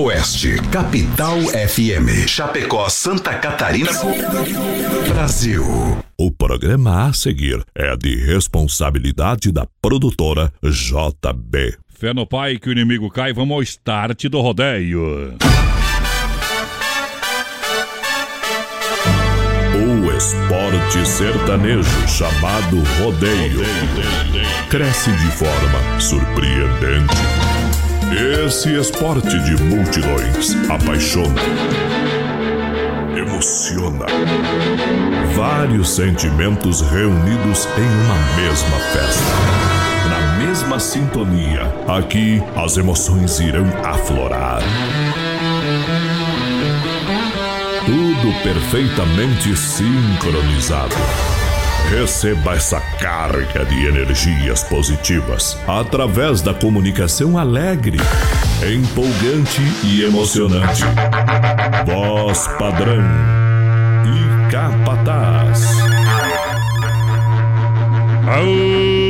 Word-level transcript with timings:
Oeste, 0.00 0.56
Capital 0.72 1.38
FM. 1.42 2.26
Chapecó, 2.26 2.88
Santa 2.88 3.34
Catarina, 3.34 3.90
Brasil. 5.12 5.62
O 6.18 6.30
programa 6.30 7.08
a 7.08 7.12
seguir 7.12 7.62
é 7.74 7.94
de 7.98 8.16
responsabilidade 8.16 9.52
da 9.52 9.66
produtora 9.82 10.50
JB. 10.62 11.76
Fé 11.90 12.14
no 12.14 12.26
pai 12.26 12.58
que 12.58 12.70
o 12.70 12.72
inimigo 12.72 13.10
cai, 13.10 13.34
vamos 13.34 13.54
ao 13.54 13.62
start 13.62 14.24
do 14.24 14.40
rodeio. 14.40 15.36
O 19.74 20.16
esporte 20.16 21.06
sertanejo 21.06 22.08
chamado 22.08 22.82
rodeio 23.02 23.60
cresce 24.70 25.10
de 25.10 25.30
forma 25.32 26.00
surpreendente. 26.00 27.49
Esse 28.12 28.74
esporte 28.76 29.38
de 29.38 29.62
multidões 29.62 30.56
apaixona, 30.68 31.40
emociona. 33.16 34.06
Vários 35.36 35.90
sentimentos 35.94 36.80
reunidos 36.80 37.68
em 37.78 37.86
uma 38.04 38.16
mesma 38.36 38.78
festa. 38.92 39.22
Na 40.08 40.44
mesma 40.44 40.80
sintonia, 40.80 41.72
aqui 41.86 42.42
as 42.56 42.76
emoções 42.76 43.38
irão 43.38 43.66
aflorar. 43.84 44.60
Tudo 47.86 48.42
perfeitamente 48.42 49.56
sincronizado. 49.56 50.96
Receba 51.90 52.54
essa 52.54 52.80
carga 53.00 53.64
de 53.64 53.84
energias 53.84 54.62
positivas 54.62 55.58
através 55.66 56.40
da 56.40 56.54
comunicação 56.54 57.36
alegre, 57.36 57.98
empolgante 58.62 59.60
e 59.82 60.04
emocionante. 60.04 60.84
Voz 61.84 62.46
padrão 62.56 63.02
e 64.06 64.52
capataz. 64.52 65.80
chegando 68.30 69.09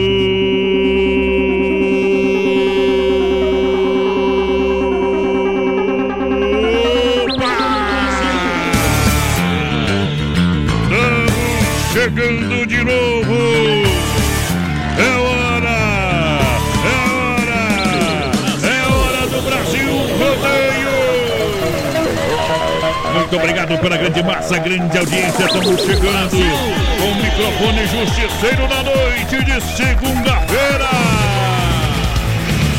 Muito 23.31 23.45
obrigado 23.45 23.79
pela 23.79 23.97
grande 23.97 24.23
massa, 24.25 24.59
grande 24.59 24.99
audiência. 24.99 25.45
Estamos 25.45 25.81
chegando 25.83 26.31
com 26.31 27.05
o 27.05 27.15
microfone 27.15 27.87
justiceiro 27.87 28.67
na 28.67 28.83
noite 28.83 29.45
de 29.45 29.61
segunda-feira. 29.77 30.89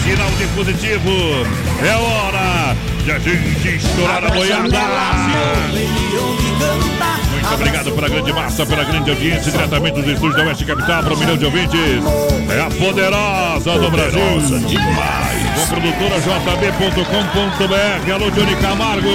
Sinal 0.03 0.29
de 0.31 0.47
positivo. 0.47 1.09
É 1.81 1.95
hora 1.95 2.60
de 3.03 3.11
a 3.11 3.19
gente 3.19 3.75
estourar 3.75 4.23
a 4.23 4.29
boiada. 4.29 4.61
Muito 7.31 7.53
obrigado 7.53 7.91
pela 7.91 8.09
grande 8.09 8.33
massa, 8.33 8.65
pela 8.65 8.83
grande 8.83 9.09
audiência, 9.09 9.51
diretamente 9.51 10.01
dos 10.01 10.07
estúdios 10.07 10.35
da 10.35 10.43
Oeste 10.43 10.65
Capital 10.65 11.03
para 11.03 11.13
um 11.13 11.17
milhão 11.17 11.37
de 11.37 11.45
ouvintes. 11.45 11.79
É 12.49 12.61
a 12.61 12.69
poderosa 12.69 13.79
do 13.79 13.89
Brasil. 13.89 14.21
demais. 14.67 15.41
Com 15.55 15.61
a 15.61 15.67
produtora 15.67 16.19
jb.com.br. 16.19 18.11
Alô, 18.13 18.31
Johnny 18.31 18.55
Camargo. 18.57 19.09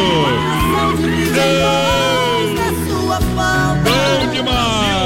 Bom 3.84 4.30
demais. 4.32 4.96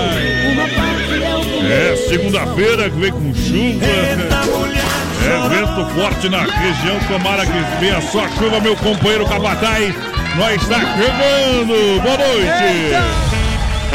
É 1.71 1.97
segunda-feira 2.09 2.91
que 2.91 2.99
vem 2.99 3.12
com 3.12 3.34
chuva. 3.34 5.09
É 5.31 5.49
vento 5.49 5.87
forte 5.95 6.29
na 6.29 6.41
região. 6.41 6.99
Tomara 7.07 7.47
que 7.47 7.53
venha 7.79 8.01
só 8.01 8.29
chuva, 8.31 8.61
meu 8.61 8.75
companheiro 8.77 9.25
Capataz. 9.27 9.95
Nós 10.37 10.61
está 10.61 10.81
chegando. 10.81 12.01
Boa 12.03 12.17
noite. 12.19 13.31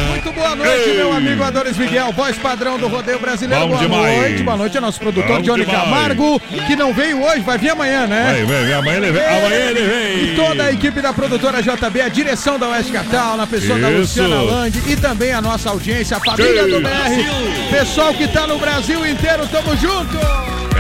Muito 0.09 0.31
boa 0.33 0.55
noite, 0.55 0.89
Ei. 0.89 0.97
meu 0.97 1.13
amigo 1.13 1.43
Adonis 1.43 1.77
Miguel, 1.77 2.11
voz 2.11 2.37
padrão 2.37 2.77
do 2.77 2.87
rodeio 2.87 3.19
brasileiro. 3.19 3.63
Bom 3.63 3.69
boa 3.69 3.81
demais. 3.81 4.17
noite, 4.17 4.43
boa 4.43 4.57
noite 4.57 4.77
ao 4.77 4.81
nosso 4.81 4.99
produtor 4.99 5.37
Bom 5.37 5.41
Johnny 5.41 5.65
demais. 5.65 5.83
Camargo, 5.83 6.39
que 6.67 6.75
não 6.75 6.93
veio 6.93 7.23
hoje, 7.23 7.39
vai 7.41 7.57
vir 7.57 7.69
amanhã, 7.69 8.05
né? 8.05 8.33
Vem, 8.35 8.45
vem, 8.45 8.65
vem. 8.65 8.73
Amanhã 8.73 8.97
ele 8.97 9.11
vem. 9.11 9.25
Amanhã 9.25 9.69
ele 9.69 9.81
vem. 9.81 10.23
E 10.25 10.35
toda 10.35 10.63
a 10.63 10.71
equipe 10.71 11.01
da 11.01 11.13
produtora 11.13 11.61
JB, 11.61 12.01
a 12.01 12.09
direção 12.09 12.59
da 12.59 12.69
Oeste 12.69 12.91
Capital, 12.91 13.37
na 13.37 13.47
pessoa 13.47 13.79
da 13.79 13.89
Isso. 13.89 13.99
Luciana 13.99 14.41
Land 14.41 14.81
e 14.85 14.95
também 14.97 15.31
a 15.31 15.41
nossa 15.41 15.69
audiência, 15.69 16.17
a 16.17 16.19
família 16.19 16.63
Ei. 16.63 16.71
do 16.71 16.81
BR. 16.81 17.69
Pessoal 17.71 18.13
que 18.13 18.27
tá 18.27 18.45
no 18.47 18.57
Brasil 18.57 19.05
inteiro, 19.05 19.47
tamo 19.47 19.75
junto! 19.77 20.17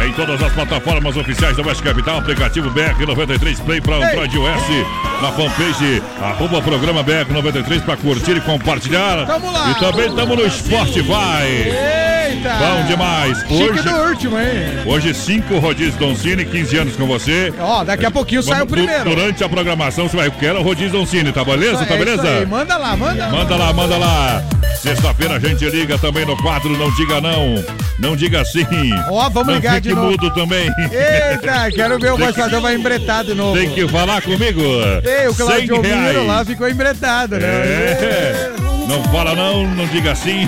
É 0.05 0.07
em 0.07 0.13
todas 0.13 0.39
as 0.39 0.53
plataformas 0.53 1.17
oficiais 1.17 1.57
da 1.57 1.63
West 1.63 1.81
Capital, 1.81 2.19
aplicativo 2.19 2.69
BR93 2.69 3.59
Play 3.65 3.81
para 3.81 3.95
Android 3.95 4.35
iOS, 4.35 4.85
na 5.19 5.31
fanpage 5.31 6.03
arroba 6.21 6.61
programa 6.61 7.03
BR93 7.03 7.81
para 7.81 7.97
curtir 7.97 8.37
e 8.37 8.41
compartilhar. 8.41 9.25
Tamo 9.25 9.51
lá. 9.51 9.71
E 9.71 9.79
também 9.79 10.07
estamos 10.07 10.37
no 10.37 10.51
Spotify. 10.51 12.14
Eita! 12.35 12.53
Bom 12.55 12.83
demais. 12.87 13.39
Chique 13.39 13.53
Hoje, 13.53 13.81
do 13.83 13.95
último, 14.09 14.39
hein? 14.39 14.47
hoje 14.85 15.13
cinco 15.13 15.57
rodízios 15.59 15.95
Doncini, 15.95 16.45
15 16.45 16.77
anos 16.77 16.95
com 16.95 17.05
você. 17.07 17.53
Ó, 17.59 17.83
daqui 17.83 18.05
a 18.05 18.11
pouquinho 18.11 18.43
sai 18.43 18.61
o 18.61 18.67
primeiro. 18.67 19.03
Durante 19.05 19.43
a 19.43 19.49
programação 19.49 20.07
você 20.09 20.17
vai, 20.17 20.29
quero 20.31 20.61
rodízio 20.61 20.91
Doncini, 20.91 21.31
tá 21.31 21.43
beleza? 21.43 21.85
Tá 21.85 21.95
beleza? 21.95 22.45
Manda 22.47 22.77
lá, 22.77 22.95
manda. 22.95 23.27
Manda 23.29 23.55
lá, 23.55 23.73
manda 23.73 23.97
lá. 23.97 24.43
Sexta-feira 24.81 25.35
a 25.35 25.39
gente 25.39 25.65
liga 25.69 25.97
também 25.97 26.25
no 26.25 26.37
quadro 26.37 26.69
Não 26.77 26.91
Diga 26.95 27.19
Não. 27.21 27.63
Não 27.97 28.15
diga 28.15 28.43
sim. 28.45 28.65
Ó, 29.09 29.29
vamos 29.29 29.47
Não 29.47 29.55
ligar 29.55 29.79
de 29.81 29.93
novo. 29.93 30.11
mudo 30.11 30.29
também. 30.31 30.67
Eita, 30.91 31.71
quero 31.73 31.97
ver 31.97 32.11
o 32.11 32.17
que- 32.17 32.33
padrão 32.33 32.61
vai 32.61 32.75
embretar 32.75 33.23
de 33.23 33.33
novo. 33.33 33.57
Tem 33.57 33.69
que 33.71 33.87
falar 33.87 34.21
comigo. 34.21 34.61
Ei, 35.03 35.27
o 35.29 35.33
Claudio 35.33 35.81
Miro 35.81 36.27
lá 36.27 36.43
ficou 36.45 36.69
embretado, 36.69 37.37
né? 37.37 37.47
É. 37.47 38.51
Não 38.87 39.03
fala 39.05 39.35
não, 39.35 39.65
não 39.67 39.87
diga 39.87 40.11
assim. 40.11 40.47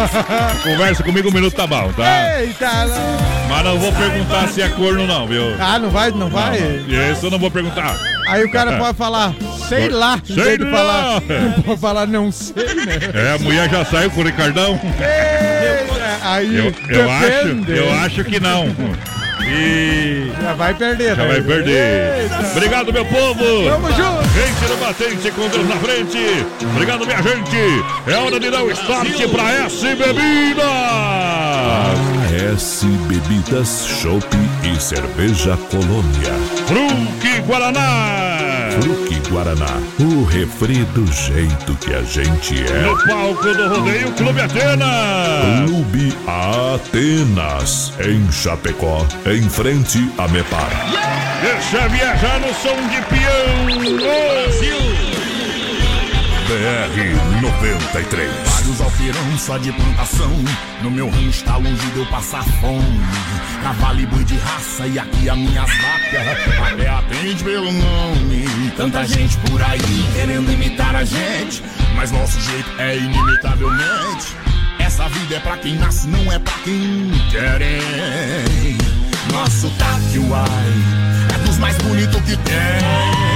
Conversa 0.62 1.02
comigo 1.02 1.28
um 1.28 1.32
minuto 1.32 1.54
tá 1.54 1.66
bom, 1.66 1.92
tá? 1.92 2.40
Eita! 2.40 2.86
Mas 3.48 3.64
não 3.64 3.78
vou 3.78 3.92
perguntar 3.92 4.48
se 4.48 4.62
é 4.62 4.68
corno 4.70 5.06
não, 5.06 5.26
viu? 5.26 5.54
Ah, 5.60 5.78
não 5.78 5.90
vai, 5.90 6.10
não 6.10 6.28
vai? 6.28 6.58
Isso 7.12 7.26
eu 7.26 7.30
não 7.30 7.38
vou 7.38 7.50
perguntar. 7.50 7.96
Aí 8.26 8.42
o 8.42 8.50
cara 8.50 8.78
pode 8.78 8.96
falar, 8.96 9.34
sei 9.68 9.90
lá, 9.90 10.18
Sei 10.24 10.56
lá. 10.56 10.70
falar, 10.70 11.20
não 11.20 11.62
pode 11.62 11.80
falar 11.80 12.06
não 12.06 12.32
sei, 12.32 12.54
né? 12.74 12.98
É, 13.12 13.34
a 13.34 13.38
mulher 13.38 13.68
já 13.68 13.84
saiu 13.84 14.10
com 14.10 14.22
o 14.22 14.24
Ricardão. 14.24 14.80
Eita, 14.82 16.18
aí 16.22 16.56
Eu, 16.56 16.74
eu 16.88 17.10
acho, 17.10 17.70
eu 17.70 17.92
acho 18.00 18.24
que 18.24 18.40
não. 18.40 18.74
E 19.42 20.32
Já 20.40 20.52
vai 20.54 20.74
perder, 20.74 21.16
já 21.16 21.22
né? 21.24 21.28
vai 21.28 21.40
perder. 21.42 22.22
Eita. 22.22 22.46
Obrigado, 22.52 22.92
meu 22.92 23.04
povo. 23.04 23.64
Tamo 23.68 23.88
junto. 23.88 24.24
Gente 24.34 24.70
no 24.70 24.76
batente 24.78 25.30
com 25.32 25.48
Deus 25.48 25.68
na 25.68 25.76
frente. 25.76 26.46
Obrigado, 26.72 27.06
minha 27.06 27.22
gente. 27.22 27.84
É 28.06 28.16
hora 28.16 28.38
de 28.40 28.50
dar 28.50 28.62
o 28.62 28.70
start 28.70 29.28
pra 29.30 29.52
S 29.66 29.84
Bebidas. 29.86 30.64
AS 32.52 32.84
Bebidas, 33.08 33.86
Chopp 33.86 34.26
e 34.62 34.80
Cerveja 34.80 35.56
Colônia. 35.70 36.34
Fruque 36.66 37.40
Guaraná. 37.46 38.53
Fruque 38.80 39.20
Guaraná, 39.30 39.80
o 40.00 40.24
refri 40.24 40.84
do 40.94 41.06
jeito 41.12 41.74
que 41.76 41.94
a 41.94 42.02
gente 42.02 42.64
é. 42.64 42.82
No 42.82 43.06
palco 43.06 43.54
do 43.54 43.68
Rodeio 43.68 44.12
Clube 44.12 44.40
Atena. 44.40 45.64
Clube 45.66 46.16
Atenas, 46.26 47.92
em 48.00 48.30
Chapecó, 48.32 49.06
em 49.26 49.48
frente 49.48 50.10
a 50.18 50.26
Mepar. 50.28 50.70
Deixa 51.42 51.88
viajar 51.88 52.40
no 52.40 52.52
som 52.54 52.76
de 52.88 53.00
peão. 53.02 53.96
Brasil. 53.96 54.83
BR 56.46 57.40
93. 57.40 58.30
Vários 58.46 59.40
só 59.40 59.56
de 59.58 59.72
plantação. 59.72 60.30
No 60.82 60.90
meu 60.90 61.08
rancho 61.08 61.42
tá 61.44 61.56
longe 61.56 61.86
de 61.92 61.98
eu 61.98 62.06
passar 62.06 62.44
fome. 62.60 63.00
Cavalo 63.62 64.00
e 64.00 64.06
boi 64.06 64.24
de 64.24 64.36
raça 64.36 64.86
e 64.86 64.98
aqui 64.98 65.30
as 65.30 65.36
minhas 65.38 65.70
vacas. 65.70 66.72
Até 66.72 66.88
atende 66.88 67.44
pelo 67.44 67.72
nome. 67.72 68.44
Tanta 68.76 69.06
gente 69.06 69.36
por 69.38 69.62
aí 69.62 69.80
querendo 70.14 70.52
imitar 70.52 70.94
a 70.94 71.04
gente. 71.04 71.62
Mas 71.96 72.10
nosso 72.10 72.38
jeito 72.40 72.70
é 72.78 72.96
inimitavelmente. 72.96 74.36
Essa 74.78 75.08
vida 75.08 75.36
é 75.36 75.40
pra 75.40 75.56
quem 75.56 75.76
nasce, 75.76 76.06
não 76.08 76.30
é 76.30 76.38
pra 76.38 76.54
quem 76.62 77.10
quer. 77.30 77.62
hein? 77.62 78.76
Nosso 79.32 79.70
taque, 79.70 80.18
uai, 80.18 80.44
é 81.34 81.38
dos 81.46 81.56
mais 81.58 81.76
bonitos 81.78 82.20
que 82.20 82.36
tem. 82.36 83.33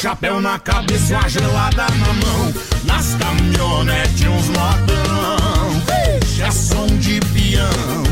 Chapéu 0.00 0.42
na 0.42 0.58
cabeça 0.58 1.14
e 1.14 1.16
uma 1.16 1.28
gelada 1.28 1.86
na 1.86 2.12
mão. 2.12 2.54
Nas 2.84 3.14
caminhonetes 3.14 4.26
uns 4.26 4.46
modão. 4.48 5.82
Vixe, 5.86 6.42
é 6.42 6.50
som 6.50 6.86
de 6.86 7.18
peão. 7.20 8.02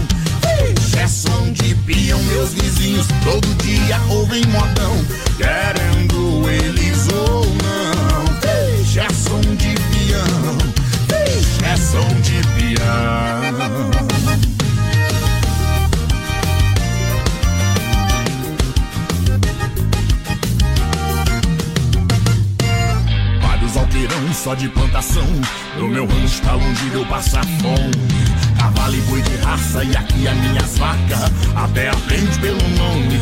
Vixe, 0.40 0.98
é 0.98 1.06
som 1.06 1.52
de 1.52 1.74
pião, 1.74 2.22
meus 2.22 2.54
vizinhos 2.54 3.06
todo 3.22 3.46
dia 3.62 4.00
ouvem 4.08 4.42
modão, 4.46 5.04
querendo 5.36 6.48
eles 6.48 7.06
ou 7.12 7.44
não. 7.44 8.24
Vixe, 8.40 9.00
é 9.00 9.08
som 9.10 9.40
de 9.40 9.74
pião, 9.74 10.58
vixe, 11.08 11.64
é 11.64 11.76
som 11.76 12.08
de 12.22 12.40
pião. 12.56 13.33
Só 24.34 24.54
de 24.54 24.68
plantação, 24.68 25.26
no 25.78 25.88
meu 25.88 26.06
rancho 26.06 26.42
tá 26.42 26.52
longe 26.54 26.90
de 26.90 26.94
eu 26.94 27.06
passar 27.06 27.44
fome. 27.44 27.94
Cavalo 28.58 28.96
e 28.96 29.00
boi 29.02 29.22
de 29.22 29.36
raça 29.36 29.84
e 29.84 29.96
aqui 29.96 30.26
as 30.26 30.36
minhas 30.36 30.76
vacas. 30.76 31.30
Até 31.54 31.88
aprende 31.90 32.38
pelo 32.40 32.68
nome. 32.76 33.20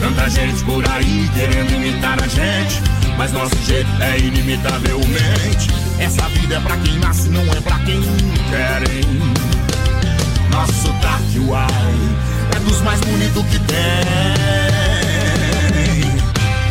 Tanta 0.00 0.28
gente 0.28 0.62
por 0.64 0.86
aí 0.90 1.30
querendo 1.34 1.72
imitar 1.72 2.22
a 2.22 2.28
gente. 2.28 2.82
Mas 3.16 3.32
nosso 3.32 3.56
jeito 3.64 3.90
é 4.02 4.18
inimitavelmente. 4.18 5.70
Essa 5.98 6.28
vida 6.28 6.56
é 6.56 6.60
pra 6.60 6.76
quem 6.76 6.98
nasce, 6.98 7.28
não 7.30 7.42
é 7.42 7.60
pra 7.60 7.78
quem 7.80 8.00
querem 8.48 9.04
Nosso 10.50 10.72
sotaque, 10.72 11.38
É 12.54 12.58
dos 12.60 12.80
mais 12.82 13.00
bonitos 13.00 13.44
que 13.46 13.58
tem 13.60 14.99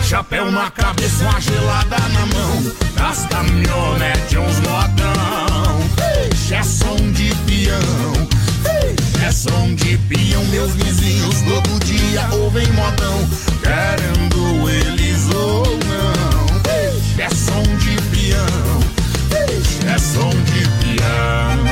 Chapéu 0.10 0.52
na 0.52 0.72
cabeça, 0.72 1.24
uma 1.24 1.40
gelada 1.40 2.00
na 2.00 2.26
mão. 2.26 2.64
Das 2.96 3.28
caminhonetes, 3.28 4.40
uns 4.40 4.60
modão. 4.62 5.84
Ixi, 6.34 6.56
é 6.56 6.64
som 6.64 6.96
de 7.12 7.30
peão. 7.46 8.28
É 9.24 9.32
som 9.32 9.76
de 9.76 10.00
peão 10.00 10.44
Meus 10.46 10.72
vizinhos 10.72 11.36
todo 11.44 11.80
dia 11.86 12.28
ouvem 12.32 12.66
modão. 12.72 13.30
Querendo 13.62 14.68
eles 14.68 15.30
ou 15.32 15.78
não. 15.86 16.60
É 17.24 17.30
som 17.30 17.62
de 17.78 17.96
peão. 18.10 18.80
É 19.94 19.98
som 20.00 20.32
de 20.32 20.68
peão. 20.80 21.70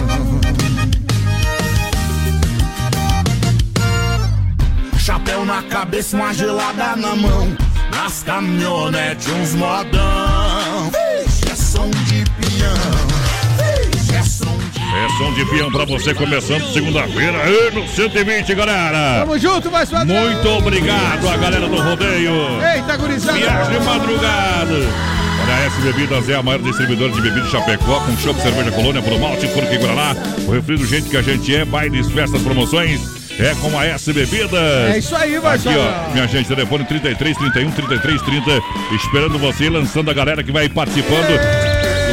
Chapéu 4.99 5.43
na 5.43 5.63
cabeça, 5.63 6.15
uma 6.15 6.31
gelada 6.35 6.95
na 6.95 7.15
mão 7.15 7.66
nas 7.91 8.23
caminhonetes 8.23 9.27
uns 9.27 9.53
modão. 9.55 10.91
Vixe, 10.91 11.51
é 11.51 11.55
som 11.55 11.89
de 11.89 12.23
peão. 12.23 13.91
Vixe, 13.91 14.15
é 14.15 14.23
som 14.23 14.57
de 14.57 14.79
É 14.79 15.09
som 15.17 15.33
de 15.33 15.45
peão 15.45 15.71
pra 15.71 15.85
você 15.85 16.13
começando 16.13 16.63
segunda-feira 16.73 17.43
aí 17.43 17.71
no 17.73 17.87
120, 17.87 18.55
galera. 18.55 19.19
Tamo 19.21 19.37
junto, 19.39 19.71
mais 19.71 19.89
padrão. 19.89 20.15
Muito 20.15 20.49
obrigado 20.49 21.27
a 21.29 21.37
galera 21.37 21.67
do 21.67 21.81
rodeio. 21.81 22.33
Eita, 22.75 22.97
gurizada. 22.97 23.37
Viagem 23.37 23.79
de 23.79 23.85
madrugada. 23.85 25.17
Olha, 25.43 25.53
a 25.53 25.59
S 25.67 25.81
Bebidas 25.81 26.27
é 26.29 26.35
a 26.35 26.43
maior 26.43 26.61
distribuidora 26.61 27.11
de 27.11 27.21
bebidas 27.21 27.45
de 27.45 27.51
Chapecó, 27.51 27.99
com 28.01 28.17
chopp, 28.17 28.41
cerveja 28.41 28.71
colônia, 28.71 29.01
por 29.01 29.17
malte, 29.19 29.47
porque 29.49 29.77
Guaraná, 29.77 30.15
o 30.47 30.51
refri 30.51 30.77
do 30.77 30.85
gente 30.85 31.09
que 31.09 31.15
a 31.17 31.21
gente 31.21 31.55
é, 31.55 31.63
bailes, 31.63 32.09
festas, 32.11 32.41
promoções. 32.41 33.16
É 33.39 33.53
com 33.55 33.77
a 33.77 33.85
S 33.85 34.11
Bebidas. 34.11 34.51
É 34.93 34.97
isso 34.97 35.15
aí, 35.15 35.37
vai 35.39 35.55
Aqui, 35.55 35.69
ó, 35.69 36.11
minha 36.11 36.27
gente, 36.27 36.47
telefone 36.47 36.85
33 36.85 37.37
31 37.37 37.71
33 37.71 38.21
30. 38.21 38.61
Esperando 38.95 39.37
você, 39.37 39.69
lançando 39.69 40.09
a 40.09 40.13
galera 40.13 40.43
que 40.43 40.51
vai 40.51 40.67
participando. 40.67 41.66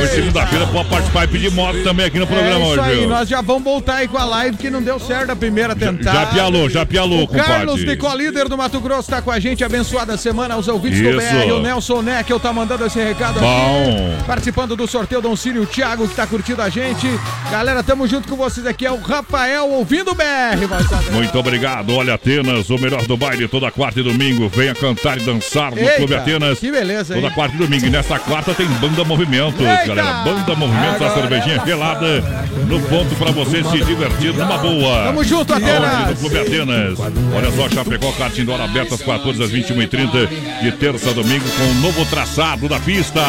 Hoje, 0.05 0.15
segunda-feira, 0.15 0.67
pode 0.67 0.89
participar 0.89 1.25
e 1.25 1.29
pedir 1.29 1.51
moto 1.53 1.83
também 1.83 2.07
aqui 2.07 2.19
no 2.19 2.27
programa 2.27 2.57
é 2.57 2.59
isso 2.73 2.81
hoje. 2.81 2.81
aí, 3.01 3.07
nós 3.07 3.29
já 3.29 3.41
vamos 3.41 3.65
voltar 3.65 3.97
aí 3.97 4.09
com 4.09 4.19
a 4.19 4.25
live 4.25 4.57
que 4.57 4.69
não 4.71 4.83
deu 4.83 4.99
certo 5.01 5.31
a 5.31 5.37
primeira 5.37 5.75
tentada. 5.75 6.19
Já 6.21 6.27
pialou, 6.27 6.69
já 6.71 6.87
pialou, 6.87 7.23
O 7.25 7.29
Carlos 7.29 7.73
compadre. 7.81 7.85
de 7.87 7.97
Colíder 7.97 8.49
do 8.49 8.57
Mato 8.57 8.81
Grosso 8.81 9.09
tá 9.11 9.23
com 9.23 9.31
a 9.31 9.41
gente. 9.41 9.65
Abençoada 9.65 10.17
semana 10.17 10.55
aos 10.55 10.69
ouvintes 10.69 11.01
do 11.01 11.09
Isso. 11.11 11.19
BR. 11.19 11.53
O 11.53 11.61
Nelson 11.61 12.03
Neckel 12.03 12.39
tá 12.39 12.53
mandando 12.53 12.85
esse 12.87 13.03
recado 13.03 13.41
Bom. 13.41 14.15
aqui. 14.17 14.25
Participando 14.27 14.77
do 14.77 14.87
sorteio, 14.87 15.21
Dom 15.23 15.35
Círio 15.37 15.63
o 15.63 15.67
Thiago 15.67 16.07
que 16.09 16.15
tá 16.15 16.27
curtindo 16.27 16.61
a 16.61 16.69
gente. 16.69 17.09
Galera, 17.51 17.83
tamo 17.83 18.07
junto 18.07 18.29
com 18.29 18.37
vocês 18.37 18.67
aqui. 18.67 18.85
É 18.87 18.91
o 18.91 19.01
Rafael 19.01 19.69
ouvindo 19.71 20.11
o 20.11 20.15
BR, 20.15 20.67
vai 20.69 20.83
saber. 20.85 21.11
Muito 21.13 21.39
obrigado. 21.39 21.95
Olha, 21.95 22.15
Atenas, 22.15 22.69
o 22.71 22.79
melhor 22.79 23.03
do 23.07 23.17
baile, 23.17 23.49
toda 23.49 23.71
quarta 23.71 24.01
e 24.01 24.03
domingo. 24.03 24.49
Venha 24.49 24.75
cantar 24.75 25.19
e 25.19 25.23
dançar 25.25 25.71
no 25.71 25.79
Eita, 25.79 25.97
Clube 25.97 26.15
Atenas. 26.15 26.59
que 26.59 26.71
beleza, 26.71 27.15
hein? 27.17 27.23
Toda 27.23 27.35
quarta 27.35 27.55
e 27.55 27.59
domingo. 27.59 27.87
E 27.87 27.91
nessa 27.91 28.19
quarta 28.19 28.53
tem 28.55 28.67
Banda 28.67 29.05
Movimentos, 29.05 29.61
Eita! 29.61 29.87
galera. 29.87 29.94
Banda 30.03 30.55
Movimentos, 30.55 31.03
a 31.03 31.07
Agora 31.07 31.15
cervejinha 31.15 31.63
gelada 31.65 32.23
no 32.67 32.81
ponto 32.81 33.15
pra 33.17 33.31
você 33.31 33.63
se 33.63 33.85
divertir 33.85 34.33
numa 34.35 34.59
boa. 34.59 35.05
Tamo 35.05 35.25
junto, 35.25 35.53
Atenas. 35.55 36.09
No 36.11 36.17
Clube 36.17 36.39
Atenas. 36.39 36.99
Olha 37.01 37.53
só, 37.53 37.69
Chapecó, 37.69 38.11
kart 38.13 38.37
indoor 38.39 38.61
aberto 38.61 38.95
às 38.95 39.03
14 39.03 39.43
às 39.43 39.51
21h30 39.51 40.29
de 40.63 40.73
terça 40.73 41.11
a 41.11 41.13
domingo 41.13 41.45
com 41.51 41.65
um 41.65 41.81
novo 41.81 42.05
traçado 42.07 42.69
da 42.69 42.81
pista. 42.81 43.21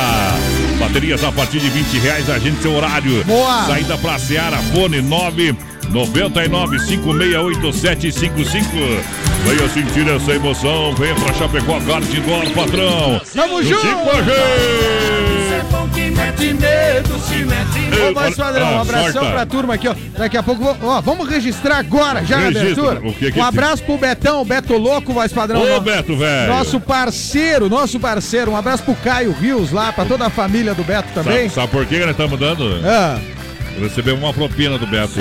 Baterias 0.80 1.24
a 1.24 1.32
partir 1.32 1.60
de 1.60 1.70
20 1.70 2.00
reais, 2.00 2.30
agende 2.30 2.62
seu 2.62 2.74
horário. 2.74 3.24
Boa. 3.24 3.66
Saída 3.66 3.98
pra 3.98 4.18
Seara, 4.20 4.58
fone 4.74 5.02
9 5.02 5.56
99 5.90 6.80
568755. 6.80 8.66
Venha 9.46 9.70
sentir 9.70 10.08
essa 10.08 10.32
emoção, 10.34 10.96
venha 10.96 11.14
pra 11.16 11.34
Chapecó, 11.34 11.80
kart 11.82 12.04
indoor, 12.14 12.50
patrão. 12.52 13.22
Tamo 13.34 13.62
Juntinho 16.26 16.58
junto. 16.60 17.10
com 17.10 17.54
a 17.54 17.66
gente. 17.66 18.10
Ô, 18.10 18.14
mais 18.14 18.36
padrão, 18.36 18.74
um 18.76 18.82
abração 18.82 19.12
sorta. 19.14 19.32
pra 19.32 19.46
turma 19.46 19.74
aqui, 19.76 19.88
ó. 19.88 19.96
Daqui 20.18 20.38
a 20.38 20.44
pouco, 20.44 20.78
ó, 20.84 21.02
vamos 21.02 21.28
registrar 21.30 21.78
agora, 21.78 22.24
já 22.26 22.38
na 22.38 22.44
Registra. 22.50 22.72
abertura. 22.92 23.10
O 23.10 23.14
que 23.14 23.32
que 23.32 23.40
um 23.40 23.44
abraço 23.44 23.84
pro 23.84 23.98
Betão, 23.98 24.42
o 24.42 24.46
Beto 24.46 24.78
Louco, 24.78 25.14
mais 25.14 25.32
padrão. 25.32 25.62
Ô, 25.62 25.66
no- 25.68 25.82
Beto, 25.82 26.16
velho. 26.18 26.48
Nosso 26.54 26.80
parceiro, 26.80 27.70
nosso 27.70 28.00
parceiro. 28.00 28.52
Um 28.52 28.58
abraço 28.58 28.84
pro 28.84 28.96
Caio 28.96 29.32
Rios 29.34 29.72
lá, 29.72 29.92
pra 29.92 30.06
toda 30.06 30.26
a 30.26 30.30
família 30.30 30.74
do 30.74 30.84
Beto 30.84 31.10
também. 31.14 31.50
Sabe, 31.50 31.54
sabe 31.54 31.68
por 31.72 31.86
que 31.86 32.00
nós 32.00 32.10
estamos 32.12 32.40
dando? 32.40 32.80
Ah. 32.86 33.18
Recebemos 33.80 34.22
uma 34.24 34.34
propina 34.34 34.78
do 34.78 34.88
Beto. 34.88 35.14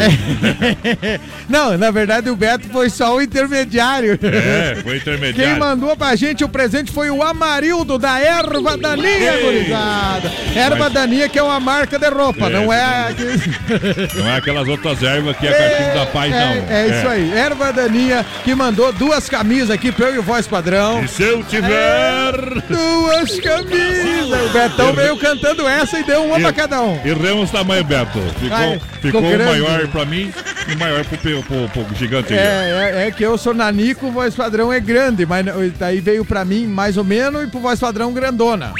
Não, 1.48 1.76
na 1.76 1.90
verdade 1.90 2.30
o 2.30 2.36
Beto 2.36 2.68
foi 2.70 2.88
só 2.88 3.16
o 3.16 3.20
intermediário. 3.22 4.18
É, 4.22 4.76
foi 4.82 4.96
intermediário. 4.96 5.52
Quem 5.52 5.58
mandou 5.60 5.96
pra 5.96 6.14
gente 6.16 6.44
o 6.44 6.48
presente 6.48 6.92
foi 6.92 7.10
o 7.10 7.22
Amarildo 7.22 7.98
da 7.98 8.18
Erva 8.20 8.76
Daninha, 8.76 9.34
Ei. 9.34 9.42
gurizada. 9.44 10.32
Erva 10.54 10.76
Mas- 10.84 10.92
Daninha 10.92 11.28
que 11.28 11.38
é 11.38 11.42
uma 11.42 11.58
marca 11.60 11.98
de 11.98 12.08
roupa, 12.08 12.46
É. 12.46 12.50
não 12.50 12.72
é... 12.72 13.14
Não 14.14 14.28
é 14.30 14.36
aquelas 14.36 14.68
outras 14.68 15.02
ervas 15.02 15.36
que 15.36 15.46
é 15.46 15.52
cachimbo 15.52 15.94
da 15.98 16.06
paz, 16.06 16.32
é, 16.32 16.38
não. 16.38 16.76
É 16.76 16.86
isso 16.88 17.08
aí. 17.08 17.32
Erva 17.32 17.72
Daninha 17.72 18.24
que 18.44 18.54
mandou 18.54 18.92
duas 18.92 19.28
camisas 19.28 19.70
aqui 19.70 19.90
pra 19.90 20.06
eu 20.06 20.14
e 20.16 20.18
o 20.18 20.22
Voz 20.22 20.46
Padrão. 20.46 21.02
E 21.02 21.08
se 21.08 21.22
eu 21.22 21.42
tiver. 21.44 22.32
Duas 22.68 23.40
camisas. 23.40 24.44
O 24.46 24.52
Betão 24.52 24.92
veio 24.92 25.16
cantando 25.16 25.66
essa 25.68 25.98
e 25.98 26.04
deu 26.04 26.24
uma 26.24 26.38
pra 26.38 26.52
cada 26.52 26.80
um. 26.82 27.00
Erramos 27.04 27.50
tamanho, 27.50 27.84
Beto. 27.84 28.18
Ficou, 28.44 28.56
Ai, 28.56 28.80
ficou 29.00 29.22
maior 29.22 29.88
pra 29.88 30.04
mim 30.04 30.32
e 30.70 30.76
maior 30.76 31.04
pro, 31.04 31.18
pro, 31.18 31.42
pro, 31.42 31.84
pro 31.84 31.96
gigante. 31.96 32.32
É, 32.32 32.92
é, 32.94 33.06
é 33.06 33.10
que 33.10 33.24
eu 33.24 33.36
sou 33.38 33.54
nanico, 33.54 34.06
o 34.06 34.12
voz 34.12 34.34
padrão 34.34 34.72
é 34.72 34.80
grande, 34.80 35.26
mas 35.26 35.44
daí 35.78 36.00
veio 36.00 36.24
pra 36.24 36.44
mim 36.44 36.66
mais 36.66 36.96
ou 36.96 37.04
menos 37.04 37.44
e 37.44 37.46
pro 37.46 37.60
voz 37.60 37.80
padrão 37.80 38.12
grandona. 38.12 38.72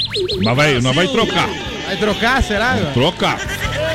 Mas 0.43 0.55
vai, 0.55 0.79
nós 0.79 0.95
vai 0.95 1.07
trocar. 1.07 1.49
Vai 1.85 1.97
trocar, 1.97 2.41
será? 2.43 2.75
Trocar. 2.93 3.39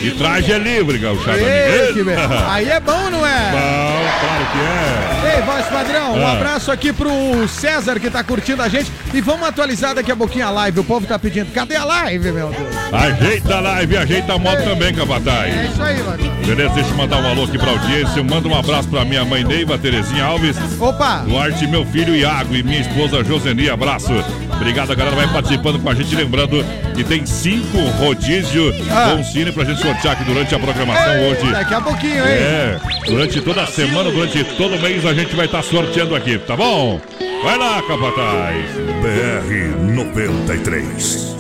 E 0.01 0.11
traje 0.11 0.51
é 0.51 0.57
livre, 0.57 0.97
Gauchada. 0.97 1.38
Ei, 1.38 1.88
Eita. 1.88 2.03
be- 2.03 2.15
Aí 2.49 2.69
é 2.69 2.79
bom, 2.79 3.09
não 3.09 3.25
é? 3.25 3.51
Bom, 3.51 4.19
claro 4.19 4.45
que 4.51 5.27
é. 5.27 5.35
Ei, 5.35 5.41
voz 5.43 5.65
padrão, 5.67 6.15
um 6.17 6.25
Ah. 6.27 6.33
abraço 6.33 6.71
aqui 6.71 6.91
pro 6.93 7.09
César 7.47 7.99
que 7.99 8.09
tá 8.09 8.23
curtindo 8.23 8.61
a 8.61 8.69
gente. 8.69 8.91
E 9.13 9.21
vamos 9.21 9.47
atualizar 9.47 9.93
daqui 9.95 10.11
a 10.11 10.15
pouquinho 10.15 10.45
a 10.47 10.51
live. 10.51 10.79
O 10.79 10.83
povo 10.83 11.05
tá 11.05 11.17
pedindo. 11.17 11.51
Cadê 11.53 11.75
a 11.75 11.83
live, 11.83 12.31
meu 12.31 12.49
Deus? 12.49 12.67
Ajeita 12.91 13.55
a 13.55 13.59
live, 13.59 13.97
ajeita 13.97 14.33
a 14.33 14.38
moto 14.39 14.63
também, 14.63 14.93
Capataz. 14.93 15.53
É 15.55 15.65
isso 15.71 15.81
aí, 15.81 16.01
mano. 16.03 16.29
Beleza, 16.45 16.73
deixa 16.73 16.89
eu 16.89 16.95
mandar 16.97 17.17
um 17.21 17.27
alô 17.29 17.43
aqui 17.43 17.57
pra 17.57 17.71
audiência. 17.71 18.23
Manda 18.23 18.47
um 18.47 18.57
abraço 18.57 18.88
pra 18.88 19.03
minha 19.05 19.23
mãe 19.25 19.43
Neiva, 19.43 19.77
Terezinha 19.77 20.23
Alves, 20.25 20.55
Opa! 20.79 21.23
Duarte, 21.27 21.67
meu 21.67 21.85
filho 21.85 22.08
filho 22.09 22.15
Iago 22.15 22.55
e 22.55 22.63
minha 22.63 22.81
esposa 22.81 23.23
Joseni. 23.23 23.69
Abraço. 23.69 24.11
Obrigado, 24.51 24.95
galera. 24.95 25.15
Vai 25.15 25.27
participando 25.27 25.79
com 25.79 25.89
a 25.89 25.93
gente. 25.93 26.15
Lembrando 26.15 26.65
que 26.95 27.03
tem 27.03 27.25
cinco 27.25 27.77
rodízio 27.99 28.73
ah. 28.89 29.15
Bom 29.15 29.23
Cine 29.23 29.51
pra 29.51 29.63
gente 29.63 29.81
sortear 29.81 30.13
aqui 30.13 30.23
durante 30.23 30.53
a 30.53 30.59
programação 30.59 31.13
Ei, 31.13 31.31
hoje. 31.31 31.51
Daqui 31.51 31.73
a 31.73 31.81
pouquinho, 31.81 32.27
hein? 32.27 32.33
É, 32.33 32.79
durante 33.05 33.41
toda 33.41 33.63
a 33.63 33.67
semana, 33.67 34.11
durante 34.11 34.43
todo 34.43 34.79
mês 34.79 35.05
a 35.05 35.13
gente 35.13 35.35
vai 35.35 35.45
estar 35.45 35.59
tá 35.59 35.63
sorteando 35.63 36.15
aqui, 36.15 36.37
tá 36.39 36.55
bom? 36.55 36.99
Vai 37.43 37.57
lá, 37.57 37.81
Capataz. 37.83 38.65
BR 39.01 39.93
93. 39.93 41.37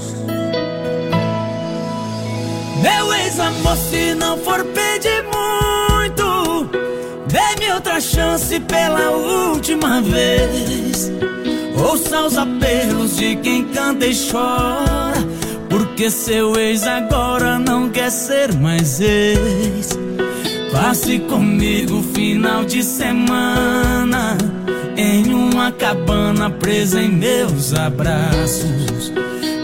Meu 2.81 3.13
ex-amor, 3.13 3.75
se 3.75 4.15
não 4.15 4.37
for 4.37 4.63
pedir 4.63 5.23
muito, 5.23 5.68
dê-me 7.29 7.71
outra 7.73 8.01
chance 8.01 8.59
pela 8.61 9.11
última 9.11 10.01
vez. 10.01 11.11
Ouça 11.77 12.25
os 12.25 12.37
apelos 12.37 13.15
de 13.15 13.35
quem 13.37 13.65
canta 13.65 14.05
e 14.05 14.13
chora. 14.15 15.19
Porque 15.69 16.09
seu 16.09 16.57
ex 16.59 16.83
agora 16.85 17.59
não 17.59 17.89
quer 17.89 18.09
ser 18.09 18.53
mais 18.55 18.99
ex. 18.99 19.97
Passe 20.71 21.19
comigo 21.19 22.03
final 22.13 22.65
de 22.65 22.83
semana 22.83 24.37
em 24.97 25.33
uma 25.33 25.71
cabana 25.71 26.49
presa 26.49 27.01
em 27.01 27.09
meus 27.09 27.73
abraços. 27.73 29.13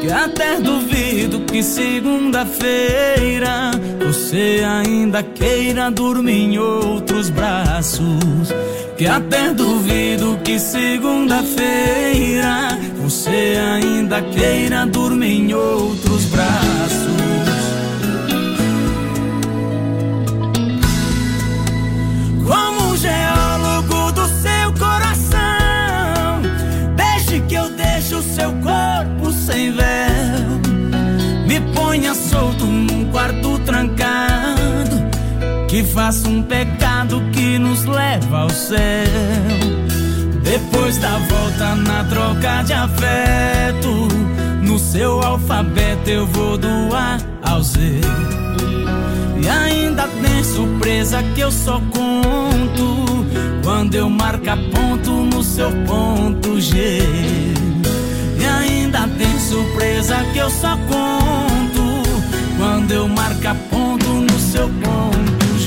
Que 0.05 0.11
até 0.11 0.59
duvido 0.59 1.39
que 1.39 1.63
segunda-feira 1.63 3.71
você 4.05 4.61
ainda 4.63 5.23
queira 5.23 5.89
dormir 5.89 6.43
em 6.43 6.59
outros 6.59 7.31
braços. 7.31 8.53
Que 8.95 9.07
até 9.07 9.51
duvido 9.51 10.39
que 10.43 10.59
segunda-feira 10.59 12.77
você 13.01 13.57
ainda 13.73 14.21
queira 14.21 14.85
dormir 14.85 15.41
em 15.41 15.55
outros 15.55 16.25
braços. 16.25 17.24
Faça 36.05 36.29
um 36.29 36.43
pecado 36.43 37.19
que 37.33 37.57
nos 37.57 37.83
leva 37.83 38.41
ao 38.41 38.49
céu. 38.51 38.77
Depois 40.43 40.99
da 40.99 41.17
volta 41.17 41.75
na 41.77 42.03
troca 42.03 42.61
de 42.61 42.73
afeto, 42.73 44.07
no 44.61 44.77
seu 44.77 45.19
alfabeto 45.19 46.07
eu 46.07 46.27
vou 46.27 46.59
do 46.59 46.95
A 46.95 47.17
ao 47.41 47.63
Z. 47.63 47.79
E 49.41 49.49
ainda 49.49 50.07
tem 50.21 50.43
surpresa 50.43 51.23
que 51.33 51.41
eu 51.41 51.51
só 51.51 51.81
conto 51.91 53.25
quando 53.63 53.95
eu 53.95 54.07
marcar 54.07 54.57
ponto 54.57 55.09
no 55.09 55.41
seu 55.41 55.71
ponto 55.87 56.61
G. 56.61 57.01
E 58.39 58.45
ainda 58.45 59.07
tem 59.17 59.39
surpresa 59.39 60.23
que 60.31 60.37
eu 60.37 60.51
só 60.51 60.77
conto 60.77 62.03
quando 62.59 62.91
eu 62.91 63.07
marcar 63.07 63.55
ponto 63.71 64.07
no 64.07 64.39
seu 64.39 64.69
ponto 64.69 65.44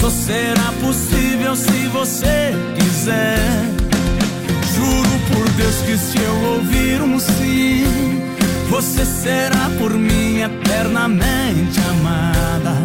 Só 0.00 0.08
será 0.08 0.72
possível 0.80 1.54
se 1.54 1.86
você 1.88 2.54
quiser. 2.74 3.38
Juro 4.74 5.20
por 5.30 5.46
Deus 5.50 5.76
que 5.84 5.98
se 5.98 6.18
eu 6.22 6.34
ouvir 6.54 7.02
um 7.02 7.18
sim, 7.20 8.22
você 8.70 9.04
será 9.04 9.70
por 9.78 9.92
mim 9.92 10.40
eternamente 10.40 11.78
amada. 11.90 12.78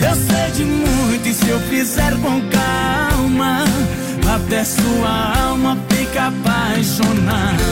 Eu 0.00 0.14
sei 0.14 0.50
de 0.52 0.64
muito 0.66 1.26
e 1.26 1.32
se 1.32 1.48
eu 1.48 1.58
fizer 1.60 2.12
com 2.20 2.42
calma, 2.50 3.64
até 4.34 4.64
sua 4.64 5.48
alma 5.48 5.78
fica 5.88 6.26
apaixonada. 6.26 7.62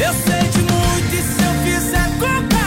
Eu 0.00 0.14
sei 0.14 0.48
de 0.48 0.58
muito 0.62 1.14
e 1.14 1.22
se 1.22 1.42
eu 1.42 1.74
fizer 1.74 2.08
com 2.18 2.26
calma. 2.26 2.57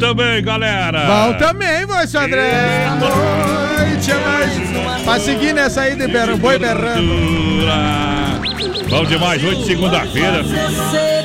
Também, 0.00 0.42
galera. 0.42 1.04
Bom 1.06 1.34
também, 1.34 1.84
voz 1.86 2.14
André. 2.14 2.88
Noite, 2.98 4.10
mais. 4.14 5.04
Pra 5.04 5.20
seguir 5.20 5.54
nessa 5.54 5.82
aí 5.82 5.94
de 5.94 6.08
ber... 6.08 6.34
boi 6.36 6.58
berrando. 6.58 7.12
Bom 8.88 9.04
demais, 9.04 9.44
hoje 9.44 9.66
segunda-feira. 9.66 10.42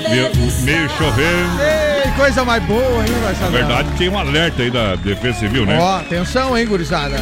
Meio, 0.10 0.32
meio 0.62 0.90
chovendo. 0.90 1.62
Ei, 1.62 2.12
coisa 2.12 2.44
mais 2.46 2.64
boa, 2.64 3.04
hein, 3.04 3.14
voz 3.24 3.40
Na 3.40 3.48
verdade, 3.48 3.90
tem 3.98 4.10
um 4.10 4.20
alerta 4.20 4.62
aí 4.62 4.70
da 4.70 4.96
Defesa 4.96 5.40
Civil, 5.40 5.66
né? 5.66 5.80
Ó, 5.80 5.98
atenção, 6.00 6.56
hein, 6.58 6.68
gurizada. 6.68 7.16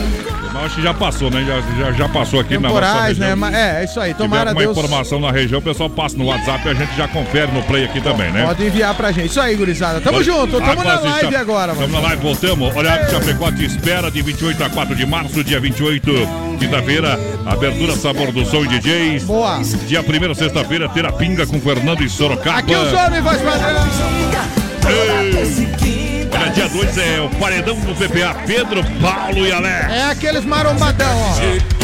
Mas 0.63 0.71
acho 0.71 0.75
que 0.75 0.81
já 0.81 0.93
passou, 0.93 1.29
né? 1.29 1.43
Já, 1.45 1.61
já, 1.77 1.91
já 1.91 2.09
passou 2.09 2.39
aqui 2.39 2.57
Temporais, 2.57 3.17
na 3.17 3.27
nossa 3.27 3.35
região. 3.35 3.35
né? 3.51 3.77
É, 3.77 3.81
é 3.81 3.83
isso 3.83 3.99
aí. 3.99 4.13
Tomara 4.13 4.51
Se 4.51 4.55
Deus. 4.57 4.77
informação 4.77 5.19
na 5.19 5.29
região, 5.29 5.59
o 5.59 5.61
pessoal 5.61 5.89
passa 5.89 6.17
no 6.17 6.25
WhatsApp 6.25 6.65
e 6.65 6.71
a 6.71 6.73
gente 6.73 6.95
já 6.95 7.07
confere 7.07 7.51
no 7.51 7.61
play 7.63 7.83
aqui 7.83 7.99
também, 7.99 8.31
né? 8.31 8.45
Pode 8.45 8.65
enviar 8.65 8.95
pra 8.95 9.11
gente. 9.11 9.27
Isso 9.27 9.41
aí, 9.41 9.55
gurizada. 9.55 9.99
Tamo 9.99 10.17
Pode... 10.17 10.25
junto. 10.25 10.61
Tamo 10.61 10.83
na 10.83 10.99
live 10.99 11.35
agora, 11.35 11.73
mano. 11.73 11.87
Tamo 11.87 12.01
na 12.01 12.07
live, 12.07 12.21
voltamos. 12.21 12.75
Olha, 12.75 12.93
a 12.93 13.09
Chapecó 13.09 13.51
te 13.51 13.65
espera 13.65 14.09
de 14.09 14.21
28 14.21 14.63
a 14.63 14.69
4 14.69 14.95
de 14.95 15.05
março, 15.05 15.43
dia 15.43 15.59
28, 15.59 16.11
quinta-feira, 16.59 17.19
abertura 17.45 17.95
Sabor 17.97 18.31
do 18.31 18.45
Som 18.45 18.63
e 18.63 18.67
DJs. 18.69 19.23
Boa. 19.25 19.59
Dia 19.85 20.01
1 20.01 20.33
sexta-feira, 20.33 20.87
Terapinga 20.87 21.45
com 21.45 21.59
Fernando 21.59 22.03
e 22.03 22.09
Sorocaba. 22.09 22.59
Aqui 22.59 22.73
o 22.73 22.89
Zone, 22.89 23.19
voz 23.19 23.41
padrão. 23.41 23.83
Ei. 24.87 26.02
Olha, 26.43 26.51
dia 26.51 26.67
2 26.67 26.97
é 26.97 27.21
o 27.21 27.29
paredão 27.39 27.75
do 27.79 27.95
PPA, 27.95 28.35
Pedro, 28.45 28.83
Paulo 29.01 29.47
e 29.47 29.51
Alex. 29.51 29.93
É 29.93 30.03
aqueles 30.03 30.43
marombadão, 30.43 31.17
ó. 31.17 31.83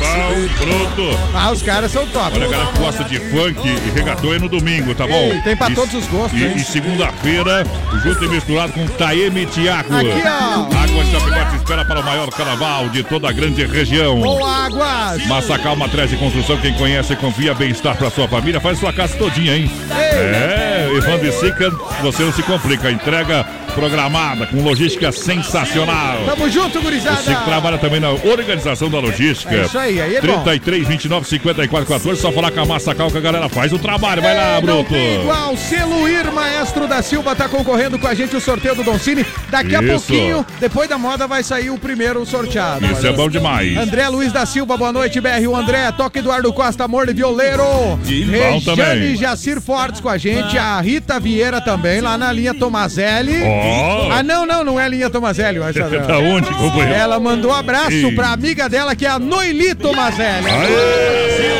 Bom, 0.00 0.48
pronto. 0.58 1.18
Ah, 1.34 1.52
os 1.52 1.62
caras 1.62 1.92
são 1.92 2.04
top. 2.08 2.34
Olha, 2.34 2.46
a 2.46 2.48
galera 2.48 2.72
que 2.72 2.78
gosta 2.78 3.04
de 3.04 3.18
funk 3.18 3.60
e 3.68 3.90
regatão 3.90 4.34
é 4.34 4.38
no 4.38 4.48
domingo, 4.48 4.92
tá 4.94 5.06
bom? 5.06 5.32
E 5.32 5.40
tem 5.42 5.56
pra 5.56 5.70
e, 5.70 5.74
todos 5.74 5.94
os 5.94 6.06
gostos, 6.06 6.40
E, 6.40 6.44
e 6.56 6.64
segunda-feira, 6.64 7.64
junto 8.02 8.24
e 8.24 8.28
misturado 8.28 8.72
com 8.72 8.86
Taeme 8.86 9.46
Tiago. 9.46 9.94
Aqui, 9.94 10.22
ó. 10.24 10.62
Água 10.76 11.04
Chapecó 11.04 11.50
te 11.50 11.56
espera 11.56 11.84
para 11.84 12.00
o 12.00 12.04
maior 12.04 12.30
carnaval 12.30 12.88
de 12.88 13.04
toda 13.04 13.28
a 13.28 13.32
grande 13.32 13.64
região. 13.66 14.20
Boa, 14.20 14.66
Águas. 14.66 15.26
Massacal 15.26 15.76
Matriz 15.76 16.10
de 16.10 16.16
Construção, 16.16 16.56
quem 16.56 16.74
conhece, 16.74 17.14
confia, 17.16 17.54
bem-estar 17.54 17.96
pra 17.96 18.10
sua 18.10 18.26
família, 18.26 18.60
faz 18.60 18.78
sua 18.78 18.92
casa 18.92 19.16
todinha, 19.16 19.56
hein? 19.56 19.70
Ei. 19.90 19.96
É, 19.96 20.69
Ivan 20.96 21.18
Sica, 21.32 21.70
você 22.02 22.22
não 22.22 22.32
se 22.32 22.42
complica. 22.42 22.90
Entrega 22.90 23.46
programada, 23.70 24.46
com 24.46 24.62
logística 24.62 25.12
sensacional. 25.12 26.24
Tamo 26.26 26.48
junto, 26.50 26.80
gurizada. 26.80 27.16
Você 27.22 27.34
que 27.34 27.44
trabalha 27.44 27.78
também 27.78 28.00
na 28.00 28.10
organização 28.10 28.90
da 28.90 28.98
logística. 28.98 29.54
É 29.54 29.62
isso 29.64 29.78
aí, 29.78 30.00
aí 30.00 30.16
é 30.16 30.20
33, 30.20 30.86
29, 30.86 31.28
54, 31.28 31.86
14. 31.88 32.20
Só 32.20 32.32
falar 32.32 32.50
com 32.50 32.60
a 32.60 32.66
Massacal 32.66 33.10
que 33.10 33.18
a 33.18 33.20
galera 33.20 33.48
faz 33.48 33.72
o 33.72 33.78
trabalho. 33.78 34.22
Vai 34.22 34.36
lá, 34.36 34.60
Bruto. 34.60 34.94
igual, 34.94 35.56
Celuir 35.56 36.32
Maestro 36.32 36.86
da 36.86 37.02
Silva 37.02 37.34
tá 37.34 37.48
concorrendo 37.48 37.98
com 37.98 38.06
a 38.06 38.14
gente 38.14 38.34
o 38.36 38.40
sorteio 38.40 38.74
do 38.74 38.82
Doncini. 38.82 39.24
Daqui 39.50 39.74
a 39.74 39.82
pouquinho, 39.82 40.44
depois 40.58 40.88
da 40.88 40.98
moda, 40.98 41.26
vai 41.26 41.42
sair 41.42 41.70
o 41.70 41.78
primeiro 41.78 42.24
sorteado. 42.26 42.84
Isso 42.86 43.06
é 43.06 43.12
bom 43.12 43.28
demais. 43.28 43.76
André 43.76 44.08
Luiz 44.08 44.32
da 44.32 44.44
Silva, 44.46 44.76
boa 44.76 44.92
noite, 44.92 45.20
BR. 45.20 45.46
O 45.48 45.56
André, 45.56 45.90
toque 45.92 46.18
Eduardo 46.18 46.52
Costa, 46.52 46.84
amor 46.84 47.06
de 47.06 47.12
violeiro. 47.12 47.62
Bom 47.64 48.60
também. 48.64 49.16
Jacir 49.16 49.60
Fortes 49.60 50.00
com 50.00 50.08
a 50.08 50.18
gente. 50.18 50.56
A 50.58 50.80
Rita 50.80 51.18
Vieira 51.20 51.60
também, 51.60 52.00
lá 52.00 52.16
na 52.16 52.32
linha 52.32 52.54
Tomazelli. 52.54 53.42
Ó. 53.42 53.59
Ó. 53.60 54.10
Ah, 54.12 54.22
não, 54.22 54.46
não, 54.46 54.64
não 54.64 54.80
é 54.80 54.84
a 54.84 54.88
linha 54.88 55.10
Tomazelli. 55.10 55.58
Mas, 55.58 55.74
Da 56.06 56.18
onde, 56.18 56.48
companheiro? 56.54 56.94
Ela 56.94 57.20
mandou 57.20 57.50
um 57.50 57.54
abraço 57.54 57.92
Ei. 57.92 58.14
pra 58.14 58.32
amiga 58.32 58.68
dela, 58.68 58.94
que 58.94 59.06
é 59.06 59.10
a 59.10 59.18
Noeli 59.18 59.74
Tomazelli. 59.74 60.46
Aê. 60.50 61.50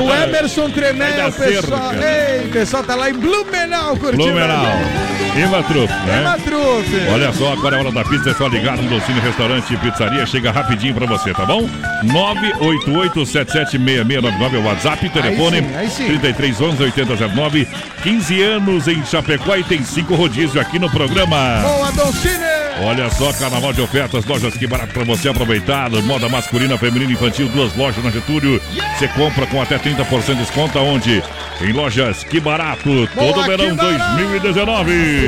O 0.00 0.24
Emerson 0.24 0.70
Tremel, 0.70 1.32
pessoal. 1.32 1.92
Ei, 1.94 2.48
pessoal 2.48 2.84
tá 2.84 2.94
lá 2.94 3.10
em 3.10 3.14
Blumenau 3.14 3.96
curtindo. 3.96 4.24
Blumenau. 4.24 5.05
Ematrup, 5.36 5.90
né? 5.90 6.20
Ematrup. 6.20 6.86
Olha 7.12 7.32
só, 7.32 7.52
agora 7.52 7.76
é 7.76 7.80
hora 7.80 7.92
da 7.92 8.04
pizza, 8.04 8.30
é 8.30 8.34
só 8.34 8.48
ligar 8.48 8.76
no 8.76 8.88
Docinho 8.88 9.20
Restaurante 9.20 9.74
e 9.74 9.76
Pizzaria, 9.76 10.24
chega 10.26 10.50
rapidinho 10.50 10.94
pra 10.94 11.06
você, 11.06 11.32
tá 11.34 11.44
bom? 11.44 11.68
988-776699 12.04 14.54
é 14.54 14.58
o 14.58 14.64
WhatsApp, 14.64 15.08
telefone 15.10 15.62
3311-8009, 15.62 17.66
15 18.02 18.42
anos 18.42 18.88
em 18.88 19.04
Chapecó 19.04 19.56
e 19.56 19.64
tem 19.64 19.82
5 19.82 20.14
rodízio 20.14 20.58
aqui 20.60 20.78
no 20.78 20.88
programa. 20.90 21.60
Boa, 21.62 21.90
Doncine! 21.92 22.44
Olha 22.82 23.08
só, 23.10 23.32
carnaval 23.32 23.72
de 23.72 23.80
ofertas, 23.80 24.26
lojas 24.26 24.52
que 24.54 24.66
barato 24.66 24.92
para 24.92 25.04
você 25.04 25.30
aproveitar. 25.30 25.88
Moda 25.90 26.28
masculina, 26.28 26.76
feminina 26.76 27.10
e 27.10 27.14
infantil, 27.14 27.48
duas 27.48 27.74
lojas 27.74 28.04
na 28.04 28.10
Getúlio. 28.10 28.60
Você 28.98 29.08
compra 29.08 29.46
com 29.46 29.62
até 29.62 29.78
30% 29.78 30.26
de 30.26 30.34
desconto 30.34 30.78
aonde? 30.78 31.22
Em 31.62 31.72
lojas 31.72 32.22
que 32.22 32.38
barato, 32.38 33.08
todo 33.14 33.32
Boa, 33.32 33.46
verão 33.46 33.74
2019. 33.74 35.25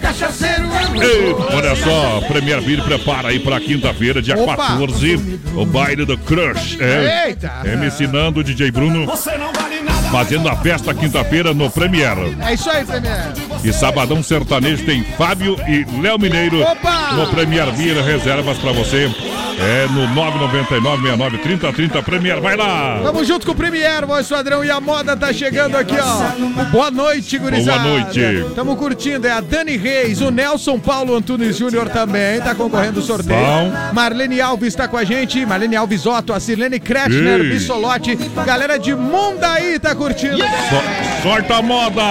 Cachaceiro 0.00 0.64
é 0.72 1.54
Olha 1.54 1.74
só, 1.76 2.20
Premier 2.28 2.60
Beer 2.60 2.82
prepara 2.82 3.28
aí 3.28 3.38
pra 3.38 3.58
quinta-feira, 3.58 4.20
dia 4.20 4.38
Opa, 4.38 4.56
14, 4.56 5.40
o 5.54 5.64
baile 5.64 6.04
do 6.04 6.16
Crush. 6.18 6.78
É, 6.80 7.28
Eita! 7.28 7.52
É, 7.64 7.86
ensinando 7.86 8.40
o 8.40 8.44
DJ 8.44 8.70
Bruno. 8.70 9.06
Você 9.06 9.36
não 9.38 9.52
vale 9.52 9.80
nada 9.80 9.93
fazendo 10.14 10.48
a 10.48 10.54
festa 10.54 10.94
quinta-feira 10.94 11.52
no 11.52 11.68
Premier. 11.68 12.16
É 12.40 12.54
isso 12.54 12.70
aí, 12.70 12.84
Premier. 12.84 13.32
E 13.64 13.72
sabadão 13.72 14.22
sertanejo 14.22 14.84
tem 14.86 15.02
Fábio 15.02 15.56
e 15.66 15.84
Léo 16.00 16.20
Mineiro 16.20 16.62
Opa! 16.62 17.14
no 17.14 17.26
Premier 17.26 17.72
Beer, 17.72 18.00
reservas 18.00 18.56
pra 18.58 18.70
você. 18.70 19.10
É 19.58 19.86
no 19.86 20.08
999 20.14 21.02
69 21.02 21.72
30 21.72 22.02
Premier, 22.02 22.40
vai 22.40 22.56
lá! 22.56 23.00
Tamo 23.02 23.24
junto 23.24 23.46
com 23.46 23.52
o 23.52 23.54
Premier, 23.54 24.04
voz 24.04 24.28
padrão, 24.28 24.64
e 24.64 24.70
a 24.70 24.80
moda 24.80 25.16
tá 25.16 25.32
chegando 25.32 25.76
aqui, 25.76 25.94
ó. 25.96 26.64
Boa 26.66 26.90
noite, 26.90 27.38
gurizada. 27.38 27.78
Boa 27.78 28.00
noite. 28.00 28.20
Tamo 28.54 28.76
curtindo, 28.76 29.26
é 29.26 29.32
a 29.32 29.40
Dani 29.40 29.76
Reis, 29.76 30.20
o 30.20 30.30
Nelson 30.30 30.78
Paulo 30.78 31.14
Antunes 31.14 31.56
Júnior 31.56 31.88
também, 31.88 32.40
tá 32.40 32.54
concorrendo 32.54 33.00
ao 33.00 33.06
sorteio. 33.06 33.38
Bom. 33.38 33.72
Marlene 33.92 34.40
Alves 34.40 34.74
tá 34.74 34.88
com 34.88 34.96
a 34.96 35.04
gente, 35.04 35.44
Marlene 35.46 35.76
Alves 35.76 36.04
Otto, 36.04 36.32
a 36.32 36.40
Silene 36.40 36.80
Kretschner, 36.80 37.40
Ei. 37.40 37.50
Bissolotti, 37.50 38.16
galera 38.44 38.76
de 38.78 38.94
Mundaí 38.94 39.78
tá 39.78 39.94
curtindo. 40.04 40.36
So- 40.38 41.22
sorta 41.22 41.56
a 41.56 41.62
moda! 41.62 42.02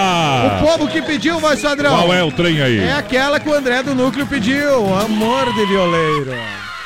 O 0.58 0.66
povo 0.66 0.88
que 0.88 1.02
pediu, 1.02 1.40
voz 1.40 1.62
padrão. 1.62 1.96
Qual 1.96 2.14
é 2.14 2.24
o 2.24 2.32
trem 2.32 2.62
aí? 2.62 2.80
É 2.80 2.94
aquela 2.94 3.40
que 3.40 3.48
o 3.48 3.54
André 3.54 3.84
do 3.84 3.94
Núcleo 3.94 4.26
pediu, 4.26 4.94
Amor 4.98 5.54
de 5.54 5.66
Violeiro. 5.66 6.32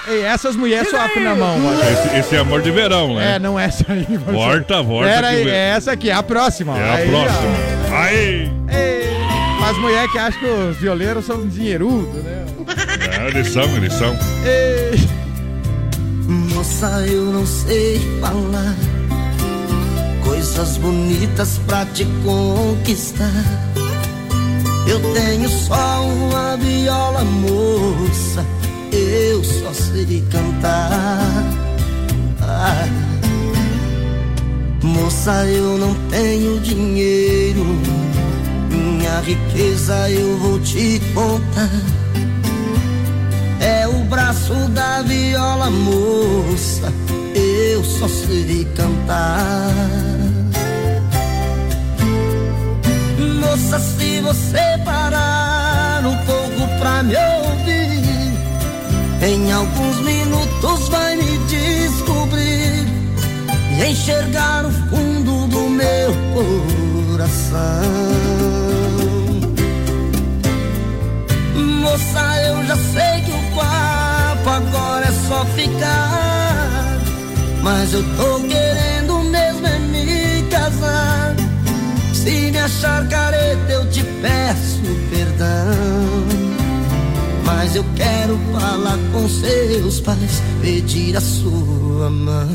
Ei, 0.10 0.24
essas 0.24 0.56
mulheres 0.56 0.90
sofrem 0.90 1.24
na 1.24 1.36
mão, 1.36 1.60
padrão. 1.62 1.92
Esse, 1.92 2.18
esse 2.18 2.36
é 2.36 2.40
amor 2.40 2.62
de 2.62 2.72
verão, 2.72 3.16
né? 3.16 3.36
É, 3.36 3.40
não 3.40 3.60
é 3.60 3.66
essa 3.66 3.86
aí. 3.92 4.04
padrão. 4.06 4.34
Volta, 4.34 4.82
volta. 4.84 5.08
Pera 5.10 5.28
aí, 5.30 5.50
é 5.50 5.70
essa 5.76 5.92
aqui, 5.94 6.10
é 6.10 6.14
a 6.14 6.24
próxima. 6.24 6.78
É 6.78 6.90
a 6.90 6.94
Aí, 6.96 7.14
ó. 7.14 7.24
próxima. 7.24 7.98
Aí! 8.00 8.52
Ei, 8.70 9.08
As 9.70 9.78
mulheres 9.78 10.12
que 10.12 10.18
acham 10.18 10.40
que 10.40 10.46
os 10.46 10.78
violeiros 10.78 11.26
são 11.26 11.46
dinheirudos, 11.48 12.24
né? 12.24 12.46
É, 13.22 13.28
eles 13.28 13.52
são, 13.52 13.64
eles 13.76 13.94
são. 13.94 14.14
Ei, 14.46 14.98
Moça, 16.54 17.04
eu 17.08 17.24
não 17.26 17.46
sei 17.46 18.00
falar 18.22 18.76
coisas 20.28 20.78
bonitas 20.78 21.60
pra 21.66 21.86
te 21.86 22.06
conquistar. 22.24 23.32
Eu 24.86 25.00
tenho 25.14 25.50
só 25.50 26.04
uma 26.04 26.58
viola, 26.58 27.24
moça, 27.24 28.46
eu 28.92 29.44
só 29.44 29.74
sei 29.74 30.24
cantar. 30.30 31.44
Ah. 32.42 32.88
Moça, 34.84 35.46
eu 35.46 35.78
não 35.78 35.94
tenho 36.10 36.60
dinheiro, 36.60 37.66
minha 38.70 39.20
riqueza 39.22 40.10
eu 40.10 40.38
vou 40.38 40.60
te 40.60 41.02
contar. 41.14 41.70
É 43.60 43.88
o 43.88 44.04
braço 44.06 44.54
da 44.70 45.02
viola, 45.02 45.70
moça. 45.70 46.94
Eu 47.36 47.84
só 47.84 48.08
sei 48.08 48.66
cantar. 48.76 50.17
Se 53.76 54.22
você 54.22 54.80
parar 54.86 56.02
um 56.06 56.16
pouco 56.26 56.80
pra 56.80 57.04
me 57.04 57.16
ouvir, 57.16 58.34
em 59.22 59.52
alguns 59.52 60.00
minutos 60.00 60.88
vai 60.88 61.18
me 61.18 61.38
descobrir 61.50 62.88
e 63.78 63.86
enxergar 63.92 64.66
o 64.66 64.72
fundo 64.72 65.48
do 65.48 65.70
meu 65.70 66.16
coração. 66.34 67.58
Moça, 71.82 72.42
eu 72.48 72.66
já 72.66 72.76
sei 72.78 73.22
que 73.26 73.32
o 73.32 73.56
papo 73.56 74.50
agora 74.50 75.08
é 75.08 75.28
só 75.28 75.46
ficar. 75.46 76.98
Mas 77.62 77.94
eu 77.94 78.04
tô 78.16 78.40
querendo 78.48 79.20
mesmo 79.30 79.68
é 79.68 79.78
me 79.80 80.44
casar. 80.50 81.17
Achar 82.68 83.08
careta, 83.08 83.72
eu 83.72 83.90
te 83.90 84.04
peço 84.22 84.82
perdão. 85.10 86.28
Mas 87.46 87.78
eu 87.78 87.86
quero 87.96 88.38
falar 88.52 88.98
com 89.14 89.30
seus 89.30 90.02
pais, 90.02 90.44
pedir 90.62 91.16
a 91.16 91.22
sua 91.22 92.10
mão. 92.10 92.50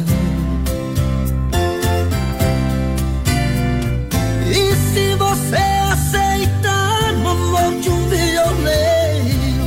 E 4.51 4.77
se 4.93 5.15
você 5.15 5.57
aceitar 5.91 7.15
no 7.15 7.31
amor 7.31 7.81
de 7.81 7.89
um 7.89 8.09
violeiro, 8.11 9.65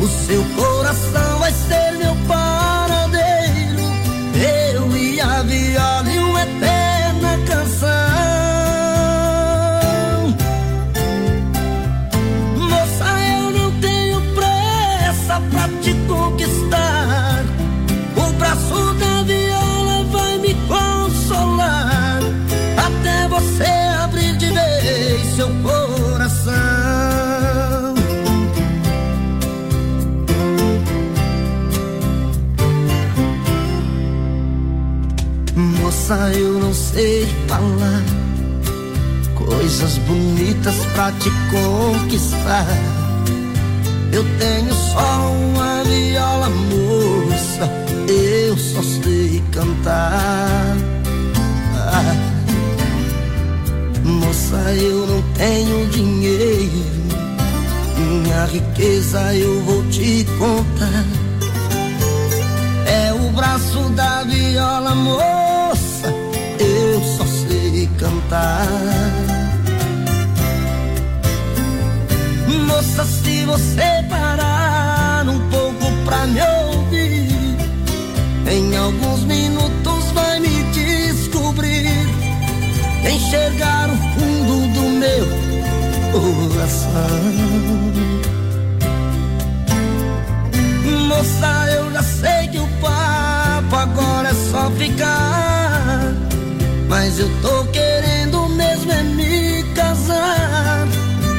o 0.00 0.06
seu 0.06 0.44
coração 0.54 1.25
falar 37.46 38.02
coisas 39.34 39.98
bonitas 39.98 40.74
pra 40.94 41.12
te 41.12 41.30
conquistar. 41.50 42.66
Eu 44.12 44.24
tenho 44.38 44.74
só 44.74 45.32
uma 45.32 45.82
viola, 45.84 46.48
moça. 46.48 47.70
Eu 48.08 48.56
só 48.56 48.82
sei 48.82 49.42
cantar. 49.52 50.76
Moça, 54.04 54.56
eu 54.74 55.06
não 55.06 55.22
tenho 55.34 55.86
dinheiro. 55.90 56.96
Minha 57.98 58.46
riqueza 58.46 59.34
eu 59.34 59.62
vou 59.62 59.82
te 59.90 60.26
contar. 60.38 61.04
É 62.86 63.12
o 63.12 63.30
braço 63.32 63.80
da 63.90 64.22
viola, 64.22 64.94
moça. 64.94 65.45
Sei 67.76 67.86
cantar. 67.98 68.66
Moça, 72.66 73.04
se 73.04 73.44
você 73.44 74.02
parar 74.08 75.28
um 75.28 75.38
pouco 75.50 75.84
pra 76.06 76.26
me 76.26 76.40
ouvir, 76.40 77.54
em 78.50 78.74
alguns 78.78 79.24
minutos 79.24 80.10
vai 80.14 80.40
me 80.40 80.62
descobrir, 80.72 81.90
enxergar 83.14 83.90
o 83.90 83.96
fundo 84.14 84.72
do 84.72 84.82
meu 85.02 85.26
coração. 86.12 86.90
Moça, 91.08 91.72
eu 91.72 91.92
já 91.92 92.02
sei 92.02 92.48
que 92.48 92.58
o 92.58 92.68
papo 92.80 93.76
agora 93.76 94.30
é 94.30 94.34
só 94.50 94.70
ficar. 94.70 95.55
Mas 96.88 97.18
eu 97.18 97.28
tô 97.42 97.64
querendo 97.66 98.48
mesmo 98.50 98.92
é 98.92 99.02
me 99.02 99.62
casar. 99.74 100.86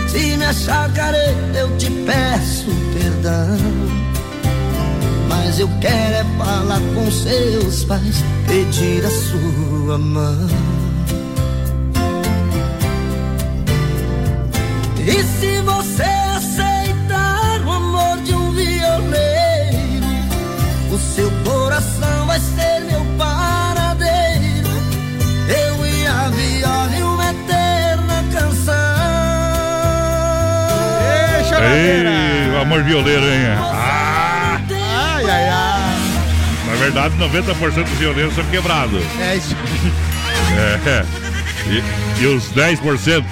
Se 0.08 0.38
me 0.38 0.46
achar 0.46 0.92
careta, 0.94 1.58
eu 1.58 1.78
te 1.78 1.90
peço 1.90 2.68
perdão. 2.94 3.58
Mas 5.30 5.60
eu 5.60 5.70
quero 5.80 6.16
é 6.16 6.26
falar 6.38 6.80
com 6.94 7.12
seus 7.12 7.84
pais, 7.86 8.24
pedir 8.48 9.06
a 9.06 9.10
sua 9.10 9.98
mão. 9.98 10.48
E 15.00 15.24
se 15.24 15.62
você 15.62 16.04
aceitar 16.36 17.62
o 17.66 17.72
amor 17.72 18.18
de 18.24 18.36
um 18.36 18.52
violeiro, 18.52 20.06
o 20.92 21.00
seu 21.00 21.32
coração 21.46 22.26
vai 22.26 22.40
ser 22.40 22.82
meu 22.82 23.06
paradeiro. 23.18 23.67
Deixa 31.78 32.10
Ei, 32.10 32.50
o 32.56 32.62
amor 32.62 32.84
violeiro, 32.84 33.24
hein? 33.24 33.46
Ah, 33.58 34.60
Ai, 34.70 35.26
ai, 35.30 35.50
ai. 35.50 35.98
na 36.68 36.76
verdade, 36.76 37.16
90% 37.18 37.84
dos 37.84 37.98
violeiros 38.00 38.34
são 38.36 38.44
quebrados. 38.46 39.04
É 39.20 39.36
isso. 39.36 39.56
É. 40.86 41.06
E, 41.68 41.84
e 42.24 42.26
os 42.28 42.52
10% 42.54 43.24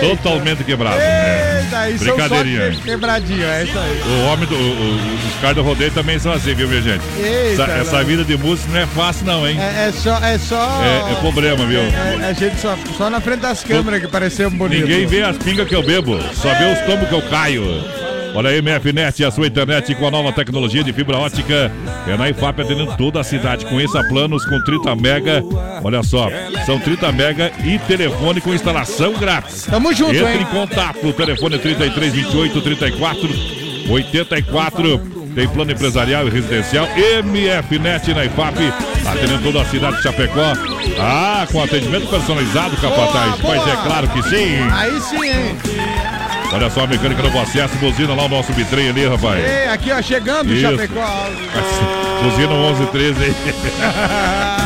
totalmente 0.00 0.64
quebrados. 0.64 1.00
É. 1.00 1.60
Eita, 1.60 1.98
são 1.98 2.06
só 2.08 2.14
Brincadeirinha. 2.16 2.70
que- 2.70 2.82
quebradinho, 2.82 3.44
é 3.46 3.64
isso 3.64 3.78
aí. 3.78 4.02
O 4.06 4.24
homem 4.32 4.46
do. 4.48 4.54
o- 4.54 4.58
o- 4.58 4.96
os 5.28 5.40
caras 5.40 5.56
do 5.56 5.62
rodeio 5.62 5.90
também 5.92 6.18
são 6.18 6.32
assim, 6.32 6.54
viu, 6.54 6.68
minha 6.68 6.82
gente? 6.82 7.02
Eita, 7.18 7.62
essa, 7.62 7.72
essa 7.72 8.04
vida 8.04 8.24
de 8.24 8.36
músico 8.36 8.70
não 8.72 8.80
é 8.80 8.86
fácil, 8.86 9.26
não, 9.26 9.46
hein? 9.48 9.58
É, 9.60 9.88
é 9.88 9.92
só. 9.92 10.18
É, 10.18 10.38
só 10.38 10.82
É- 10.82 11.12
é 11.12 11.14
problema, 11.16 11.64
viu? 11.66 11.80
É, 11.80 12.18
é, 12.22 12.26
a 12.28 12.32
gente 12.32 12.58
só, 12.60 12.76
só 12.96 13.08
na 13.10 13.20
frente 13.20 13.40
das 13.40 13.62
câmeras 13.62 14.00
que 14.00 14.08
pareceu 14.08 14.50
bonito. 14.50 14.80
Ninguém 14.82 15.06
vê 15.06 15.22
as 15.22 15.36
pingas 15.38 15.66
que 15.68 15.74
eu 15.74 15.82
bebo, 15.82 16.18
só 16.34 16.52
vê 16.54 16.64
os 16.72 16.78
tombos 16.80 17.08
que 17.08 17.14
eu 17.14 17.22
caio. 17.22 17.82
Olha 18.34 18.50
aí, 18.50 18.62
MFNet, 18.62 19.24
a 19.24 19.30
sua 19.30 19.46
internet 19.46 19.94
com 19.94 20.06
a 20.06 20.10
nova 20.10 20.32
tecnologia 20.32 20.84
de 20.84 20.92
fibra 20.92 21.18
ótica. 21.18 21.70
É 22.06 22.16
na 22.16 22.28
IFAP 22.30 22.60
atendendo 22.62 22.96
toda 22.96 23.20
a 23.20 23.24
cidade. 23.24 23.66
Conheça 23.66 24.02
planos 24.04 24.44
com 24.46 24.62
30 24.62 24.94
mega. 24.96 25.42
Olha 25.82 26.02
só, 26.02 26.28
são 26.64 26.78
30 26.78 27.12
mega 27.12 27.52
e 27.64 27.78
telefone 27.80 28.40
com 28.40 28.54
instalação 28.54 29.12
grátis. 29.14 29.64
Tamo 29.64 29.92
junto, 29.92 30.14
Entre 30.14 30.32
hein? 30.32 30.42
em 30.42 30.46
contato. 30.46 31.06
O 31.06 31.12
telefone 31.12 31.56
é 31.56 31.58
33 31.58 32.12
28 32.12 32.60
34 32.60 33.28
84. 33.88 35.20
Tem 35.34 35.48
plano 35.48 35.70
empresarial 35.70 36.26
e 36.26 36.30
residencial. 36.30 36.86
MFNet 37.24 38.14
na 38.14 38.24
IFAP, 38.24 38.58
atendendo 39.06 39.42
toda 39.42 39.62
a 39.62 39.64
cidade 39.64 39.96
de 39.96 40.02
Chapecó. 40.02 40.52
Ah, 40.98 41.46
com 41.50 41.62
atendimento 41.62 42.08
personalizado, 42.08 42.76
capataz. 42.76 43.38
Boa. 43.40 43.56
é, 43.56 43.76
claro 43.84 44.08
que 44.08 44.22
sim. 44.24 44.56
Aí 44.72 45.00
sim, 45.00 45.24
hein? 45.24 45.56
Olha 46.52 46.68
só 46.68 46.82
a 46.82 46.86
mecânica 46.86 47.22
do 47.22 47.38
acesso, 47.38 47.74
buzina 47.76 48.14
lá 48.14 48.24
o 48.24 48.28
nosso 48.28 48.52
bitrem 48.52 48.88
ali, 48.88 49.06
rapaz. 49.06 49.44
Ei, 49.44 49.68
aqui, 49.68 49.92
ó, 49.92 50.02
chegando, 50.02 50.52
Isso. 50.52 50.62
Chapecó. 50.62 51.28
Buzina 52.22 52.52
11 52.52 52.86
13 52.86 53.24
aí. 53.24 54.59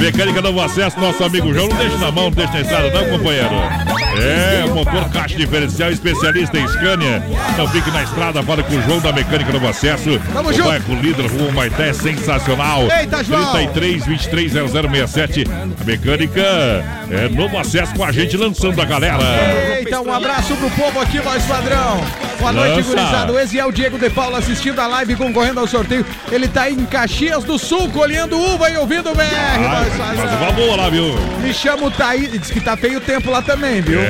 Mecânica 0.00 0.40
Novo 0.42 0.60
Acesso, 0.60 0.98
nosso 1.00 1.22
amigo 1.24 1.52
João. 1.52 1.68
Não 1.68 1.76
deixa 1.76 1.96
na 1.98 2.10
mão, 2.12 2.24
não 2.24 2.30
deixa 2.30 2.52
na 2.52 2.60
estrada, 2.60 2.90
não, 2.90 3.04
companheiro. 3.18 3.48
É, 4.18 4.64
motor 4.72 5.08
caixa 5.10 5.36
diferencial, 5.36 5.90
especialista 5.90 6.58
em 6.58 6.66
Scania. 6.68 7.22
Não 7.58 7.68
fique 7.68 7.90
na 7.90 8.02
estrada, 8.02 8.42
fala 8.42 8.62
com 8.62 8.74
o 8.74 8.82
João 8.82 8.98
da 9.00 9.12
Mecânica 9.12 9.52
Novo 9.52 9.68
Acesso. 9.68 10.18
Tamo 10.32 10.48
o 10.48 10.52
junto. 10.52 10.68
bairro 10.68 10.94
líder, 11.02 11.26
Rua 11.26 11.52
Maité, 11.52 11.92
sensacional. 11.92 12.82
Eita, 12.98 13.22
João. 13.24 13.52
33 13.52 14.06
23 14.06 14.52
0067. 14.52 15.44
A 15.80 15.84
mecânica 15.84 16.40
é 17.10 17.28
Novo 17.30 17.58
Acesso 17.58 17.94
com 17.94 18.04
a 18.04 18.12
gente 18.12 18.36
lançando 18.36 18.80
a 18.80 18.84
galera. 18.84 19.18
Eita, 19.78 20.00
um 20.00 20.12
abraço 20.12 20.54
pro 20.56 20.70
povo 20.70 21.00
aqui, 21.00 21.18
voz 21.20 21.42
padrão. 21.44 22.02
Boa 22.38 22.52
noite, 22.52 22.76
Lança. 22.76 22.88
gurizada. 22.90 23.32
O 23.32 23.38
Eziel 23.38 23.72
Diego 23.72 23.98
de 23.98 24.10
Paula 24.10 24.38
assistindo 24.38 24.78
a 24.78 24.86
live 24.86 25.16
concorrendo 25.16 25.60
ao 25.60 25.66
sorteio. 25.66 26.04
Ele 26.30 26.46
tá 26.46 26.70
em 26.70 26.84
Caxias 26.84 27.44
do 27.44 27.58
Sul, 27.58 27.88
colhendo 27.90 28.38
uva 28.38 28.70
e 28.70 28.76
ouvindo 28.76 29.10
o 29.10 29.14
BR, 29.14 29.22
Ah, 29.24 29.85
padrão. 29.90 30.36
uma 30.42 30.52
boa 30.52 30.76
lá, 30.76 30.90
viu? 30.90 31.14
Me 31.42 31.52
chama 31.52 31.86
o 31.86 31.90
Thaís. 31.90 32.30
Diz 32.32 32.50
que 32.50 32.60
tá 32.60 32.76
feio 32.76 32.98
o 32.98 33.00
tempo 33.00 33.30
lá 33.30 33.42
também, 33.42 33.80
viu? 33.80 34.00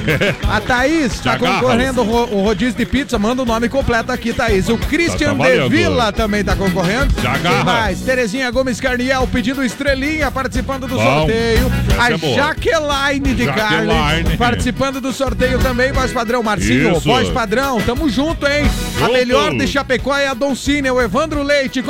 A 0.51 0.61
Thaís 0.61 1.21
tá 1.21 1.39
concorrendo 1.39 2.03
o 2.03 2.05
ro- 2.05 2.29
o 2.37 2.43
rodízio 2.43 2.75
de 2.77 2.87
pizza. 2.87 3.19
Manda 3.19 3.43
o 3.43 3.47
nome 3.47 3.69
completo 3.69 4.11
aqui, 4.12 4.33
Thaís. 4.33 4.69
O 4.69 4.79
Christian 4.79 5.29
Tá 5.37 5.45
de 5.45 5.57
valendo. 5.57 5.71
Vila 5.71 6.12
também 6.12 6.43
tá 6.45 6.55
concorrendo. 6.57 7.15
Já 7.23 7.33
Quem 7.39 7.41
agarra. 7.51 7.65
mais? 7.65 8.01
Terezinha 8.01 8.51
Gomes 8.51 8.81
Carniel 8.81 9.29
pedindo 9.33 9.65
estrelinha, 9.65 10.31
participando 10.31 10.87
do 10.87 10.97
Bom. 10.97 11.19
sorteio. 11.21 11.73
Essa 11.91 12.03
A 12.03 12.12
é. 12.12 12.35
Jaqueline 12.35 13.35
de. 13.35 13.47
Carne 13.47 14.37
participando 14.37 15.01
do 15.01 15.12
sorteio 15.12 15.59
também. 15.59 15.93
Voz 15.93 16.12
padrão, 16.12 16.43
Marcinho. 16.43 16.93
Isso. 16.93 17.01
Voz 17.01 17.29
padrão, 17.29 17.81
tamo 17.81 18.09
junto, 18.09 18.47
hein? 18.47 18.65
A 18.97 19.01
Junto. 19.01 19.12
melhor 19.12 19.53
de 19.55 19.67
Chapecó 19.67 20.17
é 20.17 20.29
a 20.29 20.35
Doncini, 20.35 20.91
o 20.91 21.01
Evandro 21.01 21.43
Leite 21.43 21.81
Ô, 21.81 21.85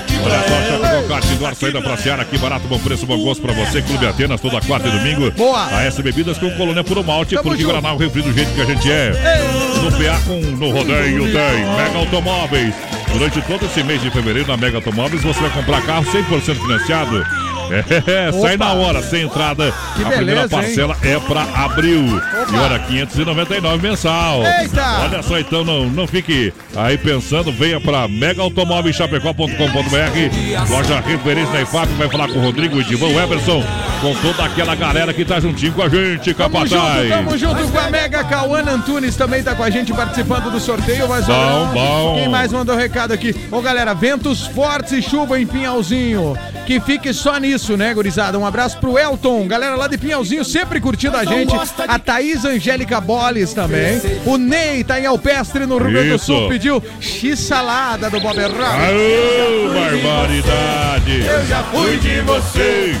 concorrendo. 0.00 0.22
poder! 0.22 0.32
Olha 0.32 0.48
só, 0.48 0.70
Chapecó 0.70 1.08
Kart 1.08 1.24
Indoor, 1.30 1.54
saída 1.54 1.82
pra 1.82 1.96
Seara, 1.96 2.22
aqui 2.22 2.38
barato, 2.38 2.66
bom 2.68 2.78
preço, 2.78 3.06
bom 3.06 3.18
gosto 3.18 3.42
pra 3.42 3.52
você. 3.52 3.82
Clube 3.82 4.06
Atenas, 4.06 4.40
toda 4.40 4.60
quarta 4.60 4.88
e 4.88 4.90
domingo. 4.90 5.30
Boa. 5.32 5.66
A 5.66 5.84
S 5.84 6.02
Bebidas 6.02 6.38
com 6.38 6.50
colônia 6.52 6.84
puro 6.84 7.04
malte, 7.04 7.34
Tamo 7.34 7.48
porque. 7.48 7.62
Guaraná 7.64 7.92
o 7.92 7.96
refri 7.96 8.22
do 8.22 8.32
jeito 8.32 8.52
que 8.54 8.60
a 8.60 8.64
gente 8.64 8.90
é. 8.90 9.12
No 9.82 9.90
PA 9.92 10.20
com 10.26 10.40
no 10.40 10.70
rodeio 10.70 11.24
tem 11.24 11.64
Mega 11.76 11.98
Automóveis. 11.98 12.74
Durante 13.12 13.40
todo 13.42 13.66
esse 13.66 13.82
mês 13.82 14.00
de 14.00 14.10
fevereiro 14.10 14.48
na 14.48 14.56
Mega 14.56 14.78
Automóveis 14.78 15.22
você 15.22 15.40
vai 15.40 15.50
comprar 15.50 15.82
carro 15.82 16.04
100% 16.04 16.54
financiado. 16.54 17.24
É, 18.06 18.32
sai 18.32 18.54
Opa. 18.56 18.64
na 18.64 18.72
hora, 18.72 19.02
sem 19.02 19.22
entrada. 19.22 19.72
Que 19.96 20.02
a 20.02 20.06
primeira 20.06 20.24
beleza, 20.42 20.42
hein? 20.42 20.48
parcela 20.62 20.96
é 21.02 21.18
pra 21.20 21.42
abril. 21.64 22.02
E 22.52 22.56
olha, 22.56 22.78
599 22.78 23.88
mensal. 23.88 24.42
Eita! 24.60 25.00
Olha 25.02 25.22
só, 25.22 25.38
então 25.38 25.64
não, 25.64 25.86
não 25.88 26.06
fique 26.06 26.52
aí 26.76 26.98
pensando, 26.98 27.52
venha 27.52 27.80
pra 27.80 28.06
megaautomóveischapecó.com.br 28.08 30.70
Loja 30.70 31.00
referência 31.00 31.52
na 31.52 31.62
IFAP, 31.62 31.88
vai 31.98 32.08
falar 32.08 32.28
com 32.28 32.38
o 32.38 32.42
Rodrigo 32.42 32.80
Edivão 32.80 33.10
Everson, 33.20 33.62
com 34.00 34.14
toda 34.16 34.44
aquela 34.44 34.74
galera 34.74 35.12
que 35.12 35.24
tá 35.24 35.40
juntinho 35.40 35.72
com 35.72 35.82
a 35.82 35.88
gente, 35.88 36.32
Tamo 36.34 36.50
capataz. 36.50 37.08
junto, 37.08 37.08
tamo 37.08 37.38
junto 37.38 37.68
com 37.68 37.78
a 37.78 37.90
Mega 37.90 38.24
Cauana 38.24 38.72
Antunes 38.72 39.16
também 39.16 39.42
tá 39.42 39.54
com 39.54 39.62
a 39.62 39.70
gente 39.70 39.92
participando 39.92 40.50
do 40.50 40.60
sorteio. 40.60 41.08
Mas 41.08 41.26
Bom, 41.26 41.32
olha, 41.32 41.72
bom. 41.72 42.14
Quem 42.16 42.28
mais 42.28 42.52
mandou 42.52 42.76
recado 42.76 43.12
aqui? 43.12 43.34
Ô 43.50 43.60
galera, 43.60 43.94
ventos 43.94 44.46
fortes 44.46 44.92
e 44.92 45.02
chuva 45.02 45.40
em 45.40 45.46
Pinhalzinho. 45.46 46.36
Que 46.66 46.80
fique 46.80 47.12
só 47.12 47.38
nisso, 47.38 47.51
né, 47.76 47.92
gurizada? 47.94 48.38
Um 48.38 48.46
abraço 48.46 48.78
pro 48.78 48.98
Elton, 48.98 49.46
galera 49.46 49.76
lá 49.76 49.86
de 49.86 49.98
Pinhalzinho, 49.98 50.44
sempre 50.44 50.80
curtindo 50.80 51.16
a 51.16 51.24
gente. 51.24 51.52
A 51.86 51.98
Thaís 51.98 52.44
Angélica 52.44 53.00
Boles 53.00 53.52
também. 53.52 54.00
O 54.24 54.36
Ney 54.38 54.82
tá 54.84 54.98
em 55.00 55.06
Alpestre, 55.06 55.66
no 55.66 55.76
Rio 55.78 55.90
Grande 55.92 56.08
do 56.10 56.16
Isso. 56.16 56.26
Sul, 56.26 56.48
pediu 56.48 56.82
x-salada 57.00 58.08
do 58.10 58.20
Bob 58.20 58.40
Rock. 58.40 58.52
Aô, 58.62 59.68
barbaridade! 59.72 61.24
Eu 61.26 61.46
já 61.46 61.62
fui 61.64 61.96
de 61.98 62.20
você. 62.22 62.94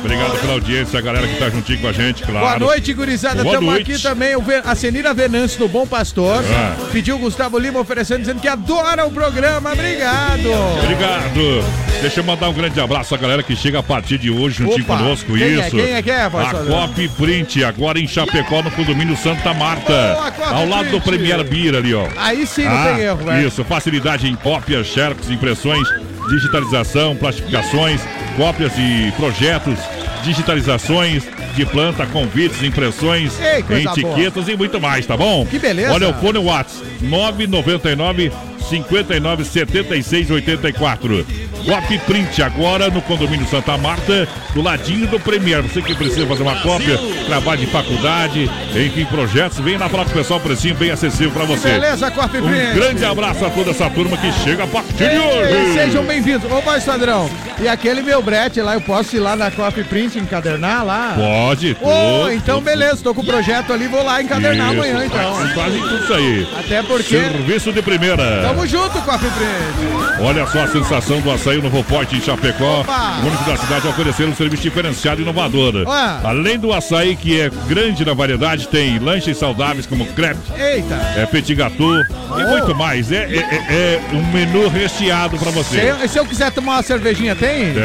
Obrigado 0.00 0.38
pela 0.40 0.52
audiência, 0.54 0.98
a 0.98 1.02
galera 1.02 1.26
que 1.26 1.36
tá 1.38 1.50
juntinho 1.50 1.80
com 1.80 1.88
a 1.88 1.92
gente, 1.92 2.22
claro. 2.22 2.40
Boa 2.46 2.58
noite, 2.58 2.92
gurizada. 2.92 3.42
Boa 3.42 3.54
Estamos 3.54 3.74
noite. 3.74 3.92
aqui 3.92 4.02
também. 4.02 4.28
A 4.64 4.74
Senira 4.74 5.12
Venâncio 5.12 5.58
do 5.58 5.68
Bom 5.68 5.86
Pastor 5.86 6.42
Ah. 6.52 6.74
pediu 6.92 7.16
o 7.16 7.18
Gustavo 7.18 7.58
Lima 7.58 7.80
oferecendo, 7.80 8.20
dizendo 8.20 8.40
que 8.40 8.48
adora 8.48 9.06
o 9.06 9.10
programa. 9.10 9.72
Obrigado. 9.72 10.48
Obrigado. 10.82 11.64
Deixa 12.00 12.20
eu 12.20 12.24
mandar 12.24 12.48
um 12.48 12.52
grande 12.52 12.80
abraço 12.80 13.14
à 13.14 13.18
galera 13.18 13.42
que 13.42 13.56
chega 13.56 13.80
a 13.80 13.82
partir 13.88 14.18
de 14.18 14.30
hoje 14.30 14.58
juntinho 14.58 14.84
Opa. 14.84 14.98
conosco. 14.98 15.32
Quem 15.32 15.42
é? 15.42 15.66
Isso. 15.66 15.76
Quem 15.76 15.94
é 15.94 16.02
que 16.02 16.10
é, 16.10 16.22
A? 16.22 16.30
Cop 16.30 17.08
Print, 17.16 17.64
agora 17.64 17.98
em 17.98 18.06
Chapecó, 18.06 18.62
no 18.62 18.70
condomínio 18.70 19.16
Santa 19.16 19.52
Marta. 19.54 20.14
Boa, 20.36 20.48
ao 20.50 20.68
lado 20.68 20.90
do 20.90 21.00
Print. 21.00 21.18
Premier 21.24 21.42
Beer 21.44 21.74
ali, 21.74 21.94
ó. 21.94 22.06
Aí 22.16 22.46
sim 22.46 22.64
não 22.64 22.72
Ah, 22.72 22.84
tem 22.94 23.04
erro, 23.04 23.24
velho. 23.24 23.48
Isso, 23.48 23.64
facilidade 23.64 24.28
em 24.28 24.36
cópias, 24.36 24.86
xerox, 24.88 25.30
impressões, 25.30 25.88
digitalização, 26.28 27.16
plastificações, 27.16 28.00
cópias 28.36 28.74
de 28.76 29.10
projetos, 29.16 29.78
digitalizações 30.22 31.24
de 31.56 31.66
planta, 31.66 32.06
convites, 32.06 32.62
impressões, 32.62 33.32
Ei, 33.40 33.64
etiquetas 33.82 34.46
e 34.48 34.56
muito 34.56 34.80
mais, 34.80 35.04
tá 35.06 35.16
bom? 35.16 35.44
Que 35.46 35.58
beleza. 35.58 35.92
Olha 35.92 36.08
o 36.10 36.14
fone 36.14 36.38
WhatsApp, 36.38 36.84
999 37.02 38.30
59 38.68 39.44
76 39.44 40.30
84. 40.30 41.26
Copy 41.64 41.98
Print 41.98 42.42
agora 42.42 42.88
no 42.90 43.02
condomínio 43.02 43.46
Santa 43.48 43.76
Marta, 43.76 44.26
do 44.54 44.62
ladinho 44.62 45.06
do 45.06 45.18
Premier. 45.20 45.62
Você 45.62 45.82
que 45.82 45.94
precisa 45.94 46.26
fazer 46.26 46.42
uma 46.42 46.56
cópia, 46.56 46.98
trabalho 47.26 47.60
de 47.60 47.66
faculdade, 47.66 48.50
enfim, 48.74 49.04
projetos, 49.04 49.58
vem 49.58 49.76
lá 49.76 49.88
falar 49.88 50.04
com 50.04 50.10
o 50.10 50.14
pessoal, 50.14 50.40
precinho 50.40 50.74
bem 50.74 50.90
acessível 50.90 51.30
pra 51.32 51.44
você. 51.44 51.68
Beleza, 51.68 52.06
Um 52.08 52.28
Print. 52.28 52.74
grande 52.74 53.04
abraço 53.04 53.44
a 53.44 53.50
toda 53.50 53.70
essa 53.70 53.90
turma 53.90 54.16
que 54.16 54.32
chega 54.44 54.64
a 54.64 54.66
partir 54.66 55.10
de 55.10 55.18
hoje. 55.18 55.72
Sejam 55.74 56.04
bem-vindos. 56.04 56.50
Ô, 56.50 56.60
voz 56.60 56.84
padrão, 56.84 57.28
E 57.60 57.66
aquele 57.68 58.02
meu 58.02 58.22
brete 58.22 58.60
lá, 58.60 58.74
eu 58.74 58.80
posso 58.80 59.16
ir 59.16 59.20
lá 59.20 59.34
na 59.34 59.50
Coffee 59.50 59.84
Print 59.84 60.18
encadernar 60.18 60.84
lá? 60.84 61.14
Pode, 61.16 61.76
Ô, 61.80 62.20
tudo, 62.22 62.32
então 62.32 62.60
beleza, 62.60 62.98
tô 63.02 63.12
com 63.14 63.20
o 63.22 63.26
projeto 63.26 63.72
ali, 63.72 63.88
vou 63.88 64.02
lá 64.04 64.22
encadernar 64.22 64.68
Isso, 64.72 64.76
amanhã 64.82 65.04
então. 65.04 65.34
faz- 65.34 65.52
Fazem 65.58 65.80
tudo 65.80 66.04
isso 66.04 66.14
aí. 66.14 66.46
Até 66.58 66.82
porque. 66.82 67.02
Serviço 67.18 67.72
de 67.72 67.82
primeira. 67.82 68.42
Tamo 68.42 68.66
junto, 68.66 69.00
Coffee 69.02 69.30
Print. 69.30 70.22
Olha 70.22 70.46
só 70.46 70.62
a 70.64 70.68
sensação 70.68 71.20
do 71.20 71.30
açaí 71.32 71.47
no 71.56 71.82
Forte 71.82 72.16
em 72.16 72.20
Chapecó. 72.20 72.80
Opa! 72.82 73.20
O 73.22 73.26
único 73.26 73.42
da 73.44 73.56
cidade 73.56 73.86
a 73.86 73.90
oferecer 73.90 74.24
um 74.28 74.34
serviço 74.34 74.62
diferenciado 74.62 75.20
e 75.20 75.22
inovador. 75.22 75.74
Ué. 75.86 76.20
Além 76.22 76.58
do 76.58 76.70
açaí, 76.72 77.16
que 77.16 77.40
é 77.40 77.50
grande 77.66 78.04
na 78.04 78.12
variedade, 78.12 78.68
tem 78.68 78.98
lanches 78.98 79.38
saudáveis 79.38 79.86
como 79.86 80.04
crepe, 80.06 80.38
Eita. 80.58 80.94
é 81.16 81.24
petit 81.26 81.54
gâteau 81.54 81.94
e 82.00 82.04
Oh. 82.30 82.48
muito 82.50 82.74
mais. 82.74 83.10
É, 83.10 83.24
é- 83.24 83.38
é- 83.38 83.64
é 83.70 84.00
um 84.12 84.22
menu 84.32 84.68
recheado 84.68 85.38
pra 85.38 85.50
Se 85.50 85.56
você. 85.58 85.80
eu, 85.90 86.06
se 86.08 86.18
eu 86.18 86.26
quiser 86.26 86.50
tomar 86.52 86.72
uma 86.74 86.82
cervejinha, 86.82 87.34
tem? 87.34 87.72
Tem. 87.72 87.82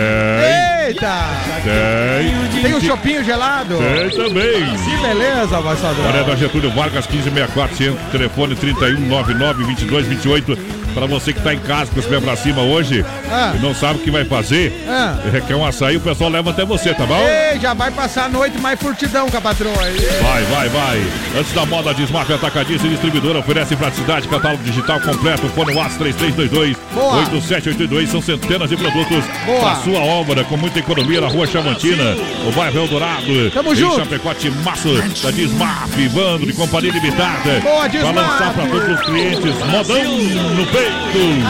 Eita! 0.88 1.14
Tem. 1.64 2.62
Tem 2.62 2.74
um 2.76 2.82
chopinho 2.82 3.24
gelado? 3.24 3.78
Tem 3.78 4.10
também. 4.10 4.66
Que 4.78 4.98
beleza, 5.02 5.58
amassador. 5.58 6.06
Olha, 6.08 6.24
da 6.24 6.36
Getúlio 6.36 6.70
Vargas, 6.72 7.08
1564, 7.08 7.78
centro, 7.78 8.00
telefone 8.12 8.56
3199-2228. 8.56 10.58
Para 10.94 11.06
você 11.08 11.34
que 11.34 11.42
tá 11.42 11.54
em 11.54 11.60
casa 11.60 11.92
com 11.92 12.00
os 12.00 12.06
pés 12.06 12.24
pra 12.24 12.36
cima 12.36 12.62
hoje 12.62 13.04
Ah. 13.32 13.54
e 13.56 13.60
não 13.62 13.74
sabe 13.74 14.00
o 14.00 14.02
que 14.04 14.12
vai 14.12 14.24
fazer, 14.26 14.72
Ah. 14.88 15.18
é, 15.34 15.42
quer 15.42 15.56
um 15.56 15.66
açaí, 15.66 15.98
o 15.98 16.02
pessoal 16.02 16.30
leva 16.30 16.52
até 16.52 16.64
você, 16.66 16.94
tá 16.94 17.06
bom? 17.06 17.18
Ei, 17.20 17.60
já 17.60 17.74
vai 17.74 17.92
passar 17.92 18.26
a 18.26 18.30
noite 18.30 18.58
mais 18.60 18.80
furtidão 18.80 19.30
com 19.30 19.38
a 19.38 19.42
patroa 19.42 19.82
aí. 19.84 19.98
Vai, 20.22 20.44
vai, 20.44 20.70
vai. 20.70 21.04
Antes 21.40 21.52
da 21.54 21.66
moda, 21.66 21.94
Desmaf 21.94 22.32
Atacadista 22.32 22.86
e 22.88 22.92
Distribuidora 22.92 23.40
oferece 23.40 23.76
praticidade, 23.76 24.28
catálogo 24.28 24.64
digital 24.64 25.00
completo, 25.02 25.48
fone 25.50 25.74
WhatsApp 25.76 25.98
3322 26.14 26.78
Boa. 26.94 27.18
8782. 27.18 28.10
São 28.10 28.22
centenas 28.22 28.70
de 28.70 28.78
produtos 28.78 29.24
Boa. 29.46 29.76
sua 29.84 30.00
obra, 30.00 30.44
com 30.44 30.58
muita 30.58 30.80
economia 30.80 31.22
na 31.22 31.28
rua 31.28 31.48
Chamantina, 31.48 32.16
o 32.48 32.52
bairro 32.52 32.80
Eldorado. 32.80 33.52
Tamo 33.52 33.74
em 33.74 33.76
junto. 33.76 33.96
Chapecote 33.98 34.50
Massa, 34.64 34.90
da 35.24 35.32
Desmaf, 35.32 36.10
bando 36.10 36.46
de 36.46 36.54
companhia 36.54 36.92
limitada. 36.92 37.60
Boa, 37.62 37.88
Desmaf. 37.88 38.16
lançar 38.16 38.54
para 38.54 38.68
todos 38.68 39.00
os 39.00 39.02
clientes, 39.06 39.56
modão 39.66 40.04
no 40.56 40.66
peito. 40.68 40.83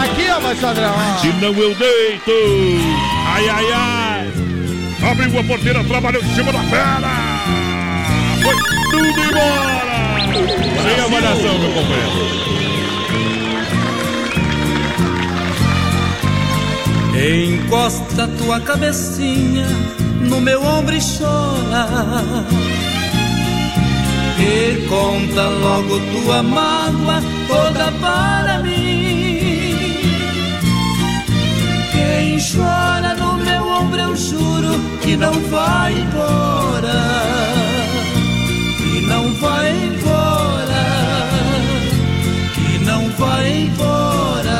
Aqui, 0.03 0.29
ó, 0.29 0.37
amassadrão. 0.37 0.93
ó. 0.95 1.17
Se 1.19 1.27
não 1.33 1.53
eu 1.53 1.75
deito. 1.75 2.31
Ai, 3.27 3.49
ai, 3.49 3.65
ai. 3.73 4.33
Abriu 5.11 5.39
a 5.39 5.43
porteira, 5.43 5.83
trabalhou 5.83 6.23
em 6.23 6.35
cima 6.35 6.51
da 6.51 6.59
fera. 6.59 7.11
Foi 8.41 8.55
tudo 8.91 9.19
embora. 9.21 9.93
Sem 10.81 11.05
avaliação, 11.05 11.59
meu 11.59 11.71
companheiro. 11.73 12.43
Encosta 17.15 18.27
tua 18.39 18.59
cabecinha 18.59 19.65
no 20.21 20.41
meu 20.41 20.63
ombro 20.65 20.95
e 20.95 20.99
chora. 20.99 21.87
E 24.39 24.87
conta 24.87 25.43
logo 25.47 25.99
tua 25.99 26.43
mágoa 26.43 27.21
toda 27.47 27.91
para 28.01 28.59
mim. 28.59 28.82
Chora 32.51 33.15
no 33.15 33.37
meu 33.37 33.67
ombro 33.67 33.99
eu 34.01 34.15
juro 34.15 34.73
que 35.01 35.15
não 35.15 35.33
vai 35.49 35.93
embora. 35.93 36.99
Que 38.77 39.01
não 39.01 39.33
vai 39.35 39.69
embora. 39.71 40.83
Que 42.53 42.79
não 42.85 43.09
vai 43.11 43.51
embora. 43.61 44.59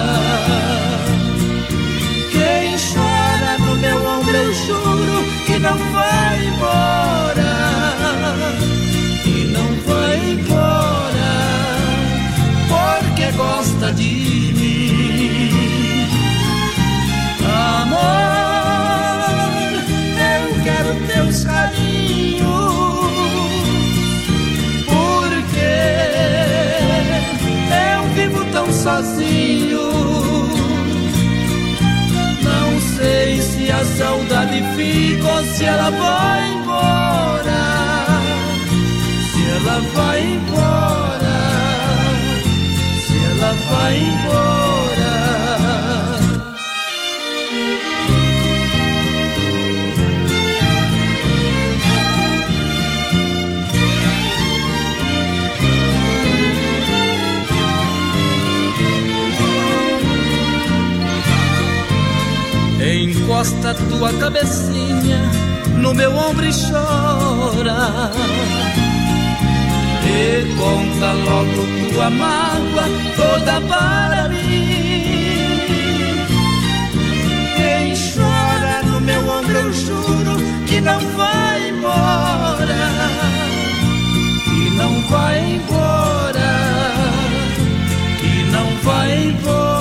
Quem 2.32 2.78
chora 2.78 3.58
no 3.60 3.76
meu 3.76 3.98
ombro 4.06 4.36
eu 4.36 4.54
juro 4.54 5.24
que 5.46 5.60
não 5.60 5.78
vai 5.78 6.48
embora, 6.48 7.54
que 9.24 9.46
não 9.52 9.69
vai 9.86 10.32
embora, 10.32 11.32
porque 12.69 13.32
gosta 13.38 13.91
de 13.91 14.42
saudade 33.97 34.63
fica 34.75 35.27
ou 35.27 35.43
se 35.43 35.65
ela 35.65 35.89
vai 35.91 36.51
embora. 36.53 37.62
Se 39.32 39.41
ela 39.56 39.79
vai 39.93 40.21
embora. 40.21 41.36
Se 43.06 43.17
ela 43.25 43.53
vai 43.69 43.97
embora. 43.97 44.92
Encosta 63.43 63.73
tua 63.89 64.13
cabecinha 64.13 65.19
no 65.75 65.93
meu 65.93 66.15
ombro 66.15 66.45
e 66.45 66.51
chora. 66.53 68.10
E 70.06 70.56
conta 70.56 71.12
logo 71.12 71.91
tua 71.93 72.10
mágoa 72.10 72.88
toda 73.17 73.60
para 73.67 74.29
mim. 74.29 75.60
Quem 77.58 77.93
chora 78.13 78.82
no 78.86 79.01
meu 79.01 79.27
ombro 79.27 79.58
eu 79.58 79.73
juro 79.73 80.38
que 80.65 80.79
não 80.79 81.01
vai 81.17 81.67
embora. 81.67 82.89
Que 84.45 84.69
não 84.77 85.01
vai 85.10 85.56
embora. 85.56 86.53
Que 88.21 88.43
não 88.53 88.77
vai 88.84 89.25
embora. 89.25 89.73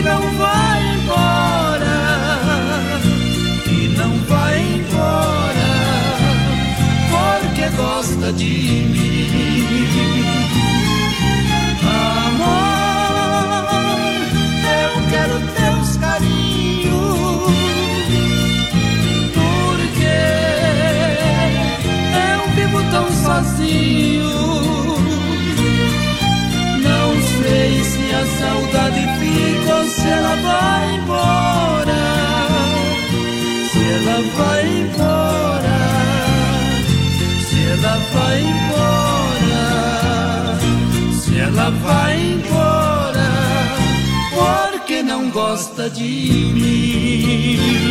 Que 0.00 0.06
não 0.06 0.20
vai 0.38 0.94
embora, 0.94 1.98
que 3.64 3.88
não 3.98 4.12
vai 4.28 4.58
embora, 4.58 5.72
porque 7.10 7.68
gosta 7.76 8.32
de 8.32 8.46
mim. 8.92 10.24
Amor, 11.82 12.48
eu 14.80 14.92
quero 15.10 15.36
teus 15.54 15.96
carinhos, 15.98 17.52
porque 19.34 20.16
eu 22.32 22.40
vivo 22.54 22.80
tão 22.90 23.06
sozinho. 23.22 24.30
Não 26.82 27.08
sei 27.42 27.84
se 27.84 28.04
a 28.14 28.24
saudade 28.38 29.02
fica 29.18 29.59
vai 34.40 34.62
embora. 34.80 35.78
Se 37.46 37.58
ela 37.72 37.96
vai 38.12 38.40
embora. 38.52 39.62
Se 41.20 41.38
ela 41.38 41.70
vai 41.70 42.14
embora. 42.32 43.28
Porque 44.34 45.02
não 45.02 45.30
gosta 45.30 45.90
de 45.90 46.02
mim. 46.54 47.90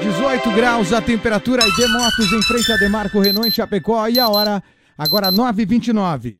18 0.00 0.50
graus 0.50 0.92
a 0.92 1.00
temperatura 1.00 1.62
e 1.66 1.76
Demotos 1.76 2.32
em 2.32 2.42
frente 2.42 2.72
a 2.72 2.76
Demarco 2.76 3.18
Renault 3.20 3.48
em 3.48 3.50
Chapecó. 3.50 4.06
E 4.08 4.18
a 4.18 4.28
hora, 4.28 4.62
agora 4.98 5.30
9h29. 5.30 6.36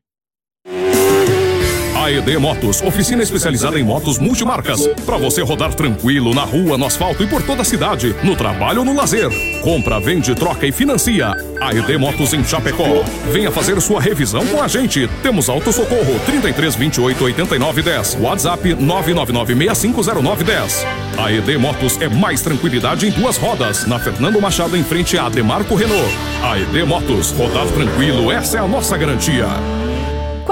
AED 1.99 2.37
Motos, 2.37 2.81
oficina 2.81 3.21
especializada 3.21 3.77
em 3.77 3.83
motos 3.83 4.17
multimarcas. 4.19 4.87
Para 5.05 5.17
você 5.17 5.41
rodar 5.41 5.73
tranquilo 5.73 6.33
na 6.33 6.43
rua, 6.43 6.77
no 6.77 6.85
asfalto 6.85 7.21
e 7.21 7.27
por 7.27 7.43
toda 7.43 7.61
a 7.61 7.65
cidade, 7.65 8.15
no 8.23 8.37
trabalho 8.37 8.79
ou 8.79 8.85
no 8.85 8.95
lazer. 8.95 9.29
Compra, 9.61 9.99
vende, 9.99 10.33
troca 10.33 10.65
e 10.65 10.71
financia. 10.71 11.33
AED 11.59 11.97
Motos 11.97 12.33
em 12.33 12.41
Chapecó. 12.41 13.03
Venha 13.33 13.51
fazer 13.51 13.81
sua 13.81 13.99
revisão 13.99 14.47
com 14.47 14.63
a 14.63 14.67
gente. 14.69 15.09
Temos 15.21 15.49
auto 15.49 15.73
socorro 15.73 16.17
33 16.25 16.73
28 16.75 17.21
89 17.21 17.81
10. 17.81 18.17
WhatsApp 18.21 18.75
999 18.75 19.55
6509 19.75 20.43
10. 20.45 20.85
AED 21.17 21.57
Motos 21.57 22.01
é 22.01 22.07
mais 22.07 22.41
tranquilidade 22.41 23.07
em 23.07 23.11
duas 23.11 23.35
rodas. 23.35 23.85
Na 23.85 23.99
Fernando 23.99 24.39
Machado 24.39 24.77
em 24.77 24.83
frente 24.85 25.17
a 25.17 25.27
Demarco 25.27 25.75
Renault. 25.75 26.09
AED 26.43 26.85
Motos, 26.85 27.31
rodar 27.31 27.67
tranquilo, 27.67 28.31
essa 28.31 28.57
é 28.57 28.61
a 28.61 28.67
nossa 28.67 28.97
garantia. 28.97 29.47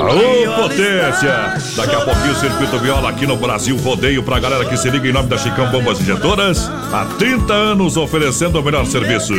Aô, 0.00 0.62
potência! 0.62 1.54
Daqui 1.76 1.94
a 1.94 2.00
pouquinho 2.00 2.32
o 2.32 2.36
Circuito 2.36 2.78
Viola 2.78 3.10
aqui 3.10 3.26
no 3.26 3.36
Brasil 3.36 3.76
Rodeio 3.76 4.22
pra 4.22 4.38
galera 4.38 4.64
que 4.64 4.76
se 4.76 4.88
liga 4.88 5.08
em 5.08 5.12
nome 5.12 5.28
da 5.28 5.36
Chicão 5.36 5.70
Bombas 5.70 6.00
Injetoras. 6.00 6.70
Há 6.92 7.04
30 7.18 7.52
anos 7.52 7.96
oferecendo 7.96 8.60
o 8.60 8.62
melhor 8.62 8.86
serviço. 8.86 9.34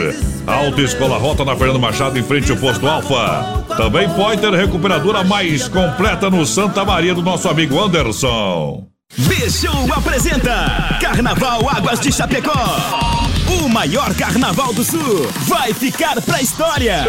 Alta 0.45 0.81
Escola 0.81 1.17
Rota 1.17 1.43
na 1.43 1.55
Fernando 1.55 1.79
Machado 1.79 2.19
em 2.19 2.23
frente 2.23 2.51
ao 2.51 2.57
posto 2.57 2.87
Alfa. 2.87 3.63
Também 3.75 4.09
pode 4.09 4.41
ter 4.41 4.53
recuperadora 4.53 5.23
mais 5.23 5.67
completa 5.67 6.29
no 6.29 6.45
Santa 6.45 6.85
Maria 6.85 7.15
do 7.15 7.21
nosso 7.21 7.49
amigo 7.49 7.79
Anderson. 7.79 8.83
Bichou 9.17 9.91
apresenta 9.91 10.97
Carnaval 11.01 11.67
Águas 11.69 11.99
de 11.99 12.11
Chapecó. 12.11 13.09
O 13.63 13.67
maior 13.67 14.13
carnaval 14.13 14.71
do 14.73 14.83
sul 14.83 15.27
vai 15.47 15.73
ficar 15.73 16.21
pra 16.21 16.39
história. 16.39 17.07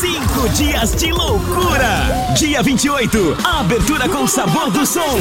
Cinco 0.00 0.48
dias 0.50 0.94
de 0.96 1.10
loucura. 1.12 2.32
Dia 2.36 2.62
28, 2.62 3.36
abertura 3.44 4.08
com 4.08 4.26
sabor 4.26 4.70
do 4.70 4.84
som. 4.84 5.16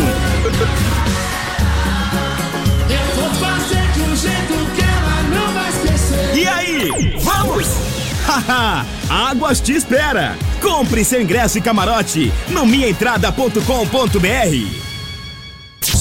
Eu 2.90 3.16
vou 3.16 3.30
fazer 3.36 3.88
de 3.94 4.02
um 4.02 4.16
jeito 4.16 4.54
que 4.76 4.82
ela 4.82 5.22
não 5.34 5.54
vai 5.54 5.70
esquecer. 5.70 6.36
E 6.36 6.48
aí, 6.48 7.18
vamos? 7.22 7.68
Haha, 8.28 8.86
Águas 9.10 9.60
te 9.60 9.74
espera. 9.74 10.38
Compre 10.62 11.04
seu 11.04 11.22
ingresso 11.22 11.58
e 11.58 11.62
camarote 11.62 12.32
no 12.50 12.66
minhaentrada.com.br. 12.66 14.91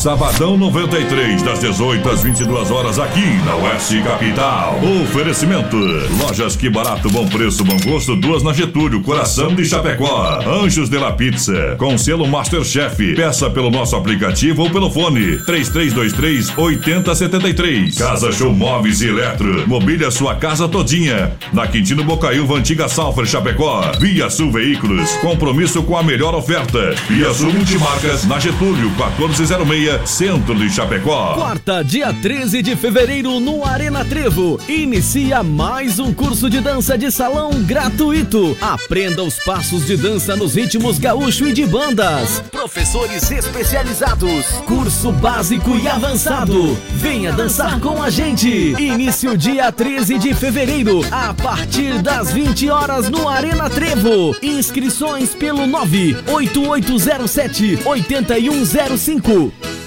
Sabadão 0.01 0.57
93, 0.57 1.43
das 1.43 1.61
18 1.61 2.09
às 2.09 2.23
22 2.23 2.71
horas, 2.71 2.99
aqui 2.99 3.35
na 3.45 3.55
Oeste 3.57 4.01
Capital. 4.01 4.81
Oferecimento: 5.03 5.77
Lojas 6.23 6.57
Que 6.57 6.71
Barato, 6.71 7.11
Bom 7.11 7.29
Preço, 7.29 7.63
Bom 7.63 7.77
Gosto, 7.85 8.17
duas 8.17 8.43
na 8.43 8.55
Getúlio, 8.55 9.03
Coração 9.03 9.55
de 9.55 9.63
Chapecó. 9.63 10.41
Anjos 10.65 10.89
de 10.89 10.97
la 10.97 11.13
Pizza, 11.13 11.77
com 11.77 11.99
selo 11.99 12.27
Masterchef. 12.27 13.15
Peça 13.15 13.51
pelo 13.51 13.71
nosso 13.71 13.95
aplicativo 13.95 14.63
ou 14.63 14.71
pelo 14.71 14.91
fone: 14.91 15.37
3323 15.45 16.57
8073. 16.57 17.99
Casa 17.99 18.33
Show 18.33 18.55
Móveis 18.55 19.03
e 19.03 19.09
Eletro. 19.09 19.69
Mobília 19.69 20.11
sua 20.11 20.35
casa 20.35 20.67
todinha. 20.67 21.37
Na 21.53 21.67
Quintino 21.67 22.05
Bocaiúva, 22.05 22.55
antiga 22.55 22.89
Salfer 22.89 23.27
Chapecó. 23.27 23.83
Via 24.01 24.31
Sul 24.31 24.51
Veículos. 24.51 25.11
Compromisso 25.17 25.83
com 25.83 25.95
a 25.95 26.03
melhor 26.03 26.35
oferta. 26.35 26.95
Via 27.07 27.35
Sul 27.35 27.53
Multimarcas, 27.53 28.25
na 28.25 28.41
Getúlio, 28.41 28.89
1406. 28.93 29.89
Centro 30.07 30.55
de 30.55 30.70
Chapecó. 30.70 31.35
Quarta, 31.35 31.83
dia 31.83 32.12
13 32.12 32.62
de 32.62 32.76
fevereiro, 32.76 33.40
no 33.40 33.64
Arena 33.64 34.05
Trevo. 34.05 34.61
Inicia 34.68 35.42
mais 35.42 35.98
um 35.98 36.14
curso 36.14 36.48
de 36.48 36.61
dança 36.61 36.96
de 36.96 37.11
salão 37.11 37.50
gratuito. 37.64 38.57
Aprenda 38.61 39.22
os 39.22 39.38
passos 39.38 39.87
de 39.87 39.96
dança 39.96 40.37
nos 40.37 40.55
ritmos 40.55 40.98
gaúcho 40.98 41.48
e 41.48 41.53
de 41.53 41.66
bandas. 41.66 42.42
Professores 42.50 43.31
especializados. 43.31 44.46
Curso 44.66 45.11
básico 45.12 45.76
e 45.76 45.88
avançado. 45.88 46.76
Venha 46.94 47.33
dançar 47.33 47.81
com 47.81 48.03
a 48.03 48.11
gente. 48.11 48.48
Início 48.48 49.37
dia 49.37 49.72
13 49.72 50.18
de 50.18 50.35
fevereiro, 50.35 51.00
a 51.11 51.35
partir 51.35 52.00
das 52.03 52.33
20 52.33 52.70
horas 52.70 53.09
no 53.09 53.29
Arena 53.29 53.68
Trevo. 53.68 54.37
Inscrições 54.42 55.35
pelo 55.35 55.66
98807 55.66 57.81
8105. 57.85 59.80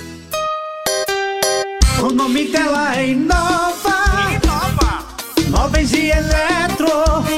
O 2.04 2.12
nome 2.12 2.50
dela 2.50 2.98
é 2.98 3.12
Inova. 3.12 3.96
Inova. 4.44 5.04
Móveis 5.50 5.94
e 5.94 6.10
eletro. 6.10 6.90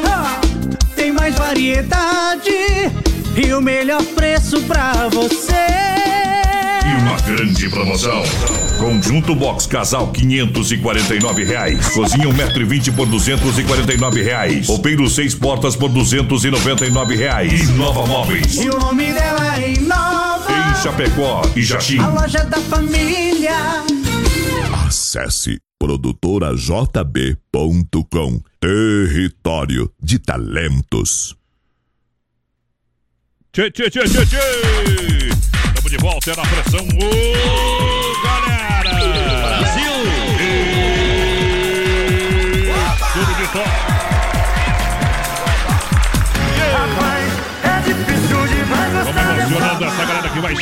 Ah, 0.08 0.42
Tem 0.96 1.12
mais 1.12 1.36
variedade 1.36 2.50
e 3.38 3.54
o 3.54 3.62
melhor 3.62 4.02
preço 4.16 4.60
pra 4.62 5.08
você. 5.10 5.54
E 6.84 6.98
uma 7.00 7.16
grande 7.22 7.70
promoção. 7.70 8.24
Conjunto 8.80 9.36
Box 9.36 9.68
Casal 9.68 10.08
549 10.08 11.44
reais. 11.44 11.88
Cozinha 11.90 12.28
1,20m 12.28 12.96
por 12.96 13.06
249 13.06 14.24
reais. 14.24 14.68
Roupeiro 14.68 15.08
6 15.08 15.36
portas 15.36 15.76
por 15.76 15.90
299 15.90 17.16
reais. 17.16 17.70
Inova 17.70 18.08
Móveis. 18.08 18.56
E 18.56 18.68
o 18.70 18.80
nome 18.80 19.14
dela 19.14 19.60
é 19.62 19.74
Inova. 19.74 20.46
Em 20.52 20.82
Chapecó 20.82 21.44
e 21.56 21.62
Jaxim. 21.62 22.00
A 22.00 22.08
loja 22.08 22.44
da 22.46 22.58
família. 22.58 23.54
Acesse 24.96 25.60
produtorajb.com 25.78 28.42
Território 28.62 29.92
de 30.02 30.18
Talentos. 30.20 31.36
Tchê, 33.52 33.70
tchê, 33.72 33.90
tchê, 33.90 34.06
tchê, 34.06 34.26
tchê. 34.26 34.38
Estamos 35.68 35.92
de 35.92 35.98
volta, 35.98 36.32
é 36.32 36.36
na 36.38 36.44
pressão. 36.44 36.80
Ô, 36.80 37.95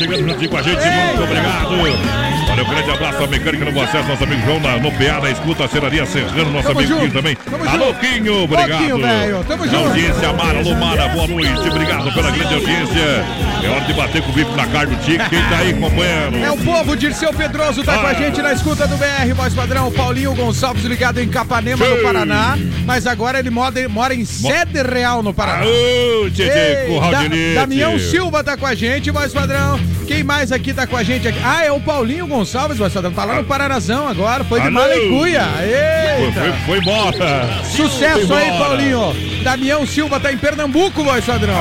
chegando 0.04 0.30
juntinho 0.30 0.50
com 0.50 0.58
a 0.58 0.62
gente. 0.62 0.82
Muito 0.82 1.24
obrigado. 1.24 2.24
Valeu, 2.48 2.66
grande 2.66 2.92
abraço 2.92 3.24
à 3.24 3.28
mecânica 3.28 3.66
no 3.72 3.82
acesso, 3.82 4.08
nosso 4.08 4.24
amigo 4.26 4.42
João 4.46 4.60
na, 4.60 4.78
no 4.78 4.92
PA, 4.92 5.22
na 5.22 5.32
escuta, 5.32 5.68
Serraria 5.68 6.06
Serrano, 6.06 6.52
nosso 6.52 6.68
Tamo 6.68 6.80
amigo. 6.80 7.00
Quinho 7.00 7.12
também. 7.12 7.38
Alô. 7.68 7.94
Quinho, 7.96 8.44
obrigado. 8.44 8.78
Quinho, 8.80 8.98
velho. 9.00 9.44
Tamo 9.48 9.64
junto. 9.66 9.88
audiência, 9.88 10.34
Mara, 10.34 10.62
Lumara, 10.62 11.08
boa 11.10 11.28
noite. 11.28 11.70
Obrigado 11.70 12.14
pela 12.14 12.30
grande 12.32 12.54
audiência. 12.54 13.26
É 13.64 13.70
hora 13.70 13.82
de 13.86 13.94
bater 13.94 14.22
com 14.22 14.30
o 14.30 14.34
bico 14.34 14.52
na 14.56 14.68
cara 14.68 14.88
do 14.88 14.96
Tique. 14.98 15.30
Quem 15.30 15.42
tá 15.50 15.58
aí, 15.60 15.74
companheiro? 15.74 16.38
É 16.44 16.52
o 16.52 16.58
povo, 16.58 16.96
Dirceu 16.98 17.34
Pedroso 17.34 17.82
tá 17.84 17.98
com 17.98 18.06
a 18.08 18.10
Ah. 18.10 18.14
gente 18.14 18.42
na 18.42 18.54
escuta 18.54 18.86
do 18.88 18.98
BR, 18.98 19.34
voz 19.36 19.54
padrão. 19.54 19.90
Paulinho 19.92 20.36
Gonçalves 20.36 20.84
ligado 20.84 21.20
em 21.20 21.30
Capanema, 21.30 21.84
no 21.84 21.96
Sim. 21.98 22.04
Paraná. 22.04 22.58
Mas 22.86 23.08
agora 23.08 23.40
ele 23.40 23.50
mora, 23.50 23.88
mora 23.90 24.14
em 24.14 24.26
Sede 24.26 24.82
Real, 24.84 25.24
no 25.24 25.34
Paraná. 25.34 25.64
Aô, 25.64 26.30
Tchê, 26.30 26.44
Ei, 26.44 27.00
Da- 27.12 27.24
Elite. 27.26 27.56
Damião 27.56 27.98
Silva 27.98 28.44
tá 28.44 28.58
com 28.58 28.68
a 28.68 28.76
gente, 28.76 29.10
voz 29.10 29.34
padrão. 29.34 29.80
Quem 30.08 30.24
mais 30.24 30.52
aqui 30.52 30.74
tá 30.74 30.86
com 30.86 30.96
a 30.98 31.04
gente? 31.04 31.28
Aqui? 31.28 31.40
Ah, 31.44 31.64
é 31.66 31.72
o 31.72 31.80
Paulinho 31.80 32.28
Gonçalves, 32.28 32.78
padrão. 32.78 33.12
Tá 33.12 33.24
lá 33.26 33.36
no 33.36 33.44
Paranazão 33.46 34.08
agora, 34.08 34.44
foi 34.44 34.60
de 34.62 34.68
Alô. 34.68 34.80
Malecuia. 34.80 35.44
Foi, 35.44 36.26
Eita. 36.26 36.40
foi, 36.42 36.52
foi 36.66 36.78
embora. 36.80 37.64
Sucesso 37.64 38.28
Foi 38.28 38.38
aí, 38.44 38.50
embora. 38.50 38.66
Paulinho. 38.70 39.14
Damião 39.44 39.86
Silva 39.86 40.20
tá 40.20 40.32
em 40.32 40.38
Pernambuco, 40.38 41.04
voz 41.04 41.24
padrão. 41.26 41.54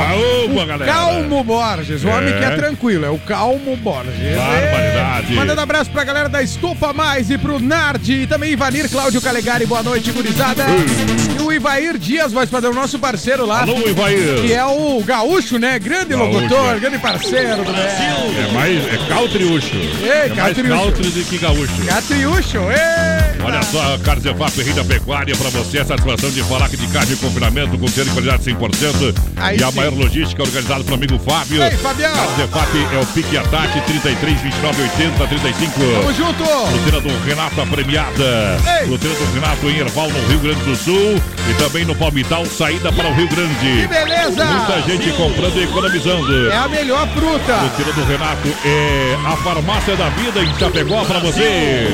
Galera. 0.67 0.85
Calmo 0.93 1.43
Borges, 1.43 2.05
o 2.05 2.09
É. 2.09 2.15
homem 2.17 2.37
que 2.39 2.45
é 2.45 2.51
tranquilo, 2.57 3.05
é 3.05 3.11
o 3.11 3.19
Calmo 3.19 3.77
Borges. 3.77 4.13
Barbaridade. 4.37 5.33
É. 5.33 5.37
Mandando 5.37 5.61
abraço 5.61 5.91
pra 5.91 6.05
galera 6.05 6.29
da 6.29 6.43
Estufa 6.43 6.93
Mais 6.93 7.31
e 7.31 7.39
pro 7.39 7.59
Nardi 7.61 8.23
e 8.23 8.27
também 8.27 8.53
Ivanir 8.53 8.89
Cláudio 8.91 9.21
Calegari, 9.21 9.67
boa 9.67 9.83
noite, 9.83 10.11
gurizada. 10.13 10.65
E 10.69 11.32
o 11.32 11.32
Ivair 11.63 11.97
Dias, 11.97 12.33
voz 12.33 12.51
padrão, 12.51 12.75
nosso 12.75 12.99
parceiro 12.99 13.47
lá. 13.47 13.61
Alô, 13.63 13.89
Ivair. 13.89 14.43
Que 14.43 14.53
é 14.53 14.65
o 14.65 15.01
gaúcho, 15.05 15.61
né? 15.61 15.79
Grande 15.79 16.09
Gaúcho, 16.17 16.41
locutor, 16.41 16.81
grande 16.81 16.99
parceiro 16.99 17.57
do 17.57 17.63
Brasil. 17.63 18.49
É 18.49 18.53
mais. 18.53 18.85
É 18.93 18.97
countryucho. 19.15 19.77
Ei, 19.77 20.09
é 20.11 20.29
mais 20.35 20.57
countryucho. 20.57 20.83
country 20.83 21.11
do 21.11 21.25
que 21.25 21.39
gaúcho. 21.39 21.87
Catriúcho, 21.87 22.59
ê! 22.73 23.32
Olha 23.45 23.63
só, 23.63 23.99
Carzefap 23.99 24.63
Renda 24.63 24.85
Pecuária 24.85 25.35
para 25.37 25.51
você, 25.51 25.79
a 25.79 25.85
satisfação 25.85 26.31
de 26.31 26.43
falar 26.45 26.69
que 26.69 26.77
de 26.77 26.87
carne 26.89 27.15
de 27.15 27.17
confinamento 27.17 27.77
com 27.77 27.89
selo 27.89 28.07
de 28.09 28.13
qualidade 28.13 28.45
100% 28.45 29.15
Aí 29.37 29.59
e 29.59 29.65
a 29.65 29.71
sim. 29.71 29.77
maior 29.77 29.93
logística 29.95 30.43
organizada 30.43 30.85
pelo 30.85 30.95
amigo 30.97 31.19
Fábio. 31.19 31.63
Ei, 31.63 31.71
Fabião. 31.73 32.13
Carzefap 32.15 32.95
é 32.95 32.99
o 32.99 33.07
Pique 33.07 33.37
Ataque 33.37 33.81
33 33.83 34.41
29 34.41 34.83
80 34.83 35.27
35. 35.27 35.73
Tamo 35.73 36.13
junto! 36.13 36.45
Fruteira 36.45 37.01
do 37.01 37.25
Renato 37.25 37.61
a 37.61 37.67
premiada. 37.67 38.61
Ei. 38.81 38.87
Do 38.87 38.99
Renato 39.35 39.71
em 39.71 39.79
Erval, 39.79 40.09
no 40.11 40.29
Rio 40.29 40.39
Grande 40.39 40.63
do 40.63 40.77
Sul. 40.77 41.21
E 41.51 41.55
também 41.55 41.85
no 41.85 41.95
Palmital, 41.95 42.47
saída 42.47 42.93
para 42.93 43.09
o 43.09 43.15
Rio 43.15 43.29
Grande. 43.29 43.83
Que 43.83 43.87
beleza! 43.89 44.45
Muita 44.45 44.83
gente 44.83 45.11
comprando 45.13 45.57
e 45.57 45.65
economizando. 45.65 46.51
É 46.51 46.57
a 46.57 46.69
melhor 46.69 47.09
fruta! 47.09 47.59
Fruteira 47.59 47.93
do 47.93 48.05
Renato 48.05 48.49
é 48.65 49.17
a 49.27 49.37
farmácia 49.37 49.97
da 49.97 50.09
vida 50.11 50.43
em 50.43 50.59
Chapecó 50.59 51.05
para 51.05 51.19
você. 51.19 51.89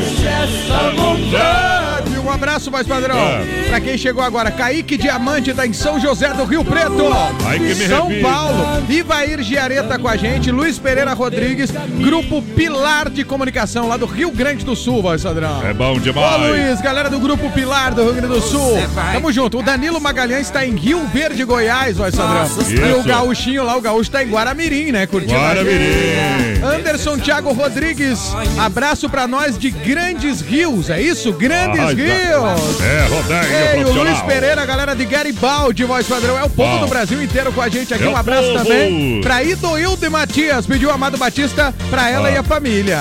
Love 1.38 2.08
you. 2.12 2.17
E 2.18 2.20
um 2.20 2.30
abraço 2.30 2.70
mais 2.70 2.86
padrão 2.86 3.16
É. 3.16 3.66
pra 3.68 3.80
quem 3.80 3.96
chegou 3.96 4.22
agora. 4.22 4.50
Kaique 4.50 4.96
Diamante 4.96 5.54
tá 5.54 5.66
em 5.66 5.72
São 5.72 6.00
José 6.00 6.28
do 6.34 6.44
Rio 6.44 6.64
Preto. 6.64 7.06
Ai, 7.46 7.58
que 7.58 7.74
me 7.74 7.86
São 7.86 8.06
arrepio. 8.06 8.22
Paulo. 8.22 8.82
Ivair 8.88 9.40
Giareta 9.42 9.98
com 9.98 10.08
a 10.08 10.16
gente. 10.16 10.50
Luiz 10.50 10.78
Pereira 10.78 11.12
Rodrigues. 11.14 11.70
Grupo 12.02 12.42
Pilar 12.42 13.08
de 13.08 13.24
Comunicação 13.24 13.86
lá 13.88 13.96
do 13.96 14.06
Rio 14.06 14.30
Grande 14.30 14.64
do 14.64 14.74
Sul, 14.74 15.00
voz 15.00 15.22
padrão. 15.22 15.62
É 15.64 15.72
bom 15.72 15.94
Ô 15.96 16.00
demais. 16.00 16.40
Luiz, 16.42 16.80
galera 16.80 17.08
do 17.08 17.18
Grupo 17.20 17.50
Pilar 17.50 17.94
do 17.94 18.02
Rio 18.02 18.14
Grande 18.14 18.34
do 18.34 18.40
Sul. 18.40 18.78
Tamo 19.12 19.30
junto. 19.32 19.58
O 19.58 19.62
Danilo 19.62 20.00
Magalhães 20.00 20.46
está 20.48 20.66
em 20.66 20.74
Rio 20.74 21.06
Verde, 21.12 21.44
Goiás, 21.44 21.96
padrão. 21.98 22.28
Nossa, 22.28 22.62
E 22.72 22.92
o 22.94 23.02
gaúchinho 23.04 23.62
lá, 23.62 23.76
o 23.76 23.80
gaúcho 23.80 24.10
tá 24.10 24.22
em 24.24 24.28
Guaramirim, 24.28 24.90
né? 24.92 25.06
Curtindo. 25.06 25.34
Guaramirim. 25.34 26.62
Anderson 26.64 27.18
Thiago 27.18 27.52
Rodrigues, 27.52 28.18
abraço 28.58 29.08
pra 29.08 29.26
nós 29.28 29.56
de 29.58 29.70
Grandes 29.70 30.40
Rios, 30.40 30.90
é 30.90 31.00
isso? 31.00 31.32
Grandes 31.32 31.78
Ai, 31.80 31.94
tá. 31.94 32.02
Rios! 32.12 32.80
É, 32.80 33.06
rodeio 33.08 33.76
Ei, 33.76 33.84
o. 33.84 33.92
Luiz 34.02 34.20
Pereira, 34.22 34.64
galera 34.66 34.94
de 34.94 35.04
Garibaldi, 35.04 35.84
voz 35.84 36.06
padrão, 36.06 36.38
é 36.38 36.44
o 36.44 36.50
povo 36.50 36.78
do 36.78 36.86
Brasil 36.88 37.22
inteiro 37.22 37.52
com 37.52 37.60
a 37.60 37.68
gente 37.68 37.92
aqui. 37.94 38.04
É 38.04 38.08
um 38.08 38.16
abraço 38.16 38.48
povo. 38.52 38.58
também 38.64 39.20
pra 39.20 39.42
Idoilde 39.42 40.08
Matias, 40.08 40.66
pediu 40.66 40.88
o 40.88 40.92
Amado 40.92 41.16
Batista 41.18 41.74
pra 41.90 42.10
ela 42.10 42.28
Ah. 42.28 42.32
e 42.32 42.36
a 42.36 42.42
família. 42.42 42.98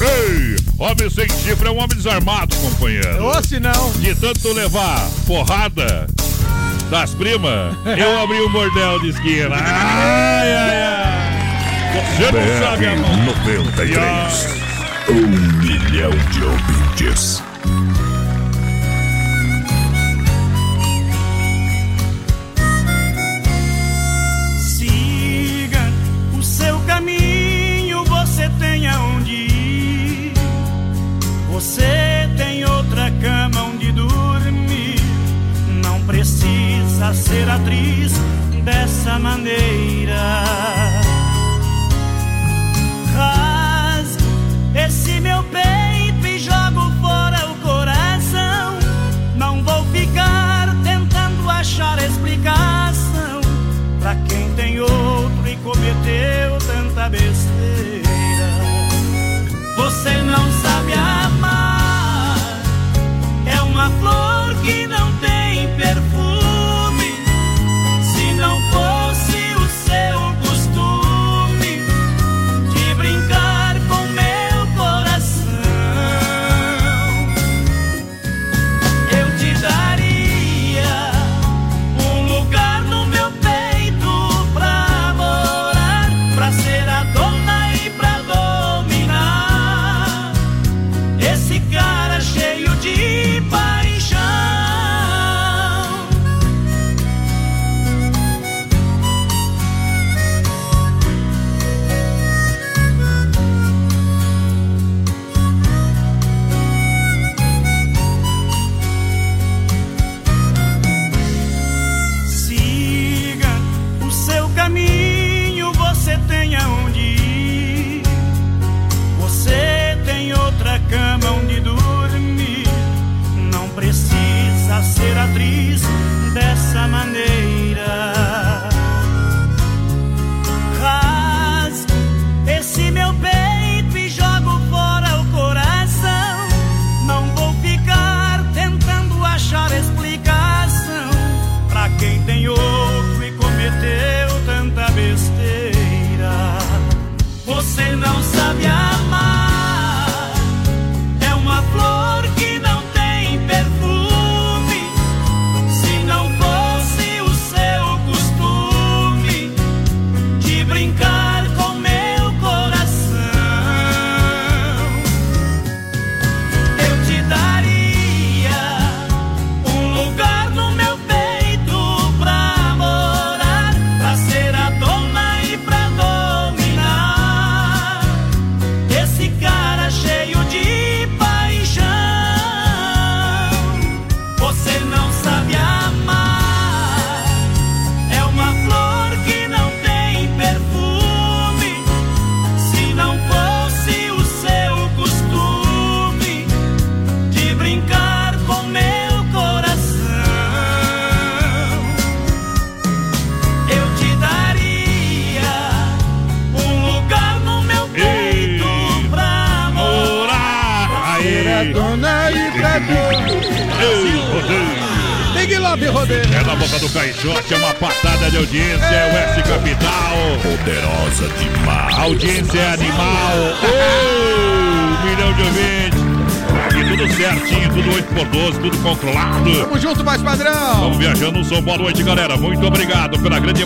Ei, 0.00 0.56
homem 0.78 1.10
sem 1.10 1.28
chifre 1.28 1.68
é 1.68 1.70
um 1.70 1.76
homem 1.76 1.96
desarmado, 1.96 2.56
companheiro. 2.56 3.22
Ou 3.24 3.42
se 3.44 3.60
não, 3.60 3.92
De 3.98 4.14
tanto 4.14 4.50
levar 4.52 5.06
porrada 5.26 6.06
das 6.90 7.12
primas, 7.14 7.74
eu 7.98 8.18
abri 8.22 8.40
um 8.40 8.50
bordel 8.50 8.98
de 9.00 9.10
esquina. 9.10 9.56
Ai, 9.56 10.52
ai, 10.56 10.82
ai. 10.82 11.30
Você 12.16 12.32
não 12.32 12.66
sabe 12.70 12.86
a 12.86 12.96
mão. 12.96 13.16
93. 13.24 14.69
Um 15.12 15.26
milhão 15.58 16.12
de 16.30 16.44
ouvintes. 16.44 17.42
Siga 24.60 25.92
o 26.38 26.42
seu 26.44 26.78
caminho, 26.86 28.04
você 28.04 28.48
tem 28.60 28.86
aonde 28.86 29.32
ir. 29.32 30.32
Você 31.50 32.30
tem 32.36 32.64
outra 32.64 33.10
cama 33.20 33.64
onde 33.64 33.90
dormir. 33.90 35.00
Não 35.84 36.00
precisa 36.02 37.12
ser 37.14 37.50
atriz 37.50 38.12
dessa 38.62 39.18
maneira. 39.18 40.79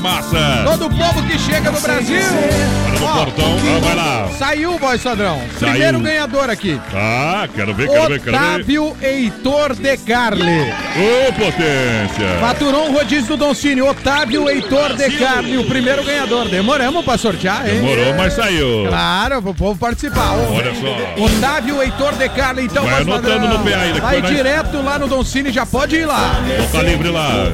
Massa. 0.04 0.62
Todo 0.66 0.86
o 0.86 0.90
povo 0.90 1.22
que 1.26 1.38
chega 1.38 1.70
no 1.70 1.80
Brasil. 1.80 2.20
Olha 2.20 3.00
no 3.00 3.24
portão. 3.24 3.56
Ah, 3.56 3.80
vai 3.80 3.96
lá. 3.96 4.28
Saiu, 4.38 4.78
voz 4.78 5.02
padrão. 5.02 5.40
Saiu. 5.58 5.70
Primeiro 5.70 6.00
ganhador 6.00 6.33
aqui. 6.42 6.80
Ah, 6.94 7.46
quero 7.54 7.74
ver, 7.74 7.88
quero 7.88 8.08
ver, 8.08 8.20
quero 8.20 8.38
ver. 8.38 8.44
Otávio 8.44 8.96
Heitor 9.02 9.74
de 9.74 9.96
Carli. 9.98 10.60
Ô, 10.96 11.32
potência. 11.32 12.38
Faturou 12.40 12.88
um 12.88 12.92
rodízio 12.92 13.28
do 13.28 13.36
Don 13.36 13.54
Cine. 13.54 13.82
Otávio 13.82 14.48
Heitor 14.48 14.94
de 14.94 15.10
Carli, 15.10 15.58
o 15.58 15.64
primeiro 15.64 16.02
ganhador. 16.02 16.48
Demoramos 16.48 17.04
pra 17.04 17.18
sortear, 17.18 17.68
hein? 17.68 17.80
Demorou, 17.80 18.14
mas 18.14 18.32
saiu. 18.32 18.86
Claro, 18.88 19.42
pro 19.42 19.54
povo 19.54 19.78
participar. 19.78 20.32
Olha 20.34 20.72
só. 20.74 21.22
Otávio 21.22 21.82
Heitor 21.82 22.14
de 22.14 22.28
Carli, 22.30 22.64
então, 22.64 22.84
Vai 22.84 23.02
anotando 23.02 23.48
no 23.48 23.58
aí, 23.58 23.92
daqui 23.92 24.00
Vai 24.00 24.22
direto 24.22 24.82
lá 24.82 24.98
no 24.98 25.06
Don 25.06 25.24
Cine, 25.24 25.50
já 25.50 25.66
pode 25.66 25.96
ir 25.96 26.06
lá. 26.06 26.40
Tá 26.72 26.82
livre 26.82 27.08
lá. 27.08 27.52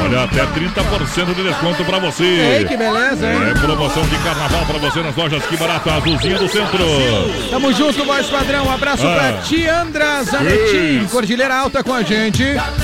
Olha, 0.03 0.23
até 0.23 0.45
30% 0.45 1.33
de 1.35 1.43
desconto 1.43 1.83
pra 1.85 1.99
você. 1.99 2.23
Ei, 2.23 2.65
que 2.65 2.75
beleza, 2.75 3.31
hein? 3.31 3.39
É 3.49 3.59
promoção 3.59 4.03
de 4.03 4.15
carnaval 4.17 4.65
pra 4.65 4.77
você 4.79 4.99
nas 5.01 5.15
lojas 5.15 5.43
Que 5.45 5.55
Barato, 5.57 5.89
Azulzinha 5.89 6.37
do 6.37 6.47
Centro. 6.47 6.83
Tamo 7.49 7.71
junto, 7.73 8.03
voz 8.05 8.27
padrão. 8.27 8.65
Um 8.65 8.71
abraço 8.71 9.05
Ah. 9.07 9.13
pra 9.15 9.33
Tiandra 9.43 10.23
Zanetin, 10.23 11.03
Isso. 11.03 11.09
Cordilheira 11.11 11.55
Alta 11.55 11.83
com 11.83 11.93
a 11.93 12.01
gente. 12.03 12.43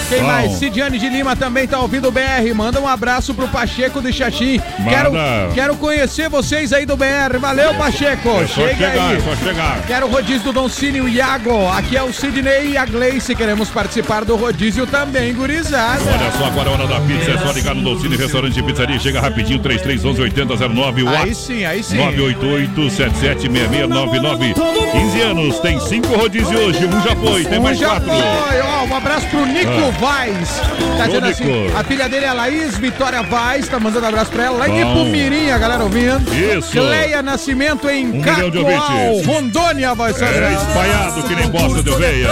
Quem 0.10 0.20
Bom. 0.22 0.28
mais? 0.28 0.52
Cidiane 0.54 0.98
de 1.00 1.10
Lima 1.10 1.36
também 1.36 1.68
tá 1.68 1.80
ouvindo 1.80 2.08
o 2.08 2.12
BR. 2.12 2.54
Manda 2.56 2.80
um 2.80 2.88
abraço 2.88 3.34
pro 3.34 3.48
Pacheco 3.48 4.02
de 4.02 4.14
Xaxim. 4.14 4.62
Quero, 4.88 5.12
quero 5.54 5.76
conhecer 5.76 6.30
vocês 6.30 6.72
aí 6.72 6.86
do 6.86 6.96
BR. 6.96 7.38
Valeu, 7.40 7.74
Pacheco. 7.76 8.30
É 8.42 8.48
Chega 8.48 8.76
chegar, 8.92 9.10
aí. 9.10 9.18
é 9.18 9.20
só 9.20 9.36
chegar. 9.44 9.82
Quero 9.88 10.06
o 10.08 10.10
rodízio 10.10 10.44
do 10.44 10.54
Don 10.54 10.70
Cine 10.70 11.02
o 11.02 11.08
Iago. 11.10 11.68
Aqui 11.70 11.98
é 11.98 12.04
o 12.04 12.14
Sidney 12.14 12.72
e 12.72 12.78
a 12.78 12.86
Gleice. 12.86 13.36
Queremos 13.36 13.70
participar 13.70 14.24
do 14.24 14.36
rodízio 14.36 14.86
também, 14.88 15.34
gurizada. 15.34 16.02
Olha 16.06 16.32
só, 16.38 16.46
agora 16.46 16.70
é 16.70 16.74
hora 16.74 16.87
da 16.88 17.00
pizza. 17.02 17.32
É 17.32 17.38
só 17.38 17.52
ligar 17.52 17.76
no 17.76 17.82
Dolcine 17.84 18.16
Restaurante 18.16 18.60
e 18.60 18.64
Pizzaria. 18.64 19.00
Chega 19.00 19.20
rapidinho, 19.22 19.60
3311 19.60 20.22
8009. 20.22 21.08
Aí 21.08 21.36
sim, 21.36 21.66
aí 21.66 21.84
sim. 21.84 21.98
988-776699. 21.98 24.54
15 24.92 25.22
anos, 25.22 25.60
tem 25.60 25.80
cinco 25.80 26.16
rodízios 26.16 26.60
hoje. 26.60 26.86
Um 26.86 27.02
já 27.02 27.16
foi, 27.16 27.44
tem 27.46 27.60
mais 27.60 27.78
Um 27.78 27.82
já 27.82 27.88
quatro. 27.90 28.10
foi, 28.10 28.62
ó, 28.62 28.84
um 28.86 28.96
abraço 28.96 29.28
pro 29.28 29.46
Nico 29.46 29.72
Ah. 29.72 29.92
Vaz. 30.00 30.62
Tá 30.98 31.04
Ô, 31.04 31.08
dizendo 31.08 31.26
assim, 31.28 31.44
Nico. 31.44 31.78
a 31.78 31.84
filha 31.84 32.08
dele 32.10 32.26
é 32.26 32.30
a 32.30 32.34
Laís 32.34 32.78
Vitória 32.78 33.22
Vaz, 33.24 33.68
tá 33.68 33.80
mandando 33.80 34.06
abraço 34.06 34.32
pra 34.32 34.46
ela. 34.46 34.58
Lá 34.60 34.70
em. 34.70 34.82
Ipumirim, 34.82 35.50
a 35.52 35.58
galera 35.58 35.84
ouvindo. 35.84 36.32
Isso. 36.34 36.72
Cleia 36.72 37.22
Nascimento 37.22 37.90
em 37.90 38.08
Um 38.08 38.12
de 38.22 38.22
Cacoal. 38.22 39.22
Rondônia, 39.26 39.94
vai 39.96 40.14
ser. 40.14 40.26
É 40.26 40.54
espalhado 40.54 41.24
que 41.24 41.36
nem 41.36 41.50
bosta 41.50 41.84
de 41.84 41.90
oveia. 41.90 42.30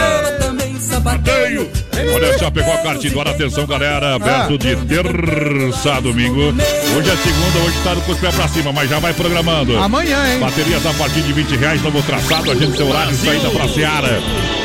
Sapateio. 0.80 1.69
Olha 2.13 2.38
só, 2.38 2.51
pegou 2.51 2.73
a 2.73 2.78
cartidora. 2.78 3.32
Atenção, 3.32 3.65
galera. 3.65 4.15
Aberto 4.15 4.57
de 4.57 4.76
terça 4.76 5.95
a 5.95 5.99
domingo. 5.99 6.53
Hoje 6.95 7.09
é 7.09 7.15
segunda, 7.17 7.59
hoje 7.65 7.78
tá 7.84 7.95
com 7.95 8.11
os 8.11 8.19
pés 8.19 8.36
pra 8.36 8.47
cima, 8.47 8.71
mas 8.71 8.89
já 8.89 8.99
vai 8.99 9.13
programando. 9.13 9.78
Amanhã, 9.78 10.34
hein? 10.34 10.39
Baterias 10.39 10.86
a 10.86 10.93
partir 10.93 11.21
de 11.21 11.34
20 11.34 11.55
reais, 11.55 11.82
novo 11.82 12.01
traçado, 12.03 12.51
a 12.51 12.55
gente 12.55 12.78
seu 12.78 12.88
horário 12.88 13.15
saída 13.15 13.49
pra 13.49 13.67
Seara. 13.67 14.21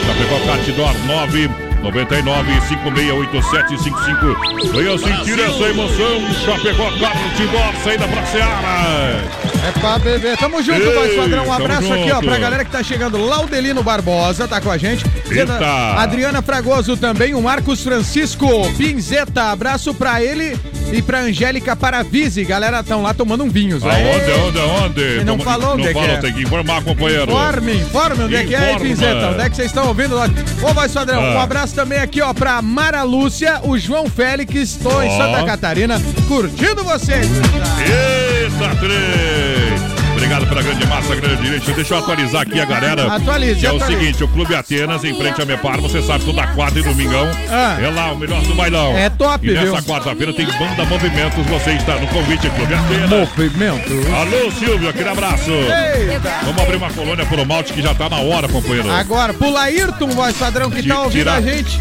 Já 0.06 0.14
pegou 0.14 0.36
a 0.36 0.56
cartidor 0.56 0.94
9 1.06 1.69
99 1.82 2.60
568755. 2.68 4.72
Venha 4.72 4.98
sentir 4.98 5.38
essa 5.40 5.64
emoção. 5.64 6.20
Já 6.44 6.58
pegou 6.60 6.86
a 6.86 6.98
cartidor, 6.98 7.74
saída 7.82 8.06
pra 8.08 8.26
Seara. 8.26 9.24
É 9.66 9.72
pra 9.78 9.98
beber. 9.98 10.36
Tamo 10.36 10.62
junto, 10.62 10.80
Ei, 10.80 10.94
voz 10.94 11.16
padrão. 11.16 11.46
Um 11.46 11.52
abraço 11.52 11.92
aqui, 11.92 12.12
ó, 12.12 12.20
pra 12.20 12.38
galera 12.38 12.64
que 12.64 12.70
tá 12.70 12.82
chegando. 12.82 13.18
Laudelino 13.18 13.82
Barbosa 13.82 14.46
tá 14.46 14.60
com 14.60 14.70
a 14.70 14.78
gente. 14.78 15.04
Eita. 15.30 15.94
Adriana 15.96 16.42
Fragoso 16.42 16.96
também. 16.96 17.34
O 17.34 17.42
Marcos 17.42 17.82
Francisco 17.82 18.46
Pinzeta. 18.76 19.50
Abraço 19.50 19.94
pra 19.94 20.22
ele 20.22 20.56
e 20.92 21.02
pra 21.02 21.20
Angélica 21.20 21.74
Paravise. 21.76 22.44
Galera, 22.44 22.80
estão 22.80 23.02
lá 23.02 23.12
tomando 23.14 23.44
um 23.44 23.48
vinho. 23.48 23.78
Aonde, 23.82 24.32
aonde, 24.32 24.58
aonde? 24.60 25.00
Ele 25.00 25.24
não 25.24 25.38
Toma- 25.38 25.50
falou 25.50 25.74
onde 25.74 25.82
Não 25.82 25.88
é 25.90 25.92
que 25.94 26.00
falou, 26.00 26.14
é. 26.16 26.20
tem 26.20 26.32
que 26.32 26.42
informar, 26.42 26.82
companheiro. 26.82 27.30
Informe, 27.30 27.74
informe 27.76 28.24
onde 28.24 28.36
é 28.36 28.44
que 28.44 28.54
é. 28.54 28.78
Pinzeta? 28.78 29.30
Onde 29.30 29.40
é 29.42 29.50
que 29.50 29.56
vocês 29.56 29.68
estão 29.68 29.88
ouvindo? 29.88 30.16
Ô, 30.18 30.74
voz 30.74 30.92
padrão, 30.92 31.20
Ah. 31.22 31.34
um 31.36 31.40
abraço 31.40 31.74
também 31.74 31.98
aqui, 31.98 32.20
ó, 32.20 32.32
pra 32.32 32.60
Mara 32.62 33.02
Lúcia, 33.02 33.60
o 33.64 33.78
João 33.78 34.08
Félix, 34.08 34.54
estou 34.54 35.02
em 35.02 35.08
Ó. 35.08 35.16
Santa 35.18 35.44
Catarina, 35.44 36.00
curtindo 36.28 36.82
vocês. 36.84 37.26
Eita, 37.26 38.76
três! 38.76 39.89
Obrigado 40.20 40.46
pela 40.46 40.62
grande 40.62 40.86
massa, 40.86 41.16
grande 41.16 41.42
direito. 41.42 41.72
Deixa 41.72 41.94
eu 41.94 41.98
atualizar 41.98 42.42
aqui 42.42 42.60
a 42.60 42.64
galera. 42.66 43.14
Atualize, 43.14 43.58
Que 43.60 43.66
é 43.66 43.72
o 43.72 43.76
atualize. 43.76 44.00
seguinte, 44.00 44.22
o 44.24 44.28
Clube 44.28 44.54
Atenas, 44.54 45.02
em 45.02 45.14
frente 45.14 45.40
a 45.40 45.46
Mepar, 45.46 45.80
você 45.80 46.02
sabe, 46.02 46.24
toda 46.26 46.46
quarta 46.48 46.78
e 46.78 46.82
domingão. 46.82 47.26
Ah. 47.50 47.78
É 47.80 47.88
lá, 47.88 48.12
o 48.12 48.18
melhor 48.18 48.42
do 48.42 48.54
bailão. 48.54 48.96
É 48.98 49.08
top, 49.08 49.48
E 49.48 49.52
nessa 49.54 49.80
quarta-feira 49.82 50.34
tem 50.34 50.44
Banda 50.44 50.84
Movimentos, 50.84 51.46
você 51.46 51.70
está 51.70 51.94
no 51.96 52.06
convite 52.08 52.50
Clube 52.50 52.74
Atenas. 52.74 53.08
Movimento. 53.08 53.92
Alô, 54.14 54.50
Silvio, 54.52 54.90
aquele 54.90 55.08
abraço. 55.08 55.50
Eita. 55.50 56.30
Vamos 56.44 56.62
abrir 56.62 56.76
uma 56.76 56.90
colônia 56.90 57.24
pro 57.24 57.46
malte 57.46 57.72
que 57.72 57.80
já 57.80 57.94
tá 57.94 58.10
na 58.10 58.18
hora, 58.18 58.46
companheiro. 58.46 58.90
Agora, 58.92 59.32
pro 59.32 59.50
Laírton, 59.50 60.08
voz 60.08 60.36
padrão, 60.36 60.70
que 60.70 60.82
Ti- 60.82 60.88
tá 60.88 60.98
ouvindo 61.00 61.12
tirar- 61.18 61.36
a 61.36 61.40
gente 61.40 61.80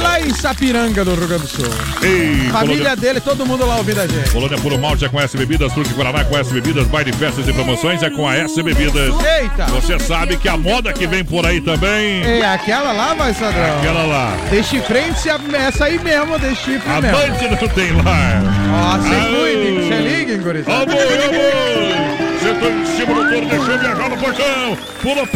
lá 0.00 0.20
em 0.20 0.32
Sapiranga, 0.32 1.04
do 1.04 1.16
Rio 1.16 1.26
Grande 1.26 1.42
do 1.42 1.48
Sul. 1.48 1.66
Ei, 2.00 2.48
Família 2.52 2.52
colônia- 2.52 2.96
dele, 2.96 3.20
todo 3.20 3.44
mundo 3.44 3.66
lá 3.66 3.76
ouvindo 3.76 4.00
a 4.00 4.06
gente. 4.06 4.30
Colônia 4.30 4.56
Puro 4.58 4.78
Malte 4.78 5.00
já 5.00 5.08
conhece 5.08 5.36
bebidas, 5.36 5.72
Truque 5.72 5.92
Guaraná 5.94 6.24
conhece 6.24 6.52
bebidas, 6.54 6.86
baile, 6.86 7.12
festas 7.12 7.48
e 7.48 7.55
promoções 7.56 8.02
é 8.02 8.10
com 8.10 8.28
a 8.28 8.36
S 8.36 8.62
Bebidas. 8.62 9.14
Eita. 9.40 9.64
Você 9.66 9.98
sabe 9.98 10.36
que 10.36 10.48
a 10.48 10.56
moda 10.56 10.92
que 10.92 11.06
vem 11.06 11.24
por 11.24 11.44
aí 11.46 11.60
também 11.60 12.22
É 12.22 12.44
aquela 12.46 12.92
lá, 12.92 13.14
voz 13.14 13.36
padrão. 13.38 13.78
aquela 13.78 14.04
lá. 14.04 14.36
De 14.50 14.62
chifrente, 14.62 15.28
essa 15.28 15.84
aí 15.86 15.98
mesmo, 15.98 16.38
de 16.38 16.54
chifre 16.54 16.90
A 16.90 17.00
mesmo. 17.00 17.16
noite 17.18 17.48
não 17.60 17.68
tem 17.68 17.92
lá. 17.92 18.42
Ó, 18.72 18.92
Au. 18.92 18.98
cuide, 19.00 19.72
você 19.88 19.94
liguem, 19.96 20.38
gurizada. 20.42 20.82
Amor, 20.82 21.02
amor. 21.02 22.05
Sentou 22.46 22.70
em 22.70 22.86
cima 22.86 23.12
do 23.12 23.28
touro, 23.28 23.46
deixou 23.48 23.78
viajar 23.78 24.08
no 24.08 24.16
portão. 24.18 24.78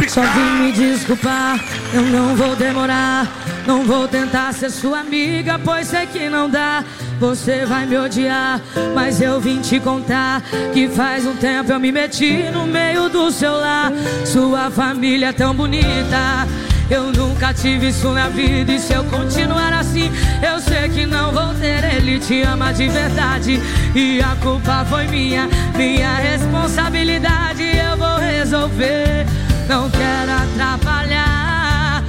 Só 0.07 0.21
pica. 0.21 0.33
vim 0.33 0.63
me 0.63 0.71
desculpar, 0.71 1.59
eu 1.93 2.03
não 2.03 2.37
vou 2.37 2.55
demorar. 2.55 3.27
Não 3.67 3.83
vou 3.83 4.07
tentar 4.07 4.53
ser 4.53 4.69
sua 4.69 5.01
amiga, 5.01 5.59
pois 5.59 5.87
sei 5.87 6.05
que 6.05 6.29
não 6.29 6.49
dá. 6.49 6.85
Você 7.19 7.65
vai 7.65 7.85
me 7.85 7.97
odiar, 7.97 8.61
mas 8.95 9.21
eu 9.21 9.41
vim 9.41 9.59
te 9.59 9.77
contar 9.77 10.41
que 10.73 10.87
faz 10.87 11.25
um 11.25 11.35
tempo 11.35 11.73
eu 11.73 11.81
me 11.81 11.91
meti 11.91 12.49
no 12.53 12.65
meio 12.65 13.09
do 13.09 13.29
seu 13.29 13.57
lar. 13.57 13.91
Sua 14.25 14.71
família 14.71 15.27
é 15.27 15.33
tão 15.33 15.53
bonita. 15.53 16.47
Eu 16.91 17.09
nunca 17.13 17.53
tive 17.53 17.87
isso 17.87 18.11
na 18.11 18.27
vida 18.27 18.73
e 18.73 18.77
se 18.77 18.91
eu 18.91 19.01
continuar 19.05 19.71
assim, 19.71 20.11
eu 20.43 20.59
sei 20.59 20.89
que 20.89 21.05
não 21.05 21.31
vou 21.31 21.53
ter. 21.53 21.81
Ele 21.95 22.19
te 22.19 22.41
ama 22.41 22.73
de 22.73 22.89
verdade 22.89 23.61
e 23.95 24.21
a 24.21 24.35
culpa 24.43 24.85
foi 24.89 25.07
minha, 25.07 25.47
minha 25.77 26.13
responsabilidade. 26.15 27.63
Eu 27.63 27.95
vou 27.95 28.17
resolver. 28.17 29.25
Não 29.69 29.89
quero 29.89 30.31
atrapalhar 30.33 32.03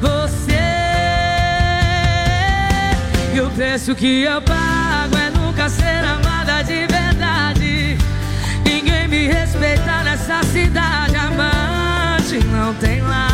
você. 0.00 0.54
E 3.34 3.40
o 3.40 3.50
preço 3.50 3.92
que 3.96 4.22
eu 4.22 4.40
pago 4.40 5.16
é 5.16 5.30
nunca 5.30 5.68
ser 5.68 6.04
amada 6.04 6.62
de 6.62 6.86
verdade. 6.86 7.98
Ninguém 8.64 9.08
me 9.08 9.26
respeita 9.26 10.04
nessa 10.04 10.44
cidade. 10.44 11.16
Amante 11.16 12.38
não 12.52 12.72
tem 12.74 13.00
lá. 13.00 13.27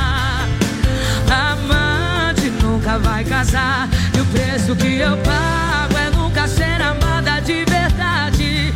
Vai 2.98 3.24
casar. 3.24 3.88
E 4.16 4.20
o 4.20 4.24
preço 4.26 4.76
que 4.76 4.98
eu 4.98 5.16
pago 5.18 5.98
é 5.98 6.10
nunca 6.10 6.46
ser 6.46 6.80
amada 6.80 7.40
de 7.40 7.64
verdade. 7.64 8.74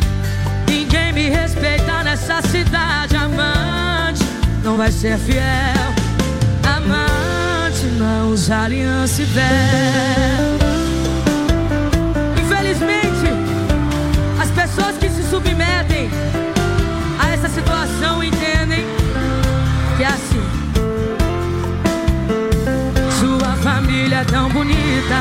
Ninguém 0.69 1.13
me 1.13 1.29
respeita 1.29 2.03
nessa 2.03 2.43
cidade. 2.43 3.17
Amante 3.17 4.25
não 4.63 4.77
vai 4.77 4.91
ser 4.91 5.19
fiel. 5.19 5.89
Amante 6.77 7.87
não 7.99 8.31
usa 8.31 8.63
aliança 8.63 9.23
e 9.23 9.25
véu. 9.25 10.59
Infelizmente, 12.43 13.29
as 14.41 14.51
pessoas 14.51 14.97
que 14.99 15.09
se 15.09 15.23
submetem 15.29 16.11
a 17.19 17.31
essa 17.31 17.49
situação 17.49 18.23
é 24.19 24.25
tão 24.25 24.49
bonita. 24.49 25.21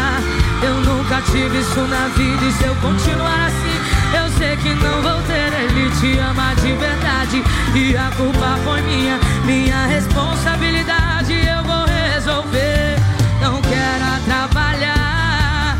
Eu 0.63 0.73
nunca 0.81 1.21
tive 1.21 1.59
isso 1.59 1.81
na 1.81 2.07
vida 2.15 2.43
e 2.43 2.51
se 2.51 2.63
eu 2.63 2.75
continuar 2.75 3.47
assim, 3.47 3.77
eu 4.17 4.29
sei 4.37 4.57
que 4.57 4.73
não 4.73 5.01
vou 5.01 5.21
ter. 5.23 5.53
Ele 5.53 5.89
te 5.99 6.17
ama 6.17 6.55
de 6.55 6.73
verdade 6.73 7.43
e 7.75 7.95
a 7.95 8.09
culpa 8.15 8.57
foi 8.63 8.81
minha, 8.81 9.19
minha 9.45 9.85
responsabilidade. 9.85 11.33
Eu 11.33 11.63
vou 11.63 11.85
resolver. 11.85 12.97
Não 13.39 13.61
quero 13.61 14.03
atrapalhar 14.15 15.77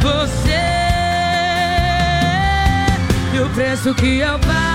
você. 0.00 0.60
E 3.34 3.40
o 3.40 3.48
preço 3.50 3.92
que 3.94 4.18
eu 4.20 4.38
pago 4.38 4.69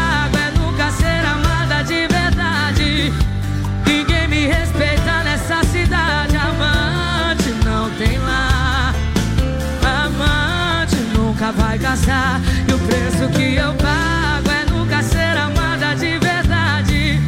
nunca 11.45 11.51
vai 11.51 11.77
casar. 11.77 12.41
E 12.67 12.73
o 12.73 12.79
preço 12.79 13.29
que 13.29 13.55
eu 13.55 13.73
pago 13.73 14.49
é 14.49 14.65
nunca 14.71 15.03
ser 15.03 15.37
amada 15.37 15.95
de 15.95 16.17
verdade. 16.17 17.19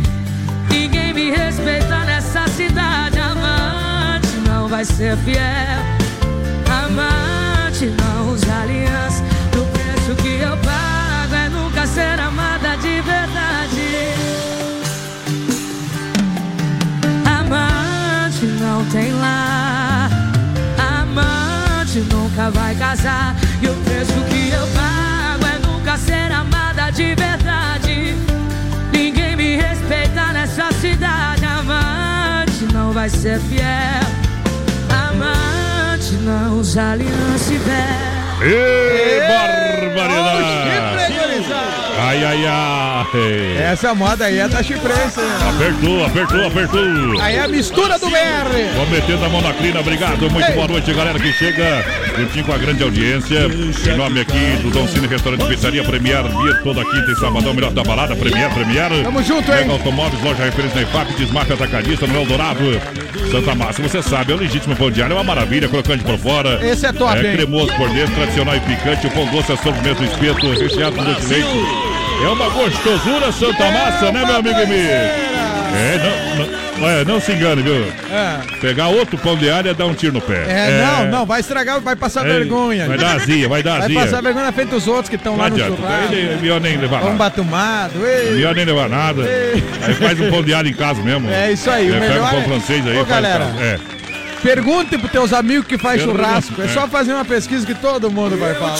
Ninguém 0.69 1.13
me 1.13 1.29
respeita 1.29 1.97
nessa 2.05 2.47
cidade. 2.47 3.19
Amante 3.19 4.35
não 4.47 4.67
vai 4.67 4.85
ser 4.85 5.15
fiel. 5.17 5.81
Amante 6.85 7.85
não 7.85 8.33
usa 8.33 8.61
aliança. 8.61 9.23
E 9.53 9.57
o 9.57 9.65
preço 9.65 10.15
que 10.21 10.41
eu 10.41 10.57
pago 10.57 11.35
é 11.35 11.49
nunca 11.49 11.85
ser 11.85 12.19
amada 12.19 12.75
de 12.77 13.01
verdade. 13.01 13.87
Amante 17.25 18.45
não 18.45 18.83
tem 18.85 19.11
lá. 19.13 19.66
Nunca 22.47 22.59
vai 22.59 22.75
casar. 22.75 23.35
E 23.61 23.67
o 23.67 23.73
preço 23.73 24.13
que 24.29 24.49
eu 24.51 24.67
pago 24.67 25.45
é 25.53 25.67
nunca 25.67 25.97
ser 25.97 26.31
amada 26.31 26.89
de 26.91 27.13
verdade. 27.13 28.15
Ninguém 28.91 29.35
me 29.35 29.57
respeita 29.57 30.31
nessa 30.31 30.71
cidade. 30.71 31.43
Amante 31.43 32.73
não 32.73 32.93
vai 32.93 33.09
ser 33.09 33.39
fiel. 33.41 34.07
Amante 34.89 36.13
não 36.23 36.59
usa 36.59 36.91
aliança 36.91 37.53
e 37.53 37.57
véu. 37.57 38.17
Ê, 38.39 39.27
barbaridade! 39.27 40.67
Ai, 41.99 42.23
ai, 42.23 42.45
ai. 42.45 43.57
Essa 43.71 43.93
moda 43.93 44.25
aí 44.25 44.37
é 44.37 44.47
da 44.47 44.63
chiprense. 44.63 45.19
Apertou, 45.49 46.05
apertou, 46.05 46.47
apertou. 46.47 47.21
Aí 47.21 47.35
é 47.35 47.41
a 47.41 47.47
mistura 47.47 47.99
do 47.99 48.09
BR. 48.09 48.75
Vou 48.75 48.85
metendo 48.87 49.25
a 49.25 49.29
mão 49.29 49.41
na 49.41 49.53
crina, 49.53 49.79
obrigado. 49.79 50.29
Muito 50.29 50.47
Ei. 50.47 50.55
boa 50.55 50.67
noite, 50.67 50.93
galera 50.93 51.19
que 51.19 51.33
chega 51.33 52.06
juntinho 52.17 52.45
com 52.45 52.53
a 52.53 52.57
grande 52.57 52.83
audiência. 52.83 53.39
Em 53.45 53.95
nome 53.97 54.21
aqui 54.21 54.57
do 54.63 54.71
Dom 54.71 54.87
Cine 54.87 55.07
Restaurante 55.07 55.45
Pizzaria 55.45 55.83
Premier, 55.83 56.23
dia 56.23 56.55
toda 56.63 56.83
quinta 56.83 57.11
e 57.11 57.15
sabadão, 57.15 57.53
melhor 57.53 57.71
da 57.71 57.83
balada, 57.83 58.15
Premier, 58.15 58.49
Premier. 58.53 59.03
Tamo 59.03 59.21
junto, 59.23 59.51
hein? 59.51 59.59
Mega 59.59 59.73
Automóveis, 59.73 60.23
loja 60.23 60.43
referência 60.43 60.81
na 60.81 60.87
IFAP, 60.87 61.13
Desmarca 61.13 61.53
Atacadista, 61.53 62.07
no 62.07 62.15
Eldorado. 62.15 62.81
Santa 63.31 63.55
Massa, 63.55 63.81
você 63.81 64.01
sabe, 64.01 64.31
é 64.31 64.35
o 64.35 64.39
legítimo 64.39 64.75
pão 64.75 64.89
diário, 64.89 65.13
é 65.13 65.15
uma 65.17 65.23
maravilha, 65.23 65.67
crocante 65.67 66.03
por 66.03 66.17
fora. 66.17 66.59
Esse 66.65 66.85
é 66.85 66.93
top, 66.93 67.17
É 67.17 67.29
hein? 67.29 67.35
cremoso 67.37 67.73
por 67.75 67.89
dentro, 67.89 68.15
tradicional 68.15 68.55
e 68.55 68.59
picante, 68.61 69.07
o 69.07 69.11
pão 69.11 69.25
doce 69.27 69.51
é 69.51 69.93
do 69.93 70.03
espeto, 70.05 70.49
recheado 70.59 70.95
com 70.95 71.03
doce 71.03 71.21
de 71.21 71.33
leite. 71.33 71.47
É 72.23 72.27
uma 72.29 72.49
gostosura 72.49 73.31
Santa 73.31 73.71
Massa, 73.71 74.11
né, 74.11 74.25
meu 74.25 74.37
amigo 74.37 74.59
Emir? 74.59 74.89
É, 74.89 75.99
não, 76.37 76.45
não, 76.45 76.66
olha, 76.81 77.05
não 77.05 77.19
se 77.19 77.31
engane, 77.31 77.61
viu? 77.61 77.75
É. 78.11 78.57
Pegar 78.61 78.87
outro 78.87 79.17
pão 79.17 79.35
de 79.35 79.49
alho 79.49 79.69
é 79.69 79.73
dar 79.73 79.85
um 79.85 79.93
tiro 79.93 80.13
no 80.13 80.21
pé. 80.21 80.43
É, 80.47 80.81
não, 80.85 81.05
não, 81.19 81.25
vai 81.25 81.39
estragar, 81.39 81.79
vai 81.81 81.95
passar 81.95 82.25
É, 82.25 82.29
vergonha. 82.29 82.87
vai 82.87 82.97
dar 82.97 83.15
azia, 83.15 83.47
vai 83.49 83.63
dar 83.63 83.77
Vai 83.79 83.81
azia. 83.87 83.99
passar 84.01 84.21
vergonha 84.21 84.45
na 84.45 84.51
frente 84.51 84.69
dos 84.69 84.87
outros 84.87 85.09
que 85.09 85.15
estão 85.15 85.35
lá 85.37 85.49
no 85.49 85.55
adianta, 85.55 85.75
churrasco. 85.75 86.13
ele- 86.13 86.33
é 86.33 86.37
melhor 86.37 86.61
nem 86.61 86.77
levar 86.77 86.99
Pão 86.99 87.07
nada. 87.09 87.17
batumado. 87.17 88.05
ei. 88.05 88.31
Melhor 88.33 88.55
nem 88.55 88.65
levar 88.65 88.89
nada. 88.89 89.23
Aí 89.23 89.93
faz 89.95 90.19
um 90.19 90.29
pão 90.29 90.43
de 90.43 90.53
alho 90.53 90.67
em 90.69 90.73
casa 90.73 91.01
mesmo. 91.01 91.29
É 91.29 91.51
isso 91.51 91.69
aí, 91.69 91.89
o 91.89 91.95
É, 91.95 91.99
Pega 91.99 92.13
melhor 92.13 92.27
um 92.27 92.29
pão 92.31 92.39
é- 92.39 92.43
francês 92.43 92.85
aí 92.87 92.93
Ô, 92.97 93.05
faz 93.05 93.09
galera. 93.09 93.45
É. 93.59 93.77
Pergunte 94.41 94.97
pros 94.97 95.11
teus 95.11 95.33
amigos 95.33 95.67
que 95.67 95.77
faz 95.77 96.01
Pergunta, 96.01 96.23
churrasco. 96.23 96.61
É 96.61 96.65
é. 96.65 96.67
só 96.67 96.87
fazer 96.87 97.13
uma 97.13 97.25
pesquisa 97.25 97.65
que 97.65 97.75
todo 97.75 98.09
mundo 98.11 98.37
vai 98.37 98.53
falar. 98.55 98.77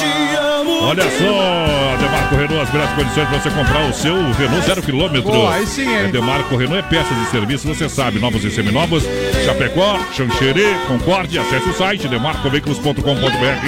Olha 0.82 1.04
só, 1.04 1.98
Demarco 1.98 2.36
Renault, 2.36 2.62
as 2.62 2.74
melhores 2.74 2.96
condições 2.96 3.28
para 3.28 3.40
você 3.40 3.50
comprar 3.50 3.90
o 3.90 3.94
seu 3.94 4.16
Renault 4.34 4.66
zero 4.66 4.82
quilômetro. 4.82 5.32
Boa, 5.32 5.54
aí 5.54 5.66
sim, 5.66 5.88
hein? 5.88 6.06
É 6.06 6.08
Demarco 6.08 6.56
Renault 6.56 6.80
é 6.80 6.90
peças 6.90 7.18
de 7.18 7.26
serviço, 7.28 7.68
você 7.68 7.90
sabe, 7.90 8.20
novos 8.20 8.44
e 8.44 8.52
seminovos, 8.52 9.04
Chapecó, 9.46 10.00
Xanxerê, 10.14 10.76
Concorde, 10.88 11.40
acesse 11.40 11.70
o 11.70 11.74
site 11.74 12.08
demarcoveículos.com.br 12.08 13.68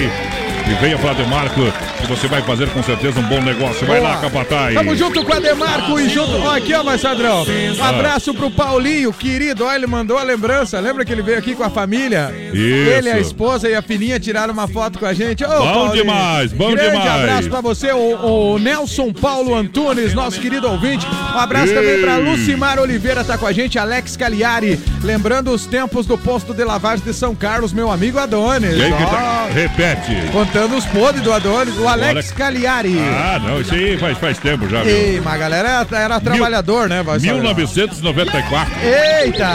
e 0.70 0.74
venha 0.80 0.98
para 0.98 1.14
Demarco, 1.14 1.60
que 2.00 2.06
você 2.08 2.26
vai 2.26 2.42
fazer 2.42 2.68
com 2.70 2.82
certeza 2.82 3.18
um 3.20 3.22
bom 3.24 3.40
negócio. 3.40 3.86
Vai 3.86 4.00
Boa. 4.00 4.10
lá, 4.14 4.20
Capataz. 4.20 4.74
Tamo 4.74 4.96
junto 4.96 5.24
com 5.24 5.32
a 5.32 5.38
Demarco 5.38 5.98
e 6.00 6.08
junto. 6.08 6.36
Ó, 6.42 6.56
aqui, 6.56 6.74
ó, 6.74 6.82
Marçadrão. 6.82 7.42
Um 7.44 7.82
Ah. 7.82 7.88
abraço 7.90 8.34
pro 8.34 8.50
Paulinho, 8.50 9.12
querido. 9.12 9.64
Ó, 9.64 9.72
ele 9.72 9.86
mandou 9.86 10.18
a 10.18 10.22
lembrança. 10.22 10.78
Lembra 10.80 11.04
que 11.04 11.12
ele 11.12 11.22
veio 11.22 11.38
aqui 11.38 11.54
com 11.54 11.62
a 11.64 11.70
família? 11.70 12.32
Isso. 12.52 12.56
Ele, 12.56 13.10
a 13.10 13.18
esposa 13.18 13.68
e 13.68 13.74
a 13.74 13.82
filhinha 13.82 14.18
tiraram 14.18 14.52
uma 14.52 14.66
foto 14.68 14.98
com 14.98 15.06
a 15.06 15.12
gente. 15.12 15.44
Ô, 15.44 15.48
Bom 15.48 15.64
Paulinho, 15.72 15.96
demais, 16.04 16.52
bom 16.52 16.70
grande 16.72 16.90
demais. 16.98 17.10
abraço 17.22 17.48
pra 17.50 17.60
você, 17.60 17.92
o, 17.92 18.54
o 18.54 18.58
Nelson 18.58 19.12
Paulo 19.12 19.54
Antunes, 19.54 20.14
nosso 20.14 20.40
querido 20.40 20.68
ouvinte. 20.68 21.06
Um 21.34 21.38
abraço 21.38 21.72
também 21.74 22.00
pra 22.00 22.18
Ei. 22.18 22.24
Lucimar 22.24 22.78
Oliveira, 22.78 23.22
tá 23.24 23.36
com 23.38 23.46
a 23.46 23.52
gente. 23.52 23.78
Alex 23.78 24.16
Cagliari, 24.16 24.78
lembrando 25.02 25.50
os 25.50 25.66
tempos 25.66 26.06
do 26.06 26.16
posto 26.18 26.52
de 26.54 26.64
lavagem 26.64 27.04
de 27.04 27.12
São 27.14 27.34
Carlos, 27.34 27.72
meu 27.72 27.90
amigo 27.90 28.18
Adonis. 28.18 28.74
Quem 28.74 28.92
que 28.92 29.06
tá? 29.06 29.46
Repete. 29.52 30.30
Contando 30.32 30.76
os 30.76 30.84
podres 30.86 31.22
do 31.22 31.32
Adonis, 31.32 31.76
o 31.78 31.88
Alex 31.92 32.30
Cagliari. 32.32 32.96
Ah, 32.98 33.40
não, 33.42 33.60
isso 33.60 33.74
aí 33.74 33.96
faz, 33.98 34.18
faz 34.18 34.38
tempo 34.38 34.68
já, 34.68 34.82
viu? 34.82 34.94
Ei, 34.94 35.20
mas 35.22 35.34
a 35.34 35.38
galera 35.38 35.68
era, 35.90 35.98
era 36.02 36.20
trabalhador, 36.20 36.88
né, 36.88 37.02
vai 37.02 37.18
saber. 37.20 37.34
1994. 37.34 38.72
Eita! 38.82 39.48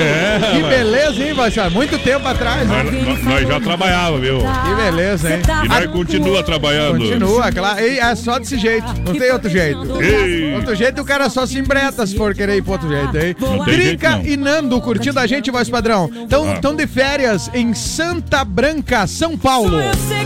É, 0.00 0.56
Que 0.56 0.62
beleza, 0.62 1.22
hein, 1.24 1.34
Baixar? 1.34 1.70
Muito 1.70 1.98
tempo 1.98 2.26
atrás. 2.26 2.66
Nós, 2.68 2.84
né? 2.90 3.02
nós- 3.06 3.22
nós 3.24 3.48
já 3.48 3.60
trabalhava, 3.60 4.18
viu? 4.18 4.38
Que 4.38 4.74
beleza, 4.74 5.34
hein? 5.34 5.42
E 5.64 5.68
nós 5.68 5.86
continua 5.86 6.42
trabalhando. 6.42 6.98
Continua, 6.98 7.52
claro. 7.52 7.80
E 7.80 7.98
é 7.98 8.14
só 8.14 8.38
desse 8.38 8.58
jeito. 8.58 8.86
Não 9.04 9.14
tem 9.14 9.30
outro 9.32 9.48
jeito. 9.50 10.02
Ei. 10.02 10.54
Outro 10.54 10.74
jeito 10.74 11.00
o 11.02 11.04
cara 11.04 11.28
só 11.28 11.46
se 11.46 11.58
embreta 11.58 12.06
se 12.06 12.16
for 12.16 12.34
querer 12.34 12.56
ir 12.56 12.62
pro 12.62 12.72
outro 12.72 12.88
jeito, 12.88 13.16
hein? 13.16 13.36
Não. 13.40 14.24
e 14.24 14.36
Nando 14.36 14.80
curtindo 14.80 15.18
a 15.18 15.26
gente, 15.26 15.50
voz 15.50 15.68
padrão. 15.68 16.10
Estão 16.24 16.70
Ah. 16.70 16.74
de 16.74 16.86
férias 16.86 17.50
em 17.54 17.72
Santa 17.74 18.44
Branca, 18.44 19.06
São 19.06 19.36
Paulo. 19.36 19.78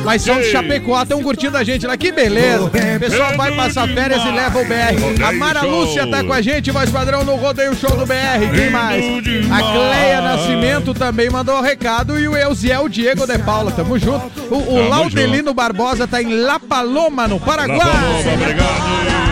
Mas 0.04 0.22
são 0.22 0.40
de. 0.40 0.48
Chapecó, 0.50 1.02
estão 1.02 1.22
curtindo 1.22 1.37
a 1.46 1.64
gente 1.64 1.86
lá. 1.86 1.96
Que 1.96 2.12
beleza. 2.12 2.64
O 2.64 2.70
pessoal 2.70 3.36
vai 3.36 3.54
passar 3.54 3.88
férias 3.88 4.22
e 4.24 4.30
leva 4.30 4.58
o 4.58 4.64
BR. 4.64 5.24
A 5.24 5.32
Mara 5.32 5.62
Lúcia 5.62 6.06
tá 6.06 6.24
com 6.24 6.32
a 6.32 6.40
gente, 6.40 6.70
voz 6.70 6.90
padrão, 6.90 7.24
no 7.24 7.36
Rodeio 7.36 7.74
Show 7.74 7.96
do 7.96 8.06
BR. 8.06 8.54
Quem 8.54 8.70
mais? 8.70 9.04
A 9.50 9.72
Cleia 9.72 10.20
Nascimento 10.20 10.94
também 10.94 11.30
mandou 11.30 11.56
um 11.56 11.62
recado 11.62 12.18
e 12.18 12.28
o 12.28 12.36
Eusiel 12.36 12.88
Diego 12.88 13.26
de 13.26 13.38
Paula. 13.38 13.70
Tamo 13.70 13.98
junto. 13.98 14.28
O, 14.50 14.74
o 14.74 14.88
Laudelino 14.88 15.54
Barbosa 15.54 16.06
tá 16.06 16.22
em 16.22 16.34
La 16.34 16.58
Paloma, 16.58 17.28
no 17.28 17.38
Paraguai. 17.38 17.78
Paloma, 17.78 18.34
obrigado. 18.34 19.27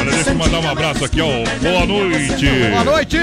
Olha, 0.00 0.10
deixa 0.12 0.30
eu 0.30 0.34
mandar 0.36 0.60
um 0.60 0.68
abraço 0.70 1.04
aqui, 1.04 1.20
ó. 1.20 1.28
Boa 1.60 1.86
noite. 1.86 2.46
Boa 2.70 2.84
noite. 2.84 3.16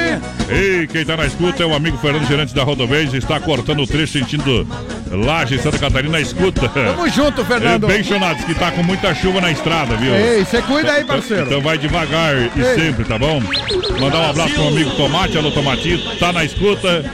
Ei, 0.49 0.87
quem 0.87 1.05
tá 1.05 1.15
na 1.17 1.25
escuta 1.25 1.63
é 1.63 1.65
o 1.65 1.73
amigo 1.73 1.97
Fernando 1.97 2.27
Gerente 2.27 2.53
da 2.53 2.63
Rodovez. 2.63 3.13
Está 3.13 3.39
cortando 3.39 3.81
o 3.81 3.87
trecho 3.87 4.13
sentindo 4.13 4.67
Laje, 5.11 5.57
Santa 5.59 5.79
Catarina, 5.79 6.13
na 6.13 6.21
escuta. 6.21 6.67
Tamo 6.69 7.07
junto, 7.09 7.43
Fernando. 7.45 7.87
bem 7.87 8.03
chonados, 8.03 8.43
que 8.43 8.53
tá 8.53 8.71
com 8.71 8.83
muita 8.83 9.13
chuva 9.15 9.39
na 9.41 9.51
estrada, 9.51 9.95
viu? 9.95 10.13
Ei, 10.13 10.43
você 10.43 10.61
cuida 10.61 10.91
aí, 10.91 11.03
Então- 11.03 11.15
parceiro. 11.15 11.45
Então 11.45 11.61
vai 11.61 11.77
devagar 11.77 12.35
e 12.35 12.51
Ei. 12.59 12.75
sempre, 12.75 13.05
tá 13.05 13.17
bom? 13.17 13.41
Mandar 13.99 14.19
um 14.19 14.29
abraço 14.29 14.53
pro 14.53 14.67
amigo 14.67 14.91
Tomate, 14.91 15.37
alô 15.37 15.51
Tomatinho, 15.51 15.99
tá 16.19 16.31
na 16.33 16.43
escuta. 16.43 17.05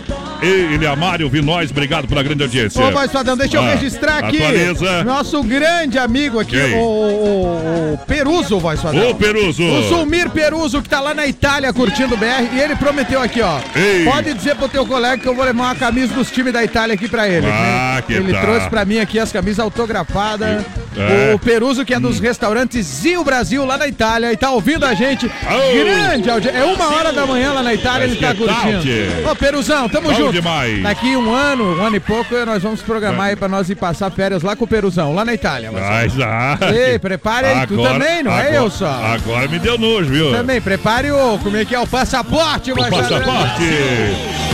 Ele, 0.41 0.87
a 0.87 0.95
Mário, 0.95 1.29
vi 1.29 1.41
nós, 1.41 1.69
obrigado 1.71 2.07
pela 2.07 2.23
grande 2.23 2.41
audiência. 2.43 2.83
Ô, 2.83 2.91
voz 2.91 3.11
padrão, 3.11 3.37
deixa 3.37 3.57
eu 3.57 3.61
Ah, 3.61 3.73
registrar 3.75 4.17
aqui. 4.25 4.41
Atualiza. 4.41 5.03
Nosso 5.03 5.43
grande 5.43 5.99
amigo 5.99 6.39
aqui, 6.39 6.55
Quem? 6.59 6.75
o, 6.75 6.79
o, 6.79 7.93
o 7.93 7.97
Peruso, 8.07 8.59
voz 8.59 8.81
padrão. 8.81 9.09
Ô, 9.11 9.15
Peruso. 9.15 9.63
O 9.63 9.83
Zulmir 9.89 10.29
Peruso, 10.31 10.81
que 10.81 10.89
tá 10.89 10.99
lá 10.99 11.13
na 11.13 11.27
Itália 11.27 11.71
curtindo 11.71 12.15
o 12.15 12.17
BR, 12.17 12.49
e 12.53 12.59
ele 12.59 12.75
prometeu 12.75 13.21
aqui, 13.21 13.41
ó. 13.41 13.59
Ei. 13.75 14.03
Pode 14.05 14.33
dizer 14.33 14.55
pro 14.55 14.67
teu 14.67 14.85
colega 14.85 15.17
que 15.21 15.27
eu 15.27 15.35
vou 15.35 15.45
levar 15.45 15.63
uma 15.63 15.75
camisa 15.75 16.13
dos 16.13 16.31
times 16.31 16.51
da 16.53 16.63
Itália 16.63 16.95
aqui 16.95 17.07
pra 17.07 17.27
ele. 17.29 17.45
Ah, 17.47 18.01
que 18.05 18.13
Ele 18.13 18.31
tal. 18.33 18.41
trouxe 18.41 18.69
pra 18.69 18.83
mim 18.83 18.99
aqui 18.99 19.19
as 19.19 19.31
camisas 19.31 19.59
autografadas. 19.59 20.63
É. 20.97 21.33
O 21.33 21.39
Peruso, 21.39 21.85
que 21.85 21.93
é 21.93 21.99
dos 21.99 22.19
restaurantes 22.19 22.85
Zio 22.85 23.23
Brasil, 23.23 23.63
lá 23.65 23.77
na 23.77 23.87
Itália, 23.87 24.31
e 24.33 24.35
tá 24.37 24.49
ouvindo 24.51 24.85
a 24.85 24.93
gente. 24.93 25.29
Grande 25.73 26.29
audiência. 26.29 26.57
É 26.59 26.63
uma 26.65 26.93
hora 26.95 27.13
da 27.13 27.25
manhã 27.25 27.53
lá 27.53 27.63
na 27.63 27.73
Itália, 27.73 28.05
ele 28.05 28.15
tá 28.17 28.33
tal, 28.33 28.35
curtindo. 28.47 28.81
tchê? 28.81 29.07
Ô, 29.29 29.35
Peruzão, 29.35 29.87
tamo 29.87 30.09
Bom 30.09 30.15
junto. 30.15 30.30
Demais. 30.31 30.81
Daqui 30.83 31.15
um 31.15 31.33
ano, 31.33 31.79
um 31.79 31.85
ano 31.85 31.95
e 31.95 31.99
pouco, 31.99 32.33
nós 32.45 32.61
vamos 32.63 32.81
programar 32.81 33.27
aí 33.27 33.35
pra 33.35 33.47
nós 33.47 33.69
ir 33.69 33.75
passar 33.75 34.09
férias 34.11 34.41
lá 34.43 34.55
com 34.55 34.65
o 34.65 34.67
Peruzão, 34.67 35.13
lá 35.13 35.23
na 35.25 35.33
Itália. 35.33 35.71
Mas, 35.71 36.13
ah, 36.19 36.57
Ei, 36.73 36.97
prepare 36.99 37.47
aí, 37.47 37.67
tu 37.67 37.81
também, 37.81 38.23
não 38.23 38.31
é 38.31 38.41
agora- 38.41 38.55
eu 38.55 38.69
só. 38.69 38.89
Agora 39.13 39.47
me 39.47 39.59
deu 39.59 39.77
nojo, 39.77 40.09
viu? 40.09 40.31
Também, 40.31 40.61
prepare 40.61 41.11
o, 41.11 41.37
como 41.39 41.57
é 41.57 41.65
que 41.65 41.75
é, 41.75 41.79
o 41.79 41.87
passaporte, 41.87 42.71
O 42.71 42.75
Marcelo. 42.75 43.03
passaporte. 43.03 43.65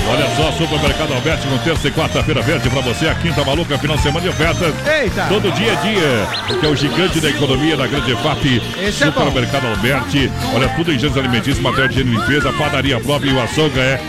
Olha 0.10 0.26
só, 0.38 0.52
Supermercado 0.54 1.14
Alberti 1.14 1.46
com 1.48 1.58
terça 1.58 1.88
e 1.90 1.92
quarta-feira 1.92 2.42
verde 2.42 2.70
pra 2.70 2.80
você. 2.80 3.10
A 3.10 3.16
quinta 3.16 3.44
maluca, 3.44 3.78
final 3.78 3.98
de 3.98 4.04
semana 4.04 4.22
de 4.22 4.30
ofertas. 4.30 4.74
Eita. 4.88 5.26
Todo 5.28 5.52
dia 5.52 5.74
é 5.74 5.76
dia. 5.76 6.28
Porque 6.48 6.66
é 6.66 6.70
o 6.70 6.76
gigante 6.78 7.20
da 7.20 7.30
economia 7.30 7.76
da 7.76 7.88
grande 7.88 8.16
FAP. 8.16 8.46
Esse 8.82 9.04
é. 9.04 9.08
Supermercado 9.08 9.66
Alberti. 9.68 10.32
Olha, 10.56 10.70
tudo 10.70 10.94
em 10.94 10.98
gêneros 10.98 11.18
alimentícios, 11.18 11.60
material 11.60 11.90
de 11.90 12.00
higiene 12.00 12.16
e 12.16 12.20
limpeza, 12.22 12.54
padaria 12.54 12.98
própria 13.02 13.32
e 13.32 13.34
o 13.34 13.42
açougue 13.42 13.78
é 13.80 14.00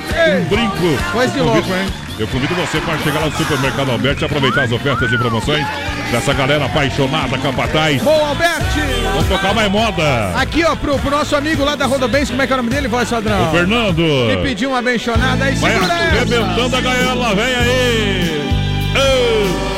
um 0.40 0.44
brinco. 0.48 1.02
Coisa 1.12 1.32
de 1.32 1.38
Eu 1.40 1.46
convido- 1.62 1.68
louco, 1.68 1.74
hein? 1.74 1.92
Eu 2.18 2.26
convido 2.26 2.54
você 2.56 2.80
para 2.80 2.98
chegar 2.98 3.20
lá 3.20 3.26
no 3.26 3.36
Supermercado 3.36 3.90
Alberti 3.92 4.22
e 4.22 4.24
aproveitar 4.24 4.62
as 4.64 4.72
ofertas 4.72 5.12
e 5.12 5.16
promoções 5.18 5.64
dessa 6.10 6.32
galera 6.32 6.64
apaixonada, 6.64 7.38
capataz. 7.38 8.02
Boa, 8.02 8.28
Alberti! 8.30 8.80
Vamos 9.12 9.28
tocar 9.28 9.54
mais 9.54 9.70
moda. 9.70 10.32
Aqui, 10.34 10.64
ó, 10.64 10.74
pro, 10.74 10.98
pro 10.98 11.10
nosso 11.10 11.36
amigo 11.36 11.64
lá 11.64 11.76
da 11.76 11.86
Rodobens, 11.86 12.28
como 12.30 12.42
é 12.42 12.46
que 12.46 12.52
é 12.52 12.54
o 12.54 12.58
nome 12.58 12.70
dele, 12.70 12.88
voz 12.88 13.08
padrão? 13.08 13.48
O 13.48 13.50
Fernando. 13.52 14.02
Me 14.02 14.36
pediu 14.38 14.70
uma 14.70 14.82
benchonada 14.82 15.44
aí, 15.44 15.54
Vai 15.56 15.72
segura 15.74 15.94
essa. 15.94 16.04
arrebentando 16.04 16.76
a 16.76 16.80
gaiola, 16.80 17.34
vem 17.34 17.44
aí! 17.54 18.48
Ei, 18.96 19.68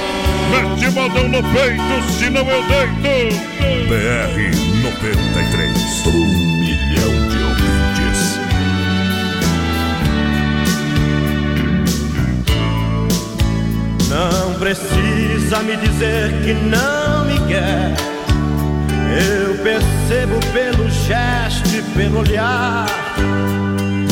Mete 0.50 0.90
modão 0.94 1.28
no 1.28 1.42
peito, 1.42 2.12
senão 2.18 2.40
eu 2.48 2.62
deito! 2.64 3.36
BR 3.88 4.56
93. 4.82 5.69
Não 14.11 14.54
precisa 14.54 15.62
me 15.62 15.76
dizer 15.76 16.32
que 16.42 16.52
não 16.52 17.24
me 17.26 17.38
quer. 17.46 17.94
Eu 19.08 19.54
percebo 19.62 20.40
pelo 20.52 20.90
gesto 20.90 21.68
e 21.76 21.82
pelo 21.96 22.18
olhar 22.18 22.86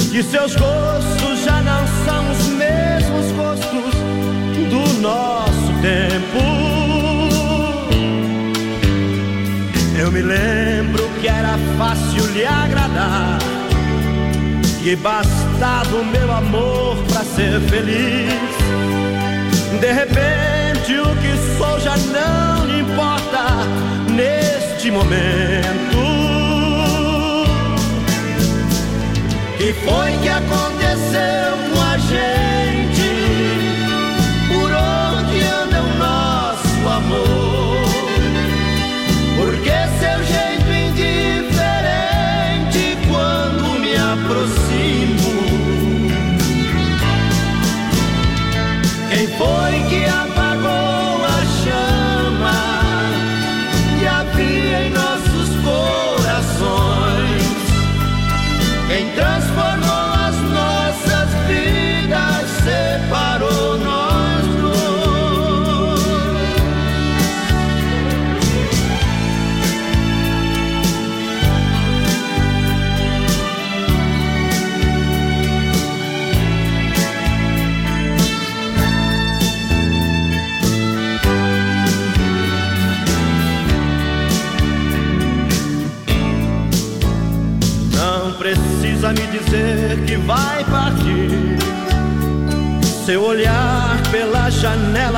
que 0.09 0.23
seus 0.23 0.55
gostos 0.55 1.45
já 1.45 1.61
não 1.63 1.85
são 2.05 2.31
os 2.31 2.47
mesmos 2.47 3.33
gostos 3.33 3.95
do 4.71 5.01
nosso 5.01 5.73
tempo. 5.83 6.39
Eu 9.99 10.13
me 10.13 10.23
lembro 10.23 11.09
que 11.21 11.27
era 11.27 11.59
fácil 11.77 12.25
lhe 12.33 12.47
agradar. 12.47 13.39
Que 14.81 14.95
bastava 14.95 15.97
o 15.97 16.05
meu 16.05 16.33
amor 16.33 16.97
pra 17.09 17.25
ser 17.25 17.61
feliz. 17.63 19.18
De 19.81 19.93
repente 19.93 20.99
o 20.99 21.15
que 21.17 21.37
sou 21.57 21.79
já 21.79 21.97
não 21.97 22.67
lhe 22.67 22.81
importa 22.81 23.45
neste 24.11 24.91
momento. 24.91 25.99
Que 29.59 29.73
foi 29.73 30.13
que 30.23 30.29
aconteceu 30.29 31.57
com 31.73 31.81
a 31.83 31.99
gente? 31.99 32.48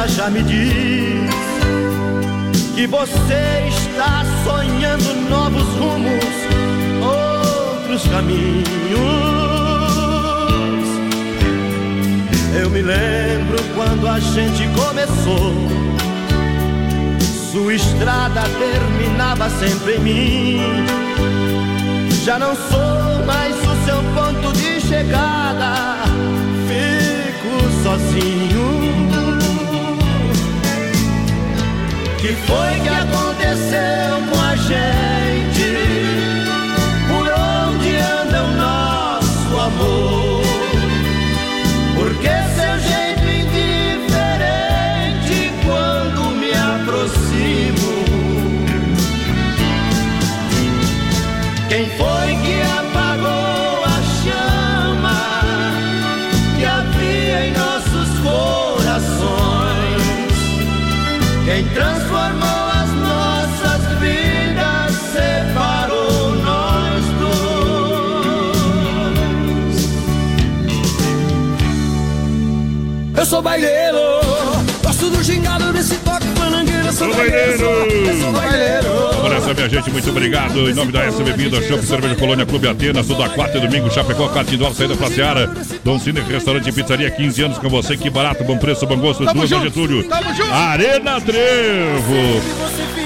Janela 0.01 0.09
já 0.09 0.31
me 0.31 0.43
diz 0.43 1.31
que 2.75 2.87
você 2.87 3.69
está 3.69 4.25
sonhando 4.45 5.29
novos 5.29 5.69
rumos, 5.77 6.25
outros 7.03 8.07
caminhos. 8.09 8.65
Eu 12.55 12.71
me 12.71 12.83
lembro 12.83 13.59
quando 13.75 14.09
a 14.09 14.19
gente 14.19 14.69
começou. 14.69 15.55
Sua 17.53 17.75
estrada 17.75 18.43
terminava 18.43 19.51
sempre 19.51 19.97
em 19.97 20.01
mim. 20.01 20.61
Já 22.25 22.39
não 22.39 22.55
sou 22.55 23.27
mais 23.27 23.57
o 23.57 23.85
seu 23.85 24.03
ponto 24.15 24.53
de 24.57 24.81
chegada. 24.81 25.97
Fico 26.69 27.83
sozinho. 27.83 29.30
Que 32.21 32.35
foi 32.35 32.81
que 32.81 32.89
aconteceu 32.91 34.29
com 34.31 34.41
a 34.41 34.55
gente? 34.55 35.30
Sou 73.31 73.41
baileiro, 73.41 74.21
gosto 74.83 75.09
do 75.09 75.23
gingado 75.23 75.73
desse 75.73 75.95
toque 75.99 76.27
panangueira, 76.37 76.91
sou 76.91 77.15
baileiro. 77.15 77.63
Eu 77.63 78.21
sou 78.21 78.33
baileiro. 78.33 79.29
Nessa, 79.31 79.55
minha 79.55 79.69
gente, 79.69 79.91
muito 79.93 80.11
obrigado. 80.11 80.69
Em 80.69 80.75
nome 80.75 80.91
da 80.91 81.05
S 81.05 81.23
Bebida, 81.23 81.63
Shopping 81.63 81.87
Cerveja 81.87 82.17
Colônia 82.17 82.45
Clube 82.45 82.67
Atenas, 82.67 83.07
toda 83.07 83.29
quarta 83.29 83.59
e 83.59 83.61
domingo, 83.61 83.89
Chapecó, 83.89 84.27
Catindor, 84.31 84.75
saída 84.75 84.97
pra 84.97 85.09
Seara. 85.09 85.49
Dom 85.85 86.01
Cine, 86.01 86.21
restaurante 86.23 86.71
e 86.71 86.73
pizzaria, 86.73 87.09
15 87.09 87.43
anos 87.45 87.59
com 87.59 87.69
você, 87.69 87.97
que 87.97 88.11
barato, 88.11 88.43
bom 88.43 88.59
preço, 88.59 88.85
bom 88.85 88.99
gosto, 88.99 89.25
Tamo 89.25 89.39
duas 89.39 89.49
junto, 89.49 89.63
Getúlio. 89.63 90.03
tamo 90.09 90.35
junto. 90.35 90.53
Arena 90.53 91.21
Trevo. 91.21 92.60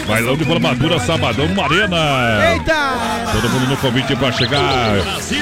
Bailão 0.06 0.36
de 0.36 0.44
formatura, 0.44 0.98
sabadão 0.98 1.48
no 1.48 1.62
Arena. 1.62 2.52
Eita! 2.52 3.30
Todo 3.32 3.48
mundo 3.50 3.68
no 3.70 3.76
convite 3.78 4.14
para 4.14 4.32
chegar. 4.32 4.96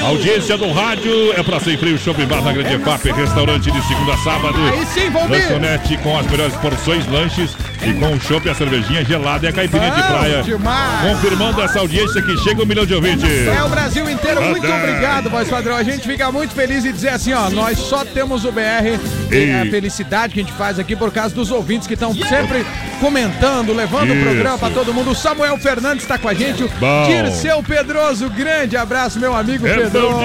Audiência 0.04 0.56
do 0.56 0.72
rádio 0.72 1.32
é 1.32 1.42
para 1.42 1.60
Sem 1.60 1.76
Freio 1.76 1.98
Shopping 1.98 2.26
Bar 2.26 2.42
na 2.42 2.52
Grande 2.52 2.78
FAP, 2.78 3.06
restaurante 3.12 3.70
de 3.70 3.82
segunda 3.82 4.14
a 4.14 4.18
sábado. 4.18 4.56
Aí 4.72 4.86
sim, 4.86 5.10
ver. 5.10 5.28
Lanchonete 5.28 5.96
com 5.98 6.18
as 6.18 6.26
melhores 6.26 6.54
porções, 6.56 7.06
lanches 7.08 7.56
E 7.84 7.92
com 7.94 8.14
o 8.14 8.20
chopp, 8.20 8.48
a 8.48 8.54
cervejinha 8.54 9.04
gelada 9.04 9.46
e 9.46 9.48
a 9.48 9.52
caipirinha 9.52 9.90
de 9.90 10.02
praia. 10.02 10.42
demais. 10.42 11.10
Confirmando 11.10 11.60
essa 11.62 11.80
audiência 11.80 12.22
que 12.22 12.36
chega 12.38 12.62
um 12.62 12.66
milhão 12.66 12.86
de 12.86 12.94
ouvintes. 12.94 13.28
É 13.46 13.62
o 13.64 13.68
Brasil 13.68 14.08
inteiro, 14.08 14.42
muito 14.42 14.66
obrigado, 14.66 15.28
voz 15.28 15.48
padrão. 15.48 15.76
A 15.76 15.82
gente 15.82 16.06
fica 16.06 16.30
muito 16.30 16.54
feliz 16.54 16.84
em 16.84 16.92
dizer 16.92 17.10
assim, 17.10 17.32
ó, 17.32 17.50
nós 17.50 17.78
só 17.78 18.04
temos 18.04 18.44
o 18.44 18.52
BR 18.52 18.98
e 19.30 19.50
a 19.52 19.70
felicidade 19.70 20.34
que 20.34 20.40
a 20.40 20.42
gente 20.42 20.54
faz 20.54 20.78
aqui 20.78 20.94
por 20.94 21.10
causa 21.10 21.34
dos 21.34 21.50
ouvintes 21.50 21.86
que 21.88 21.94
estão 21.94 22.14
sempre 22.14 22.64
comentando, 23.00 23.72
levando 23.74 24.10
o 24.10 24.14
Isso. 24.14 24.24
programa 24.24 24.58
pra 24.58 24.70
todo 24.70 24.94
mundo. 24.94 25.10
O 25.10 25.14
Samuel 25.14 25.58
Fernandes 25.58 26.06
tá 26.06 26.18
com 26.18 26.28
a 26.28 26.34
gente, 26.34 26.62
o 26.62 26.68
Bom. 26.78 27.06
Dirceu 27.06 27.62
Pedroso, 27.62 28.28
grande 28.30 28.76
abraço, 28.76 29.18
meu 29.18 29.34
amigo 29.34 29.66
É 29.66 29.74
Pedroso. 29.76 30.18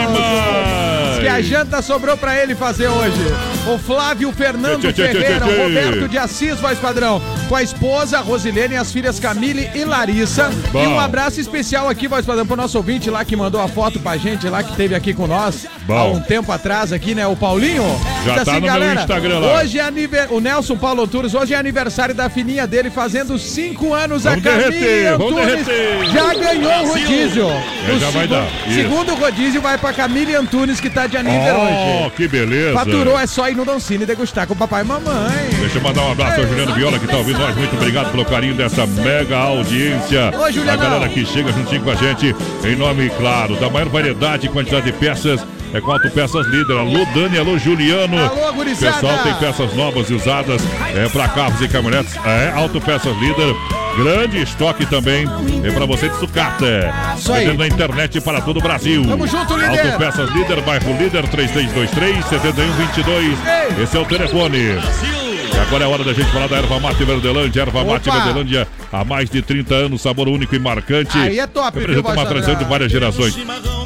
Que 1.19 1.27
a 1.27 1.41
janta 1.41 1.81
sobrou 1.81 2.15
pra 2.15 2.37
ele 2.41 2.55
fazer 2.55 2.87
hoje. 2.87 3.19
O 3.67 3.77
Flávio 3.77 4.31
Fernando 4.31 4.93
Ferreira, 4.93 5.45
o. 5.45 5.63
Roberto 5.63 6.07
de 6.07 6.17
Assis, 6.17 6.57
voz 6.59 6.79
padrão, 6.79 7.21
com 7.49 7.55
a 7.55 7.61
esposa 7.61 8.19
Rosilene 8.19 8.75
e 8.75 8.77
as 8.77 8.91
filhas 8.91 9.19
Camille 9.19 9.69
e 9.75 9.83
Larissa. 9.83 10.49
Bom. 10.71 10.83
E 10.83 10.87
um 10.87 10.99
abraço 10.99 11.41
especial 11.41 11.89
aqui, 11.89 12.07
voz 12.07 12.25
padrão, 12.25 12.45
pro 12.45 12.55
nosso 12.55 12.77
ouvinte 12.77 13.09
lá 13.09 13.25
que 13.25 13.35
mandou 13.35 13.59
a 13.59 13.67
foto 13.67 13.99
pra 13.99 14.15
gente 14.15 14.47
lá, 14.47 14.63
que 14.63 14.75
teve 14.75 14.95
aqui 14.95 15.13
com 15.13 15.27
nós 15.27 15.67
Bom. 15.87 15.97
há 15.97 16.03
um 16.05 16.19
tempo 16.19 16.51
atrás 16.51 16.91
aqui, 16.91 17.15
né? 17.15 17.25
O 17.25 17.35
Paulinho. 17.35 17.83
Já 18.25 18.43
tá 18.43 18.59
no 18.59 18.61
meu 18.61 18.93
Instagram 18.93 19.39
lá. 19.39 19.59
Hoje 19.59 19.79
é 19.79 19.83
aniversário, 19.83 20.35
o 20.35 20.39
Nelson 20.41 20.75
Paulo 20.77 21.03
Antunes, 21.03 21.33
hoje 21.33 21.53
é 21.53 21.57
aniversário 21.57 22.13
da 22.13 22.29
filhinha 22.29 22.67
dele, 22.67 22.89
fazendo 22.89 23.37
cinco 23.39 23.93
anos 23.93 24.23
Vamos 24.23 24.45
a 24.45 24.49
Camille 24.49 25.07
Antunes. 25.07 25.65
Já 26.13 26.33
ganhou 26.33 26.83
o 26.83 26.87
rodízio. 26.89 27.47
É, 27.49 27.99
já 27.99 28.09
vai 28.09 28.21
segu- 28.27 28.33
dar. 28.33 28.47
Isso. 28.67 28.75
Segundo 28.81 29.15
rodízio 29.15 29.61
vai 29.61 29.77
pra 29.77 29.93
Camille 29.93 30.35
Antunes, 30.35 30.79
que 30.79 30.89
tá 30.89 31.07
de 31.07 31.15
aniversário 31.17 31.57
Oh, 31.59 32.01
hoje. 32.05 32.11
que 32.15 32.27
beleza. 32.27 32.73
Faturou, 32.73 33.17
é 33.19 33.25
só 33.27 33.49
ir 33.49 33.55
no 33.55 33.63
Doncini 33.65 34.03
e 34.03 34.07
degustar 34.07 34.45
com 34.47 34.53
o 34.53 34.57
papai 34.57 34.81
e 34.81 34.85
mamãe. 34.85 35.47
Deixa 35.59 35.77
eu 35.77 35.81
mandar 35.81 36.01
um 36.03 36.11
abraço 36.11 36.41
ao 36.41 36.47
Juliano 36.47 36.73
Viola 36.73 36.99
que 36.99 37.07
tá 37.07 37.17
ouvindo 37.17 37.39
nós. 37.39 37.55
Muito 37.55 37.75
obrigado 37.75 38.11
pelo 38.11 38.25
carinho 38.25 38.53
dessa 38.55 38.85
mega 38.85 39.37
audiência. 39.37 40.31
Ô, 40.37 40.51
Julianão. 40.51 40.73
A 40.73 40.89
galera 40.89 41.09
que 41.09 41.25
chega 41.25 41.51
juntinho 41.51 41.81
com 41.81 41.91
a 41.91 41.95
gente, 41.95 42.35
em 42.65 42.75
nome, 42.75 43.09
claro, 43.17 43.55
da 43.55 43.69
maior 43.69 43.87
variedade 43.89 44.47
e 44.47 44.49
quantidade 44.49 44.85
de 44.85 44.91
peças. 44.93 45.39
É 45.73 45.81
com 45.81 45.91
Autopeças 45.91 46.47
Líder. 46.47 46.77
Alô, 46.77 47.05
Dani, 47.13 47.37
alô, 47.37 47.57
Juliano. 47.57 48.17
Alô, 48.17 48.53
gurizada. 48.53 48.93
Pessoal, 48.93 49.17
tem 49.23 49.33
peças 49.35 49.73
novas 49.73 50.09
e 50.09 50.13
usadas 50.13 50.61
é, 50.95 51.09
para 51.09 51.27
carros 51.27 51.61
e 51.61 51.67
caminhonetes. 51.67 52.15
É, 52.25 52.51
Autopeças 52.55 53.15
Líder. 53.17 53.55
Grande 53.97 54.41
estoque 54.43 54.85
também 54.85 55.25
é 55.63 55.71
para 55.71 55.85
você 55.85 56.07
de 56.07 56.15
sucata. 56.17 56.93
Isso 57.17 57.33
aí. 57.33 57.45
Vendendo 57.45 57.59
na 57.59 57.67
internet 57.67 58.21
para 58.21 58.41
todo 58.41 58.57
o 58.57 58.61
Brasil. 58.61 59.03
Tamo 59.03 59.27
junto, 59.27 59.57
líder. 59.57 59.87
Autopeças 59.87 60.29
Líder, 60.29 60.61
bairro 60.61 60.91
Líder, 60.97 61.27
3323 61.27 62.25
7122. 62.25 63.25
Ei. 63.25 63.83
Esse 63.83 63.97
é 63.97 63.99
o 63.99 64.05
telefone. 64.05 64.57
E 64.57 65.26
agora 65.55 65.83
é 65.83 65.87
hora 65.87 66.03
da 66.03 66.13
gente 66.13 66.29
falar 66.31 66.47
da 66.47 66.57
Erva 66.57 66.79
Mate 66.79 67.03
Verdelândia. 67.03 67.61
Erva 67.61 67.83
Mate 67.83 68.09
Opa. 68.09 68.17
Verdelândia 68.19 68.67
há 68.91 69.03
mais 69.03 69.29
de 69.29 69.41
30 69.41 69.73
anos, 69.75 70.01
sabor 70.01 70.27
único 70.27 70.55
e 70.55 70.59
marcante. 70.59 71.17
Aí 71.17 71.39
é 71.39 71.47
top, 71.47 71.79
Representa 71.79 72.11
uma 72.11 72.25
tradição 72.25 72.55
de 72.55 72.63
várias 72.65 72.91
gerações. 72.91 73.37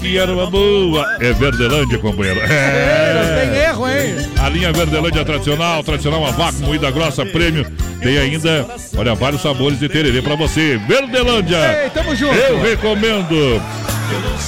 E 0.02 0.18
erva 0.18 0.46
boa 0.48 1.06
é 1.20 1.32
Verdelândia, 1.34 1.98
companheiro. 2.00 2.40
É, 2.42 2.46
É. 2.46 3.50
tem 3.52 3.60
erro, 3.64 3.88
hein? 3.88 4.16
A 4.40 4.50
linha 4.50 4.72
Verdelândia 4.74 5.24
tradicional, 5.24 5.84
tradicional 5.84 6.26
a 6.26 6.32
vácuo, 6.32 6.62
moída 6.62 6.90
grossa, 6.92 7.26
prêmio. 7.26 7.66
Tem 8.02 8.18
ainda, 8.18 8.66
olha, 8.98 9.14
vários 9.14 9.42
sabores 9.42 9.80
de 9.80 9.88
tererê 9.88 10.22
pra 10.22 10.36
você. 10.36 10.80
Verdelândia! 10.88 11.84
Ei, 11.84 11.90
tamo 11.92 12.16
junto. 12.16 12.34
Eu 12.34 12.60
recomendo! 12.62 13.62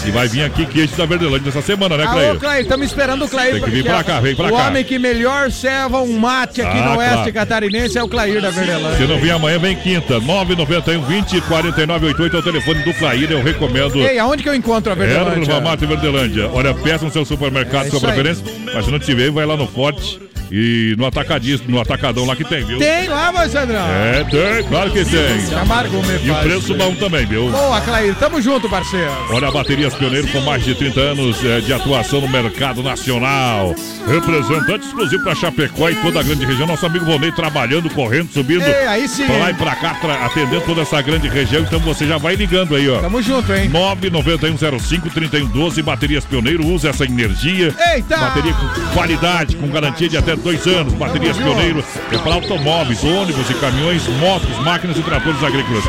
E 0.06 0.12
vai 0.12 0.28
vir 0.28 0.44
aqui 0.44 0.66
queijo 0.66 0.96
da 0.96 1.06
Verdelândia 1.06 1.50
essa 1.50 1.62
semana, 1.62 1.96
né, 1.98 2.04
Alô, 2.06 2.14
Clair? 2.14 2.40
Clair, 2.40 2.62
estamos 2.64 2.86
esperando 2.88 3.26
o 3.26 3.28
Clair. 3.30 3.54
Tem 3.54 3.64
que 3.64 3.70
vir 3.70 3.84
pra 3.84 4.04
cá, 4.04 4.20
vem 4.20 4.36
pra 4.36 4.48
o 4.48 4.56
cá. 4.58 4.68
homem 4.68 4.84
que 4.84 5.00
melhor 5.00 5.50
serva 5.52 6.02
um 6.02 6.18
mate 6.20 6.62
aqui 6.62 6.78
Ah, 6.78 6.90
no 6.90 6.98
Oeste 6.98 7.14
claro. 7.16 7.34
Catarinense 7.34 7.98
é 7.98 8.04
o 8.04 8.08
Clair 8.08 8.42
da 8.42 8.52
Se 8.52 8.60
Verdelândia. 8.60 9.08
não 9.08 9.18
vir 9.20 9.32
amanhã, 9.32 9.60
vem 9.60 9.76
quinta. 9.76 10.20
991 10.20 11.02
20 11.06 11.42
49 11.42 12.06
88 12.08 12.36
é 12.36 12.40
o 12.40 12.44
telefone 12.44 12.80
do 12.84 12.94
Clair, 12.94 13.32
eu 13.32 13.42
recomendo. 13.44 13.96
Ei, 14.00 14.20
aonde 14.20 14.44
que 14.44 14.50
eu 14.50 14.56
encontro 14.56 14.92
a 14.92 14.96
Verdelândia? 14.96 15.52
Erva 15.54 15.62
Mate 15.62 15.86
Verdelândia. 15.86 16.50
Olha, 16.52 16.74
peça 16.74 17.06
no 17.06 17.12
seu 17.12 17.24
supermercado, 17.26 17.88
É 17.88 17.90
sua 17.90 18.00
preferência. 18.02 18.44
Mas 18.74 18.86
se 18.86 18.92
não 18.92 19.00
tiver, 19.00 19.32
vai 19.32 19.46
lá 19.46 19.56
no 19.56 19.68
Forte 19.68 20.20
e 20.56 20.94
no 21.00 21.08
atacadista, 21.08 21.66
no 21.68 21.82
atacadão 21.82 22.28
lá 22.28 22.36
que 22.36 22.44
tem, 22.44 22.64
viu? 22.64 22.78
Tem 22.78 23.08
lá, 23.08 23.32
voz 23.32 23.52
padrão. 23.52 23.88
É, 23.88 24.24
tem, 24.24 24.64
claro 24.66 24.92
que 24.92 25.04
tem. 25.04 25.48
Camargo 25.50 26.00
me 26.04 26.24
E 26.24 26.30
o 26.30 26.36
preço 26.36 26.76
bom 26.76 26.94
também, 26.94 27.26
viu? 27.26 27.50
Boa, 27.50 27.82
Clair, 27.82 28.14
tamo 28.20 28.40
junto, 28.40 28.70
parceiro. 28.70 29.10
Olha, 29.32 29.48
a 29.48 29.52
Baterias 29.52 29.96
Pioneiro 29.96 30.28
com 30.28 30.42
mais 30.42 30.64
de 30.64 30.76
30 30.76 31.00
anos 31.00 31.44
eh, 31.44 31.60
de 31.62 31.74
atuação 31.74 32.22
no 32.22 32.30
mercado 32.30 32.84
nacional. 32.84 33.74
Representante 34.08 34.86
exclusivo 34.86 35.24
para 35.24 35.34
Chapecó 35.34 35.90
e 35.90 35.96
toda 35.96 36.20
a 36.20 36.24
grande 36.24 36.46
região. 36.46 36.68
Nosso 36.68 36.86
amigo 36.86 37.04
Vonei 37.04 37.32
trabalhando, 37.32 37.90
correndo, 37.90 38.32
subindo. 38.32 38.62
Ei, 38.62 38.86
aí 38.86 39.08
sim. 39.08 39.26
Pra 39.26 39.38
lá 39.38 39.50
e 39.50 39.56
pra 39.56 39.76
cá, 39.76 39.98
atendendo 40.24 40.62
toda 40.62 40.82
essa 40.82 41.02
grande 41.02 41.28
região. 41.28 41.64
Então 41.64 41.80
você 41.80 42.06
já 42.06 42.20
vai 42.20 42.36
ligando 42.36 42.76
aí, 42.76 42.88
ó. 42.88 43.00
Tamo 43.00 43.24
junto, 43.24 43.52
hein? 43.52 43.72
991053112 43.72 45.82
Baterias 45.82 46.26
Pioneiro, 46.26 46.64
usa 46.68 46.90
essa 46.90 47.06
energia. 47.06 47.74
Eita! 47.96 48.18
Bateria 48.18 48.54
com 48.54 48.68
qualidade, 48.94 49.56
com 49.56 49.68
garantia 49.68 50.08
de 50.08 50.16
até 50.16 50.43
dois 50.44 50.66
anos. 50.68 50.94
Baterias. 50.94 51.38
Pioneiro 51.38 51.84
é 52.12 52.18
para 52.18 52.34
automóveis, 52.36 53.04
ônibus 53.04 53.50
e 53.50 53.54
caminhões, 53.56 54.08
motos, 54.20 54.58
máquinas 54.60 54.98
e 54.98 55.02
tratores 55.02 55.44
agrícolas. 55.44 55.84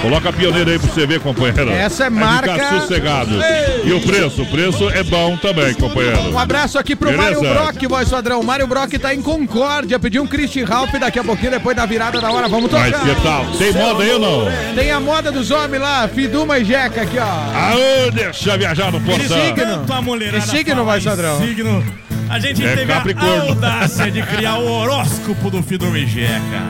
Coloca 0.00 0.30
a 0.30 0.32
pioneira 0.32 0.70
aí 0.72 0.78
pra 0.78 0.88
você 0.90 1.06
ver, 1.06 1.20
companheiro. 1.20 1.70
Essa 1.70 2.04
é 2.06 2.10
marca- 2.10 2.54
ficar 2.54 2.80
sossegado. 2.80 3.30
Ei! 3.42 3.82
E 3.84 3.92
o 3.92 4.00
preço? 4.00 4.42
O 4.42 4.46
preço 4.46 4.88
é 4.90 5.02
bom 5.04 5.36
também, 5.36 5.74
companheiro. 5.74 6.18
Um 6.32 6.38
abraço 6.38 6.78
aqui 6.78 6.96
pro 6.96 7.10
Beleza? 7.10 7.40
Mário 7.40 7.54
Brock, 7.54 7.86
voz 7.88 8.08
padrão. 8.08 8.40
O 8.40 8.44
Mário 8.44 8.66
Brock 8.66 8.92
tá 8.98 9.14
em 9.14 9.22
Concórdia, 9.22 9.98
pediu 9.98 10.22
um 10.22 10.26
Christian 10.26 10.64
Ralph 10.66 10.92
daqui 10.98 11.18
a 11.18 11.24
pouquinho, 11.24 11.52
depois 11.52 11.76
da 11.76 11.86
virada 11.86 12.20
da 12.20 12.30
hora. 12.32 12.48
Vamos 12.48 12.70
tocar. 12.70 12.90
Mas 12.90 13.00
que 13.14 13.22
tal? 13.22 13.46
Tem 13.58 13.72
moda 13.72 14.02
aí 14.02 14.10
ou 14.12 14.18
não? 14.18 14.74
Tem 14.74 14.90
a 14.90 14.98
moda 14.98 15.30
dos 15.30 15.50
homens 15.50 15.80
lá, 15.80 16.08
Fiduma 16.08 16.58
e 16.58 16.64
Jeca 16.64 17.02
aqui, 17.02 17.18
ó. 17.18 17.22
Aô, 17.24 18.10
deixa 18.12 18.56
viajar 18.56 18.90
no 18.90 19.00
portão. 19.00 19.28
signo? 19.46 19.84
A 19.88 20.02
mulherada 20.02 20.40
Que 20.42 20.48
signo, 20.50 20.84
voz 20.84 21.04
padrão? 21.04 21.38
Signo. 21.40 21.84
A 22.32 22.38
gente 22.38 22.64
É 22.64 22.74
teve 22.74 22.90
a 22.90 23.04
audácia 23.42 24.10
de 24.10 24.22
criar 24.22 24.56
o 24.56 24.66
horóscopo 24.66 25.50
do 25.50 25.62
Fidor 25.62 25.94
Jeca. 25.94 26.62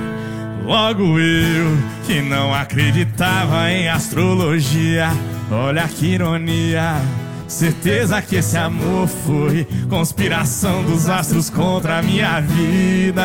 Logo 0.65 1.21
eu, 1.21 1.79
que 2.05 2.21
não 2.21 2.53
acreditava 2.53 3.71
em 3.71 3.89
astrologia. 3.89 5.11
Olha 5.49 5.87
que 5.87 6.07
ironia. 6.07 6.97
Certeza 7.47 8.21
que 8.21 8.35
esse 8.35 8.59
amor 8.59 9.07
foi 9.07 9.65
conspiração 9.89 10.83
dos 10.83 11.09
astros 11.09 11.49
contra 11.49 11.99
a 11.99 12.03
minha 12.03 12.41
vida. 12.41 13.23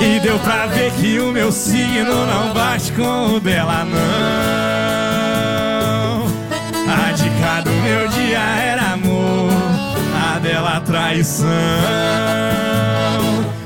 E 0.00 0.18
deu 0.18 0.36
pra 0.40 0.66
ver 0.66 0.90
que 0.94 1.20
o 1.20 1.30
meu 1.30 1.52
signo 1.52 2.26
não 2.26 2.52
bate 2.52 2.90
com 2.90 3.36
o 3.36 3.40
dela, 3.40 3.84
não. 3.84 4.67
Traição. 11.08 11.48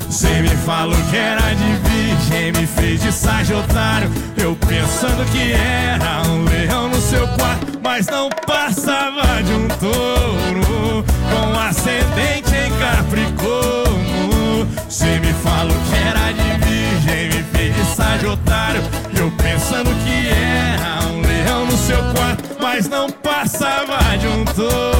Cê 0.09 0.41
me 0.41 0.55
falou 0.65 0.95
que 1.09 1.17
era 1.17 1.53
de 1.53 1.73
virgem, 1.89 2.51
me 2.53 2.65
fez 2.65 3.01
de 3.01 3.11
sagitário. 3.11 4.09
Eu 4.37 4.55
pensando 4.55 5.29
que 5.31 5.51
era 5.51 6.21
um 6.29 6.45
leão 6.45 6.87
no 6.87 7.01
seu 7.01 7.27
quarto, 7.29 7.79
mas 7.83 8.05
não 8.07 8.29
passava 8.29 9.43
de 9.43 9.51
um 9.53 9.67
touro 9.67 11.03
com 11.29 11.59
ascendente 11.59 12.55
em 12.55 12.71
Capricórnio. 12.79 14.67
Cê 14.87 15.19
me 15.19 15.33
falou 15.33 15.75
que 15.89 15.95
era 15.95 16.31
de 16.31 16.65
virgem, 16.65 17.27
me 17.27 17.43
fez 17.51 17.75
de 17.75 17.95
sagitário. 17.95 18.81
Eu 19.17 19.29
pensando 19.31 19.89
que 20.05 20.29
era 20.29 21.07
um 21.07 21.21
leão 21.21 21.65
no 21.65 21.77
seu 21.77 22.01
quarto, 22.13 22.57
mas 22.61 22.87
não 22.87 23.09
passava 23.09 24.17
de 24.17 24.27
um 24.27 24.45
touro 24.45 24.92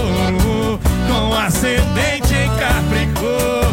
ascendente 1.45 2.33
em 2.33 2.49
Capricórnio. 2.55 3.63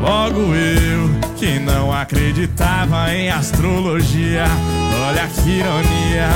Logo 0.00 0.54
eu, 0.54 1.08
que 1.36 1.60
não 1.60 1.92
acreditava 1.92 3.12
em 3.14 3.30
astrologia. 3.30 4.44
Olha 5.08 5.28
que 5.28 5.50
ironia, 5.50 6.28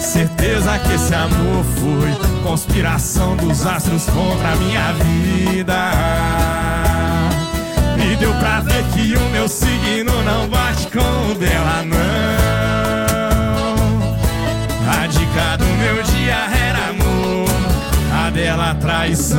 certeza 0.00 0.78
que 0.78 0.92
esse 0.92 1.14
amor 1.14 1.64
foi 1.64 2.42
conspiração 2.42 3.36
dos 3.36 3.66
astros 3.66 4.04
contra 4.06 4.52
a 4.52 4.56
minha 4.56 4.92
vida. 4.92 6.87
Deu 8.18 8.34
pra 8.34 8.60
ver 8.60 8.84
que 8.94 9.16
o 9.16 9.30
meu 9.30 9.48
signo 9.48 10.22
não 10.24 10.48
bate 10.48 10.88
com 10.88 11.30
o 11.30 11.34
dela, 11.36 11.84
não. 11.84 11.98
A 14.90 15.06
dica 15.06 15.56
do 15.56 15.64
meu 15.64 16.02
dia 16.02 16.36
era 16.66 16.88
amor, 16.88 17.48
a 18.12 18.30
dela 18.30 18.74
traição. 18.74 19.38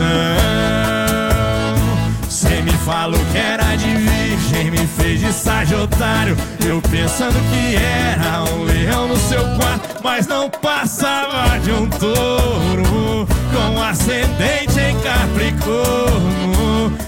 Cê 2.29 2.61
me 2.61 2.71
falou 2.85 3.19
que 3.31 3.37
era 3.37 3.75
de 3.75 3.93
virgem, 3.95 4.71
me 4.71 4.87
fez 4.87 5.19
de 5.19 5.33
sagiotário. 5.33 6.37
Eu 6.65 6.81
pensando 6.83 7.37
que 7.51 7.75
era 7.75 8.43
um 8.53 8.63
leão 8.63 9.09
no 9.09 9.17
seu 9.17 9.43
quarto, 9.57 10.01
mas 10.01 10.25
não 10.25 10.49
passava 10.49 11.59
de 11.59 11.71
um 11.71 11.85
touro 11.89 13.27
com 13.51 13.81
ascendente 13.81 14.79
em 14.79 14.97
Capricórnio. 15.01 16.58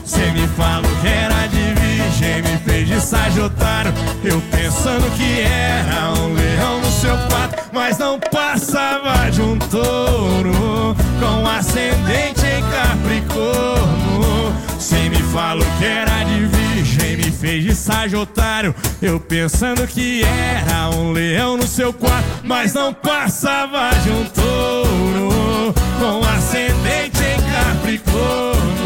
Cê 0.05 0.31
me 0.31 0.47
falou 0.49 0.91
que 1.01 1.07
era 1.07 1.47
de 1.47 1.73
virgem, 1.79 2.41
me 2.41 2.57
fez 2.65 2.87
de 2.87 2.99
sagiotário. 3.01 3.93
Eu 4.23 4.41
pensando 4.51 5.09
que 5.15 5.41
era 5.41 6.11
um 6.19 6.33
leão 6.33 6.79
no 6.79 6.91
seu 6.91 7.17
quarto, 7.29 7.69
mas 7.73 7.97
não 7.97 8.19
passava 8.19 9.29
de 9.31 9.41
um 9.41 9.57
touro 9.57 10.95
com 11.19 11.47
ascendente 11.47 12.45
em 12.45 12.61
Capricórnio. 12.71 14.53
Cê 14.79 15.09
me 15.09 15.21
falou 15.31 15.65
que 15.77 15.85
era 15.85 16.23
de 16.23 16.45
virgem, 16.45 17.17
me 17.17 17.31
fez 17.31 17.63
de 17.63 17.75
sagiotário. 17.75 18.75
Eu 19.01 19.19
pensando 19.19 19.87
que 19.87 20.23
era 20.23 20.89
um 20.89 21.11
leão 21.11 21.57
no 21.57 21.67
seu 21.67 21.93
quarto, 21.93 22.27
mas 22.43 22.73
não 22.73 22.93
passava 22.93 23.89
de 24.03 24.09
um 24.09 24.25
touro 24.25 25.73
com 25.99 26.27
ascendente 26.27 27.21
em 27.23 27.41
Capricórnio. 27.51 28.80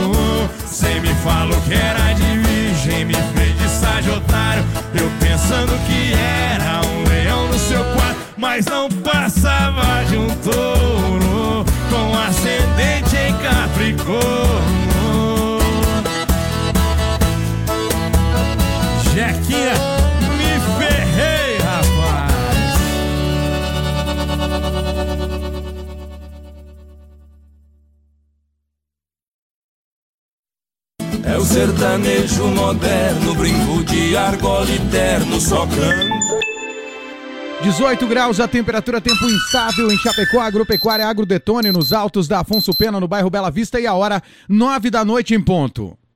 Cê 0.68 1.00
me 1.00 1.14
falou 1.16 1.60
que 1.62 1.74
era 1.74 2.14
de 2.14 2.38
virgem, 2.40 3.06
me 3.06 3.14
fez 3.14 3.58
de 3.58 3.70
sagiotário. 3.70 4.64
Eu 4.94 5.10
pensando 5.20 5.72
que 5.86 6.14
era 6.14 6.82
um 6.86 7.04
leão 7.10 7.48
no 7.48 7.60
seu 7.60 7.84
quarto, 7.94 8.20
mas 8.38 8.66
não 8.66 8.90
passava 8.90 10.04
de 10.10 10.18
um 10.18 10.28
touro 10.44 11.66
com 11.90 12.18
ascendente 12.18 13.16
em 13.16 13.34
Capricórnio. 13.38 14.26
Jequinha, 19.14 19.95
É 31.28 31.38
o 31.38 31.44
sertanejo 31.44 32.48
moderno, 32.50 33.34
brinco 33.34 33.84
de 33.84 34.16
argola 34.16 34.70
eterno, 34.72 35.42
só 35.42 35.66
canta. 35.66 36.46
18 37.64 38.06
graus 38.06 38.40
a 38.40 38.48
temperatura, 38.48 39.02
tempo 39.02 39.26
instável 39.26 39.92
em 39.92 39.98
Chapecó, 39.98 40.40
agropecuária 40.40 41.08
Agrodetone, 41.08 41.72
nos 41.72 41.92
altos 41.92 42.28
da 42.28 42.42
Afonso 42.42 42.72
Pena, 42.78 43.00
no 43.00 43.08
bairro 43.08 43.32
Bela 43.32 43.50
Vista, 43.50 43.80
e 43.80 43.88
a 43.88 43.96
hora 43.96 44.22
9 44.48 44.92
da 44.92 45.04
noite 45.04 45.34
em 45.34 45.42
ponto. 45.42 45.98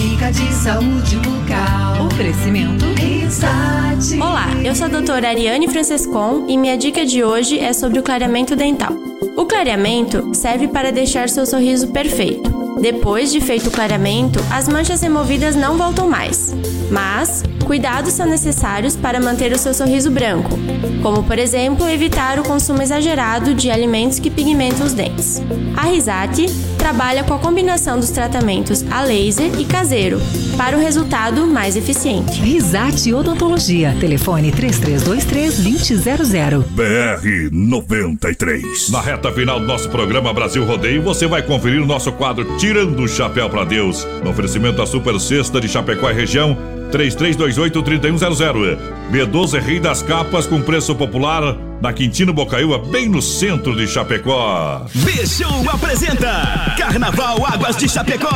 Dica 0.00 0.32
de 0.32 0.50
saúde 0.50 1.16
bucal. 1.18 2.06
Oferecimento. 2.06 2.86
Risate. 2.94 3.79
Olá, 4.18 4.48
eu 4.64 4.74
sou 4.74 4.86
a 4.86 4.88
doutora 4.88 5.28
Ariane 5.28 5.68
Francescon 5.68 6.46
e 6.48 6.56
minha 6.56 6.78
dica 6.78 7.04
de 7.04 7.22
hoje 7.22 7.58
é 7.58 7.70
sobre 7.74 7.98
o 7.98 8.02
clareamento 8.02 8.56
dental. 8.56 8.94
O 9.36 9.44
clareamento 9.44 10.34
serve 10.34 10.68
para 10.68 10.90
deixar 10.90 11.28
seu 11.28 11.44
sorriso 11.44 11.88
perfeito. 11.88 12.50
Depois 12.80 13.30
de 13.30 13.42
feito 13.42 13.68
o 13.68 13.70
clareamento, 13.70 14.40
as 14.50 14.66
manchas 14.66 15.02
removidas 15.02 15.54
não 15.54 15.76
voltam 15.76 16.08
mais. 16.08 16.54
Mas, 16.90 17.42
cuidados 17.66 18.14
são 18.14 18.24
necessários 18.26 18.96
para 18.96 19.20
manter 19.20 19.52
o 19.52 19.58
seu 19.58 19.74
sorriso 19.74 20.10
branco, 20.10 20.58
como 21.02 21.22
por 21.22 21.38
exemplo 21.38 21.86
evitar 21.86 22.40
o 22.40 22.42
consumo 22.42 22.80
exagerado 22.80 23.54
de 23.54 23.70
alimentos 23.70 24.18
que 24.18 24.30
pigmentam 24.30 24.86
os 24.86 24.94
dentes. 24.94 25.42
A 25.76 25.82
Risate 25.82 26.46
trabalha 26.78 27.22
com 27.22 27.34
a 27.34 27.38
combinação 27.38 28.00
dos 28.00 28.10
tratamentos 28.10 28.82
a 28.90 29.02
laser 29.02 29.60
e 29.60 29.64
caseiro 29.64 30.18
para 30.56 30.76
o 30.76 30.80
resultado 30.80 31.46
mais 31.46 31.76
eficiente. 31.76 32.40
Risate 32.40 33.14
Odontologia. 33.14 33.89
Telefone 33.94 34.52
3323-2000. 34.52 36.64
BR 36.70 37.50
93. 37.50 38.90
Na 38.90 39.00
reta 39.00 39.32
final 39.32 39.58
do 39.60 39.66
nosso 39.66 39.88
programa 39.88 40.32
Brasil 40.32 40.64
Rodeio, 40.64 41.02
você 41.02 41.26
vai 41.26 41.42
conferir 41.42 41.82
o 41.82 41.86
nosso 41.86 42.12
quadro 42.12 42.56
Tirando 42.58 43.02
o 43.02 43.08
Chapéu 43.08 43.50
para 43.50 43.64
Deus. 43.64 44.06
No 44.22 44.30
oferecimento 44.30 44.76
da 44.76 44.86
Super 44.86 45.18
Sexta 45.18 45.60
de 45.60 45.68
Chapecó 45.68 46.08
e 46.10 46.14
região, 46.14 46.56
3328-3100. 46.90 48.78
B12 49.10 49.60
Rei 49.60 49.80
das 49.80 50.02
Capas 50.02 50.46
com 50.46 50.60
preço 50.60 50.94
popular 50.94 51.56
na 51.80 51.92
Quintino 51.92 52.32
Bocaiúva, 52.32 52.78
bem 52.78 53.08
no 53.08 53.22
centro 53.22 53.74
de 53.74 53.86
Chapecó. 53.88 54.86
B-Show 54.94 55.64
apresenta 55.72 56.74
Carnaval 56.76 57.44
Águas 57.46 57.76
de 57.76 57.88
Chapecó. 57.88 58.28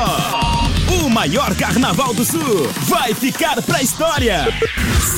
O 1.03 1.11
maior 1.11 1.55
carnaval 1.55 2.15
do 2.15 2.25
sul 2.25 2.69
vai 2.89 3.13
ficar 3.13 3.61
pra 3.63 3.83
história. 3.83 4.47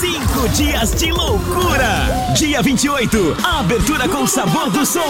Cinco 0.01 0.49
dias 0.51 0.95
de 0.95 1.11
loucura. 1.12 2.32
Dia 2.37 2.62
28, 2.62 3.37
abertura 3.43 4.09
com 4.09 4.26
sabor 4.26 4.70
do 4.70 4.84
som. 4.84 5.01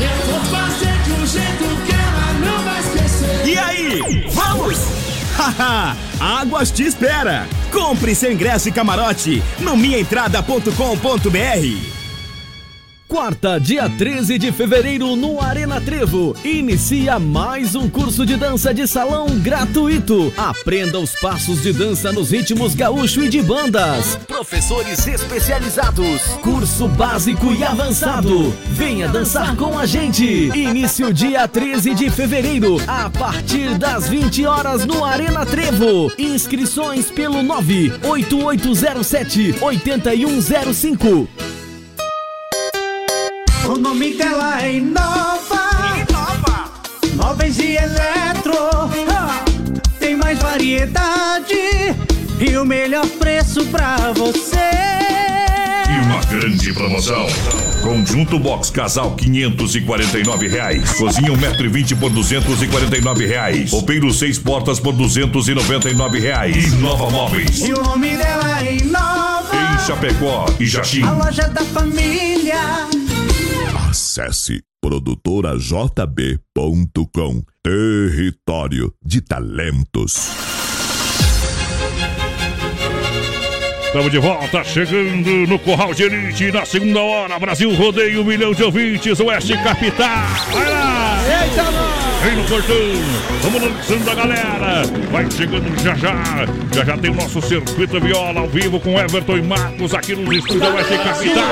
Eu 0.00 0.16
vou 0.30 0.40
fazer 0.44 1.02
de 1.02 1.12
um 1.12 1.26
jeito 1.26 1.64
que 1.84 1.92
ela 1.92 2.32
não 2.40 2.62
vai 2.62 2.80
esquecer. 2.80 3.46
E 3.46 3.58
aí, 3.58 4.26
vamos? 4.30 4.78
Águas 6.20 6.70
te 6.70 6.84
espera. 6.84 7.46
Compre 7.72 8.14
seu 8.14 8.32
ingresso 8.32 8.68
e 8.68 8.72
camarote 8.72 9.42
no 9.60 9.76
minhaentrada.com.br. 9.76 12.05
Quarta, 13.08 13.58
dia 13.60 13.88
13 13.88 14.36
de 14.36 14.50
fevereiro, 14.50 15.14
no 15.14 15.40
Arena 15.40 15.80
Trevo. 15.80 16.34
Inicia 16.44 17.20
mais 17.20 17.76
um 17.76 17.88
curso 17.88 18.26
de 18.26 18.36
dança 18.36 18.74
de 18.74 18.84
salão 18.88 19.28
gratuito. 19.38 20.32
Aprenda 20.36 20.98
os 20.98 21.14
passos 21.20 21.62
de 21.62 21.72
dança 21.72 22.10
nos 22.10 22.32
ritmos 22.32 22.74
gaúcho 22.74 23.22
e 23.22 23.28
de 23.28 23.40
bandas. 23.40 24.16
Professores 24.26 25.06
especializados. 25.06 26.20
Curso 26.42 26.88
básico 26.88 27.52
e 27.52 27.62
avançado. 27.62 28.52
Venha 28.70 29.08
dançar 29.08 29.54
com 29.54 29.78
a 29.78 29.86
gente. 29.86 30.24
Início 30.24 31.14
dia 31.14 31.46
13 31.46 31.94
de 31.94 32.10
fevereiro, 32.10 32.76
a 32.88 33.08
partir 33.08 33.78
das 33.78 34.08
20 34.08 34.44
horas 34.46 34.84
no 34.84 35.04
Arena 35.04 35.46
Trevo. 35.46 36.10
Inscrições 36.18 37.08
pelo 37.08 37.40
98807 37.40 39.54
8105. 39.60 41.28
O 43.76 43.78
nome 43.78 44.14
dela 44.14 44.62
é 44.62 44.76
Inova. 44.76 45.68
Inova. 46.08 46.64
Móveis 47.14 47.58
e 47.58 47.76
eletro. 47.76 48.54
Tem 50.00 50.16
mais 50.16 50.38
variedade 50.38 51.54
e 52.40 52.56
o 52.56 52.64
melhor 52.64 53.06
preço 53.06 53.66
pra 53.66 54.14
você. 54.14 54.70
E 55.90 56.04
uma 56.06 56.24
grande 56.24 56.72
promoção. 56.72 57.26
Conjunto 57.82 58.38
Box 58.38 58.70
Casal 58.70 59.14
549 59.14 60.48
reais. 60.48 60.94
Cozinha 60.94 61.30
1,20m 61.32 61.98
por 62.00 62.08
249 62.08 63.26
reais. 63.26 63.72
Roupeiro 63.72 64.10
6 64.10 64.38
portas 64.38 64.80
por 64.80 64.94
299 64.94 66.18
reais. 66.18 66.72
Inova 66.72 67.10
Móveis. 67.10 67.60
E 67.60 67.74
o 67.74 67.82
nome 67.82 68.16
dela 68.16 68.58
é 68.62 68.76
Inova. 68.76 69.54
Em 69.54 69.86
Chapecó 69.86 70.46
e 70.58 70.64
Jaxim. 70.64 71.02
A 71.02 71.12
loja 71.12 71.46
da 71.48 71.62
família. 71.62 72.56
Acesse 73.96 74.60
produtorajb.com 74.78 77.42
Território 77.62 78.92
de 79.02 79.22
talentos. 79.22 80.28
Estamos 83.86 84.10
de 84.10 84.18
volta, 84.18 84.62
chegando 84.64 85.30
no 85.48 85.58
Corral 85.58 85.94
de 85.94 86.02
Elite 86.02 86.52
na 86.52 86.66
segunda 86.66 87.00
hora. 87.00 87.38
Brasil 87.38 87.74
rodeio, 87.74 88.20
um 88.20 88.24
milhão 88.24 88.52
de 88.52 88.64
ouvintes, 88.64 89.18
Oeste 89.18 89.56
Capital. 89.62 90.26
Vai 90.52 90.70
lá! 90.70 91.18
Eita, 91.42 91.64
Vem 91.64 92.15
no 92.24 92.44
portão, 92.44 92.76
vamos 93.42 93.62
lançando 93.62 94.04
da 94.04 94.14
galera. 94.14 94.82
Vai 95.12 95.30
chegando 95.30 95.82
já 95.82 95.94
já. 95.94 96.14
Já 96.74 96.84
já 96.84 96.96
tem 96.98 97.10
o 97.10 97.14
nosso 97.14 97.40
circuito 97.40 98.00
viola 98.00 98.40
ao 98.40 98.48
vivo 98.48 98.80
com 98.80 98.98
Everton 98.98 99.36
e 99.38 99.42
Marcos 99.42 99.94
aqui 99.94 100.14
nos 100.14 100.36
estúdios 100.36 100.60
da 100.60 100.74
Oeste 100.74 100.98
Capital. 100.98 101.44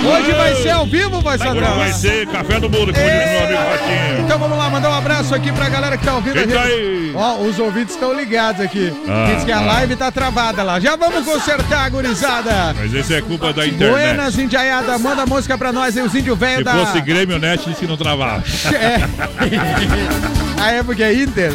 Hoje 0.00 0.32
vai 0.32 0.54
ser 0.54 0.70
ao 0.70 0.86
vivo, 0.86 1.20
vai 1.20 1.36
Sadrão? 1.38 1.76
vai 1.76 1.92
ser 1.92 2.26
café 2.28 2.60
do 2.60 2.70
mundo, 2.70 2.92
como 2.92 2.94
diz 2.94 3.02
meu 3.02 3.44
amigo 3.44 3.58
Ratinho. 3.70 4.20
Então 4.24 4.38
vamos 4.38 4.56
lá, 4.56 4.70
mandar 4.70 4.90
um 4.90 4.94
abraço 4.94 5.34
aqui 5.34 5.50
pra 5.52 5.68
galera 5.68 5.96
que 5.98 6.04
tá 6.04 6.14
ouvindo 6.14 6.34
Quem 6.34 6.44
a 6.44 6.46
tá 6.56 6.62
aí? 6.62 7.12
Ó, 7.14 7.36
os 7.38 7.58
ouvintes 7.58 7.94
estão 7.94 8.14
ligados 8.14 8.60
aqui. 8.60 8.92
Ah, 9.08 9.32
Diz 9.34 9.44
que 9.44 9.50
a 9.52 9.60
live 9.60 9.96
tá 9.96 10.10
travada 10.12 10.62
lá. 10.62 10.78
Já 10.78 10.94
vamos 10.96 11.24
consertar, 11.24 11.90
gurizada. 11.90 12.74
Mas 12.78 12.94
esse 12.94 13.14
é 13.14 13.20
culpa 13.20 13.52
da 13.52 13.66
internet. 13.66 13.90
Buenas, 13.90 14.38
Indiaiada, 14.38 14.98
manda 14.98 15.26
música 15.26 15.58
pra 15.58 15.72
nós 15.72 15.96
aí, 15.96 16.02
os 16.04 16.14
índios 16.14 16.38
velhos 16.38 16.58
Se 16.58 16.64
da... 16.64 16.72
fosse 16.86 17.00
Grêmio 17.00 17.38
Net, 17.38 17.64
disse 17.68 17.80
que 17.80 17.86
não 17.86 17.96
travava. 17.96 18.42
É. 18.78 18.98
Yeah. 19.98 20.47
Ah, 20.60 20.72
é 20.72 20.82
porque 20.82 21.02
é 21.02 21.14
Inter? 21.14 21.52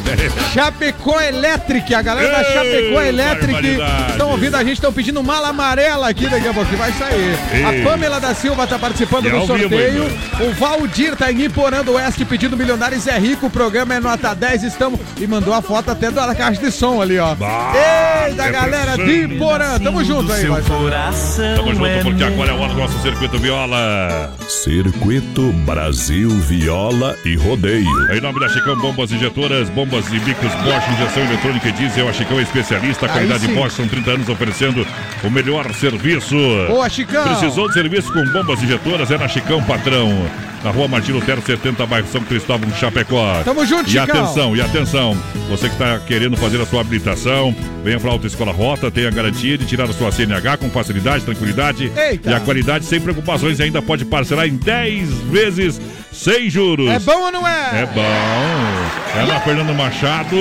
Chapecó 0.53 1.19
Electric, 1.19 1.93
a 1.93 2.01
galera 2.01 2.29
da 2.31 2.43
Chapecó 2.43 3.01
Electric 3.01 3.77
estão 4.09 4.29
ouvindo 4.31 4.55
a 4.55 4.63
gente, 4.63 4.73
estão 4.73 4.93
pedindo 4.93 5.21
mala 5.23 5.49
amarela 5.49 6.07
aqui 6.09 6.27
daqui 6.27 6.47
a 6.47 6.53
pouco, 6.53 6.69
que 6.69 6.75
vai 6.75 6.91
sair. 6.93 7.37
Ei. 7.53 7.63
A 7.63 7.89
Pamela 7.89 8.19
da 8.19 8.33
Silva 8.33 8.65
tá 8.65 8.79
participando 8.79 9.23
do 9.23 9.31
vivo 9.31 9.45
sorteio. 9.47 10.03
ainda. 10.03 10.43
O 10.45 10.53
Valdir 10.53 11.15
tá 11.15 11.31
em 11.31 11.43
Iporã 11.43 11.83
do 11.83 11.93
Oeste 11.93 12.25
pedindo 12.25 12.55
Milionários 12.57 13.07
é 13.07 13.17
Rico, 13.19 13.47
o 13.47 13.49
programa 13.49 13.93
é 13.95 13.99
nota 13.99 14.33
10, 14.33 14.63
estamos... 14.63 14.99
E 15.19 15.27
mandou 15.27 15.53
a 15.53 15.61
foto 15.61 15.91
até 15.91 16.09
da 16.11 16.33
caixa 16.33 16.61
de 16.61 16.71
som 16.71 17.01
ali, 17.01 17.19
ó. 17.19 17.31
Eita, 17.31 18.43
é 18.43 18.51
galera 18.51 18.95
de. 18.97 19.23
Iporã, 19.35 19.79
tamo 19.79 20.03
junto 20.03 20.31
aí, 20.31 20.45
vai. 20.45 20.61
Tamo 20.61 21.73
junto 21.73 22.03
porque 22.03 22.23
agora 22.23 22.51
é 22.51 22.53
hora 22.53 22.73
do 22.73 22.79
nosso 22.79 23.01
Circuito 23.01 23.37
Viola. 23.39 24.33
Circuito 24.47 25.51
Brasil 25.65 26.29
Viola 26.29 27.15
e 27.25 27.35
Rodeio. 27.35 28.13
Em 28.13 28.21
nome 28.21 28.39
da 28.39 28.49
Chicão 28.49 28.77
Bombas 28.93 29.11
Injetoras, 29.11 29.69
bombas 29.71 30.05
e 30.13 30.19
bicos 30.19 30.51
Bosch, 30.63 30.87
injeção 30.93 31.23
eletrônica 31.23 31.67
e 31.67 31.71
diesel. 31.71 32.07
A 32.07 32.13
Chicão 32.13 32.37
é 32.37 32.43
especialista, 32.43 33.07
qualidade. 33.07 33.47
Bosch, 33.47 33.73
são 33.75 33.87
30 33.87 34.11
anos 34.11 34.29
oferecendo 34.29 34.85
o 35.23 35.31
melhor 35.31 35.73
serviço. 35.73 36.35
Boa, 36.67 36.87
Chicão. 36.87 37.23
Precisou 37.35 37.67
de 37.67 37.73
serviço 37.73 38.13
com 38.13 38.23
bombas 38.31 38.61
injetoras? 38.61 39.09
É 39.09 39.17
na 39.17 39.27
Chicão 39.27 39.63
Patrão. 39.63 40.09
Na 40.63 40.69
rua 40.69 40.87
Martim 40.87 41.11
Lutero, 41.11 41.41
70, 41.41 41.85
bairro 41.87 42.07
São 42.07 42.21
Cristóvão, 42.23 42.71
Chapecó. 42.75 43.41
Tamo 43.43 43.65
junto, 43.65 43.89
E 43.89 43.93
Chicão. 43.93 44.03
atenção, 44.23 44.55
e 44.55 44.61
atenção. 44.61 45.17
Você 45.49 45.67
que 45.67 45.73
está 45.73 45.99
querendo 46.05 46.37
fazer 46.37 46.61
a 46.61 46.65
sua 46.65 46.81
habilitação, 46.81 47.53
venha 47.83 47.99
para 47.99 48.11
a 48.11 48.13
Autoescola 48.13 48.51
Rota, 48.51 48.91
tenha 48.91 49.07
a 49.07 49.11
garantia 49.11 49.57
de 49.57 49.65
tirar 49.65 49.89
a 49.89 49.93
sua 49.93 50.11
CNH 50.11 50.57
com 50.57 50.69
facilidade, 50.69 51.25
tranquilidade. 51.25 51.91
Eita. 51.97 52.29
E 52.29 52.33
a 52.33 52.39
qualidade 52.39 52.85
sem 52.85 53.01
preocupações 53.01 53.59
e 53.59 53.63
ainda 53.63 53.81
pode 53.81 54.05
parcelar 54.05 54.47
em 54.47 54.55
10 54.55 55.09
vezes 55.31 55.81
sem 56.13 56.49
juros. 56.49 56.89
É 56.89 56.99
bom 56.99 57.23
ou 57.23 57.31
não 57.31 57.47
é? 57.47 57.81
É 57.81 57.85
bom. 57.85 59.19
É 59.19 59.25
na 59.25 59.39
Fernando 59.41 59.73
Machado. 59.75 60.35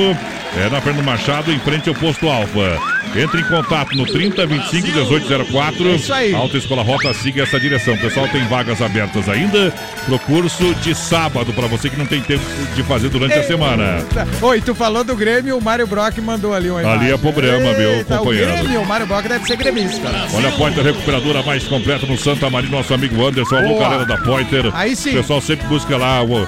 É 0.56 0.68
na 0.68 0.80
Fernando 0.80 1.04
Machado, 1.04 1.50
em 1.50 1.58
frente 1.58 1.88
ao 1.88 1.94
posto 1.94 2.28
Alfa. 2.28 2.78
Entre 3.14 3.40
em 3.40 3.44
contato 3.44 3.94
no 3.94 4.06
30 4.06 4.46
25 4.46 4.86
1804. 4.88 5.86
É 5.86 5.94
isso 5.94 6.12
aí. 6.12 6.34
Autoescola 6.34 6.82
Rota, 6.82 7.12
siga 7.12 7.42
essa 7.42 7.60
direção. 7.60 7.96
Pessoal, 7.98 8.26
tem 8.28 8.42
vagas 8.48 8.80
abertas 8.80 9.28
ainda 9.28 9.72
pro 10.06 10.18
curso 10.20 10.74
de 10.76 10.94
sábado, 10.94 11.52
para 11.52 11.66
você 11.66 11.90
que 11.90 11.98
não 11.98 12.06
tem 12.06 12.20
tempo 12.22 12.42
de 12.74 12.82
fazer 12.82 13.08
durante 13.10 13.38
a 13.38 13.42
semana. 13.42 13.98
Eita. 13.98 14.26
Oi, 14.40 14.60
tu 14.60 14.74
falou 14.74 15.04
do 15.04 15.14
Grêmio, 15.14 15.58
o 15.58 15.62
Mário 15.62 15.86
Brock 15.86 16.18
mandou 16.18 16.54
ali 16.54 16.70
uma 16.70 16.80
Ali 16.80 17.12
é 17.12 17.16
problema, 17.18 17.72
meu 17.74 17.90
Eita, 17.90 18.16
companheiro. 18.16 18.50
O 18.50 18.54
Grêmio, 18.54 18.80
o 18.80 18.86
Mário 18.86 19.06
Brock 19.06 19.28
deve 19.28 19.46
ser 19.46 19.56
gremista. 19.56 20.08
Olha 20.34 20.48
a 20.48 20.52
Pointer 20.52 20.82
Recuperadora 20.82 21.42
mais 21.42 21.64
completa 21.64 22.06
no 22.06 22.16
Santa 22.16 22.48
Maria, 22.48 22.70
nosso 22.70 22.94
amigo 22.94 23.24
Anderson, 23.24 23.56
a 23.56 23.60
Boa. 23.60 23.74
Bucarela 23.74 24.06
da 24.06 24.16
Pointer. 24.16 24.70
Aí 24.72 24.96
sim. 24.96 25.10
O 25.10 25.14
pessoal 25.14 25.40
sempre 25.40 25.66
busca 25.66 25.96
lá, 25.96 26.22
o, 26.22 26.42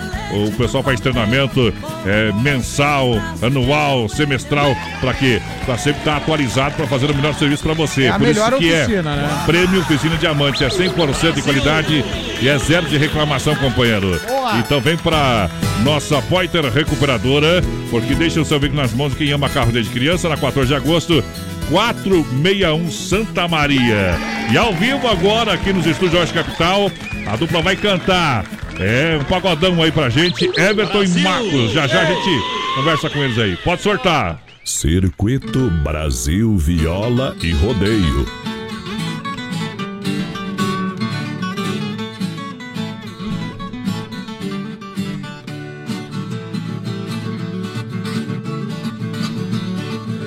o 0.47 0.53
pessoal 0.57 0.83
faz 0.83 0.99
treinamento 0.99 1.73
é, 2.07 2.33
mensal, 2.41 3.13
anual, 3.43 4.09
semestral, 4.09 4.75
pra 5.01 5.13
quê? 5.13 5.41
Pra 5.65 5.77
sempre 5.79 6.01
estar 6.01 6.17
atualizado, 6.17 6.54
pra 6.55 6.87
fazer 6.87 7.11
o 7.11 7.15
melhor 7.15 7.35
serviço 7.35 7.63
pra 7.63 7.75
você. 7.75 8.05
É 8.05 8.09
a 8.09 8.13
Por 8.19 8.27
melhor 8.27 8.53
isso 8.53 8.59
que 8.59 8.73
oficina, 8.73 9.13
é 9.13 9.17
né? 9.17 9.43
Prêmio 9.47 9.81
Oficina 9.81 10.17
Diamante, 10.17 10.65
é 10.65 10.69
100% 10.69 11.33
de 11.33 11.43
qualidade 11.43 12.05
e 12.41 12.49
é 12.49 12.59
zero 12.59 12.87
de 12.87 12.97
reclamação, 12.97 13.55
companheiro. 13.57 14.21
Boa. 14.27 14.59
Então 14.59 14.81
vem 14.81 14.97
pra 14.97 15.51
nossa 15.83 16.21
Pointer 16.23 16.65
Recuperadora, 16.73 17.63
porque 17.91 18.15
deixa 18.15 18.41
o 18.41 18.45
seu 18.45 18.59
veículo 18.61 18.83
nas 18.83 18.93
mãos 18.93 19.11
de 19.11 19.17
quem 19.17 19.33
ama 19.33 19.49
carro 19.49 19.73
desde 19.73 19.93
criança, 19.93 20.29
na 20.29 20.37
14 20.37 20.69
de 20.69 20.75
agosto. 20.75 21.25
461 21.71 22.91
Santa 22.91 23.49
Maria. 23.49 24.15
E 24.53 24.57
ao 24.59 24.73
vivo 24.75 25.09
agora 25.09 25.55
aqui 25.55 25.73
nos 25.73 25.87
estúdios 25.87 26.21
Oeste 26.21 26.35
Capital, 26.35 26.91
a 27.27 27.37
dupla 27.37 27.63
vai 27.63 27.77
cantar. 27.77 28.45
É, 28.79 29.17
um 29.21 29.25
pagodão 29.25 29.83
aí 29.83 29.91
pra 29.91 30.09
gente, 30.09 30.51
Everton 30.59 31.05
e 31.05 31.09
Marcos. 31.21 31.73
Já 31.73 31.87
já 31.87 32.03
a 32.03 32.05
gente 32.05 32.43
conversa 32.75 33.09
com 33.09 33.23
eles 33.23 33.39
aí. 33.39 33.57
Pode 33.57 33.83
sortar. 33.83 34.44
Circuito 34.65 35.71
Brasil 35.83 36.57
Viola 36.57 37.37
e 37.43 37.53
Rodeio. 37.53 38.25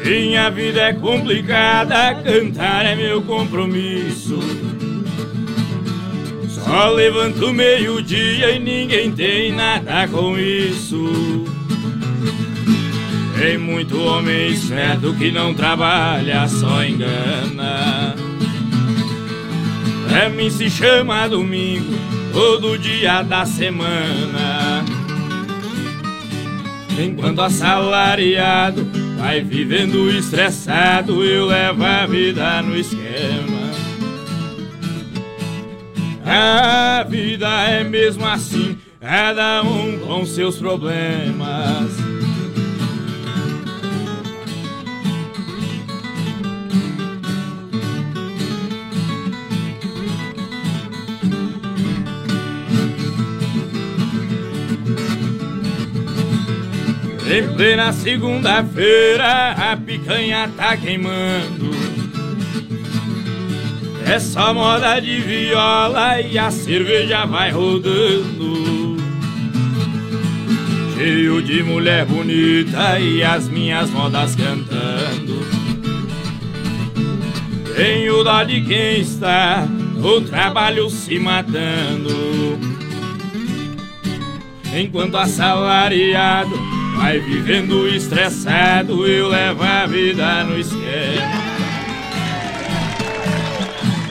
Minha 0.05 0.51
vida 0.51 0.81
é 0.81 0.93
complicada, 0.93 2.13
cantar 2.21 2.85
é 2.85 2.95
meu 2.95 3.23
compromisso. 3.23 4.37
Só 6.47 6.89
levanto 6.89 7.51
meio-dia 7.51 8.51
e 8.51 8.59
ninguém 8.59 9.11
tem 9.11 9.51
nada 9.51 10.07
com 10.07 10.37
isso. 10.37 11.56
Tem 13.37 13.55
muito 13.55 14.01
homem 14.01 14.55
certo 14.55 15.13
que 15.13 15.31
não 15.31 15.53
trabalha, 15.53 16.47
só 16.47 16.83
engana. 16.83 18.15
Pra 20.07 20.27
mim 20.29 20.49
se 20.49 20.67
chama 20.71 21.27
domingo, 21.27 21.93
todo 22.33 22.79
dia 22.79 23.21
da 23.21 23.45
semana. 23.45 24.83
Enquanto 26.99 27.43
assalariado 27.43 28.89
vai 29.19 29.41
vivendo 29.41 30.09
estressado, 30.09 31.23
eu 31.23 31.45
levo 31.45 31.83
a 31.83 32.07
vida 32.07 32.61
no 32.63 32.75
esquema. 32.75 33.71
A 36.25 37.05
vida 37.07 37.47
é 37.69 37.83
mesmo 37.83 38.27
assim, 38.27 38.77
cada 38.99 39.61
um 39.61 39.99
com 39.99 40.25
seus 40.25 40.57
problemas. 40.57 42.06
Em 57.37 57.47
plena 57.49 57.93
segunda-feira 57.93 59.51
a 59.51 59.77
picanha 59.77 60.49
tá 60.57 60.75
queimando. 60.75 61.69
É 64.07 64.17
só 64.17 64.51
moda 64.55 64.99
de 64.99 65.19
viola 65.19 66.19
e 66.19 66.35
a 66.35 66.49
cerveja 66.49 67.27
vai 67.27 67.51
rodando. 67.51 68.97
Cheio 70.95 71.39
de 71.43 71.61
mulher 71.61 72.07
bonita 72.07 72.99
e 72.99 73.21
as 73.21 73.47
minhas 73.47 73.91
modas 73.91 74.35
cantando. 74.35 75.45
Tenho 77.75 78.23
dó 78.23 78.41
de 78.41 78.61
quem 78.61 79.01
está 79.01 79.63
no 79.95 80.21
trabalho 80.21 80.89
se 80.89 81.19
matando. 81.19 82.57
Enquanto 84.75 85.17
assalariado 85.17 86.76
vai 86.97 87.19
vivendo 87.19 87.87
estressado, 87.87 89.07
eu 89.07 89.27
levo 89.29 89.63
a 89.63 89.85
vida 89.85 90.43
no 90.43 90.59
esquema. 90.59 91.47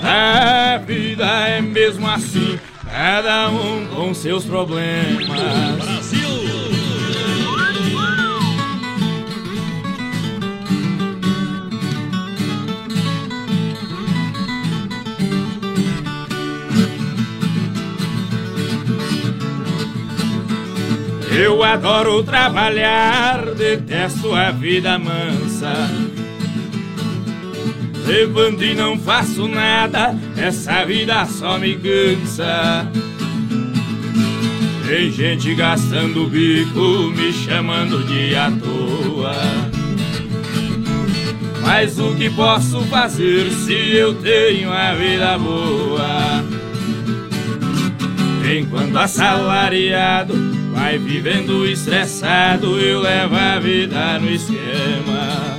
A 0.03 0.79
vida 0.79 1.27
é 1.49 1.61
mesmo 1.61 2.09
assim, 2.09 2.59
cada 2.89 3.49
um 3.51 3.87
com 3.89 4.15
seus 4.15 4.45
problemas. 4.45 5.96
Eu 21.39 21.63
adoro 21.63 22.23
trabalhar, 22.23 23.55
detesto 23.55 24.35
a 24.35 24.51
vida 24.51 24.99
mansa. 24.99 25.71
Levanto 28.07 28.65
e 28.65 28.75
não 28.75 28.99
faço 28.99 29.47
nada, 29.47 30.15
essa 30.35 30.83
vida 30.87 31.27
só 31.27 31.59
me 31.59 31.77
cansa. 31.77 32.91
Tem 34.89 35.13
gente 35.13 35.55
gastando 35.55 36.27
bico, 36.27 37.13
me 37.15 37.31
chamando 37.31 38.03
de 38.05 38.35
à 38.35 38.51
toa. 38.51 39.35
Mas 41.61 41.99
o 41.99 42.15
que 42.15 42.31
posso 42.31 42.81
fazer 42.87 43.51
se 43.51 43.75
eu 43.95 44.15
tenho 44.15 44.73
a 44.73 44.95
vida 44.95 45.37
boa? 45.37 46.43
Enquanto 48.59 48.97
assalariado 48.97 50.56
vai 50.77 50.99
vivendo 50.99 51.67
estressado, 51.67 52.79
eu 52.79 53.01
levo 53.01 53.35
a 53.35 53.59
vida 53.59 54.19
no 54.19 54.31
esquema. 54.31 55.59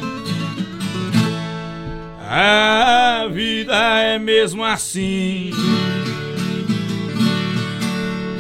A 2.21 3.27
vida 3.31 3.75
é 3.99 4.19
mesmo 4.19 4.63
assim. 4.63 5.51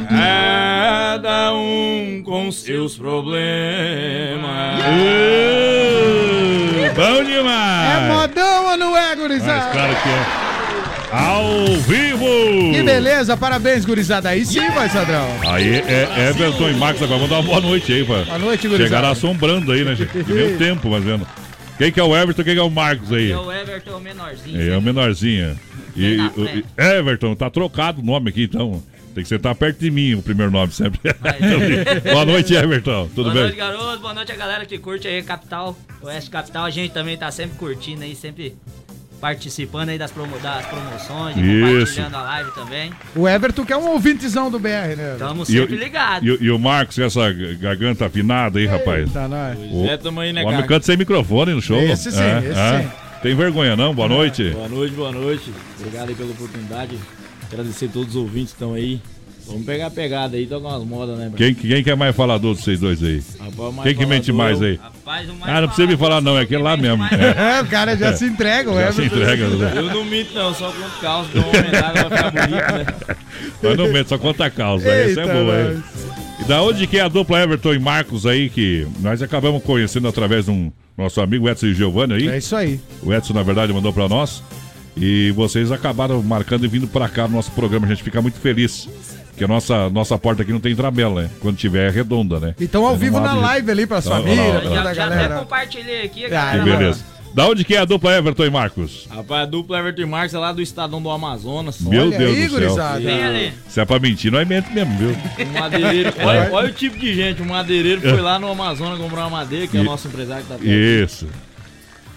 Cada 0.07 1.53
um 1.53 2.21
com 2.23 2.51
seus 2.51 2.95
problemas. 2.95 4.47
Bom 6.95 7.23
demais! 7.23 8.03
É 8.03 8.07
modão 8.13 8.65
ou 8.71 8.77
não 8.77 8.97
é, 8.97 9.15
gurizada? 9.15 9.65
Mas 9.65 9.71
claro 9.71 9.95
que 9.95 10.09
é. 10.09 10.36
Ao 11.11 11.65
vivo! 11.87 12.25
Que 12.73 12.83
beleza, 12.83 13.37
parabéns, 13.37 13.85
gurizada. 13.85 14.29
Aí 14.29 14.45
sim, 14.45 14.69
vai, 14.71 14.89
Sadrão. 14.89 15.25
Aí 15.47 15.75
é 15.75 16.29
Everton 16.29 16.69
e 16.69 16.73
Marcos 16.73 17.01
agora. 17.01 17.17
Vamos 17.19 17.29
dar 17.29 17.37
uma 17.39 17.43
boa 17.43 17.61
noite 17.61 17.93
aí, 17.93 18.03
pá. 18.05 18.23
Boa 18.25 18.39
noite, 18.39 18.67
gurizada. 18.67 18.89
Chegaram 18.89 19.09
assombrando 19.11 19.71
aí, 19.71 19.85
né, 19.85 19.95
gente? 19.95 20.17
O 20.17 20.57
tempo, 20.59 20.89
mas 20.89 21.03
vendo. 21.03 21.25
Quem 21.77 21.91
que 21.91 21.99
é 21.99 22.03
o 22.03 22.15
Everton, 22.17 22.43
quem 22.43 22.53
que 22.55 22.59
é 22.59 22.63
o 22.63 22.69
Marcos 22.69 23.13
aí? 23.13 23.31
É 23.31 23.37
o 23.37 23.51
Everton, 23.51 23.97
o 23.97 24.01
menorzinho. 24.01 24.61
É, 24.61 24.67
é 24.73 24.77
o 24.77 24.81
menorzinho. 24.81 25.57
E, 25.95 26.17
o- 26.35 26.43
e- 26.45 26.65
Everton, 26.77 27.35
tá 27.35 27.49
trocado 27.49 28.01
o 28.01 28.05
nome 28.05 28.29
aqui, 28.29 28.43
então. 28.43 28.83
Tem 29.15 29.23
que 29.23 29.29
sentar 29.29 29.55
perto 29.55 29.79
de 29.79 29.89
mim, 29.89 30.13
o 30.13 30.21
primeiro 30.21 30.51
nome 30.51 30.71
sempre. 30.71 30.99
Boa 32.11 32.23
noite, 32.25 32.53
Everton. 32.53 33.07
Tudo 33.15 33.23
boa 33.31 33.33
bem? 33.33 33.43
noite, 33.45 33.55
garoto. 33.57 33.99
Boa 33.99 34.13
noite 34.13 34.31
a 34.31 34.35
galera 34.35 34.63
que 34.65 34.77
curte 34.77 35.07
aí 35.07 35.23
Capital, 35.23 35.75
Oeste 36.03 36.29
Capital. 36.29 36.65
A 36.65 36.69
gente 36.69 36.91
também 36.93 37.17
tá 37.17 37.31
sempre 37.31 37.57
curtindo 37.57 38.03
aí, 38.03 38.15
sempre 38.15 38.55
participando 39.19 39.89
aí 39.89 39.97
das, 39.97 40.11
promo- 40.11 40.37
das 40.39 40.65
promoções, 40.65 41.35
e 41.37 41.41
Isso. 41.41 41.69
compartilhando 41.95 42.15
a 42.15 42.21
live 42.21 42.51
também. 42.51 42.91
O 43.15 43.27
Everton 43.27 43.65
que 43.65 43.73
é 43.73 43.77
um 43.77 43.89
ouvintezão 43.89 44.49
do 44.51 44.59
BR, 44.59 44.95
né? 44.95 45.13
Estamos 45.13 45.49
E 45.49 45.53
sempre 45.59 45.75
ligados. 45.75 46.27
E, 46.27 46.31
o- 46.31 46.43
e 46.43 46.51
o 46.51 46.59
Marcos, 46.59 46.95
com 46.97 47.03
essa 47.03 47.31
garganta 47.59 48.05
afinada 48.05 48.59
aí, 48.59 48.65
rapaz. 48.65 49.11
Tá, 49.11 49.27
nós. 49.27 49.57
O, 49.71 49.85
é, 49.87 49.97
tamo 49.97 50.19
aí, 50.19 50.31
né, 50.31 50.43
o 50.43 50.47
homem 50.47 50.65
canta 50.65 50.85
sem 50.85 50.95
microfone 50.97 51.53
no 51.53 51.61
show. 51.61 51.79
Esse 51.81 52.11
sim, 52.11 52.19
É, 52.21 52.39
esse 52.39 52.59
é. 52.59 52.81
sim. 52.83 52.89
Tem 53.21 53.35
vergonha 53.35 53.75
não? 53.75 53.95
Boa 53.95 54.07
noite. 54.07 54.51
Boa 54.51 54.69
noite, 54.69 54.93
boa 54.93 55.11
noite. 55.11 55.51
Obrigado 55.79 56.09
aí 56.09 56.15
pela 56.15 56.29
oportunidade. 56.31 56.97
Agradecer 57.51 57.85
a 57.85 57.89
todos 57.89 58.09
os 58.09 58.15
ouvintes 58.15 58.53
que 58.53 58.55
estão 58.55 58.73
aí. 58.73 59.01
Vamos 59.47 59.65
pegar 59.65 59.87
a 59.87 59.91
pegada 59.91 60.35
aí, 60.35 60.45
tocar 60.45 60.67
umas 60.67 60.83
modas, 60.83 61.17
né, 61.17 61.31
Quem, 61.35 61.53
quem 61.53 61.81
que 61.83 61.89
é 61.89 61.95
mais 61.95 62.15
falador 62.15 62.53
dos 62.53 62.63
vocês 62.63 62.79
dois 62.79 63.01
aí? 63.01 63.23
Rapaz, 63.39 63.73
mais 63.73 63.87
Quem 63.87 63.95
que 63.95 64.05
mente 64.05 64.31
mais 64.31 64.61
é 64.61 64.65
aí? 64.65 64.75
Rapaz, 64.75 65.29
o 65.29 65.33
Ah, 65.41 65.61
não 65.61 65.67
precisa 65.67 65.87
me 65.87 65.97
falar 65.97 66.21
não, 66.21 66.37
é 66.37 66.41
aquele 66.41 66.61
lá 66.61 66.75
mesmo. 66.75 67.03
É, 67.05 67.61
o 67.61 67.65
cara 67.67 67.95
já 67.95 68.13
se 68.13 68.25
entrega, 68.25 68.69
o 68.69 68.75
Já 68.75 68.91
se 68.91 69.01
Everton. 69.01 69.15
entrega, 69.15 69.47
né? 69.47 69.73
Eu 69.75 69.83
não 69.83 70.05
minto 70.05 70.33
não, 70.33 70.53
só 70.53 70.71
conto 70.71 70.99
caos, 70.99 71.27
dou 71.29 71.43
uma 71.43 71.57
aumentada 71.57 72.05
pra 72.05 72.17
ficar 72.17 72.31
bonito, 72.31 72.73
né? 72.73 73.17
Mas 73.63 73.77
não 73.77 73.87
mente, 73.91 74.09
só 74.09 74.17
conta 74.17 74.45
a 74.45 74.49
causa. 74.49 74.89
Essa 74.89 75.21
é 75.21 75.33
boa, 75.33 75.61
hein? 75.61 75.83
E 76.39 76.43
da 76.43 76.61
onde 76.61 76.85
que 76.85 76.97
é 76.97 77.01
a 77.01 77.07
dupla 77.07 77.41
Everton 77.41 77.73
e 77.73 77.79
Marcos 77.79 78.25
aí, 78.25 78.49
que 78.49 78.85
nós 78.99 79.21
acabamos 79.21 79.63
conhecendo 79.63 80.07
através 80.07 80.45
de 80.45 80.51
um 80.51 80.71
nosso 80.97 81.21
amigo 81.21 81.49
Edson 81.49 81.67
e 81.67 81.73
Giovanni 81.73 82.13
aí. 82.13 82.27
É 82.27 82.37
isso 82.37 82.55
aí. 82.55 82.79
O 83.01 83.13
Edson, 83.13 83.33
na 83.33 83.43
verdade, 83.43 83.71
mandou 83.71 83.93
pra 83.93 84.07
nós. 84.09 84.43
E 84.99 85.31
vocês 85.31 85.71
acabaram 85.71 86.21
marcando 86.23 86.65
e 86.65 86.67
vindo 86.67 86.87
pra 86.87 87.07
cá 87.07 87.27
no 87.27 87.35
nosso 87.35 87.51
programa. 87.51 87.85
A 87.85 87.89
gente 87.89 88.03
fica 88.03 88.21
muito 88.21 88.39
feliz. 88.39 88.89
Porque 89.37 89.45
a 89.45 89.47
nossa, 89.47 89.87
nossa 89.91 90.17
porta 90.17 90.41
aqui 90.41 90.51
não 90.51 90.59
tem 90.59 90.75
tramela, 90.75 91.21
né? 91.21 91.29
Quando 91.39 91.55
tiver 91.57 91.89
é 91.89 91.91
redonda, 91.91 92.39
né? 92.39 92.55
Então 92.59 92.83
ao 92.87 92.95
vivo 92.97 93.19
na 93.19 93.35
live 93.35 93.69
ali 93.69 93.85
pras 93.85 94.03
Então, 94.07 94.17
famílias, 94.17 94.39
olha 94.39 94.47
lá, 94.47 94.59
pra 94.61 94.69
olha 94.71 94.77
toda 94.79 94.89
a 94.89 94.93
Já 94.95 95.05
até 95.05 95.15
galera. 95.15 95.35
compartilhei 95.35 96.01
aqui, 96.01 96.25
Ah, 96.25 96.27
Que 96.27 96.33
galera. 96.33 96.63
beleza. 96.77 97.05
Da 97.35 97.45
onde 97.47 97.63
que 97.63 97.75
é 97.75 97.77
a 97.77 97.85
dupla 97.85 98.17
Everton 98.17 98.45
e 98.45 98.49
Marcos? 98.49 99.05
Rapaz, 99.11 99.43
a 99.43 99.45
dupla 99.45 99.77
Everton 99.77 100.01
e 100.01 100.05
Marques 100.07 100.33
é 100.33 100.39
lá 100.39 100.51
do 100.51 100.59
Estadão 100.59 100.99
do 100.99 101.11
Amazonas. 101.11 101.79
Meu 101.81 102.09
Deus 102.09 102.51
do 102.51 102.59
céu. 102.73 102.99
Vem 102.99 103.23
ali. 103.23 103.53
Se 103.69 103.79
é 103.79 103.85
pra 103.85 103.99
mentir, 103.99 104.31
nós 104.31 104.47
mente 104.47 104.73
mesmo, 104.73 104.97
viu? 104.97 105.15
Um 105.45 105.59
madeireiro, 105.59 106.13
olha, 106.19 106.49
olha 106.51 106.69
o 106.69 106.73
tipo 106.73 106.97
de 106.97 107.13
gente, 107.13 107.39
um 107.43 107.45
madeireiro 107.45 108.01
foi 108.01 108.19
lá 108.21 108.39
no 108.39 108.49
Amazonas 108.51 108.97
comprar 108.97 109.21
uma 109.27 109.37
madeira, 109.37 109.67
que 109.67 109.77
é 109.77 109.81
o 109.81 109.83
nosso 109.83 110.07
empresário 110.07 110.41
que 110.45 110.49
tá 110.49 110.55
perto. 110.55 110.67
Isso. 110.67 111.27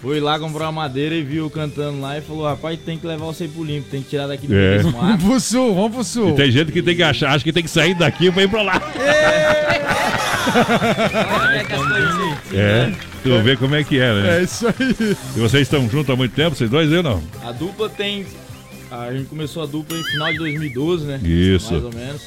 Foi 0.01 0.19
lá 0.19 0.39
comprar 0.39 0.65
uma 0.65 0.71
madeira 0.81 1.13
e 1.13 1.21
viu 1.21 1.43
eu 1.45 1.49
cantando 1.49 2.01
lá 2.01 2.17
e 2.17 2.21
falou: 2.21 2.45
rapaz, 2.45 2.79
tem 2.83 2.97
que 2.97 3.05
levar 3.05 3.25
você 3.25 3.47
pro 3.47 3.63
limpo, 3.63 3.87
tem 3.89 4.01
que 4.01 4.09
tirar 4.09 4.25
daqui 4.27 4.47
do 4.47 4.53
É. 4.53 4.57
meio 4.57 4.83
desse 4.83 4.91
Vamos 4.95 5.23
pro 5.23 5.39
sul, 5.39 5.75
vamos 5.75 5.91
pro 5.93 6.03
sul. 6.03 6.29
E 6.29 6.33
tem 6.33 6.51
gente 6.51 6.71
que 6.71 6.81
tem 6.81 6.95
que 6.95 7.03
achar, 7.03 7.29
acha 7.31 7.43
que 7.43 7.53
tem 7.53 7.61
que 7.63 7.69
sair 7.69 7.93
daqui 7.93 8.31
pra 8.31 8.41
ir 8.43 8.49
pra 8.49 8.61
lá. 8.63 8.81
É, 12.53 12.91
tu 13.23 13.41
vê 13.43 13.55
como 13.55 13.75
é 13.75 13.83
que 13.83 13.99
é, 13.99 14.13
né? 14.13 14.39
É 14.39 14.43
isso 14.43 14.67
aí. 14.67 15.15
E 15.35 15.39
vocês 15.39 15.63
estão 15.63 15.87
juntos 15.89 16.09
há 16.09 16.15
muito 16.15 16.33
tempo, 16.33 16.55
vocês 16.55 16.69
dois 16.69 16.91
aí 16.91 17.01
não? 17.01 17.21
A 17.45 17.51
dupla 17.51 17.89
tem. 17.89 18.25
A 18.89 19.13
gente 19.13 19.27
começou 19.27 19.63
a 19.63 19.65
dupla 19.65 19.97
em 19.97 20.03
final 20.03 20.31
de 20.31 20.37
2012, 20.39 21.05
né? 21.05 21.19
Isso. 21.23 21.71
Mais 21.71 21.83
ou 21.85 21.93
menos. 21.93 22.21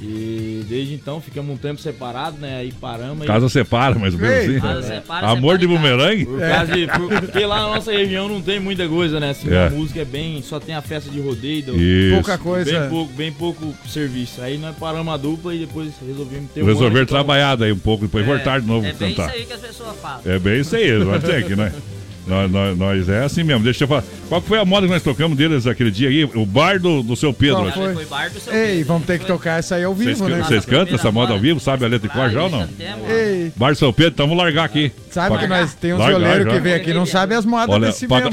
E 0.00 0.62
desde 0.68 0.92
então 0.94 1.22
ficamos 1.22 1.54
um 1.54 1.56
tempo 1.56 1.80
separados, 1.80 2.38
né? 2.38 2.58
Aí 2.58 2.70
paramos. 2.72 3.22
aí- 3.22 3.26
Casa 3.26 3.48
separa, 3.48 3.98
mais 3.98 4.12
ou 4.12 4.20
menos 4.20 4.36
assim. 4.50 4.60
Casa 4.60 4.82
separa, 4.82 5.26
Amor 5.28 5.56
de 5.56 5.66
bumerangue? 5.66 6.26
Por 6.26 6.38
causa 6.38 6.72
de, 6.72 6.86
por- 6.86 7.08
porque 7.20 7.46
lá 7.46 7.60
na 7.62 7.74
nossa 7.76 7.90
região 7.92 8.28
não 8.28 8.42
tem 8.42 8.60
muita 8.60 8.86
coisa, 8.86 9.18
né? 9.18 9.30
Assim, 9.30 9.50
É. 9.52 9.68
a 9.68 9.70
música 9.70 10.00
é 10.00 10.04
bem. 10.04 10.42
Só 10.42 10.60
tem 10.60 10.74
a 10.74 10.82
festa 10.82 11.10
de 11.10 11.18
rodeio. 11.20 11.62
do- 11.64 11.76
Isso. 11.76 12.14
Pouca 12.14 12.36
coisa. 12.36 12.80
Bem 12.80 12.88
pouco, 12.90 13.12
bem 13.14 13.32
pouco 13.32 13.74
serviço. 13.88 14.42
Aí 14.42 14.58
nós 14.58 14.76
paramos 14.76 15.12
a 15.14 15.16
dupla 15.16 15.54
e 15.54 15.60
depois 15.60 15.90
resolvemos 16.06 16.50
ter 16.50 16.60
um 16.60 16.64
ano 16.64 16.74
Resolver 16.74 17.00
de- 17.00 17.06
trabalhar 17.06 17.56
daí 17.56 17.72
um 17.72 17.78
pouco, 17.78 18.04
depois 18.04 18.22
É, 18.24 18.26
voltar 18.28 18.60
de 18.60 18.66
novo 18.66 18.86
É 18.86 18.92
bem 18.92 19.14
cantar. 19.14 19.28
isso 19.30 19.36
aí 19.38 19.46
que 19.46 19.52
as 19.54 19.60
pessoas 19.60 19.96
falam. 20.02 20.20
É 20.26 20.38
bem 20.38 20.60
isso 20.60 20.76
aí, 20.76 20.92
nós 21.04 21.22
tem 21.22 21.36
aqui, 21.36 21.56
né? 21.56 21.72
Nós, 22.26 22.50
nós, 22.50 22.76
nós 22.76 23.08
é 23.08 23.24
assim 23.24 23.44
mesmo. 23.44 23.62
Deixa 23.62 23.84
eu 23.84 23.88
falar. 23.88 24.02
Qual 24.28 24.40
foi 24.40 24.58
a 24.58 24.64
moda 24.64 24.86
que 24.86 24.92
nós 24.92 25.02
tocamos 25.02 25.36
deles 25.36 25.66
aquele 25.66 25.90
dia 25.90 26.08
aí? 26.08 26.24
O 26.24 26.44
bar 26.44 26.80
do, 26.80 27.02
do 27.02 27.14
seu 27.14 27.32
Pedro. 27.32 27.70
Qual 27.72 27.94
foi? 27.94 28.06
Ei, 28.52 28.82
vamos 28.82 29.06
ter 29.06 29.18
que 29.18 29.26
tocar 29.26 29.58
essa 29.58 29.76
aí 29.76 29.84
ao 29.84 29.94
vivo, 29.94 30.28
né? 30.28 30.42
vocês 30.42 30.64
cantam 30.64 30.96
essa 30.96 31.12
moda 31.12 31.32
ao 31.32 31.38
vivo? 31.38 31.60
Sabe 31.60 31.84
a 31.84 31.88
letra 31.88 32.08
de 32.08 32.14
cor 32.14 32.30
já 32.30 32.42
ou 32.42 32.50
não? 32.50 32.68
Ei, 33.08 33.52
Bar 33.56 33.72
do 33.72 33.78
seu 33.78 33.92
Pedro, 33.92 34.12
então 34.12 34.26
vamos 34.26 34.42
largar 34.42 34.64
aqui. 34.64 34.92
sabe 35.10 35.38
que 35.38 35.46
nós 35.46 35.74
tem 35.74 35.92
uns 35.92 36.04
violeiros 36.04 36.52
que 36.52 36.60
vem 36.60 36.74
aqui 36.74 36.92
não 36.92 37.06
sabe 37.06 37.34
as 37.34 37.44
modas 37.44 37.74
Olha, 37.74 37.86
desse 37.86 38.06
mesmo. 38.08 38.30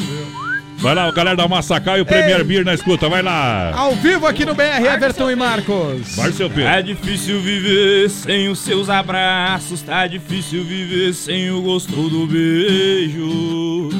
Vai 0.83 0.93
lá, 0.93 1.09
galera 1.11 1.37
da 1.37 1.47
Massacal 1.47 1.97
e 1.97 2.01
o 2.01 2.05
Premier 2.05 2.43
Beer 2.43 2.65
na 2.65 2.73
escuta, 2.73 3.07
vai 3.07 3.21
lá. 3.21 3.71
Ao 3.73 3.95
vivo 3.95 4.27
aqui 4.27 4.43
no 4.43 4.53
BR, 4.53 4.85
Everton 4.93 5.31
e 5.31 5.35
Marcos. 5.35 6.13
Do 6.13 6.33
seu 6.33 6.49
Pedro. 6.49 6.65
Tá 6.65 6.81
difícil 6.81 7.39
viver 7.39 8.09
sem 8.09 8.49
os 8.49 8.59
seus 8.59 8.89
abraços, 8.89 9.81
tá 9.81 10.05
difícil 10.07 10.61
viver 10.65 11.13
sem 11.13 11.49
o 11.51 11.61
gosto 11.61 12.09
do 12.09 12.27
beijo, 12.27 13.91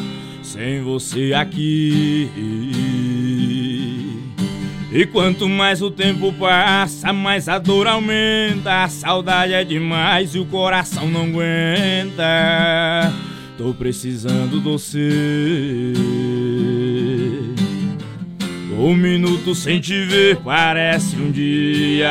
sem 0.41 0.81
você 0.81 1.33
aqui. 1.33 2.29
E 4.91 5.05
quanto 5.05 5.47
mais 5.47 5.81
o 5.81 5.89
tempo 5.89 6.33
passa, 6.33 7.13
mais 7.13 7.47
a 7.47 7.59
dor 7.59 7.87
aumenta, 7.87 8.83
a 8.83 8.89
saudade 8.89 9.53
é 9.53 9.63
demais 9.63 10.35
e 10.35 10.39
o 10.39 10.45
coração 10.45 11.07
não 11.07 11.27
aguenta. 11.27 12.23
Tô 13.63 13.73
precisando 13.73 14.57
de 14.57 14.59
você. 14.59 15.93
Um 18.77 18.93
minuto 18.93 19.55
sem 19.55 19.79
te 19.79 20.03
ver 20.03 20.35
parece 20.43 21.15
um 21.15 21.31
dia. 21.31 22.09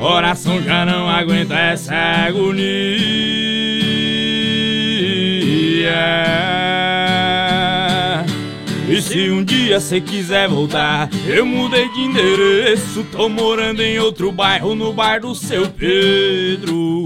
Coração 0.00 0.60
já 0.60 0.84
não 0.84 1.08
aguenta 1.08 1.54
essa 1.54 1.94
agonia. 1.94 2.58
E 8.88 9.00
se 9.00 9.30
um 9.30 9.44
dia 9.44 9.78
cê 9.78 10.00
quiser 10.00 10.48
voltar, 10.48 11.08
eu 11.24 11.46
mudei 11.46 11.88
de 11.90 12.00
endereço. 12.00 13.06
Tô 13.12 13.28
morando 13.28 13.80
em 13.80 14.00
outro 14.00 14.32
bairro, 14.32 14.74
no 14.74 14.92
bar 14.92 15.20
do 15.20 15.36
seu 15.36 15.68
Pedro. 15.68 16.97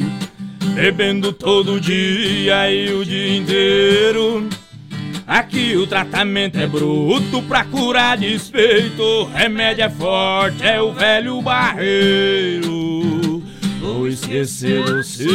Bebendo 0.74 1.32
todo 1.32 1.80
dia 1.80 2.70
e 2.70 2.92
o 2.92 3.04
dia 3.04 3.36
inteiro. 3.36 4.48
Aqui 5.26 5.76
o 5.76 5.86
tratamento 5.86 6.58
é 6.58 6.66
bruto 6.66 7.42
pra 7.42 7.64
curar 7.64 8.16
despeito. 8.16 9.24
Remédio 9.34 9.84
é 9.84 9.90
forte, 9.90 10.62
é 10.62 10.80
o 10.80 10.92
velho 10.92 11.42
barreiro. 11.42 13.42
Vou 13.80 14.08
esquecer 14.08 14.82
você. 14.82 15.28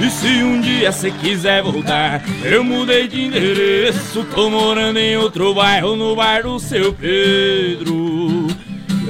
E 0.00 0.10
se 0.10 0.42
um 0.42 0.60
dia 0.60 0.90
cê 0.90 1.12
quiser 1.12 1.62
voltar, 1.62 2.22
eu 2.42 2.64
mudei 2.64 3.06
de 3.06 3.22
endereço. 3.22 4.24
Tô 4.34 4.50
morando 4.50 4.98
em 4.98 5.16
outro 5.16 5.54
bairro, 5.54 5.94
no 5.94 6.16
bar 6.16 6.42
do 6.42 6.58
seu 6.58 6.92
Pedro. 6.92 8.31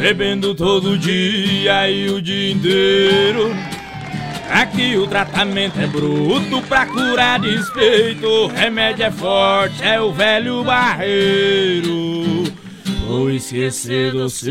Bebendo 0.02 0.52
todo 0.52 0.98
dia 0.98 1.88
e 1.88 2.10
o 2.10 2.20
dia 2.20 2.50
inteiro. 2.50 3.54
Aqui 4.50 4.96
o 4.96 5.06
tratamento 5.06 5.78
é 5.78 5.86
bruto 5.86 6.60
pra 6.62 6.86
curar 6.86 7.38
despeito. 7.38 8.26
O 8.26 8.46
remédio 8.48 9.04
é 9.04 9.12
forte, 9.12 9.80
é 9.80 10.00
o 10.00 10.12
velho 10.12 10.64
barreiro. 10.64 12.42
Vou 13.06 13.30
esquecer 13.30 14.12
você. 14.12 14.50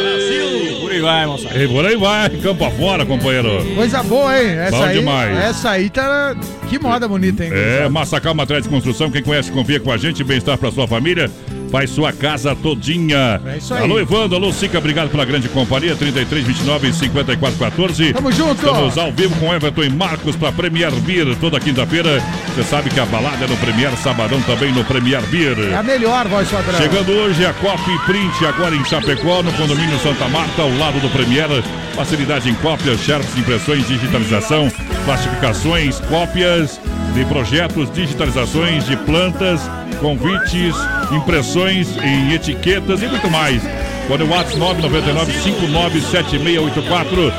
Brasil! 0.00 0.80
Por 0.80 0.92
aí 0.92 1.00
vai, 1.00 1.26
moçada. 1.26 1.62
E 1.62 1.68
por 1.68 1.84
aí 1.84 1.96
vai, 1.96 2.30
campo 2.30 2.64
afora, 2.64 3.04
companheiro. 3.04 3.62
Coisa 3.74 4.02
boa, 4.02 4.42
hein? 4.42 4.48
Essa 4.48 4.76
Bom 4.78 4.84
aí, 4.84 4.98
demais. 4.98 5.38
Essa 5.38 5.70
aí 5.72 5.90
tá. 5.90 6.34
Que 6.70 6.78
moda 6.78 7.06
bonita, 7.06 7.44
hein? 7.44 7.50
É, 7.52 7.86
Massacal 7.90 8.34
Materiais 8.34 8.64
de 8.64 8.70
Construção, 8.70 9.10
quem 9.10 9.22
conhece, 9.22 9.52
confia 9.52 9.78
com 9.78 9.92
a 9.92 9.98
gente, 9.98 10.24
bem-estar 10.24 10.56
pra 10.56 10.70
sua 10.72 10.88
família, 10.88 11.30
faz 11.74 11.90
sua 11.90 12.12
casa 12.12 12.54
todinha. 12.54 13.40
É 13.44 13.56
isso 13.56 13.74
aí. 13.74 13.82
Alô, 13.82 13.98
Evandro, 13.98 14.36
alô, 14.36 14.52
Sica, 14.52 14.78
obrigado 14.78 15.10
pela 15.10 15.24
grande 15.24 15.48
companhia, 15.48 15.96
33, 15.96 16.46
29 16.46 16.92
54 16.92 17.58
14. 17.58 18.12
Tamo 18.12 18.30
junto. 18.30 18.64
Estamos 18.64 18.96
ao 18.96 19.10
vivo 19.10 19.34
com 19.40 19.52
Everton 19.52 19.82
e 19.82 19.90
Marcos 19.90 20.36
pra 20.36 20.52
Premier 20.52 20.92
Beer 20.92 21.34
toda 21.40 21.58
quinta-feira. 21.58 22.22
Você 22.54 22.62
sabe 22.62 22.90
que 22.90 23.00
a 23.00 23.04
balada 23.04 23.44
é 23.44 23.48
no 23.48 23.56
Premier, 23.56 23.90
sabadão 23.96 24.40
também 24.42 24.72
no 24.72 24.84
Premier 24.84 25.20
Beer. 25.22 25.58
É 25.72 25.74
a 25.74 25.82
melhor, 25.82 26.28
voz 26.28 26.48
padrão. 26.48 26.78
Chegando 26.78 27.10
hoje 27.10 27.44
a 27.44 27.52
Copy 27.54 27.98
Print, 28.06 28.46
agora 28.46 28.76
em 28.76 28.84
Chapecó, 28.84 29.42
no 29.42 29.52
condomínio 29.54 29.98
Santa 29.98 30.28
Marta, 30.28 30.62
ao 30.62 30.70
lado 30.78 31.00
do 31.00 31.08
Premier. 31.08 31.48
Facilidade 31.96 32.48
em 32.48 32.54
cópias, 32.54 33.00
xerox, 33.00 33.36
impressões, 33.36 33.88
digitalização, 33.88 34.70
classificações, 35.04 35.98
cópias 36.02 36.80
de 37.14 37.24
projetos, 37.24 37.90
digitalizações 37.92 38.86
de 38.86 38.96
plantas, 38.96 39.60
convites, 40.04 40.76
impressões 41.10 41.96
em 41.96 42.34
etiquetas 42.34 43.00
e 43.00 43.06
muito 43.06 43.30
mais. 43.30 43.62
Quando 44.06 44.26
o 44.26 44.28
WhatsApp 44.28 44.58
999 44.58 45.32
597684 45.32 47.32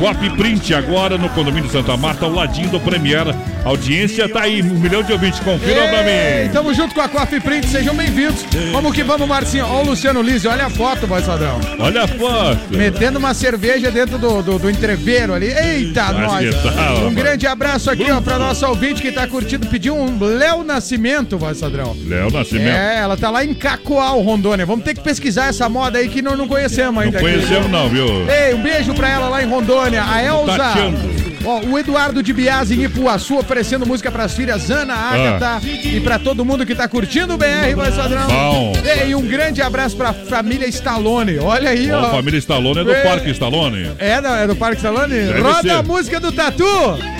Copy 0.00 0.30
Print 0.30 0.72
agora 0.74 1.18
no 1.18 1.28
condomínio 1.28 1.70
Santa 1.70 1.94
Marta, 1.94 2.24
ao 2.24 2.32
ladinho 2.32 2.70
do 2.70 2.80
Premier. 2.80 3.28
A 3.62 3.68
audiência 3.68 4.26
tá 4.26 4.40
aí, 4.44 4.62
um 4.62 4.78
milhão 4.78 5.02
de 5.02 5.12
ouvintes, 5.12 5.38
confiram 5.40 5.86
pra 5.88 6.02
mim. 6.02 6.50
Tamo 6.50 6.72
junto 6.72 6.94
com 6.94 7.02
a 7.02 7.08
Coffee 7.08 7.38
Print, 7.38 7.66
sejam 7.66 7.94
bem-vindos. 7.94 8.46
Vamos 8.72 8.94
que 8.94 9.02
vamos, 9.02 9.28
Marcinho. 9.28 9.66
Ó, 9.66 9.82
o 9.82 9.84
Luciano 9.84 10.22
Lise, 10.22 10.48
olha 10.48 10.64
a 10.64 10.70
foto, 10.70 11.06
voz 11.06 11.26
padrão. 11.26 11.60
Olha 11.78 12.04
a 12.04 12.08
foto. 12.08 12.58
Metendo 12.70 13.18
uma 13.18 13.34
cerveja 13.34 13.90
dentro 13.90 14.16
do, 14.16 14.42
do, 14.42 14.58
do 14.58 14.70
entreveiro 14.70 15.34
ali. 15.34 15.48
Eita, 15.52 16.04
Acho 16.04 16.18
nós! 16.20 16.54
tá, 16.62 16.94
um 17.06 17.12
grande 17.12 17.46
abraço 17.46 17.90
aqui, 17.90 18.10
ó, 18.10 18.22
pra 18.22 18.38
nossa 18.38 18.66
ouvinte 18.70 19.02
que 19.02 19.12
tá 19.12 19.26
curtindo. 19.26 19.66
Pediu 19.66 19.94
um 19.94 20.18
Léo 20.18 20.64
Nascimento, 20.64 21.36
voz 21.36 21.60
padrão. 21.60 21.94
Léo 22.06 22.30
Nascimento. 22.30 22.70
É, 22.74 23.00
ela 23.00 23.18
tá 23.18 23.28
lá 23.28 23.44
em 23.44 23.52
Cacoal, 23.52 24.18
Rondônia. 24.22 24.64
Vamos 24.64 24.82
ter 24.86 24.94
que 24.94 25.02
pesquisar 25.02 25.48
essa 25.48 25.68
moda 25.68 25.98
aí 25.98 26.08
que 26.08 26.22
nós 26.22 26.38
não 26.38 26.48
conhecemos 26.48 26.94
Não 26.94 27.02
ainda. 27.02 27.20
conhecemos 27.20 27.66
aqui. 27.66 27.68
não, 27.68 27.90
viu? 27.90 28.06
Ei, 28.30 28.54
um 28.54 28.62
beijo 28.62 28.94
pra 28.94 29.10
ela 29.10 29.28
lá 29.28 29.42
em 29.42 29.46
Rondônia. 29.46 29.89
A 29.98 30.22
Elza. 30.22 30.56
Tateando. 30.56 31.20
Ó, 31.42 31.60
o 31.60 31.78
Eduardo 31.78 32.22
de 32.22 32.34
Biase 32.34 32.74
em 32.78 32.84
Ipuaçu 32.84 33.38
oferecendo 33.38 33.86
música 33.86 34.10
pras 34.10 34.34
filhas 34.34 34.70
Ana, 34.70 34.92
Agatha 34.92 35.66
e 35.66 35.98
pra 36.00 36.18
todo 36.18 36.44
mundo 36.44 36.66
que 36.66 36.74
tá 36.74 36.86
curtindo 36.86 37.32
o 37.32 37.38
BR, 37.38 37.74
vai 37.74 37.90
padrão. 37.90 38.26
Bom. 38.26 38.72
Ei, 38.84 39.14
um 39.14 39.22
grande 39.22 39.62
abraço 39.62 39.96
pra 39.96 40.12
família 40.12 40.66
Stallone. 40.68 41.38
Olha 41.38 41.70
aí, 41.70 41.90
Ó, 41.90 41.98
ó. 41.98 42.06
a 42.08 42.10
família 42.10 42.36
Stallone 42.38 42.80
é 42.80 42.84
do 42.84 42.92
É. 42.92 43.02
Parque 43.02 43.30
Stallone. 43.30 43.90
É, 43.98 44.20
é 44.42 44.46
do 44.46 44.54
Parque 44.54 44.76
Stallone? 44.76 45.14
Deve 45.14 45.40
Roda 45.40 45.62
ser. 45.62 45.70
a 45.70 45.82
música 45.82 46.20
do 46.20 46.30
Tatu. 46.30 46.64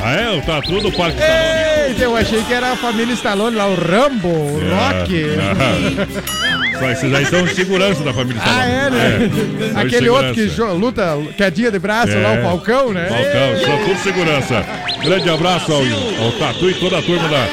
Ah, 0.05 0.13
é? 0.13 0.39
O 0.39 0.43
tatu 0.43 0.81
do 0.81 0.93
Parque 0.93 1.19
Stallone. 1.19 1.89
Eita, 1.89 2.03
eu 2.05 2.15
achei 2.15 2.43
que 2.43 2.53
era 2.53 2.73
a 2.73 2.77
família 2.77 3.15
Stallone 3.15 3.57
lá, 3.57 3.67
o 3.69 3.75
Rambo, 3.75 4.29
o 4.29 4.61
Rock. 4.69 5.25
Ah. 6.81 6.85
Só 6.87 6.91
esses 6.91 7.15
aí 7.15 7.27
são 7.27 7.47
segurança 7.49 8.03
da 8.03 8.13
família 8.13 8.41
Ah, 8.45 8.49
Stallone. 8.49 8.73
é, 8.73 8.91
né? 8.91 9.31
os 9.71 9.77
Aquele 9.77 10.09
outro 10.09 10.35
que 10.35 10.47
luta, 10.79 11.19
quedinha 11.37 11.71
de 11.71 11.79
braço 11.79 12.13
lá, 12.19 12.33
o 12.33 12.43
Falcão, 12.43 12.93
né? 12.93 13.07
Falcão, 13.09 13.65
são 13.77 13.85
tudo 13.87 13.99
segurança. 14.03 14.65
Grande 15.03 15.31
abraço 15.31 15.73
ao, 15.73 15.81
ao 16.25 16.33
Tatu 16.33 16.71
e 16.71 16.75
toda 16.75 16.99
a 16.99 17.03
turma 17.03 17.29
da, 17.29 17.47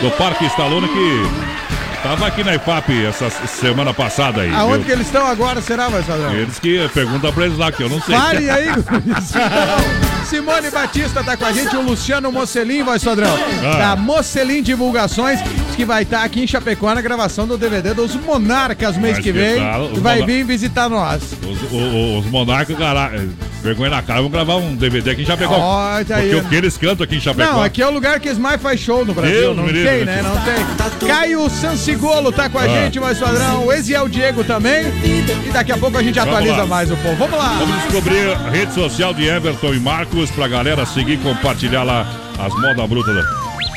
do 0.00 0.10
Parque 0.16 0.44
Stallone 0.46 0.88
que 0.88 1.44
tava 2.02 2.26
aqui 2.26 2.44
na 2.44 2.54
IFAP 2.54 3.06
essa 3.06 3.30
semana 3.46 3.94
passada 3.94 4.42
aí. 4.42 4.52
Aonde 4.54 4.78
viu? 4.78 4.84
que 4.86 4.92
eles 4.92 5.06
estão 5.06 5.26
agora, 5.26 5.60
será, 5.62 5.88
vai 5.88 6.02
padrão? 6.02 6.34
Eles 6.34 6.58
que 6.58 6.86
pergunta 6.92 7.32
pra 7.32 7.46
eles 7.46 7.56
lá, 7.58 7.72
que 7.72 7.82
eu 7.82 7.88
não 7.88 8.00
sei. 8.02 8.14
Fale 8.14 8.50
aí. 8.50 8.66
Simone 10.28 10.70
Batista 10.70 11.22
tá 11.22 11.36
com 11.36 11.44
a 11.44 11.52
gente, 11.52 11.76
o 11.76 11.82
Luciano 11.82 12.32
Mocelin, 12.32 12.82
voz 12.82 13.02
padrão, 13.04 13.34
Ah. 13.64 13.76
da 13.76 13.96
Mocelin 13.96 14.62
Divulgações, 14.62 15.38
diz 15.74 15.76
que 15.76 15.84
vai 15.84 16.02
estar 16.04 16.22
aqui 16.22 16.42
em 16.42 16.46
Chapecó 16.46 16.94
na 16.94 17.00
gravação 17.00 17.46
do 17.46 17.58
DVD 17.58 17.92
dos 17.94 18.14
Monarcas 18.14 18.96
mês 18.96 19.16
que 19.16 19.24
que 19.24 19.32
vem 19.32 19.56
tal? 19.56 19.88
e 19.88 19.92
Os 19.92 19.98
vai 19.98 20.14
Monar- 20.20 20.26
vir 20.28 20.44
visitar 20.44 20.88
nós. 20.88 21.22
Os, 21.42 21.72
o- 21.72 22.18
os 22.18 22.26
monarcas, 22.26 22.76
cara, 22.78 23.10
é, 23.14 23.26
vergonha 23.62 23.90
na 23.90 24.02
cara, 24.02 24.20
vão 24.22 24.30
gravar 24.30 24.56
um 24.56 24.74
DVD 24.76 25.10
aqui 25.10 25.22
em 25.22 25.26
Chapecó. 25.26 25.54
Ó, 25.58 26.04
tá 26.04 26.16
aí. 26.16 26.30
Porque 26.30 26.46
o 26.46 26.48
que 26.48 26.54
eles 26.54 26.76
cantam 26.78 27.04
aqui 27.04 27.16
em 27.16 27.20
Chapecó. 27.20 27.52
Não, 27.52 27.62
aqui 27.62 27.82
é 27.82 27.86
o 27.86 27.90
lugar 27.90 28.20
que 28.20 28.28
eles 28.28 28.38
mais 28.38 28.60
faz 28.62 28.78
show 28.80 29.04
no 29.04 29.12
Brasil. 29.14 29.40
Deus 29.40 29.56
não 29.56 29.64
tem, 29.66 30.04
né? 30.04 30.22
Não 30.22 30.36
tem. 30.42 31.08
Caio 31.08 31.50
Sansigolo 31.50 32.30
tá 32.30 32.48
com 32.48 32.58
a 32.58 32.62
Ah. 32.62 32.68
gente, 32.68 32.98
voz 32.98 33.18
padrão. 33.18 33.66
O 33.66 33.72
Eziel 33.72 34.08
Diego 34.08 34.44
também. 34.44 34.84
E 35.04 35.50
daqui 35.52 35.72
a 35.72 35.76
pouco 35.76 35.98
a 35.98 36.02
gente 36.02 36.18
Vamos 36.18 36.34
atualiza 36.34 36.56
lá. 36.58 36.66
mais 36.66 36.90
o 36.90 36.96
povo. 36.96 37.16
Vamos 37.16 37.38
lá. 37.38 37.56
Vamos 37.58 37.82
descobrir 37.82 38.30
a 38.32 38.50
rede 38.50 38.72
social 38.74 39.12
de 39.12 39.24
Everton 39.26 39.74
e 39.74 39.80
Marcos 39.80 40.30
pra 40.30 40.46
galera 40.46 40.86
seguir 40.86 41.14
e 41.14 41.18
compartilhar 41.18 41.82
lá 41.82 42.06
as 42.38 42.52
modas 42.54 42.88
brutas. 42.88 43.24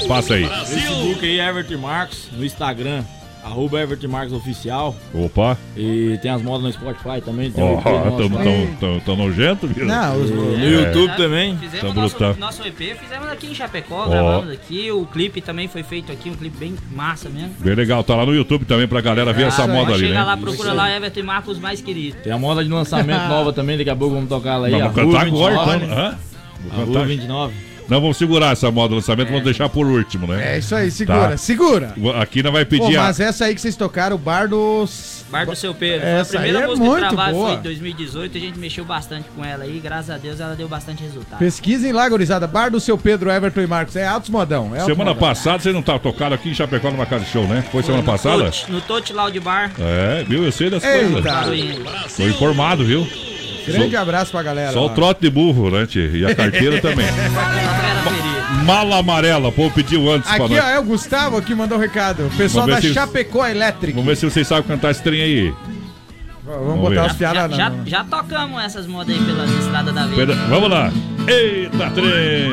Passa 0.07 0.35
aí. 0.35 0.45
Facebook 0.47 1.25
aí, 1.25 1.39
Everton 1.39 1.77
Marcos. 1.77 2.29
No 2.31 2.45
Instagram, 2.45 3.03
arroba 3.43 3.81
Everton 3.81 4.07
Marcos 4.07 4.33
Oficial. 4.33 4.95
Opa. 5.13 5.57
E 5.75 6.17
tem 6.21 6.31
as 6.31 6.41
modas 6.41 6.63
no 6.63 6.71
Spotify 6.71 7.21
também. 7.23 7.51
Tem 7.51 7.61
Ó, 7.63 7.75
o 7.75 7.79
EP 7.79 7.85
nosso 7.85 8.17
tão, 8.17 8.29
tão, 8.29 8.67
tão, 8.79 8.99
tão 9.01 9.15
nojento, 9.17 9.67
viu? 9.67 9.85
Não, 9.85 10.21
os- 10.21 10.29
No 10.31 10.55
É. 10.55 10.69
YouTube 10.81 11.15
também. 11.17 11.57
Fizemos 11.57 11.93
Tá 11.93 12.01
nosso, 12.01 12.39
nosso 12.39 12.61
EP, 12.67 12.95
fizemos 12.95 13.27
aqui 13.29 13.47
em 13.47 13.53
Chapecó, 13.55 14.05
Ó. 14.05 14.09
gravamos 14.09 14.53
aqui. 14.53 14.89
O 14.91 15.05
clipe 15.05 15.41
também 15.41 15.67
foi 15.67 15.83
feito 15.83 16.09
aqui, 16.11 16.29
um 16.29 16.35
clipe 16.35 16.57
bem 16.57 16.75
massa 16.95 17.27
mesmo. 17.29 17.51
Bem 17.59 17.75
legal, 17.75 18.01
tá 18.03 18.15
lá 18.15 18.25
no 18.25 18.33
YouTube 18.33 18.63
também 18.65 18.87
pra 18.87 19.01
galera 19.01 19.33
ver 19.33 19.47
essa 19.47 19.63
Ah, 19.63 19.67
moda 19.67 19.91
ali, 19.93 20.07
Chega 20.07 20.13
né? 20.19 20.23
lá, 20.23 20.37
procura 20.37 20.71
lá 20.73 20.89
Everton 20.95 21.23
Marcos 21.23 21.59
mais 21.59 21.81
queridos. 21.81 22.21
Tem 22.21 22.31
a 22.31 22.37
moda 22.39 22.63
de 22.63 22.69
lançamento 22.69 23.23
nova 23.27 23.51
também, 23.51 23.77
daqui 23.77 23.89
a 23.89 23.95
pouco 23.95 24.15
vamos 24.15 24.29
tocar 24.29 24.53
ela 24.55 24.67
aí. 24.67 24.71
Vamos 24.73 24.95
cantar 24.95 25.27
agora 25.27 25.55
29. 25.55 25.85
então. 25.85 25.97
Hã? 25.97 26.17
A 26.71 26.75
Vou 26.75 26.85
Rua 26.85 26.93
cantar. 26.95 27.07
29. 27.07 27.66
Não, 27.89 28.01
vamos 28.01 28.17
segurar 28.17 28.51
essa 28.51 28.69
moda 28.69 28.89
do 28.89 28.95
lançamento, 28.95 29.29
vamos 29.29 29.43
deixar 29.43 29.69
por 29.69 29.85
último, 29.87 30.27
né? 30.27 30.55
É 30.55 30.57
isso 30.59 30.75
aí, 30.75 30.91
segura, 30.91 31.29
Tá. 31.29 31.37
segura. 31.37 31.93
Aqui 32.19 32.43
não 32.43 32.51
vai 32.51 32.65
Pô, 32.65 32.71
pedir 32.71 32.97
a. 32.97 33.03
mas 33.03 33.19
essa 33.19 33.45
aí 33.45 33.55
que 33.55 33.61
vocês 33.61 33.75
tocaram, 33.75 34.15
o 34.15 34.19
Bar 34.19 34.47
dos... 34.49 35.25
Bar 35.29 35.45
do 35.45 35.55
Seu 35.55 35.73
Pedro. 35.73 36.01
Foi 36.01 36.09
Essa 36.09 36.37
a 36.37 36.41
primeira 36.41 36.57
aí 36.59 36.63
é 36.63 36.67
música 36.67 36.85
muito 36.85 37.01
de 37.01 37.07
trabalho 37.09 37.33
boa. 37.35 37.49
foi 37.49 37.57
em 37.59 37.61
2018 37.61 38.37
a 38.37 38.39
gente 38.41 38.59
mexeu 38.59 38.85
bastante 38.85 39.25
com 39.35 39.43
ela 39.43 39.63
aí. 39.65 39.79
Graças 39.83 40.09
a 40.09 40.17
Deus 40.17 40.39
ela 40.39 40.55
deu 40.55 40.67
bastante 40.69 41.03
resultado. 41.03 41.39
Pesquisem 41.39 41.91
lá, 41.91 42.07
gurizada. 42.07 42.47
Bar 42.47 42.69
do 42.71 42.79
seu 42.79 42.97
Pedro, 42.97 43.29
Everton 43.29 43.61
e 43.61 43.67
Marcos. 43.67 43.95
É 43.97 44.07
altos 44.07 44.29
modão. 44.29 44.73
É 44.73 44.79
Semana 44.81 45.11
modão. 45.13 45.15
passada 45.15 45.59
vocês 45.59 45.73
não 45.73 45.81
estavam 45.81 45.99
tocando 46.01 46.33
aqui 46.33 46.49
em 46.49 46.53
Chapecó 46.53 46.89
numa 46.91 47.05
casa 47.05 47.25
de 47.25 47.31
show, 47.31 47.45
né? 47.45 47.61
Foi 47.71 47.83
semana 47.83 48.03
passada? 48.03 48.43
Tote- 48.45 48.71
No 48.71 48.79
Tote 48.81 49.11
Loud 49.13 49.37
Bar. 49.41 49.71
É, 49.79 50.23
viu? 50.23 50.43
Eu 50.45 50.51
sei 50.51 50.69
das 50.69 50.81
Eita. 50.83 51.21
coisas. 51.21 52.15
Tô 52.15 52.23
informado, 52.23 52.85
viu? 52.85 53.05
Grande 53.67 53.95
Só- 53.95 54.01
abraço 54.01 54.31
pra 54.31 54.43
galera. 54.43 54.71
Só 54.71 54.83
o 54.85 54.87
lá. 54.87 54.93
trote 54.93 55.21
de 55.21 55.29
burro, 55.29 55.69
né, 55.69 55.85
tio? 55.85 56.15
E 56.15 56.25
a 56.25 56.33
carteira 56.33 56.79
também. 56.81 57.05
Mala 58.65 58.97
amarela, 58.97 59.51
pô, 59.51 59.69
pediu 59.69 60.11
antes 60.11 60.29
pra 60.29 60.45
Aqui, 60.45 60.59
ó, 60.59 60.63
é 60.67 60.79
o 60.79 60.83
Gustavo 60.83 61.41
que 61.41 61.53
mandou 61.55 61.77
o 61.77 61.81
recado. 61.81 62.25
O 62.27 62.29
pessoal 62.31 62.67
da 62.67 62.81
se- 62.81 62.93
Chapecó 62.93 63.45
Electric. 63.47 63.93
Vamos 63.93 64.07
ver 64.07 64.15
se 64.17 64.25
vocês 64.29 64.47
sabem 64.47 64.63
cantar 64.63 64.91
esse 64.91 65.01
trem 65.03 65.21
aí. 65.21 65.53
Vamos, 66.45 66.65
Vamos 66.67 66.81
botar 66.89 67.01
ver. 67.03 67.09
as 67.09 67.15
piadas 67.15 67.55
Já, 67.55 67.69
na- 67.69 67.75
já, 67.77 67.83
já 67.85 68.03
tocamos 68.03 68.63
essas 68.63 68.87
modas 68.87 69.15
aí 69.15 69.23
pelas 69.23 69.49
estradas 69.51 69.93
da 69.93 70.05
vida. 70.05 70.27
Pera- 70.27 70.35
Vamos 70.47 70.69
lá. 70.69 70.91
Eita, 71.27 71.89
trem! 71.91 72.51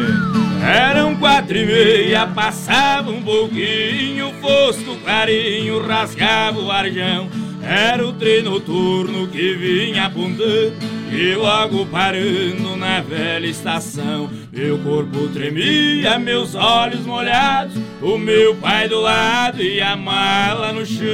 Eram 0.64 1.14
quatro 1.16 1.56
e 1.56 1.66
meia, 1.66 2.26
passava 2.26 3.10
um 3.10 3.22
pouquinho, 3.22 4.32
fosco 4.40 4.96
clarinho, 5.04 5.86
rasgava 5.86 6.58
o 6.58 6.70
arjão. 6.70 7.28
Era 7.66 8.06
o 8.06 8.12
trem 8.12 8.42
noturno 8.42 9.26
que 9.28 9.54
vinha 9.54 10.04
apontando 10.04 10.74
e 11.10 11.34
logo 11.34 11.86
parando 11.86 12.76
na 12.76 13.00
velha 13.00 13.46
estação. 13.46 14.28
Meu 14.52 14.78
corpo 14.78 15.28
tremia, 15.28 16.18
meus 16.18 16.54
olhos 16.54 17.06
molhados, 17.06 17.74
o 18.02 18.18
meu 18.18 18.54
pai 18.56 18.88
do 18.88 19.00
lado 19.00 19.62
e 19.62 19.80
a 19.80 19.96
mala 19.96 20.72
no 20.72 20.84
chão. 20.84 21.04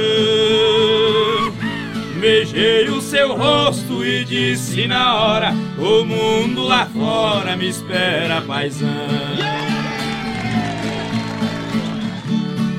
Beijei 2.19 2.87
o 2.89 3.01
seu 3.01 3.35
rosto 3.35 4.05
e 4.05 4.23
disse 4.25 4.87
na 4.87 5.15
hora: 5.15 5.53
O 5.77 6.03
mundo 6.03 6.63
lá 6.63 6.85
fora 6.85 7.55
me 7.55 7.67
espera, 7.69 8.41
paisão. 8.41 8.87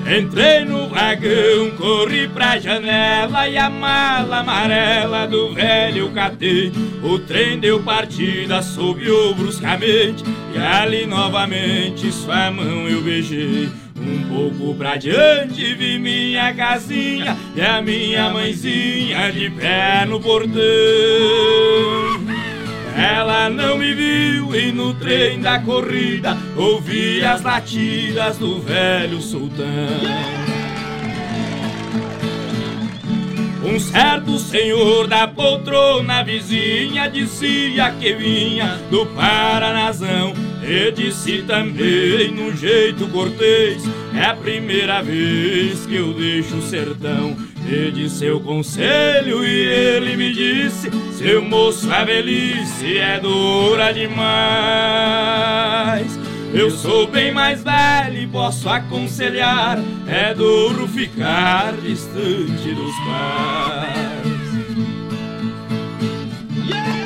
Entrei 0.07 0.65
no 0.65 0.89
vagão, 0.89 1.71
corri 1.79 2.29
pra 2.29 2.59
janela 2.59 3.49
e 3.49 3.57
a 3.57 3.71
mala 3.71 4.39
amarela 4.39 5.27
do 5.27 5.55
velho 5.55 6.11
catei. 6.11 6.73
O 7.03 7.19
trem 7.19 7.59
deu 7.59 7.81
partida, 7.83 8.61
subiu 8.63 9.35
bruscamente 9.35 10.25
e 10.55 10.59
ali 10.59 11.07
novamente 11.07 12.11
sua 12.13 12.51
mão 12.51 12.89
eu 12.89 13.01
beijei. 13.01 13.71
Um 13.97 14.25
pouco 14.29 14.75
pra 14.75 14.97
diante 14.97 15.75
vi 15.75 15.99
minha 15.99 16.53
casinha 16.53 17.37
e 17.55 17.61
a 17.61 17.81
minha 17.81 18.31
mãezinha 18.31 19.31
de 19.31 19.49
pé 19.51 20.05
no 20.05 20.21
portão. 20.21 20.53
Ela 22.97 23.49
não 23.49 23.79
me 23.79 23.95
viu 23.95 24.55
e 24.55 24.71
no 24.73 24.95
trem 24.95 25.41
da 25.41 25.59
corrida 25.59 26.37
ouvi 26.57 27.25
as 27.25 27.43
latidas 27.43 28.39
do 28.39 28.61
velho 28.61 29.21
sultão. 29.21 29.67
Um 33.65 33.79
certo 33.79 34.39
senhor 34.39 35.07
da 35.07 35.27
poltrona 35.27 36.23
vizinha 36.23 37.09
dizia 37.09 37.91
que 37.93 38.13
vinha 38.13 38.79
do 38.91 39.07
Paranazão 39.07 40.35
e 40.63 40.91
disse 40.91 41.43
também 41.43 42.33
num 42.33 42.55
jeito 42.57 43.09
cortês 43.09 43.83
É 44.15 44.27
a 44.27 44.35
primeira 44.35 45.03
vez 45.03 45.87
que 45.87 45.97
eu 45.97 46.13
deixo 46.13 46.57
o 46.57 46.63
sertão 46.63 47.37
Pedi 47.69 48.09
seu 48.09 48.41
conselho 48.41 49.45
e 49.45 49.67
ele 49.67 50.17
me 50.17 50.33
disse 50.33 50.91
Seu 51.13 51.43
moço, 51.43 51.93
a 51.93 52.05
velhice 52.05 52.99
é 52.99 53.21
dura 53.21 53.93
demais. 53.93 54.13
Eu 56.53 56.71
sou 56.71 57.07
bem 57.07 57.33
mais 57.33 57.63
velho 57.65 58.19
e 58.19 58.27
posso 58.27 58.69
aconselhar 58.69 59.79
É 60.07 60.35
duro 60.35 60.87
ficar 60.87 61.73
distante 61.77 62.75
dos 62.75 62.95
pais. 63.07 64.03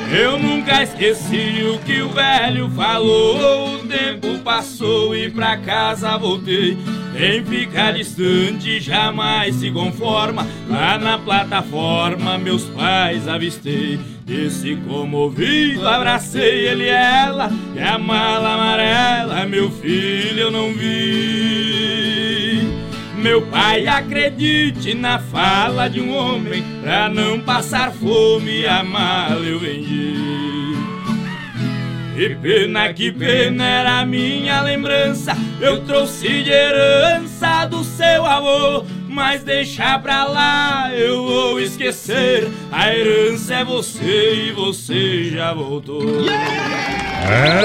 Eu 0.09 0.39
nunca 0.39 0.83
esqueci 0.83 1.63
o 1.73 1.79
que 1.79 2.01
o 2.01 2.09
velho 2.09 2.69
falou. 2.71 3.75
O 3.75 3.79
tempo 3.87 4.39
passou 4.39 5.15
e 5.15 5.29
pra 5.29 5.57
casa 5.57 6.17
voltei 6.17 6.77
quem 7.17 7.43
fica 7.43 7.91
distante 7.91 8.79
jamais 8.79 9.55
se 9.55 9.71
conforma. 9.71 10.47
Lá 10.69 10.99
na 10.99 11.17
plataforma 11.17 12.37
meus 12.37 12.65
pais 12.65 13.27
avistei. 13.27 13.99
Desci 14.23 14.75
comovido, 14.87 15.87
abracei 15.87 16.67
ele 16.67 16.83
e 16.83 16.89
ela. 16.89 17.49
E 17.75 17.79
a 17.79 17.97
mala 17.97 18.53
amarela, 18.53 19.45
meu 19.45 19.71
filho, 19.71 20.41
eu 20.41 20.51
não 20.51 20.71
vi. 20.73 22.67
Meu 23.17 23.41
pai, 23.43 23.87
acredite 23.87 24.93
na 24.93 25.17
fala 25.17 25.87
de 25.87 25.99
um 25.99 26.15
homem. 26.15 26.63
Pra 26.81 27.09
não 27.09 27.39
passar 27.39 27.91
fome, 27.91 28.65
a 28.65 28.83
mala 28.83 29.43
eu 29.45 29.59
vendi. 29.59 30.56
Que 32.17 32.29
pena, 32.33 32.91
que 32.93 33.11
pena 33.11 33.63
era 33.63 33.99
a 33.99 34.05
minha 34.05 34.59
lembrança. 34.61 35.37
Eu 35.61 35.81
trouxe 35.81 36.41
de 36.41 36.49
herança 36.49 37.67
do 37.69 37.83
seu 37.83 38.25
avô. 38.25 38.83
Mas 39.07 39.43
deixa 39.43 39.99
pra 39.99 40.23
lá, 40.25 40.89
eu 40.95 41.23
vou 41.23 41.59
esquecer. 41.59 42.47
A 42.71 42.91
herança 42.91 43.53
é 43.53 43.63
você 43.63 44.47
e 44.47 44.51
você 44.51 45.29
já 45.29 45.53
voltou. 45.53 46.01
É. 47.21 47.57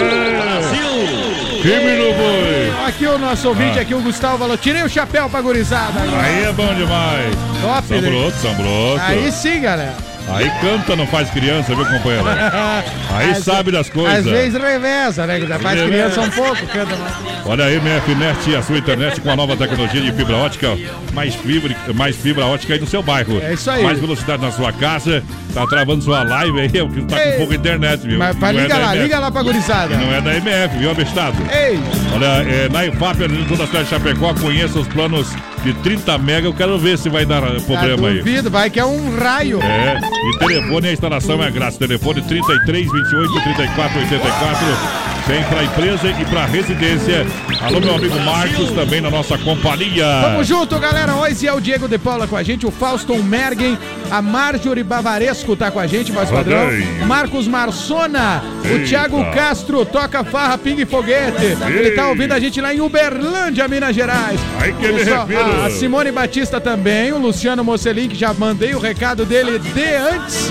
Firme 1.62 1.92
no 1.96 2.12
boi. 2.12 2.86
Aqui 2.86 3.06
o 3.06 3.16
nosso 3.18 3.48
ouvinte, 3.48 3.78
Ah. 3.78 3.82
aqui 3.82 3.94
o 3.94 4.00
Gustavo 4.02 4.36
falou, 4.38 4.58
tirei 4.58 4.82
o 4.82 4.88
chapéu 4.88 5.30
pra 5.30 5.40
gurizada. 5.40 5.98
Aí 6.22 6.44
é 6.44 6.52
bom 6.52 6.74
demais. 6.74 7.34
Top, 7.62 7.88
São 7.88 8.00
né? 8.02 8.10
broto, 8.10 8.36
são 8.36 8.54
broto. 8.54 9.00
Aí 9.00 9.32
sim, 9.32 9.62
galera. 9.62 10.11
Aí 10.28 10.50
canta, 10.60 10.96
não 10.96 11.06
faz 11.06 11.28
criança, 11.30 11.74
viu, 11.74 11.84
companheiro? 11.84 12.24
Aí 13.14 13.30
Às 13.32 13.38
sabe 13.38 13.70
das 13.70 13.90
coisas. 13.90 14.18
Às 14.18 14.24
vezes 14.24 14.60
reveza, 14.60 15.26
né? 15.26 15.40
Faz 15.60 15.78
Reveza. 15.80 15.86
criança 15.88 16.20
um 16.22 16.30
pouco, 16.30 16.66
canta 16.68 16.96
mais. 16.96 17.12
Olha 17.44 17.64
aí, 17.64 17.76
MFNet, 17.80 18.56
a 18.56 18.62
sua 18.62 18.78
internet 18.78 19.20
com 19.20 19.30
a 19.30 19.36
nova 19.36 19.56
tecnologia 19.56 20.00
de 20.00 20.12
fibra 20.12 20.36
ótica, 20.36 20.78
mais 21.12 21.34
fibra, 21.34 21.74
mais 21.94 22.16
fibra 22.16 22.46
ótica 22.46 22.72
aí 22.74 22.80
no 22.80 22.86
seu 22.86 23.02
bairro. 23.02 23.40
É 23.42 23.52
isso 23.54 23.68
aí. 23.70 23.82
Mais 23.82 23.98
velocidade 23.98 24.40
na 24.40 24.52
sua 24.52 24.72
casa, 24.72 25.22
tá 25.52 25.66
travando 25.66 26.02
sua 26.02 26.22
live 26.22 26.60
aí, 26.60 26.70
é 26.78 26.82
o 26.82 26.88
que 26.88 27.02
tá 27.02 27.20
Ei. 27.20 27.32
com 27.32 27.38
pouco 27.38 27.54
internet, 27.54 28.06
viu? 28.06 28.18
Mas 28.18 28.36
Não 28.38 28.48
é 28.48 28.52
liga 28.52 28.68
da 28.68 28.78
lá, 28.78 28.86
MF. 28.92 29.02
liga 29.02 29.18
lá 29.18 29.30
pra 29.30 29.42
gurizada. 29.42 29.96
Não 29.96 30.14
é 30.14 30.20
da 30.20 30.34
MF, 30.36 30.78
viu, 30.78 30.90
abestado? 30.92 31.36
Ei! 31.52 31.78
Olha, 32.14 32.26
é, 32.48 32.68
na 32.70 32.86
IFAP, 32.86 33.18
toda 33.48 33.64
a 33.64 33.66
cidade 33.66 33.84
de 33.84 33.90
Chapecó, 33.90 34.32
conheça 34.34 34.78
os 34.78 34.86
planos 34.88 35.28
de 35.62 35.74
30 35.74 36.18
mega. 36.18 36.46
Eu 36.46 36.54
quero 36.54 36.78
ver 36.78 36.98
se 36.98 37.08
vai 37.08 37.24
dar 37.24 37.42
eh, 37.42 37.60
problema 37.60 38.08
aí. 38.08 38.18
duvido, 38.18 38.50
vai 38.50 38.70
que 38.70 38.80
é 38.80 38.84
um 38.84 39.16
raio. 39.16 39.60
É, 39.62 39.98
e 39.98 40.38
telefone, 40.38 40.88
a 40.88 40.92
instalação 40.92 41.42
é 41.42 41.50
grátis. 41.50 41.78
Telefone 41.78 42.22
33 42.22 42.90
28 42.90 43.32
34 43.32 44.00
84. 44.00 45.11
Tem 45.26 45.42
pra 45.44 45.62
empresa 45.62 46.08
e 46.20 46.24
pra 46.24 46.44
residência. 46.46 47.24
Alô, 47.60 47.80
meu 47.80 47.94
amigo 47.94 48.18
Marcos, 48.20 48.72
também 48.72 49.00
na 49.00 49.08
nossa 49.08 49.38
companhia. 49.38 50.04
Tamo 50.20 50.42
junto, 50.42 50.76
galera. 50.80 51.14
Hoje 51.14 51.46
é 51.46 51.52
o 51.52 51.60
Diego 51.60 51.86
de 51.86 51.96
Paula 51.96 52.26
com 52.26 52.36
a 52.36 52.42
gente, 52.42 52.66
o 52.66 52.72
Fauston 52.72 53.22
Mergen, 53.22 53.78
a 54.10 54.20
Marjorie 54.20 54.82
Bavaresco 54.82 55.54
tá 55.54 55.70
com 55.70 55.78
a 55.78 55.86
gente, 55.86 56.10
voz 56.10 56.28
padrão. 56.28 56.66
Marcos 57.06 57.46
Marsona, 57.46 58.42
o 58.64 58.66
Eita. 58.66 58.86
Thiago 58.86 59.24
Castro, 59.30 59.84
toca 59.86 60.24
farra, 60.24 60.58
pingue 60.58 60.82
e 60.82 60.86
foguete. 60.86 61.56
Ele 61.68 61.92
tá 61.92 62.08
ouvindo 62.08 62.32
a 62.32 62.40
gente 62.40 62.60
lá 62.60 62.74
em 62.74 62.80
Uberlândia, 62.80 63.68
Minas 63.68 63.94
Gerais. 63.94 64.40
Ai, 64.60 64.72
que 64.72 64.88
Pessoal, 64.92 65.24
refiro. 65.24 65.62
a 65.64 65.70
Simone 65.70 66.10
Batista 66.10 66.60
também, 66.60 67.12
o 67.12 67.18
Luciano 67.18 67.62
Mocelin, 67.62 68.08
que 68.08 68.16
já 68.16 68.34
mandei 68.34 68.74
o 68.74 68.80
recado 68.80 69.24
dele 69.24 69.60
de 69.60 69.94
antes. 69.94 70.50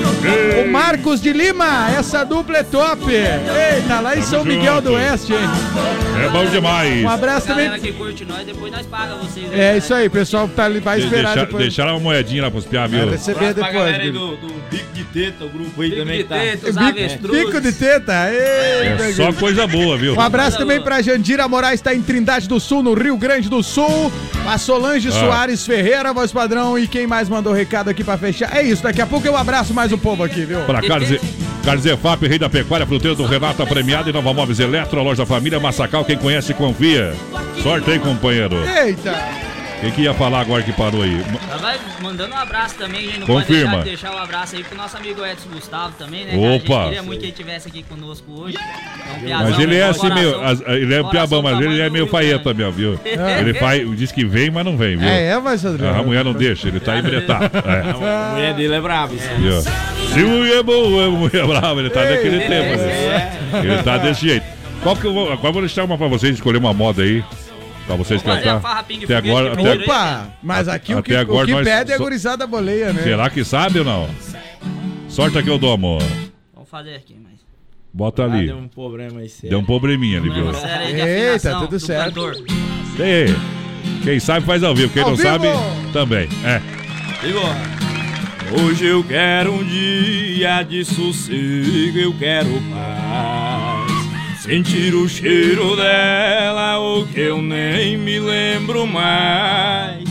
O 0.64 0.72
Marcos 0.72 1.22
de 1.22 1.34
Lima, 1.34 1.90
essa 1.98 2.24
dupla 2.24 2.60
é 2.60 2.64
top. 2.64 3.04
Eita, 3.12 4.00
lá 4.00 4.16
em 4.16 4.22
São 4.22 4.46
Miguel 4.46 4.61
junto. 4.66 4.82
do 4.82 4.94
Oeste, 4.94 5.34
hein? 5.34 5.40
É 6.26 6.30
bom 6.30 6.46
demais. 6.46 7.04
Um 7.04 7.10
abraço 7.10 7.48
também. 7.48 7.70
Que 7.80 7.92
curte 7.94 8.26
nós, 8.26 8.46
depois 8.46 8.72
nós 8.72 8.86
paga 8.86 9.16
vocês. 9.16 9.50
né? 9.50 9.74
É 9.74 9.78
isso 9.78 9.94
aí, 9.94 10.10
pessoal 10.10 10.48
tá 10.48 10.66
ali, 10.66 10.80
vai 10.80 11.00
De- 11.00 11.06
esperar 11.06 11.26
deixar, 11.34 11.46
depois. 11.46 11.64
Deixaram 11.64 11.92
uma 11.94 12.00
moedinha 12.00 12.44
lá 12.44 12.52
pros 12.52 12.66
piá, 12.66 12.86
viu? 12.88 13.00
Vai 13.00 13.10
receber 13.12 13.38
Pra 13.40 13.48
depois. 13.54 13.74
galera 13.74 13.98
aí 14.04 14.12
Bibi. 14.12 14.18
do, 14.18 14.36
do 14.38 14.48
Bico 14.70 14.94
de 14.94 15.04
Teta, 15.06 15.46
o 15.46 15.50
grupo 15.50 15.82
aí 15.82 15.90
Bico 15.90 16.02
também 16.02 16.18
de 16.18 16.24
que 16.24 16.30
tá. 16.30 16.36
teta, 16.40 16.70
os 16.70 16.76
Bico, 16.76 16.90
avestruzes. 16.90 17.46
bico 17.46 17.62
de 17.62 17.72
teta. 17.74 18.14
É 18.14 19.14
só 19.16 19.34
coisa 19.34 19.68
boa, 19.68 19.98
viu? 19.98 20.14
Um 20.16 20.22
abraço 20.22 20.58
também 20.58 20.82
pra 20.82 21.02
Jandira 21.02 21.48
Moraes, 21.48 21.76
está 21.80 21.94
em 21.94 22.02
Trindade 22.02 22.48
do 22.48 22.60
Sul, 22.60 22.84
no 22.84 22.94
Rio 22.94 23.18
Grande 23.18 23.50
do 23.50 23.62
Sul. 23.64 24.12
A 24.48 24.58
Solange 24.58 25.10
Ah. 25.10 25.12
Soares 25.12 25.66
Ferreira, 25.66 26.14
voz 26.14 26.32
padrão. 26.32 26.78
E 26.78 26.88
quem 26.88 27.06
mais 27.08 27.28
mandou 27.30 27.54
recado 27.54 27.90
aqui 27.90 28.04
pra 28.04 28.18
fechar? 28.18 28.56
É 28.56 28.64
isso, 28.64 28.84
daqui 28.84 29.02
a 29.02 29.06
pouco 29.08 29.26
eu 29.28 29.36
abraço 29.36 29.74
mais 29.74 29.92
o 29.92 29.98
povo 29.98 30.24
aqui, 30.24 30.46
viu? 30.46 30.60
Para 30.62 30.82
Carlos, 30.82 31.10
Carlos 31.64 31.86
Efap, 31.86 32.28
rei 32.28 32.40
da 32.40 32.50
pecuária, 32.50 32.86
fruteiro 32.88 33.16
do 33.16 33.26
Renato, 33.26 33.66
premiado 33.68 34.10
e 34.10 34.14
Nova 34.14 34.34
Móveis 34.34 34.60
Eletro, 34.60 35.00
a 35.00 35.04
loja 35.04 35.26
família 35.26 35.60
Massacal, 35.60 36.04
quem 36.04 36.18
conhece, 36.18 36.54
confia. 36.54 37.14
Sorte 37.62 37.92
aí, 37.92 38.00
companheiro. 38.00 38.58
Eita! 38.68 39.51
Quem 39.82 39.92
que 39.92 40.02
ia 40.04 40.14
falar 40.14 40.42
agora 40.42 40.62
que 40.62 40.72
parou 40.72 41.02
aí? 41.02 41.18
Vai 41.60 41.80
mandando 42.02 42.36
um 42.36 42.38
abraço 42.38 42.76
também, 42.76 43.02
gente. 43.08 43.20
Não 43.22 43.26
Confirma. 43.28 43.72
pode 43.78 43.84
deixar 43.86 44.10
de 44.10 44.12
deixar 44.12 44.12
um 44.12 44.18
abraço 44.24 44.56
aí 44.56 44.64
pro 44.64 44.78
nosso 44.78 44.96
amigo 44.96 45.26
Edson 45.26 45.50
Gustavo 45.50 45.94
também, 45.98 46.24
né? 46.26 46.32
cara? 46.34 46.46
A 46.48 46.56
Opa. 46.56 46.74
gente 46.76 46.84
queria 46.86 47.04
muito 47.04 47.20
que 47.20 47.26
ele 47.26 47.32
estivesse 47.32 47.68
aqui 47.68 47.84
conosco 47.84 48.26
hoje. 48.32 48.58
É 48.58 49.18
um 49.18 49.20
piazão, 49.22 49.50
Mas 49.50 49.60
ele 49.60 49.76
é 49.76 49.80
né? 49.80 49.90
assim 49.90 50.14
meio. 50.14 50.42
As- 50.44 50.62
Ele 50.62 50.94
é 50.94 51.02
um 51.02 51.10
piabão, 51.10 51.42
mas 51.42 51.60
ele 51.60 51.82
é 51.82 51.90
meio 51.90 52.06
faeta 52.08 52.54
mesmo, 52.54 52.72
viu? 52.74 53.00
É. 53.04 53.40
Ele 53.40 53.54
faz, 53.56 53.98
diz 53.98 54.12
que 54.12 54.24
vem, 54.24 54.52
mas 54.52 54.64
não 54.64 54.78
vem, 54.78 54.98
viu? 54.98 55.08
É, 55.08 55.30
é, 55.30 55.34
Ah, 55.34 55.42
padrão. 55.42 56.00
A 56.00 56.04
mulher 56.04 56.24
não 56.24 56.34
deixa, 56.34 56.68
ele 56.68 56.80
tá 56.80 56.98
embretado. 57.00 57.50
A 57.66 57.72
É. 57.72 58.32
mulher 58.34 58.54
dele 58.54 58.76
é 58.76 58.82
brava. 58.82 59.14
isso. 59.16 59.28
Viu? 59.40 59.62
Se 60.14 60.20
mulher 60.20 60.58
é 60.60 60.64
boa, 60.64 61.10
mulher 61.10 61.48
brava, 61.48 61.80
ele 61.80 61.90
tá 61.90 62.04
daquele 62.04 62.38
é. 62.38 62.48
tempo. 62.48 62.74
assim. 62.76 63.68
Ele 63.68 63.84
tá 63.84 63.98
desse 63.98 64.28
jeito. 64.28 64.46
Qual 64.84 64.96
que 64.96 65.06
eu 65.06 65.14
vou. 65.14 65.32
Agora 65.32 65.48
eu 65.50 65.54
vou 65.54 65.62
deixar 65.64 65.84
uma 65.84 65.98
pra 65.98 66.08
vocês, 66.08 66.36
escolher 66.36 66.58
uma 66.60 66.74
moda 66.74 67.02
aí. 67.02 67.24
Pra 67.88 67.96
vocês 67.96 68.22
Vamos 68.22 68.40
cantar. 68.44 68.62
farra 68.62 68.84
pingue 68.84 69.06
Até 69.06 69.16
agora. 69.18 69.54
Até, 69.54 69.74
Opa! 69.74 70.28
Mas 70.42 70.68
aqui 70.68 70.94
o 70.94 71.00
Até 71.00 71.10
que, 71.10 71.16
agora 71.16 71.44
o 71.44 71.48
que 71.48 71.52
nós 71.54 71.64
pede 71.64 71.92
é 71.92 71.96
a 71.96 71.98
gurizada 71.98 72.48
boleia, 72.48 72.94
né? 72.94 73.02
será 73.04 73.30
que 73.30 73.44
sabe 73.44 73.80
ou 73.80 73.86
não? 73.86 74.10
Sorte 75.10 75.42
que 75.44 75.50
eu 75.50 75.58
dou, 75.58 75.74
amor. 75.74 76.02
Vamos 76.54 76.70
fazer 76.70 76.96
aqui, 76.96 77.16
mas. 77.22 77.32
Bota 77.94 78.24
Ah, 78.24 78.26
ali. 78.26 78.48
deu 78.48 78.58
um 78.58 78.68
problema 78.70 79.20
aí, 79.20 79.28
sério. 79.28 79.50
Deu 79.50 79.60
um 79.60 79.66
probleminha 79.66 80.20
ali, 80.20 80.30
viu? 80.30 80.46
Eita, 81.06 81.56
tudo 81.56 81.68
do 81.72 81.80
certo. 81.80 82.06
cantor. 82.06 82.36
Ei, 83.00 83.36
Quem 84.04 84.20
sabe 84.20 84.46
faz 84.46 84.64
ao 84.64 84.74
vivo, 84.74 84.94
quem 84.94 85.02
Ao 85.04 85.10
não 85.10 85.18
vivo! 85.18 85.28
sabe 85.28 85.48
também. 85.92 86.30
É. 86.46 86.62
Hoje 88.62 88.86
eu 88.86 89.04
quero 89.04 89.54
um 89.54 89.64
dia 89.64 90.64
de 90.64 90.84
sossego, 90.86 91.98
eu 91.98 92.14
quero 92.18 92.48
paz. 92.72 93.71
Sentir 94.42 94.96
o 94.96 95.08
cheiro 95.08 95.76
dela, 95.76 96.80
o 96.80 97.06
que 97.06 97.20
eu 97.20 97.40
nem 97.44 97.96
me 97.96 98.20
lembro 98.20 98.88
mais. 98.88 100.04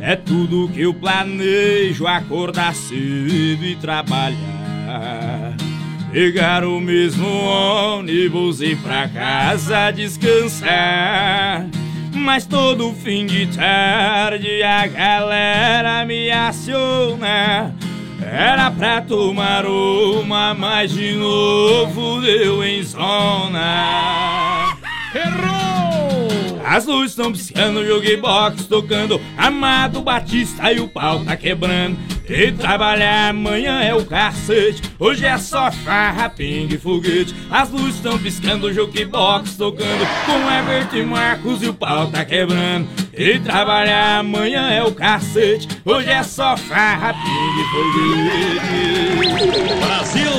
É 0.00 0.16
tudo 0.16 0.68
que 0.74 0.80
eu 0.80 0.92
planejo, 0.92 2.04
acordar 2.04 2.74
cedo 2.74 3.64
e 3.64 3.76
trabalhar. 3.80 5.54
Pegar 6.10 6.64
o 6.64 6.80
mesmo 6.80 7.28
ônibus 7.28 8.60
e 8.60 8.74
pra 8.74 9.06
casa 9.06 9.92
descansar. 9.92 11.68
Mas 12.12 12.44
todo 12.44 12.92
fim 12.92 13.24
de 13.24 13.46
tarde 13.56 14.64
a 14.64 14.84
galera 14.88 16.04
me 16.04 16.28
aciona. 16.28 17.72
Era 18.20 18.70
pra 18.70 19.00
tomar 19.02 19.66
uma, 19.66 20.54
mas 20.54 20.92
de 20.92 21.12
novo 21.14 22.20
deu 22.20 22.64
em 22.64 22.82
zona. 22.82 24.76
Errou! 25.14 26.60
As 26.64 26.84
luzes 26.86 27.10
estão 27.12 27.30
piscando, 27.30 27.86
joguei 27.86 28.16
box 28.16 28.64
tocando. 28.66 29.20
Amado 29.36 30.02
Batista 30.02 30.72
e 30.72 30.80
o 30.80 30.88
pau 30.88 31.24
tá 31.24 31.36
quebrando. 31.36 31.96
E 32.28 32.50
trabalhar 32.50 33.28
amanhã 33.28 33.80
é 33.82 33.94
o 33.94 34.04
cacete. 34.04 34.82
Hoje 34.98 35.24
é 35.24 35.38
só 35.38 35.70
farra, 35.70 36.28
pingue 36.28 36.76
foguete. 36.76 37.32
As 37.48 37.70
luzes 37.70 37.96
estão 37.96 38.18
piscando, 38.18 38.72
joguei 38.72 39.04
box 39.04 39.54
tocando. 39.56 40.04
Com 40.26 40.50
Everton 40.50 40.96
e 40.96 41.04
Marcos 41.04 41.62
e 41.62 41.68
o 41.68 41.74
pau 41.74 42.08
tá 42.10 42.24
quebrando. 42.24 42.88
E 43.14 43.38
trabalhar 43.38 44.18
amanhã 44.18 44.68
é 44.70 44.82
o 44.82 44.92
cacete. 44.92 45.68
Hoje 45.84 46.10
é 46.10 46.22
só 46.24 46.56
farra, 46.56 47.14
pingue 47.14 47.62
foguete. 49.30 49.78
Brasil! 49.78 50.30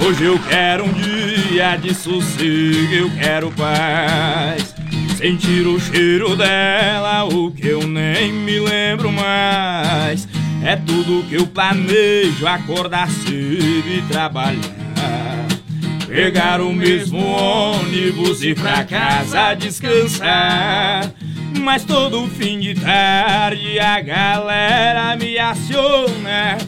Hoje 0.00 0.24
eu 0.24 0.38
quero 0.48 0.84
um 0.84 0.92
dia 0.92 1.76
de 1.76 1.92
sossego, 1.92 2.94
eu 2.94 3.10
quero 3.20 3.50
paz. 3.52 4.77
Sentir 5.18 5.66
o 5.66 5.80
cheiro 5.80 6.36
dela, 6.36 7.24
o 7.24 7.50
que 7.50 7.66
eu 7.66 7.84
nem 7.84 8.32
me 8.32 8.60
lembro 8.60 9.10
mais. 9.10 10.28
É 10.62 10.76
tudo 10.76 11.26
que 11.28 11.34
eu 11.34 11.44
planejo, 11.44 12.46
acordar 12.46 13.10
cedo 13.10 13.88
e 13.88 14.00
trabalhar. 14.08 15.48
Pegar 16.06 16.60
o 16.60 16.72
mesmo 16.72 17.18
ônibus 17.18 18.42
e 18.42 18.50
ir 18.50 18.54
pra 18.54 18.84
casa 18.84 19.54
descansar. 19.54 21.12
Mas 21.62 21.82
todo 21.82 22.28
fim 22.28 22.60
de 22.60 22.76
tarde 22.76 23.76
a 23.80 24.00
galera 24.00 25.16
me 25.16 25.36
aciona. 25.36 26.58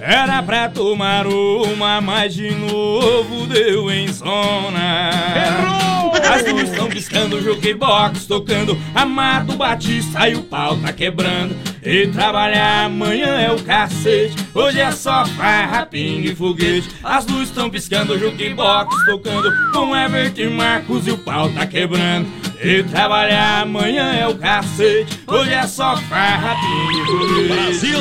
Era 0.00 0.40
pra 0.40 0.68
tomar 0.68 1.26
uma, 1.26 2.00
mas 2.00 2.32
de 2.32 2.52
novo 2.52 3.44
deu 3.48 3.90
em 3.90 4.06
zona. 4.06 5.10
Errou! 5.34 6.07
As 6.28 6.46
luzes 6.46 6.70
estão 6.70 6.88
piscando, 6.88 7.42
joguei 7.42 7.72
box 7.72 8.26
tocando. 8.26 8.78
Amado 8.94 9.56
Batista 9.56 10.28
e 10.28 10.34
o 10.34 10.42
pau 10.42 10.76
tá 10.76 10.92
quebrando. 10.92 11.56
E 11.82 12.06
trabalhar 12.08 12.84
amanhã 12.84 13.40
é 13.40 13.50
o 13.50 13.62
cacete. 13.62 14.36
Hoje 14.52 14.78
é 14.78 14.90
só 14.90 15.24
farra, 15.24 15.86
pingue 15.86 16.32
e 16.32 16.36
foguete. 16.36 16.90
As 17.02 17.26
luzes 17.26 17.48
estão 17.48 17.70
piscando, 17.70 18.18
joguei 18.18 18.52
box 18.52 18.94
tocando. 19.06 19.50
Com 19.72 19.96
Everton 19.96 20.42
e 20.42 20.50
Marcos 20.50 21.06
e 21.06 21.12
o 21.12 21.18
pau 21.18 21.48
tá 21.48 21.66
quebrando. 21.66 22.28
E 22.62 22.82
trabalhar 22.82 23.62
amanhã 23.62 24.12
é 24.12 24.26
o 24.28 24.36
cacete. 24.36 25.20
Hoje 25.26 25.54
é 25.54 25.66
só 25.66 25.96
farra, 25.96 26.56
pingue 26.56 27.00
e 27.00 27.06
foguete. 27.06 27.48
Brasil! 27.54 27.98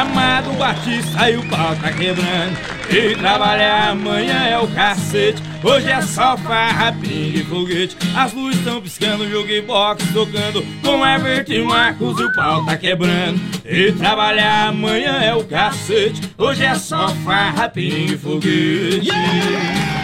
Amado 0.00 0.52
Batista 0.58 1.30
e 1.30 1.36
o 1.36 1.42
pau 1.48 1.74
tá 1.76 1.90
quebrando 1.92 2.81
E 2.92 3.16
trabalhar 3.16 3.88
amanhã 3.88 4.44
é 4.44 4.58
o 4.58 4.68
cacete. 4.68 5.42
Hoje 5.64 5.90
é 5.90 6.02
só 6.02 6.36
farra, 6.36 6.92
pingue 6.92 7.40
e 7.40 7.44
foguete. 7.44 7.96
As 8.14 8.34
luzes 8.34 8.58
estão 8.58 8.82
piscando, 8.82 9.30
joguei 9.30 9.62
box 9.62 10.04
tocando. 10.12 10.62
Com 10.82 11.06
Everton 11.06 11.52
e 11.54 11.64
Marcos 11.64 12.20
o 12.20 12.30
pau 12.34 12.66
tá 12.66 12.76
quebrando. 12.76 13.40
E 13.64 13.92
trabalhar 13.92 14.68
amanhã 14.68 15.22
é 15.22 15.34
o 15.34 15.42
cacete. 15.42 16.20
Hoje 16.36 16.64
é 16.64 16.74
só 16.74 17.08
farra, 17.24 17.66
pingue 17.70 18.12
e 18.12 18.18
foguete 18.18 20.01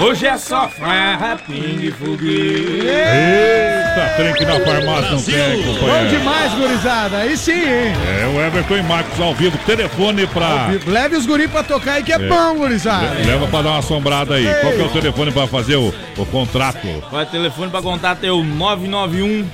Hoje 0.00 0.26
é 0.26 0.36
só 0.38 0.66
farra, 0.68 1.36
pingue 1.46 1.88
e 1.88 1.90
foguete 1.90 2.86
Eita, 2.86 4.14
trem 4.16 4.32
que 4.34 4.44
na 4.46 4.58
farmácia 4.60 5.10
não 5.10 5.22
tem, 5.22 5.62
Bom 5.62 5.74
companheiro. 5.74 6.08
demais, 6.18 6.52
gurizada. 6.54 7.16
Aí 7.18 7.36
sim, 7.36 7.52
hein? 7.52 7.92
É 8.22 8.26
o 8.26 8.40
Everton 8.40 8.76
e 8.78 8.82
Marcos 8.82 9.20
ao 9.20 9.34
vivo. 9.34 9.58
Telefone 9.66 10.26
pra. 10.26 10.68
Leve 10.86 11.16
os 11.16 11.26
guri 11.26 11.46
pra 11.48 11.62
tocar 11.62 11.94
aí 11.94 12.02
que 12.02 12.12
é, 12.12 12.18
bom, 12.18 12.54
gurizada. 12.56 13.14
Le- 13.14 13.26
Leva 13.26 13.46
pra 13.46 13.60
dar 13.62 13.70
uma 13.70 13.78
assombrada 13.80 14.36
aí. 14.36 14.46
Qual 14.62 14.72
que 14.72 14.80
é 14.80 14.84
o 14.84 14.88
telefone 14.88 15.32
pra 15.32 15.46
fazer 15.46 15.76
o, 15.76 15.92
o 16.16 16.26
contrato? 16.26 16.78
Vai 17.12 17.26
telefone 17.26 17.70
pra 17.70 17.82
contato 17.82 18.24
é 18.24 18.32
o 18.32 18.42
991 18.42 19.46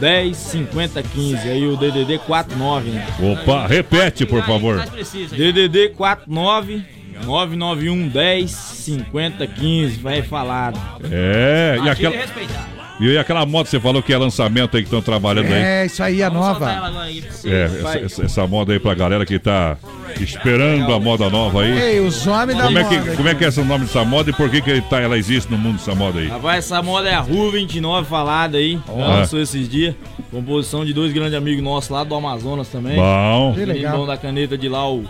10 0.00 0.36
50 0.36 1.02
15. 1.02 1.48
Aí 1.48 1.64
o 1.66 1.76
DDD 1.76 2.18
49, 2.26 2.90
né? 2.90 3.06
Opa, 3.20 3.66
repete, 3.68 4.26
por 4.26 4.42
favor. 4.44 4.84
DDD 5.30 5.90
49 5.96 6.95
991 7.24 8.08
10 8.08 8.50
50 8.50 9.46
15. 9.46 9.98
Vai 9.98 10.22
falado. 10.22 10.78
É, 11.10 11.78
e 11.82 11.88
aquela. 11.88 12.16
E 12.98 13.18
aquela 13.18 13.44
moto 13.44 13.66
que 13.66 13.72
você 13.72 13.80
falou 13.80 14.02
que 14.02 14.10
é 14.10 14.16
lançamento 14.16 14.74
aí 14.74 14.82
que 14.82 14.86
estão 14.86 15.02
trabalhando 15.02 15.52
aí. 15.52 15.62
É, 15.62 15.84
isso 15.84 16.02
aí 16.02 16.22
é 16.22 16.30
nova. 16.30 16.66
É, 17.44 17.64
essa, 17.64 17.98
essa- 17.98 18.24
essa 18.24 18.46
moda 18.46 18.72
aí 18.72 18.80
pra 18.80 18.94
galera 18.94 19.26
que 19.26 19.38
tá 19.38 19.76
esperando 20.18 20.90
a 20.94 20.98
moda 20.98 21.28
nova 21.28 21.60
aí. 21.62 21.78
Ei, 21.78 22.00
os 22.00 22.26
homens 22.26 22.56
da 22.56 22.64
Como 22.64 22.78
é, 22.78 22.84
que, 22.84 22.98
moda. 22.98 23.16
como 23.16 23.28
é 23.28 23.34
que 23.34 23.44
é 23.44 23.48
esse 23.48 23.60
nome 23.62 23.84
dessa 23.84 24.02
moda 24.02 24.30
e 24.30 24.32
por 24.32 24.48
que, 24.48 24.62
que 24.62 24.70
ele 24.70 24.80
tá, 24.80 24.98
ela 24.98 25.18
existe 25.18 25.50
no 25.52 25.58
mundo 25.58 25.76
dessa 25.76 25.94
moda 25.94 26.20
aí? 26.20 26.28
Rapaz, 26.28 26.64
essa 26.64 26.82
moda 26.82 27.06
é 27.06 27.12
a 27.14 27.20
Rua 27.20 27.52
29 27.52 28.08
falada 28.08 28.56
aí. 28.56 28.80
Já 28.86 28.92
lançou 28.94 29.42
esses 29.42 29.68
dias. 29.68 29.94
Composição 30.30 30.82
de 30.82 30.94
dois 30.94 31.12
grandes 31.12 31.34
amigos 31.34 31.62
nossos 31.62 31.90
lá 31.90 32.02
do 32.02 32.14
Amazonas 32.14 32.66
também. 32.68 32.96
Bom. 32.96 33.52
Que 33.54 33.66
legal. 33.66 34.06
da 34.06 34.16
caneta 34.16 34.56
de 34.56 34.70
lá, 34.70 34.90
o, 34.90 35.04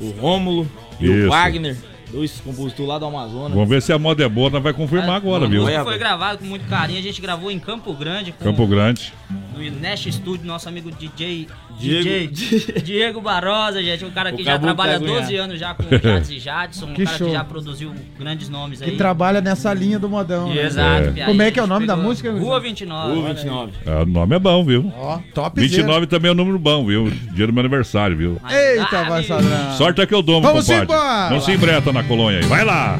o 0.00 0.10
Rômulo 0.18 0.66
e 1.00 1.06
Isso. 1.06 1.26
o 1.26 1.30
Wagner. 1.30 1.76
Dois 2.10 2.40
compositores 2.40 2.88
lá 2.88 2.98
do 2.98 3.06
Amazonas. 3.06 3.52
Vamos 3.52 3.68
ver 3.68 3.82
se 3.82 3.92
a 3.92 3.98
moda 3.98 4.24
é 4.24 4.28
boa, 4.28 4.48
nós 4.48 4.62
vai 4.62 4.72
confirmar 4.72 5.16
agora, 5.16 5.48
viu? 5.48 5.64
Foi, 5.64 5.78
foi 5.82 5.98
gravado 5.98 6.38
com 6.38 6.44
muito 6.44 6.66
carinho. 6.68 7.00
A 7.00 7.02
gente 7.02 7.20
gravou 7.20 7.50
em 7.50 7.58
Campo 7.58 7.92
Grande 7.92 8.30
Campo 8.32 8.64
Grande. 8.66 9.12
No 9.54 9.80
Nest 9.80 10.10
Studio, 10.12 10.46
nosso 10.46 10.68
amigo 10.68 10.90
DJ 10.90 11.48
Diego. 11.78 12.32
DJ 12.34 12.82
Diego 12.82 13.20
Barrosa, 13.20 13.82
gente, 13.82 14.04
um 14.04 14.10
cara 14.10 14.32
que 14.32 14.42
O 14.42 14.44
já 14.44 14.58
trabalha 14.58 14.96
há 14.96 14.98
vai 14.98 15.06
ganhar. 15.08 15.20
12 15.20 15.36
anos 15.36 15.58
já 15.60 15.74
com 15.74 15.82
o 15.94 15.98
Jades 15.98 16.30
e 16.30 16.38
Jadson, 16.38 16.86
um 16.86 16.94
Que 16.94 17.04
cara 17.04 17.18
show. 17.18 17.26
que 17.26 17.32
já 17.32 17.44
produziu 17.44 17.94
grandes 18.18 18.48
nomes 18.48 18.80
aí. 18.82 18.90
Que 18.90 18.96
trabalha 18.96 19.40
nessa 19.40 19.72
linha 19.74 19.98
do 19.98 20.08
modão. 20.08 20.48
né? 20.54 20.62
Exato, 20.64 21.12
É. 21.16 21.24
Como 21.24 21.42
é 21.42 21.50
que 21.50 21.58
é 21.58 21.62
o 21.62 21.66
nome 21.66 21.86
da 21.86 21.96
música? 21.96 22.30
Rua 22.32 22.60
29. 22.60 23.14
Rua 23.14 23.28
29. 23.34 23.72
É, 23.84 24.02
o 24.02 24.06
nome 24.06 24.36
é 24.36 24.38
bom, 24.38 24.64
viu? 24.64 24.92
Ó, 24.96 25.18
top 25.34 25.60
29 25.60 26.06
também 26.06 26.28
é 26.28 26.32
um 26.32 26.36
número 26.36 26.58
bom, 26.58 26.84
viu? 26.86 27.10
Dia 27.32 27.46
do 27.46 27.52
meu 27.52 27.60
aniversário, 27.60 28.16
viu? 28.16 28.40
Eita, 28.48 29.04
vai 29.04 29.22
Sadrão. 29.24 29.72
Sorte 29.76 30.00
é 30.00 30.06
que 30.06 30.14
eu 30.14 30.22
dou, 30.22 30.40
meu 30.40 30.50
Vamos 30.50 30.66
compadre. 30.66 30.84
embora. 30.84 31.30
Não 31.30 31.40
se 31.40 31.52
embreta 31.52 31.92
na 31.92 32.02
colônia 32.04 32.40
aí. 32.40 32.46
Vai 32.46 32.64
lá! 32.64 32.98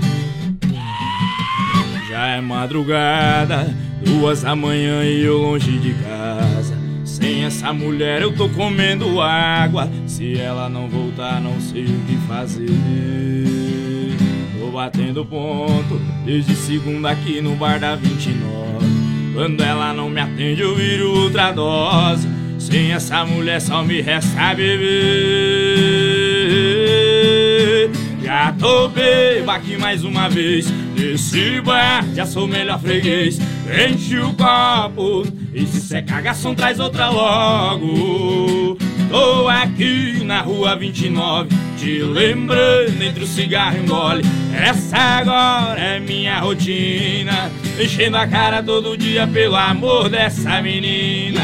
É 2.27 2.41
madrugada, 2.41 3.73
duas 4.05 4.43
da 4.43 4.57
manhã 4.57 5.05
e 5.05 5.23
eu 5.23 5.39
longe 5.39 5.79
de 5.79 5.95
casa. 5.95 6.77
Sem 7.05 7.45
essa 7.45 7.73
mulher 7.73 8.21
eu 8.21 8.35
tô 8.35 8.49
comendo 8.49 9.21
água. 9.23 9.89
Se 10.09 10.37
ela 10.37 10.69
não 10.69 10.89
voltar, 10.89 11.41
não 11.41 11.61
sei 11.61 11.85
o 11.85 12.01
que 12.01 12.17
fazer. 12.27 12.67
Tô 14.59 14.73
batendo 14.73 15.25
ponto 15.25 16.01
desde 16.25 16.57
segunda 16.57 17.11
aqui 17.11 17.41
no 17.41 17.55
bar 17.55 17.79
da 17.79 17.95
29. 17.95 18.37
Quando 19.33 19.63
ela 19.63 19.95
não 19.95 20.11
me 20.11 20.21
atende, 20.21 20.63
eu 20.63 20.75
viro 20.75 21.13
outra 21.13 21.53
dose. 21.53 22.29
Sem 22.59 22.91
essa 22.91 23.25
mulher 23.25 23.61
só 23.61 23.85
me 23.85 24.01
resta 24.01 24.53
beber. 24.53 25.07
Já 28.21 28.53
tô 28.59 28.89
bebo 28.89 29.51
aqui 29.53 29.79
mais 29.79 30.03
uma 30.03 30.29
vez. 30.29 30.67
Nesse 30.97 31.61
bar, 31.61 32.03
já 32.15 32.25
sou 32.25 32.49
melhor 32.49 32.81
freguês. 32.81 33.39
Enche 33.69 34.19
o 34.19 34.33
copo 34.33 35.25
e 35.53 35.67
se 35.67 35.79
cê 35.79 36.01
cagação, 36.01 36.55
traz 36.55 36.81
outra 36.81 37.11
logo. 37.11 38.79
Tô 39.11 39.47
aqui 39.47 40.25
na 40.25 40.41
rua 40.41 40.75
29, 40.75 41.51
te 41.79 42.03
lembrando 42.03 43.03
entre 43.03 43.25
o 43.25 43.27
cigarro 43.27 43.77
e 43.77 43.81
o 43.81 43.87
gole. 43.87 44.25
Essa 44.55 44.97
agora 44.97 45.79
é 45.79 46.01
minha 46.01 46.41
rotina, 46.41 47.51
enchendo 47.79 48.17
a 48.17 48.27
cara 48.27 48.63
todo 48.63 48.97
dia 48.97 49.27
pelo 49.27 49.55
amor 49.55 50.09
dessa 50.09 50.63
menina. 50.63 51.43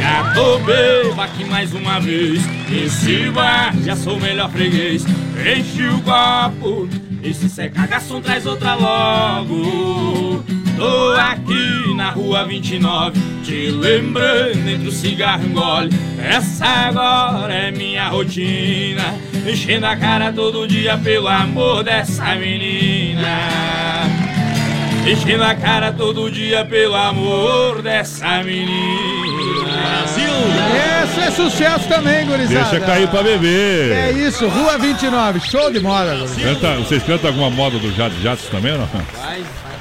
Já 0.00 0.32
tô 0.34 0.58
bebo 0.58 1.20
aqui 1.20 1.44
mais 1.44 1.74
uma 1.74 1.98
vez 1.98 2.40
Nesse 2.68 3.28
bar 3.30 3.74
já 3.82 3.96
sou 3.96 4.20
melhor 4.20 4.48
freguês 4.50 5.04
Enche 5.04 5.88
o 5.88 6.00
copo 6.02 6.88
E 7.22 7.34
se 7.34 7.48
cê 7.48 7.68
cagação 7.68 8.20
traz 8.20 8.46
outra 8.46 8.74
logo. 8.74 10.44
Tô 10.76 11.12
aqui 11.12 11.94
na 11.94 12.10
rua 12.10 12.44
29 12.44 13.18
Te 13.42 13.70
lembrando 13.70 14.68
entre 14.68 14.88
o 14.88 14.92
cigarro 14.92 15.44
e 15.44 15.48
gole. 15.48 15.90
Essa 16.18 16.66
agora 16.66 17.54
é 17.54 17.70
minha 17.70 18.08
rotina 18.08 19.14
Enchendo 19.48 19.86
a 19.86 19.96
cara 19.96 20.32
todo 20.32 20.66
dia 20.66 20.98
pelo 20.98 21.28
amor 21.28 21.84
dessa 21.84 22.34
menina. 22.34 23.38
Enchendo 25.06 25.44
a 25.44 25.54
cara 25.54 25.92
todo 25.92 26.28
dia 26.28 26.64
pelo 26.64 26.96
amor 26.96 27.80
dessa 27.80 28.42
menina. 28.42 29.35
Essa 31.02 31.20
é 31.22 31.30
sucesso 31.30 31.88
também, 31.88 32.26
gurizada. 32.26 32.70
Deixa 32.70 32.80
cair 32.86 33.08
pra 33.08 33.22
beber. 33.22 33.92
É 33.92 34.12
isso, 34.12 34.46
Rua 34.48 34.78
29, 34.78 35.40
show 35.40 35.70
de 35.70 35.80
moda. 35.80 36.16
Canta- 36.42 36.74
vocês 36.76 37.02
cantam 37.02 37.30
alguma 37.30 37.50
moda 37.50 37.78
do 37.78 37.94
Jade 37.94 38.20
Jatos 38.22 38.46
também 38.46 38.76
não? 38.76 38.86
Faz, 38.86 39.04
faz 39.12 39.75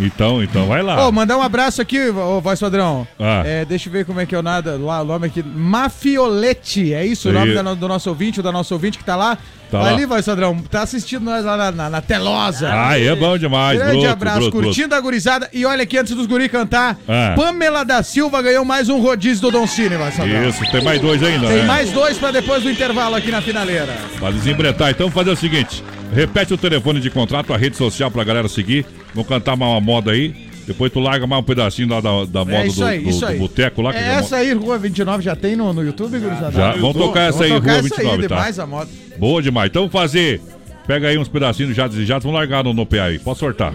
Então, 0.00 0.42
então 0.42 0.66
vai 0.66 0.82
lá. 0.82 1.06
Ô, 1.06 1.12
mandar 1.12 1.36
um 1.36 1.42
abraço 1.42 1.80
aqui, 1.82 2.08
ô, 2.10 2.40
voz 2.40 2.58
padrão. 2.60 3.06
Ah. 3.18 3.42
É, 3.44 3.64
deixa 3.64 3.88
eu 3.88 3.92
ver 3.92 4.04
como 4.04 4.20
é 4.20 4.26
que 4.26 4.34
é 4.34 4.38
o 4.38 4.42
nada, 4.42 4.76
lá, 4.78 5.02
o 5.02 5.04
nome 5.04 5.26
aqui. 5.26 5.42
Mafiolete, 5.42 6.92
é 6.94 7.04
isso 7.06 7.28
o 7.28 7.32
nome 7.32 7.54
da 7.54 7.62
do 7.74 7.88
nosso 7.88 8.08
ouvinte, 8.08 8.40
ou 8.40 8.44
da 8.44 8.52
nossa 8.52 8.74
ouvinte 8.74 8.98
que 8.98 9.04
tá 9.04 9.16
lá? 9.16 9.36
Tá 9.70 9.80
lá. 9.80 9.90
ali, 9.90 10.06
voz 10.06 10.24
padrão, 10.24 10.56
tá 10.70 10.80
assistindo 10.80 11.24
nós 11.24 11.44
lá 11.44 11.54
na, 11.54 11.70
na, 11.70 11.90
na 11.90 12.00
telosa. 12.00 12.70
Ah, 12.72 12.98
é 12.98 13.14
bom 13.14 13.36
demais. 13.36 13.78
Grande 13.78 13.98
broto, 13.98 14.08
abraço, 14.08 14.40
broto. 14.50 14.62
curtindo 14.62 14.94
a 14.94 15.00
gurizada. 15.00 15.46
E 15.52 15.66
olha 15.66 15.82
aqui, 15.82 15.98
antes 15.98 16.14
dos 16.14 16.26
guri 16.26 16.48
cantar, 16.48 16.96
Ah. 17.06 17.34
Pamela 17.36 17.84
da 17.84 18.02
Silva 18.02 18.40
ganhou 18.40 18.64
mais 18.64 18.88
um 18.88 18.98
rodízio 18.98 19.42
do 19.42 19.50
Don 19.50 19.66
Cine, 19.66 19.96
voz 19.96 20.16
padrão. 20.16 20.48
Isso, 20.48 20.62
tem 20.70 20.82
mais 20.82 20.98
dois 21.02 21.22
ainda, 21.22 21.48
Tem 21.48 21.58
né? 21.58 21.64
mais 21.64 21.90
dois 21.90 22.16
pra 22.16 22.30
depois 22.30 22.62
do 22.62 22.70
intervalo 22.70 23.14
aqui 23.14 23.30
na 23.30 23.42
finaleira. 23.42 23.94
Pra 24.18 24.30
desembretar. 24.30 24.88
Então, 24.90 25.10
fazer 25.10 25.30
o 25.30 25.36
seguinte: 25.36 25.84
repete 26.14 26.52
o 26.54 26.58
telefone 26.58 27.00
de 27.00 27.10
contrato, 27.10 27.52
a 27.52 27.56
rede 27.56 27.76
social 27.76 28.10
pra 28.10 28.24
galera 28.24 28.48
seguir. 28.48 28.84
Vão 29.14 29.24
cantar 29.24 29.56
mais 29.56 29.70
uma 29.72 29.80
moda 29.80 30.10
aí. 30.12 30.48
Depois 30.66 30.92
tu 30.92 31.00
larga 31.00 31.26
mais 31.26 31.42
um 31.42 31.44
pedacinho 31.46 31.88
lá 31.88 31.98
da, 32.00 32.24
da 32.26 32.44
moda 32.44 32.56
é 32.58 32.66
isso 32.66 32.80
do, 32.80 32.84
aí, 32.86 33.00
do- 33.02 33.08
isso 33.08 33.26
do 33.26 33.38
boteco 33.38 33.80
lá. 33.80 33.90
que 33.92 33.98
É 33.98 34.02
já 34.04 34.12
mo- 34.12 34.18
essa 34.18 34.36
aí, 34.36 34.52
Rua 34.52 34.78
29, 34.78 35.22
já 35.22 35.34
tem 35.34 35.56
no, 35.56 35.72
no 35.72 35.82
YouTube, 35.82 36.18
gurizada? 36.18 36.52
Já, 36.52 36.72
vamos 36.72 36.96
tocar 36.96 37.22
essa 37.22 37.44
aí, 37.44 37.50
tocar 37.50 37.68
Rua 37.70 37.78
essa 37.78 37.82
29, 37.88 38.10
aí, 38.22 38.28
tá? 38.28 38.34
demais 38.36 38.58
a 38.58 38.66
moda. 38.66 38.90
Boa 39.18 39.40
demais. 39.42 39.70
Então, 39.70 39.88
fazer. 39.88 40.40
Pega 40.86 41.08
aí 41.08 41.16
uns 41.18 41.28
pedacinhos 41.28 41.70
de 41.70 41.76
jatos 41.76 41.96
e 41.98 42.04
jatos. 42.04 42.24
Vamos 42.24 42.38
largar 42.38 42.64
no, 42.64 42.72
no 42.74 42.84
PA 42.84 43.04
aí. 43.04 43.18
Pode 43.18 43.38
sortar. 43.38 43.72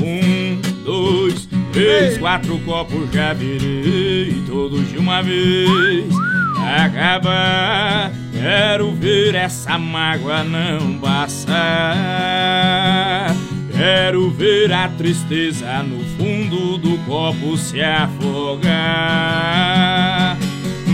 Um, 0.00 0.60
dois, 0.84 1.48
três, 1.72 2.18
quatro 2.18 2.58
copos 2.60 3.08
já 3.12 3.32
virei, 3.32 4.34
todos 4.48 4.88
de 4.90 4.98
uma 4.98 5.22
vez. 5.22 6.12
Acabar, 6.74 8.10
quero 8.32 8.92
ver 8.92 9.34
essa 9.34 9.76
mágoa 9.76 10.42
não 10.42 10.98
passar. 10.98 11.52
Quero 13.76 14.30
ver 14.30 14.72
a 14.72 14.88
tristeza 14.88 15.82
no 15.82 16.02
fundo 16.16 16.78
do 16.78 16.96
copo 17.04 17.58
se 17.58 17.82
afogar. 17.82 18.72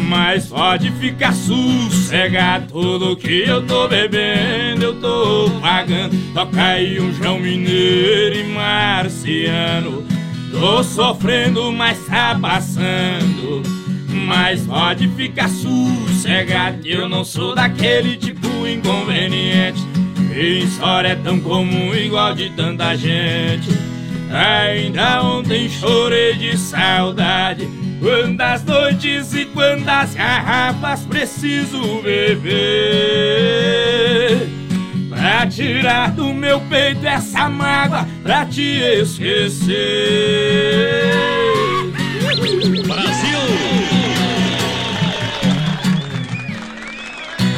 Mas 0.09 0.49
pode 0.49 0.91
ficar 0.93 1.33
sossegado, 1.33 2.67
tudo 2.73 3.17
que 3.17 3.45
eu 3.47 3.65
tô 3.65 3.87
bebendo 3.87 4.83
eu 4.83 5.01
tô 5.01 5.49
pagando. 5.61 6.17
Toca 6.35 6.61
aí 6.61 7.01
um 7.01 7.13
João 7.13 7.39
Mineiro 7.39 8.37
e 8.37 8.45
Marciano. 8.53 10.05
Tô 10.51 10.83
sofrendo, 10.83 11.71
mas 11.71 12.05
tá 12.07 12.37
passando. 12.41 13.78
Mas 14.09 14.63
pode 14.63 15.07
ficar 15.09 15.49
sossegado, 15.49 16.87
eu 16.87 17.09
não 17.09 17.25
sou 17.25 17.55
daquele 17.55 18.17
tipo 18.17 18.67
inconveniente. 18.67 19.81
Minha 20.19 20.65
história 20.65 21.09
é 21.09 21.17
tão 21.17 21.39
comum, 21.41 21.95
igual 21.95 22.35
de 22.35 22.51
tanta 22.51 22.97
gente. 22.97 23.69
Ainda 24.31 25.23
ontem 25.23 25.69
chorei 25.69 26.35
de 26.35 26.57
saudade. 26.57 27.69
Quantas 28.01 28.65
noites 28.65 29.35
e 29.35 29.45
quantas 29.47 30.15
garrafas 30.15 31.01
preciso 31.01 32.01
beber 32.01 32.49
Pra 35.09 35.45
tirar 35.49 36.13
do 36.13 36.33
meu 36.33 36.61
peito 36.61 37.05
essa 37.05 37.49
mágoa 37.49 38.07
Pra 38.23 38.47
te 38.47 38.79
esquecer 38.79 39.67
Brasil! 42.87 43.18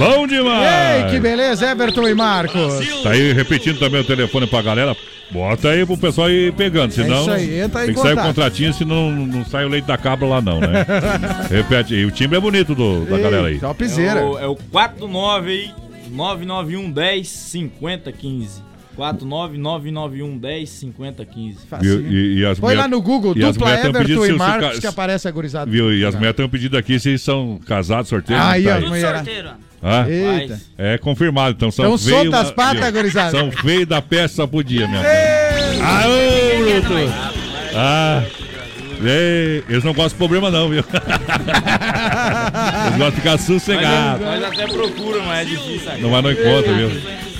Bom 0.00 0.26
demais! 0.26 1.04
Ei, 1.04 1.10
que 1.10 1.20
beleza, 1.20 1.70
Everton 1.70 2.08
e 2.08 2.14
Marcos. 2.14 3.02
Tá 3.02 3.10
aí 3.10 3.34
repetindo 3.34 3.78
também 3.78 4.00
o 4.00 4.04
telefone 4.04 4.46
pra 4.46 4.62
galera. 4.62 4.96
Bota 5.30 5.68
aí 5.68 5.84
pro 5.84 5.98
pessoal 5.98 6.30
ir 6.30 6.54
pegando, 6.54 6.90
senão. 6.92 7.20
isso 7.20 7.30
aí, 7.30 7.60
entra 7.60 7.80
aí 7.80 7.86
Tem 7.86 7.92
em 7.92 7.96
que 7.96 8.02
sair 8.02 8.14
o 8.14 8.22
contratinho, 8.22 8.72
senão 8.72 9.10
não 9.10 9.44
sai 9.44 9.66
o 9.66 9.68
leite 9.68 9.84
da 9.84 9.98
cabra 9.98 10.26
lá, 10.26 10.40
não, 10.40 10.58
né? 10.58 10.86
Repete 11.50 11.94
aí. 11.94 12.04
O 12.06 12.10
timbre 12.10 12.38
é 12.38 12.40
bonito 12.40 12.74
do, 12.74 13.04
da 13.04 13.18
galera 13.18 13.48
aí. 13.48 13.60
É 13.62 14.24
o, 14.24 14.38
é 14.38 14.46
o 14.46 14.56
49 14.56 15.50
aí, 15.50 15.70
991 16.10 16.90
10 16.90 17.28
50 17.28 18.10
15. 18.10 18.69
49991 18.96 20.38
10 20.38 20.68
50 20.68 21.24
15. 21.24 21.58
Viu? 21.80 22.00
E, 22.10 22.38
e 22.40 22.44
as 22.46 22.58
Põe 22.58 22.70
mulher- 22.70 22.82
lá 22.82 22.88
no 22.88 23.00
Google, 23.00 23.32
e 23.36 23.40
dupla 23.40 23.68
mulher 23.68 23.86
Everton 23.86 24.26
e 24.26 24.32
Marcos, 24.32 24.74
ca- 24.74 24.80
que 24.80 24.86
aparece 24.86 25.28
a 25.28 25.30
gurizada. 25.30 25.70
Viu? 25.70 25.92
E 25.94 26.04
as 26.04 26.14
mulheres 26.14 26.34
estão 26.34 26.48
pedindo 26.48 26.76
aqui 26.76 26.98
se 27.00 27.16
são 27.18 27.58
casados, 27.66 28.08
sorteiros. 28.08 28.44
Aí, 28.44 28.64
tá 28.64 28.76
as 28.76 28.84
mulheres. 28.84 29.22
Hã? 29.82 30.06
Eita. 30.06 30.60
É 30.76 30.98
confirmado, 30.98 31.54
então 31.56 31.70
são 31.70 31.86
Tão 31.86 31.96
feios. 31.98 32.20
soltas 32.22 32.40
as 32.40 32.46
da- 32.48 32.52
patas, 32.52 32.90
gurizada. 32.92 33.30
São 33.30 33.50
feios 33.50 33.86
da 33.86 34.02
peça 34.02 34.34
só 34.34 34.46
podia, 34.46 34.86
minha. 34.86 35.00
Aô, 35.00 36.58
Bruto! 36.58 36.94
Ah, 37.74 38.22
ei, 39.02 39.64
eles 39.68 39.82
não 39.84 39.92
gostam 39.94 40.08
de 40.10 40.14
problema, 40.16 40.50
não, 40.50 40.68
viu? 40.68 40.84
eles 42.86 42.98
gostam 42.98 43.10
de 43.10 43.16
ficar 43.16 43.38
sossegados. 43.38 44.26
Nós 44.26 44.44
até 44.44 44.66
procura, 44.66 45.22
mas 45.22 45.40
é 45.40 45.44
difícil. 45.50 45.98
Não 46.00 46.10
vai 46.10 46.20
no 46.22 46.30
encontro, 46.32 46.74
viu? 46.74 46.90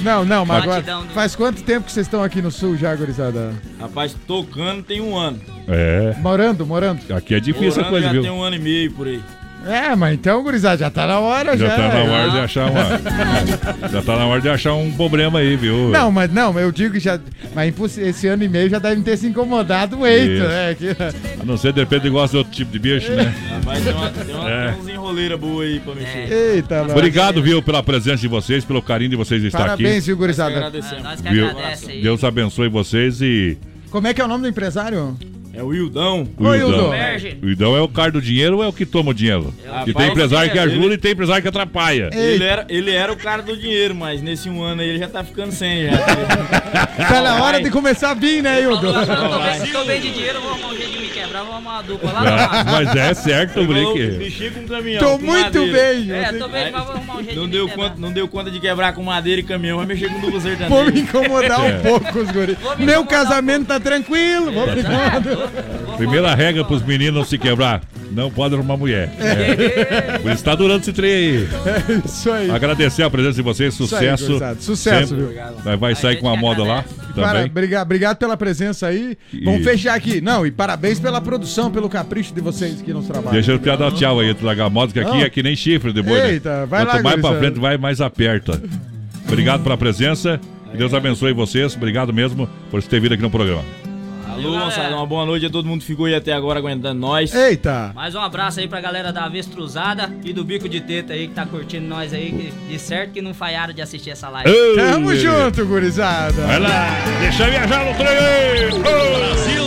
Não, 0.03 0.25
não, 0.25 0.45
mas 0.47 0.63
agora. 0.63 0.83
Do- 0.83 1.09
Faz 1.13 1.35
quanto 1.37 1.63
tempo 1.63 1.87
que 1.87 1.93
vocês 1.93 2.07
estão 2.07 2.23
aqui 2.23 2.41
no 2.41 2.51
sul 2.51 2.77
já, 2.77 2.95
gurizada? 2.95 3.53
Rapaz, 3.79 4.15
tocando 4.27 4.83
tem 4.83 5.01
um 5.01 5.17
ano. 5.17 5.41
É. 5.69 6.15
Morando, 6.21 6.65
morando. 6.67 7.01
Aqui 7.15 7.35
é 7.35 7.41
difícil 7.41 7.83
a 7.83 7.85
Morando 7.85 7.91
coisa, 7.91 8.07
já 8.07 8.13
viu? 8.13 8.23
tem 8.23 8.31
um 8.31 8.43
ano 8.43 8.57
e 8.57 8.59
meio 8.59 8.93
por 8.93 9.07
aí. 9.07 9.21
É, 9.67 9.95
mas 9.95 10.15
então, 10.15 10.43
gurizada, 10.43 10.79
já 10.79 10.91
tá 10.91 11.07
na 11.07 11.21
hora 11.21 11.57
já. 11.57 11.69
Já 11.69 11.77
tá 11.77 11.89
na 11.89 12.03
hora 12.13 12.31
de 12.31 12.39
achar 12.39 12.71
uma. 12.71 12.81
Já 13.91 14.03
tá 14.03 14.17
na 14.17 14.27
hora 14.27 14.41
de 14.41 14.49
achar 14.49 14.75
um 14.75 14.91
problema 14.93 15.41
aí, 15.41 15.55
viu? 15.57 15.89
Não, 15.91 16.11
mas 16.11 16.33
não, 16.33 16.59
eu 16.59 16.71
digo 16.73 16.95
que 16.95 17.01
já. 17.01 17.19
Mas 17.55 17.75
esse 17.99 18.27
ano 18.27 18.43
e 18.45 18.49
meio 18.49 18.71
já 18.71 18.79
devem 18.79 19.03
ter 19.03 19.17
se 19.17 19.27
incomodado 19.27 19.97
muito, 19.99 20.43
né? 20.45 20.75
Que- 20.79 20.91
A 21.41 21.45
não 21.45 21.57
ser, 21.57 21.73
de 21.73 21.81
repente, 21.81 22.09
gosta 22.09 22.33
de 22.33 22.39
outro 22.39 22.53
tipo 22.53 22.73
de 22.73 22.79
bicho, 22.79 23.11
né? 23.13 23.33
Tem, 23.85 23.93
uma, 23.95 24.11
tem, 24.11 24.35
uma, 24.35 24.51
É. 24.51 24.73
tem 24.85 24.95
enroleiras 24.95 25.39
boas 25.39 25.69
aí 25.69 25.81
pra 25.81 25.95
mexer. 25.95 26.33
Eita, 26.33 26.83
nós. 26.83 26.93
Obrigado, 26.93 27.43
viu, 27.43 27.63
pela 27.63 27.83
presença 27.83 28.19
de 28.19 28.29
vocês, 28.29 28.65
pelo 28.65 28.81
carinho 28.83 29.11
de 29.11 29.17
vocês 29.17 29.43
estar 29.45 29.59
Parabéns, 29.59 29.99
aqui. 29.99 30.07
viu, 30.07 30.17
gurizada? 30.17 30.57
Agradecemos. 30.57 31.03
Nós 31.05 31.21
que 31.21 31.29
Viu? 31.31 31.47
agradece 31.49 31.91
aí. 31.91 32.03
Deus 32.03 32.25
abençoe 32.25 32.69
vocês 32.69 33.21
e. 33.21 33.59
Como 33.91 34.07
é 34.07 34.15
que 34.15 34.21
é 34.21 34.25
o 34.25 34.29
nome 34.29 34.43
do 34.43 34.49
empresário? 34.49 35.17
É 35.53 35.63
o 35.63 35.75
Hildão. 35.75 36.29
O 36.39 36.47
Oi. 36.47 36.59
Hildon. 36.59 36.93
O 37.43 37.49
Idão 37.49 37.77
é 37.77 37.81
o 37.81 37.89
cara 37.89 38.11
do 38.13 38.21
dinheiro 38.23 38.59
ou 38.59 38.65
é 38.65 38.67
o 38.69 38.73
que 38.73 38.87
toma 38.87 39.11
o 39.11 39.15
dinheiro? 39.15 39.53
É 39.65 39.85
que 39.85 39.93
tem 39.93 40.09
empresário 40.09 40.51
que 40.53 40.59
ajuda 40.59 40.95
e 40.95 40.99
tem 40.99 41.13
empresário 41.13 41.43
que 41.43 41.49
atrapalha. 41.49 42.11
Ele 42.13 42.45
era, 42.45 42.67
ele 42.69 42.91
era 42.93 43.13
o 43.13 43.17
cara 43.17 43.43
do 43.43 43.57
dinheiro, 43.57 43.95
mas 43.95 44.23
nesse 44.23 44.49
um 44.49 44.63
ano 44.63 44.81
aí 44.83 44.89
ele 44.91 44.99
já 44.99 45.09
tá 45.09 45.25
ficando 45.25 45.53
sem 45.53 45.87
já. 45.87 45.91
Tá 47.11 47.23
na 47.23 47.43
hora 47.43 47.61
de 47.63 47.71
começar 47.71 48.11
a 48.11 48.15
vir, 48.15 48.43
né, 48.43 48.63
Hildo? 48.63 48.89
"Agora 48.91 49.57
eu 49.57 49.73
tô 49.73 49.85
bem- 49.85 50.01
de 50.01 50.11
dinheiro, 50.13 50.39
eu 50.39 50.43
vou 50.43 50.51
arrumar 50.53 50.69
um 50.69 50.77
jeito 50.77 50.93
de 50.93 50.99
me 50.99 51.09
quebrar, 51.09 51.43
vou 51.43 51.53
arrumar 51.55 51.71
uma 51.73 51.83
dupla 51.83 52.13
lá 52.13 52.65
no 52.65 52.71
mas 52.71 52.95
é 52.97 53.15
certo, 53.15 53.59
Ele 53.61 53.67
Brick. 53.67 54.19
Mexi 54.19 54.51
com 54.51 54.67
caminhão. 54.69 55.01
Tô 55.03 55.19
com 55.19 55.25
muito 55.27 55.59
madeira. 55.59 55.73
bem, 55.95 56.13
É, 56.13 56.33
tô 56.33 56.49
bem, 56.49 56.71
mas 56.71 56.85
vou 56.85 56.95
arrumar 56.95 57.15
um 57.17 57.25
jeito 57.25 57.37
Não 57.41 57.47
de 57.47 57.53
deu, 57.53 57.65
me 57.65 57.71
quebrar. 57.71 57.89
conta, 57.89 58.01
não 58.01 58.13
deu 58.13 58.29
conta 58.29 58.51
de 58.51 58.61
quebrar 58.61 58.93
com 58.93 59.03
madeira 59.03 59.41
e 59.41 59.45
caminhão, 59.45 59.79
vai 59.79 59.87
mexer 59.87 60.09
com 60.09 60.21
duplo 60.21 60.41
Vou 60.69 60.85
me 60.85 61.01
incomodar 61.01 61.61
É. 61.71 61.77
um 61.79 61.81
pouco, 61.83 62.19
os 62.19 62.31
guris. 62.31 62.57
Meu 62.79 63.05
casamento 63.05 63.67
tá 63.67 63.81
tranquilo, 63.81 64.53
vou 64.53 64.67
me 64.67 64.81
incomodar. 64.81 65.23
Primeira 65.97 66.35
regra 66.35 66.65
pros 66.65 66.83
meninos 66.83 67.15
não 67.15 67.25
se 67.25 67.37
quebrar: 67.37 67.83
não 68.13 68.31
pode 68.31 68.55
arrumar 68.55 68.77
mulher. 68.77 69.11
É. 69.19 70.19
Por 70.19 70.31
isso 70.33 70.43
tá 70.45 70.55
durando 70.55 70.81
esse 70.81 70.93
trem 70.93 71.11
aí. 71.13 71.49
É 71.67 72.07
isso 72.07 72.31
aí. 72.31 72.51
Agradecer 72.51 73.03
a 73.03 73.11
presença 73.11 73.35
de 73.37 73.43
vocês, 73.43 73.75
Isso 73.79 73.95
aí, 73.95 74.17
sucesso. 74.17 74.55
Sucesso, 74.61 75.17
viu? 75.17 75.33
Vai- 75.79 75.95
sair 75.95 76.17
com 76.17 76.29
a 76.29 76.37
moda 76.37 76.63
lá 76.65 76.85
Para, 77.15 77.33
também. 77.33 77.45
obrigado, 77.47 77.83
obrigado 77.87 78.17
pela 78.17 78.37
presença 78.37 78.87
aí. 78.87 79.17
Vamos 79.45 79.61
E- 79.61 79.65
fechar 79.65 79.95
aqui. 79.95 80.21
Não, 80.21 80.47
e 80.47 80.51
parabéns 80.51 80.99
pela 80.99 81.21
produção, 81.21 81.71
pelo 81.71 81.89
capricho 81.89 82.33
de 82.33 82.41
vocês 82.41 82.81
que 82.81 82.93
nos 82.93 83.07
trabalham. 83.07 83.33
Deixa 83.33 83.53
eu 83.53 83.59
te 83.59 83.65
dar 83.77 83.91
tchau 83.93 84.21
aí, 84.21 84.33
tu 84.35 84.45
largar 84.47 84.67
a 84.67 84.71
moda, 84.71 84.93
que 84.93 85.01
aqui 85.01 85.11
Não. 85.11 85.21
é 85.23 85.29
que 85.29 85.43
nem 85.43 85.55
chifre 85.55 85.93
de 85.93 86.01
boi, 86.03 86.19
né? 86.19 86.33
Eita, 86.33 86.65
vai 86.67 86.85
Quanto 86.85 86.89
lá, 86.97 87.03
mais 87.03 87.03
pra 87.03 87.13
gurizada. 87.31 87.39
frente 87.39 87.61
vai, 87.61 87.77
mais 87.77 88.01
aperta. 88.01 88.63
Obrigado 89.27 89.63
pela 89.63 89.77
presença. 89.77 90.41
Que 90.71 90.77
Deus 90.77 90.95
abençoe 90.95 91.33
vocês. 91.33 91.75
Obrigado 91.77 92.13
mesmo 92.13 92.49
por 92.71 92.81
ter 92.83 93.01
vindo 93.01 93.13
aqui 93.15 93.23
no 93.23 93.31
programa. 93.31 93.63
Alô, 94.47 94.59
moçada, 94.59 94.97
uma 94.97 95.07
boa 95.07 95.27
noite 95.27 95.45
a 95.45 95.51
todo 95.51 95.67
mundo 95.67 95.81
que 95.81 95.87
ficou 95.87 96.07
aí 96.07 96.15
até 96.15 96.33
agora 96.33 96.59
aguentando 96.59 96.99
nós. 96.99 97.35
Eita! 97.35 97.93
Mais 97.95 98.15
um 98.15 98.21
abraço 98.21 98.59
aí 98.59 98.67
pra 98.67 98.81
galera 98.81 99.13
da 99.13 99.25
Avestruzada 99.25 100.11
e 100.25 100.33
do 100.33 100.43
Bico 100.43 100.69
de 100.69 100.81
Teta 100.81 101.13
aí 101.13 101.29
que 101.29 101.35
tá 101.35 101.45
curtindo 101.45 101.87
nós 101.87 102.15
aí. 102.15 102.31
Que, 102.33 102.73
de 102.73 102.79
certo 102.79 103.13
que 103.13 103.21
não 103.21 103.35
falharam 103.35 103.75
de 103.75 103.83
assistir 103.83 104.11
essa 104.11 104.29
live. 104.31 104.51
Ô, 104.51 104.77
Tamo 104.77 105.15
junto, 105.15 105.67
gurizada. 105.67 106.47
Vai 106.47 106.59
lá, 106.59 106.89
deixa 107.21 107.45
eu 107.45 107.51
viajar 107.51 107.85
no 107.85 107.95
trem 107.95 108.09
aí. 108.09 108.71
Brasil! 108.81 109.65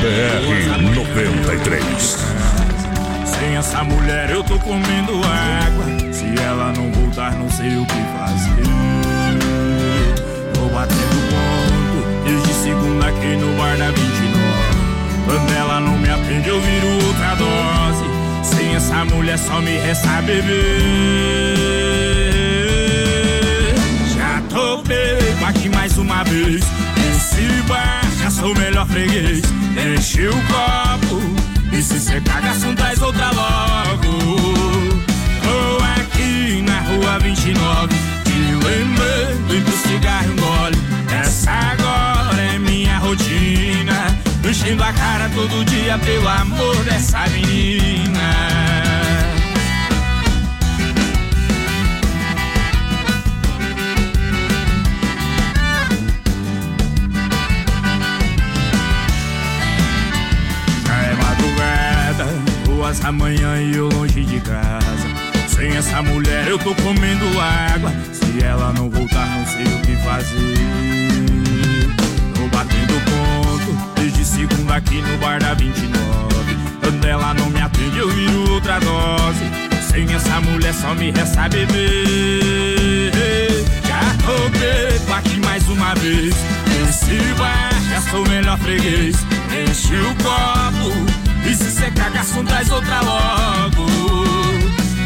BR 0.00 0.94
93. 0.94 2.26
Sem 3.24 3.56
essa 3.56 3.84
mulher 3.84 4.30
eu 4.30 4.42
tô 4.42 4.58
comendo 4.58 5.12
água. 5.24 6.12
Se 6.12 6.24
ela 6.42 6.72
não 6.72 6.90
voltar, 6.92 7.32
não 7.34 7.48
sei 7.50 7.76
o 7.76 7.86
que 7.86 8.02
fazer. 8.18 8.85
Aqui 13.06 13.36
no 13.36 13.56
bar 13.56 13.76
da 13.76 13.90
29. 13.90 14.06
Quando 15.24 15.52
ela 15.52 15.80
não 15.80 15.96
me 15.98 16.08
atende, 16.08 16.48
eu 16.48 16.60
viro 16.60 17.06
outra 17.06 17.34
dose. 17.34 18.04
Sem 18.42 18.74
essa 18.74 19.04
mulher 19.04 19.38
só 19.38 19.60
me 19.60 19.78
resta 19.78 20.22
beber. 20.22 21.56
Já 24.14 24.40
bebo 24.86 25.44
aqui 25.44 25.68
mais 25.68 25.96
uma 25.98 26.24
vez. 26.24 26.64
Esse 27.10 27.62
bar, 27.68 28.02
já 28.20 28.30
sou 28.30 28.52
o 28.52 28.58
melhor 28.58 28.86
freguês. 28.86 29.42
Enche 29.76 30.28
o 30.28 30.32
copo. 30.32 31.20
E 31.72 31.82
se 31.82 32.00
cê 32.00 32.20
caga, 32.20 32.54
só 32.54 32.72
traz 32.74 33.00
outra 33.02 33.30
logo. 33.30 34.18
Tô 35.42 35.84
aqui 36.00 36.62
na 36.62 36.80
rua 36.80 37.18
29. 37.18 37.94
Te 38.24 38.66
lembrando 38.66 39.54
entre 39.54 39.74
o 39.74 39.78
cigarro 39.78 40.26
e 40.26 40.30
o 40.30 40.36
gole. 40.36 40.96
Essa 41.20 41.50
agora 41.50 42.42
é 42.42 42.55
rotina. 43.06 44.18
Enchendo 44.48 44.82
a 44.82 44.92
cara 44.92 45.28
todo 45.30 45.64
dia 45.64 45.98
pelo 45.98 46.28
amor 46.28 46.76
dessa 46.84 47.26
menina. 47.28 48.66
Duas 62.64 63.00
da 63.00 63.10
e 63.10 63.74
eu 63.74 63.88
longe 63.88 64.24
de 64.24 64.40
casa. 64.40 65.08
Sem 65.48 65.76
essa 65.76 66.02
mulher 66.02 66.46
eu 66.46 66.58
tô 66.58 66.72
comendo 66.76 67.24
água. 67.40 67.92
Se 68.12 68.44
ela 68.44 68.72
não 68.72 68.88
voltar, 68.88 69.26
não 69.26 69.46
sei 69.46 69.64
o 69.64 69.80
que 69.80 69.96
fazer. 70.04 71.25
Batendo 72.56 72.94
ponto 73.04 74.00
desde 74.00 74.24
segunda 74.24 74.76
aqui 74.76 75.02
no 75.02 75.18
bar 75.18 75.38
da 75.38 75.52
29. 75.52 76.56
Quando 76.80 77.04
ela 77.04 77.34
não 77.34 77.50
me 77.50 77.60
atende, 77.60 77.98
eu 77.98 78.08
viro 78.08 78.50
outra 78.50 78.80
dose. 78.80 79.44
Sem 79.90 80.10
essa 80.14 80.40
mulher 80.40 80.72
só 80.72 80.94
me 80.94 81.10
resta 81.10 81.50
beber. 81.50 83.12
Já 83.86 84.00
bebo 84.48 85.12
aqui 85.12 85.38
mais 85.40 85.68
uma 85.68 85.94
vez. 85.96 86.34
Esse 86.88 87.34
bar, 87.34 87.70
já 87.90 88.00
sou 88.10 88.24
o 88.24 88.28
melhor 88.30 88.58
freguês. 88.60 89.16
Enche 89.52 89.94
o 89.94 90.14
copo. 90.24 90.94
E 91.46 91.54
se 91.54 91.70
cê 91.70 91.90
caga, 91.90 92.24
só 92.24 92.42
traz 92.42 92.70
outra 92.70 93.02
logo. 93.02 93.86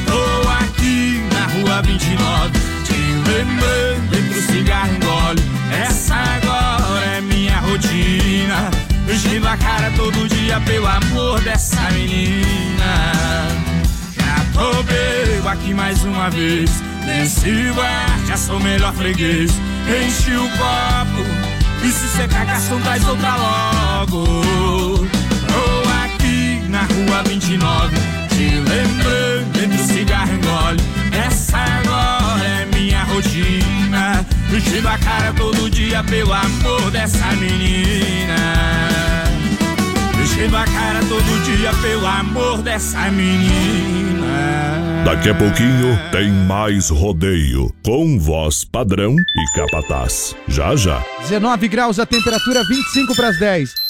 Tô 0.07 0.49
aqui 0.65 1.21
na 1.35 1.47
rua 1.47 1.83
29. 1.83 2.53
Te 2.85 2.95
lembrando 3.29 4.17
entre 4.17 4.39
o 4.39 4.43
cigarro 4.43 4.93
e 4.93 4.97
o 4.97 5.01
gole. 5.01 5.43
Essa 5.73 6.15
agora 6.15 6.67
é 6.67 6.70
rotina. 7.71 8.71
A 9.51 9.57
cara 9.57 9.91
todo 9.97 10.29
dia 10.29 10.61
pelo 10.61 10.87
amor 10.87 11.41
dessa 11.41 11.81
menina. 11.91 13.49
Já 14.17 14.45
tô 14.53 14.83
bebo 14.83 15.49
aqui 15.49 15.75
mais 15.75 16.05
uma 16.05 16.31
vez. 16.31 16.71
Nesse 17.05 17.73
bar, 17.73 18.21
já 18.27 18.37
sou 18.37 18.61
melhor 18.61 18.93
freguês. 18.95 19.51
Enche 19.89 20.37
o 20.37 20.49
copo. 20.51 21.25
E 21.83 21.91
se 21.91 22.29
caga, 22.29 22.61
só 22.61 22.77
traz 22.79 23.07
outra 23.09 23.37
logo. 23.37 24.25
Tô 25.49 25.89
aqui 26.05 26.63
na 26.69 26.83
rua 26.83 27.23
29. 27.27 28.10
Enchendo 34.53 34.89
a 34.89 34.99
cara 34.99 35.33
todo 35.33 35.71
dia 35.71 36.03
pelo 36.03 36.33
amor 36.33 36.91
dessa 36.91 37.25
menina. 37.37 38.35
Enchendo 40.21 40.57
a 40.57 40.65
cara 40.65 40.99
todo 41.09 41.45
dia 41.45 41.73
pelo 41.81 42.05
amor 42.05 42.61
dessa 42.61 43.11
menina. 43.13 44.11
Daqui 45.05 45.31
a 45.31 45.35
pouquinho 45.35 45.97
tem 46.11 46.31
mais 46.31 46.91
rodeio 46.91 47.73
com 47.85 48.19
voz 48.19 48.65
padrão 48.65 49.15
e 49.15 49.57
capataz. 49.57 50.35
Já 50.49 50.75
já. 50.75 51.01
19 51.21 51.69
graus 51.69 52.01
a 52.01 52.05
temperatura, 52.05 52.65
25 52.65 53.15
para 53.15 53.29
as 53.29 53.39
10. 53.39 53.90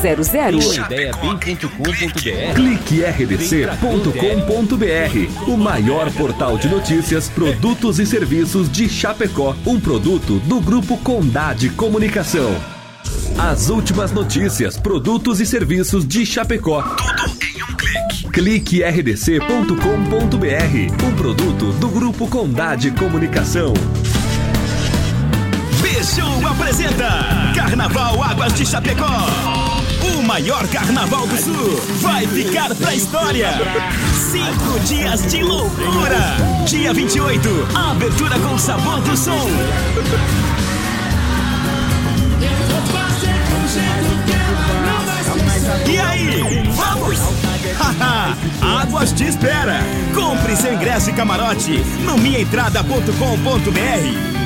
3328-3100. 0.01 2.55
Clique 2.55 3.03
rdc.com.br, 3.03 4.11
o 5.47 5.55
maior 5.57 6.11
portal 6.11 6.57
de 6.57 6.67
notícias, 6.67 7.29
produtos 7.29 7.99
e 7.99 8.05
serviços 8.05 8.69
de 8.71 8.89
Chapecó, 8.89 9.55
um 9.65 9.79
produto 9.79 10.39
do 10.39 10.59
grupo 10.59 10.97
Condade 10.97 11.69
Comunicação. 11.69 12.53
As 13.37 13.69
últimas 13.69 14.11
notícias, 14.11 14.77
produtos 14.77 15.39
e 15.39 15.45
serviços 15.45 16.05
de 16.07 16.25
Chapecó. 16.25 16.81
Tudo 16.81 17.37
em 17.43 17.63
um 17.63 17.75
clique. 17.75 18.29
Clique 18.31 18.81
rdc.com.br, 18.83 19.75
um 21.05 21.15
produto 21.15 21.71
do 21.73 21.89
grupo 21.89 22.27
Condade 22.27 22.89
Comunicação. 22.91 23.73
Bicho 25.81 26.21
apresenta 26.47 27.51
Carnaval 27.55 28.23
Águas 28.23 28.53
de 28.53 28.65
Chapecó. 28.65 29.50
Maior 30.31 30.65
carnaval 30.69 31.27
do 31.27 31.35
sul 31.35 31.75
vai 31.99 32.25
ficar 32.25 32.73
pra 32.73 32.95
história. 32.95 33.49
Cinco 34.31 34.79
dias 34.79 35.29
de 35.29 35.43
loucura. 35.43 36.37
Dia 36.65 36.93
28, 36.93 37.49
abertura 37.75 38.39
com 38.39 38.57
sabor 38.57 39.01
do 39.01 39.17
som. 39.17 39.49
E 45.85 45.99
aí, 45.99 46.63
vamos? 46.71 47.19
Haha, 47.77 48.37
Águas 48.83 49.11
te 49.11 49.25
espera. 49.25 49.81
Compre 50.15 50.55
seu 50.55 50.73
ingresso 50.73 51.09
e 51.09 51.13
camarote 51.13 51.83
no 52.05 52.17
minhaentrada.com.br. 52.17 54.40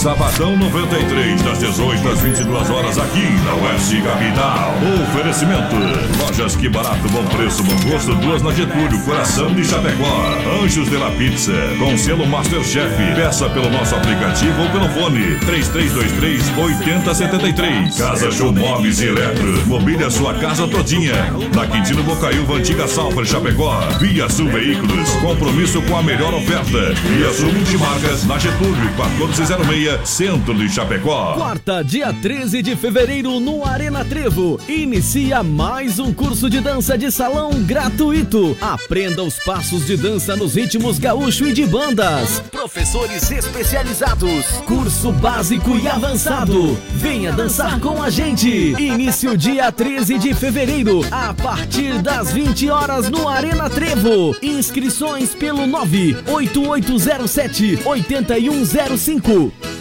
Sabadão 0.00 0.56
93, 0.56 1.42
das 1.42 1.58
18 1.58 2.08
às 2.08 2.22
22 2.22 2.70
horas 2.70 2.96
aqui 2.96 3.20
na 3.44 3.52
Oeste 3.52 4.00
Capital. 4.00 4.72
Oferecimento: 5.10 5.76
Lojas 6.18 6.56
Que 6.56 6.70
Barato, 6.70 7.06
Bom 7.10 7.22
Preço, 7.26 7.62
Bom 7.62 7.76
Gosto, 7.86 8.14
duas 8.14 8.40
na 8.40 8.50
Getúlio, 8.50 8.98
Coração 9.04 9.52
de 9.52 9.62
Chapecó. 9.62 10.24
Anjos 10.64 10.88
de 10.88 10.96
la 10.96 11.10
Pizza, 11.10 11.52
com 11.78 11.98
selo 11.98 12.26
Masterchef. 12.26 12.96
Peça 13.14 13.50
pelo 13.50 13.68
nosso 13.68 13.94
aplicativo 13.94 14.62
ou 14.62 14.70
pelo 14.70 14.88
fone 14.88 15.36
3323-8073. 15.40 17.98
Casa 17.98 18.30
Show 18.30 18.54
Móveis 18.54 19.02
e 19.02 19.08
Eletro. 19.08 19.66
Mobília 19.66 20.10
sua 20.10 20.32
casa 20.32 20.66
todinha. 20.66 21.12
Na 21.54 21.66
Quintino 21.66 22.02
Bocaiúva, 22.04 22.54
antiga 22.54 22.88
Salva 22.88 23.22
Chapecó. 23.22 23.78
Via 24.00 24.30
Sul 24.30 24.48
Veículos, 24.48 25.10
compromisso 25.16 25.82
com 25.82 25.98
a 25.98 26.02
melhor 26.02 26.32
oferta. 26.32 26.94
Via 26.94 27.34
Sul 27.34 27.52
Multimarcas, 27.52 28.24
na 28.24 28.38
Getúlio, 28.38 28.80
1406. 28.96 29.89
Centro 30.04 30.54
de 30.54 30.68
Chapecó. 30.68 31.34
Quarta, 31.34 31.82
dia 31.82 32.12
13 32.12 32.62
de 32.62 32.76
fevereiro, 32.76 33.40
no 33.40 33.64
Arena 33.64 34.04
Trevo. 34.04 34.60
Inicia 34.68 35.42
mais 35.42 35.98
um 35.98 36.12
curso 36.12 36.48
de 36.48 36.60
dança 36.60 36.96
de 36.96 37.10
salão 37.10 37.50
gratuito. 37.64 38.56
Aprenda 38.60 39.22
os 39.22 39.38
passos 39.38 39.86
de 39.86 39.96
dança 39.96 40.36
nos 40.36 40.54
ritmos 40.54 40.98
gaúcho 40.98 41.46
e 41.46 41.52
de 41.52 41.66
bandas. 41.66 42.40
Professores 42.50 43.30
especializados. 43.30 44.46
Curso 44.66 45.12
básico 45.12 45.76
e 45.76 45.88
avançado. 45.88 46.78
Venha 46.94 47.32
dançar 47.32 47.80
com 47.80 48.02
a 48.02 48.10
gente. 48.10 48.48
Início 48.48 49.36
dia 49.36 49.72
13 49.72 50.18
de 50.18 50.34
fevereiro, 50.34 51.00
a 51.10 51.34
partir 51.34 52.00
das 52.00 52.32
20 52.32 52.70
horas 52.70 53.10
no 53.10 53.28
Arena 53.28 53.68
Trevo. 53.68 54.36
Inscrições 54.42 55.34
pelo 55.34 55.66
98807 55.66 57.80
8105. 57.84 59.79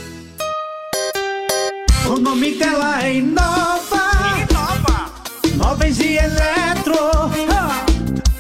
O 2.20 2.22
nome 2.22 2.52
dela 2.56 3.02
é 3.02 3.14
Inova. 3.16 4.12
Inova. 4.52 5.10
Móveis 5.56 6.02
e 6.02 6.18
eletro. 6.18 6.94
Ah, 7.50 7.86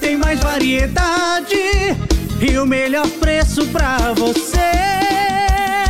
Tem 0.01 0.18
mais 0.18 0.38
variedade 0.41 1.56
e 2.41 2.57
o 2.57 2.65
melhor 2.65 3.07
preço 3.07 3.65
pra 3.68 4.11
você. 4.18 4.57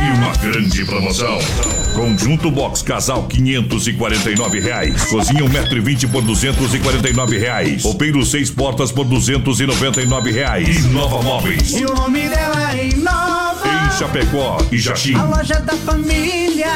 E 0.00 0.12
uma 0.18 0.32
grande 0.36 0.84
promoção. 0.84 1.36
Conjunto 1.92 2.48
Box 2.52 2.80
Casal 2.82 3.24
549 3.24 4.60
reais. 4.60 5.06
Cozinha 5.06 5.42
1,20m 5.42 6.12
por 6.12 6.22
249 6.22 7.38
reais. 7.38 7.82
Roupeiro 7.82 8.24
6 8.24 8.50
portas 8.50 8.92
por 8.92 9.04
299 9.04 10.30
reais. 10.30 10.68
E 10.84 10.88
Nova 10.90 11.20
Móveis. 11.22 11.72
E 11.72 11.84
o 11.84 11.92
nome 11.92 12.28
dela 12.28 12.72
é 12.72 12.86
Inova. 12.90 13.66
Em 13.66 13.98
Chapecó 13.98 14.58
e 14.70 14.78
Jaxim. 14.78 15.16
A 15.16 15.24
loja 15.24 15.58
da 15.58 15.74
família. 15.74 16.70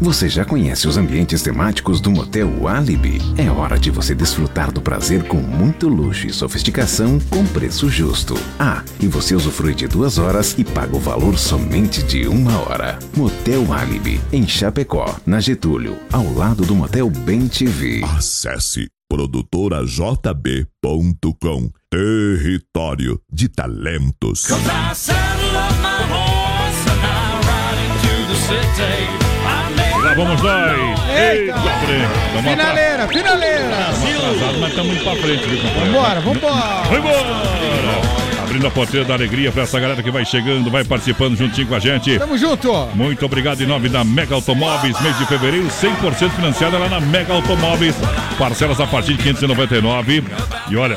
Você 0.00 0.28
já 0.28 0.44
conhece 0.44 0.88
os 0.88 0.96
ambientes 0.96 1.42
temáticos 1.42 2.00
do 2.00 2.10
Motel 2.10 2.66
Alibi? 2.66 3.20
É 3.38 3.50
hora 3.50 3.78
de 3.78 3.90
você 3.90 4.14
desfrutar 4.14 4.72
do 4.72 4.82
prazer 4.82 5.24
com 5.24 5.36
muito 5.36 5.88
luxo 5.88 6.26
e 6.26 6.32
sofisticação 6.32 7.18
com 7.30 7.46
preço 7.46 7.88
justo. 7.88 8.34
Ah, 8.58 8.82
e 9.00 9.06
você 9.06 9.34
usufrui 9.34 9.74
de 9.74 9.86
duas 9.86 10.18
horas 10.18 10.54
e 10.58 10.64
paga 10.64 10.96
o 10.96 11.00
valor 11.00 11.38
somente 11.38 12.02
de 12.02 12.26
uma 12.26 12.58
hora. 12.60 12.98
Motel 13.16 13.72
Alibi, 13.72 14.20
em 14.32 14.46
Chapecó, 14.46 15.16
na 15.24 15.40
Getúlio, 15.40 15.96
ao 16.12 16.32
lado 16.34 16.64
do 16.64 16.74
Motel 16.74 17.08
Bem 17.08 17.46
TV. 17.46 18.02
Acesse 18.16 18.88
produtorajb.com 19.08 21.70
Território 21.88 23.20
de 23.32 23.48
talentos. 23.48 24.48
Lá 30.16 30.24
vamos 30.24 30.42
nós. 30.42 31.00
Eita. 31.10 31.52
pra 31.54 31.72
frente. 31.78 32.50
Finaleira, 32.50 33.08
finaleira. 33.08 33.76
atrasado, 33.76 34.58
mas 34.60 34.70
estamos 34.70 34.94
indo 34.94 35.04
pra 35.04 35.16
frente, 35.16 35.44
viu, 35.48 35.60
companheiro? 35.60 35.92
Vambora, 35.92 36.20
vambora. 36.20 36.82
Vambora! 36.88 38.24
Abrindo 38.42 38.66
a 38.66 38.70
porteira 38.70 39.04
da 39.04 39.14
alegria 39.14 39.50
pra 39.50 39.64
essa 39.64 39.80
galera 39.80 40.02
que 40.02 40.10
vai 40.10 40.24
chegando, 40.24 40.70
vai 40.70 40.84
participando 40.84 41.36
juntinho 41.36 41.66
com 41.66 41.74
a 41.74 41.80
gente. 41.80 42.16
Tamo 42.18 42.38
junto. 42.38 42.70
Muito 42.94 43.26
obrigado 43.26 43.60
em 43.60 43.66
nome 43.66 43.88
da 43.88 44.04
Mega 44.04 44.34
Automóveis, 44.34 45.00
mês 45.00 45.18
de 45.18 45.26
fevereiro, 45.26 45.66
100% 45.66 46.30
financiada 46.30 46.78
lá 46.78 46.88
na 46.88 47.00
Mega 47.00 47.32
Automóveis. 47.32 47.96
Parcelas 48.38 48.80
a 48.80 48.86
partir 48.86 49.14
de 49.14 49.22
599. 49.24 50.22
E 50.70 50.76
olha, 50.76 50.96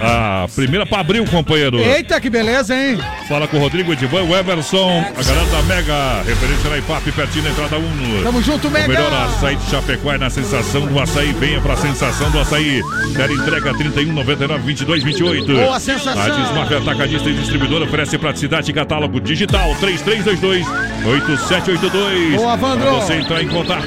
a 0.00 0.46
primeira 0.54 0.86
pra 0.86 1.00
abril, 1.00 1.24
companheiro. 1.26 1.78
Eita, 1.78 2.20
que 2.20 2.30
beleza, 2.30 2.74
hein? 2.74 2.98
Fala 3.28 3.46
com 3.48 3.56
o 3.56 3.60
Rodrigo 3.60 3.92
Edivan, 3.92 4.22
o 4.22 4.36
Everson, 4.36 5.04
a 5.16 5.22
galera 5.22 5.46
da 5.46 5.62
Mega, 5.62 6.22
referência 6.24 6.70
na 6.70 6.78
IPAP, 6.78 7.12
pertinho 7.12 7.44
da 7.44 7.50
entrada 7.50 7.78
1. 7.78 8.22
Tamo 8.22 8.42
junto, 8.42 8.70
Mega. 8.70 8.86
O 8.86 8.88
melhor 8.88 9.12
açaí 9.12 9.56
de 9.56 9.70
Chapecó 9.70 10.12
é 10.12 10.18
na 10.18 10.30
sensação 10.30 10.86
do 10.86 10.98
açaí. 11.00 11.32
Venha 11.32 11.60
pra 11.60 11.76
sensação 11.76 12.30
do 12.30 12.38
açaí. 12.40 12.82
Quer 13.14 13.30
entrega 13.30 13.74
31, 13.74 14.12
99, 14.12 14.62
22, 14.62 15.02
28. 15.02 15.52
Boa 15.52 15.80
sensação. 15.80 16.22
A 16.22 16.28
Desmaf 16.28 16.72
Atacadista 16.72 17.28
e 17.28 17.34
Distribuidora 17.34 17.84
oferece 17.84 18.18
praticidade 18.18 18.70
e 18.70 18.74
catálogo 18.74 19.20
digital 19.20 19.74
3322 19.80 20.66
8782. 21.06 22.36
Boa, 22.36 22.56
Vandro. 22.56 22.86
Pra 22.86 22.92
você 22.94 23.14
entrar 23.14 23.42
em 23.42 23.48
contato. 23.48 23.86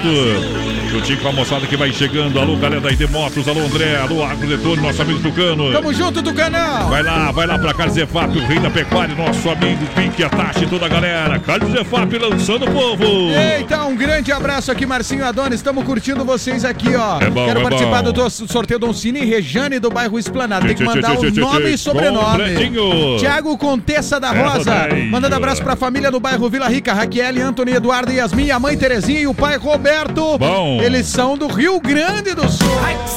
Juntinho 0.90 1.20
com 1.20 1.28
a 1.28 1.32
moçada 1.32 1.68
que 1.68 1.78
vai 1.78 1.91
chegando. 1.94 2.40
Alô, 2.40 2.56
galera 2.57 2.82
da 2.82 2.91
ID 2.91 3.02
Motos. 3.11 3.48
Alô, 3.48 3.60
André. 3.61 3.95
Alô, 3.98 4.24
Agro 4.24 4.48
Detone, 4.48 4.82
nosso 4.82 5.02
amigo 5.02 5.20
Tucano. 5.20 5.72
Tamo 5.72 5.94
junto 5.94 6.20
do 6.22 6.34
canal. 6.34 6.90
Vai 6.90 7.03
lá, 7.03 7.32
vai 7.32 7.45
lá 7.45 7.60
pra 7.60 7.74
Carlos 7.76 7.94
Zefap, 7.95 8.36
o 8.36 8.41
rei 8.48 8.60
da 8.60 8.72
pecuária, 8.72 9.14
nosso 9.14 9.48
amigo 9.49 9.86
Pique, 9.95 10.24
Atache 10.24 10.64
e 10.64 10.68
toda 10.68 10.88
a 10.88 10.90
galera. 10.90 11.38
Carlos 11.40 11.72
Zefap 11.72 12.18
lançando 12.18 12.66
o 12.66 12.72
povo. 12.72 13.03
Eita, 13.57 13.84
um 13.84 13.95
grande 13.95 14.32
abraço 14.32 14.72
aqui, 14.72 14.86
Marcinho 14.86 15.24
Adonis. 15.26 15.56
Estamos 15.60 15.84
curtindo 15.84 16.26
vocês 16.26 16.66
aqui, 16.66 16.95
ó. 16.95 17.20
É 17.22 17.30
bom, 17.30 17.45
Quero 17.45 17.60
é 17.60 17.64
participar 17.64 18.02
bom. 18.03 18.11
do 18.11 18.30
sorteio 18.30 18.80
do 18.80 18.91
Cine 18.94 19.24
Rejane 19.24 19.78
do 19.80 19.91
bairro 19.91 20.18
Esplanada. 20.18 20.66
Tem 20.66 20.76
que 20.76 20.84
mandar 20.84 21.11
o 21.20 21.32
nome 21.32 21.70
e 21.72 21.78
sobrenome. 21.78 22.56
Tiago 23.20 23.56
Contessa 23.60 24.20
da 24.20 24.34
É, 24.34 24.41
Rosa. 24.41 24.82
Rodrigo. 24.82 25.11
Mandando 25.11 25.36
abraço 25.36 25.61
pra 25.61 25.76
família 25.76 26.10
do 26.10 26.20
bairro 26.20 26.49
Vila 26.49 26.68
Rica, 26.68 26.94
Raquel, 26.94 27.45
Antônio, 27.45 27.76
Eduardo 27.76 28.11
e 28.11 28.16
Yasmin, 28.16 28.49
a 28.49 28.60
mãe 28.60 28.76
Terezinha 28.76 29.20
e 29.22 29.28
o 29.28 29.36
pai 29.36 29.56
Roberto. 29.57 30.38
Bom. 30.40 30.78
Eles 30.81 31.07
são 31.07 31.38
do 31.38 31.47
Rio 31.47 31.80
Grande 31.80 32.34
do 32.34 32.49
Sul. 32.49 32.68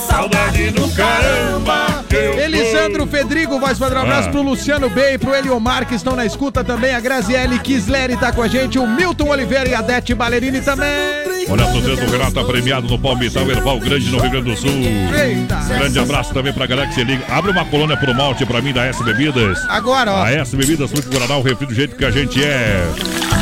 Saudade 0.09 0.71
do 0.71 0.89
caramba. 0.91 2.03
Elisandro 2.11 3.07
Fedrigo, 3.07 3.59
voz 3.59 3.79
padrão. 3.79 4.01
Um 4.01 4.05
abraço 4.05 4.29
Ah. 4.29 4.33
pro 4.33 4.43
Luciano 4.43 4.91
Bey, 4.91 5.17
pro 5.17 5.35
Eliomar, 5.35 5.87
que 5.87 5.95
estão 5.95 6.15
na 6.15 6.27
escuta 6.27 6.63
também. 6.63 6.95
A 6.95 7.01
Graziele 7.01 7.59
Kisleri 7.59 8.17
tá 8.17 8.33
com 8.33 8.43
a 8.43 8.49
gente. 8.49 8.79
O 8.79 8.87
Milton 8.87 9.29
Oliveira 9.29 9.69
e 9.69 9.75
a 9.75 9.81
Dete 9.81 10.15
Ballerini 10.15 10.61
também. 10.61 10.89
Olha, 11.49 11.65
torcida 11.67 11.97
do 11.97 12.11
Renato 12.13 12.33
tá 12.35 12.45
premiado 12.45 12.87
no 12.89 12.99
Palmital 12.99 13.51
Erval 13.51 13.79
Grande, 13.81 14.11
no 14.11 14.19
Rio 14.21 14.31
Grande 14.31 14.51
do 14.51 14.57
Sul. 14.57 14.71
Eita. 14.71 15.57
Grande 15.79 15.99
abraço 15.99 16.33
também 16.35 16.53
pra 16.53 16.67
galera 16.67 16.89
que 16.89 16.95
se 16.95 17.05
liga. 17.05 17.23
Abre 17.29 17.51
uma 17.51 17.65
colônia 17.65 17.97
pro 17.97 18.15
malte 18.15 18.45
pra 18.45 18.61
mim 18.61 18.73
da 18.73 18.85
S 18.85 19.03
Bebidas. 19.03 19.59
Agora, 19.69 20.13
ó. 20.13 20.23
A 20.25 20.33
S 20.33 20.55
Bebidas, 20.55 20.91
Fruto 20.91 21.09
Guaraná, 21.11 21.37
o 21.39 21.43
refri 21.43 21.67
do 21.67 21.75
jeito 21.75 21.97
que 21.97 22.05
a 22.05 22.11
gente 22.11 22.43
é. 22.45 22.85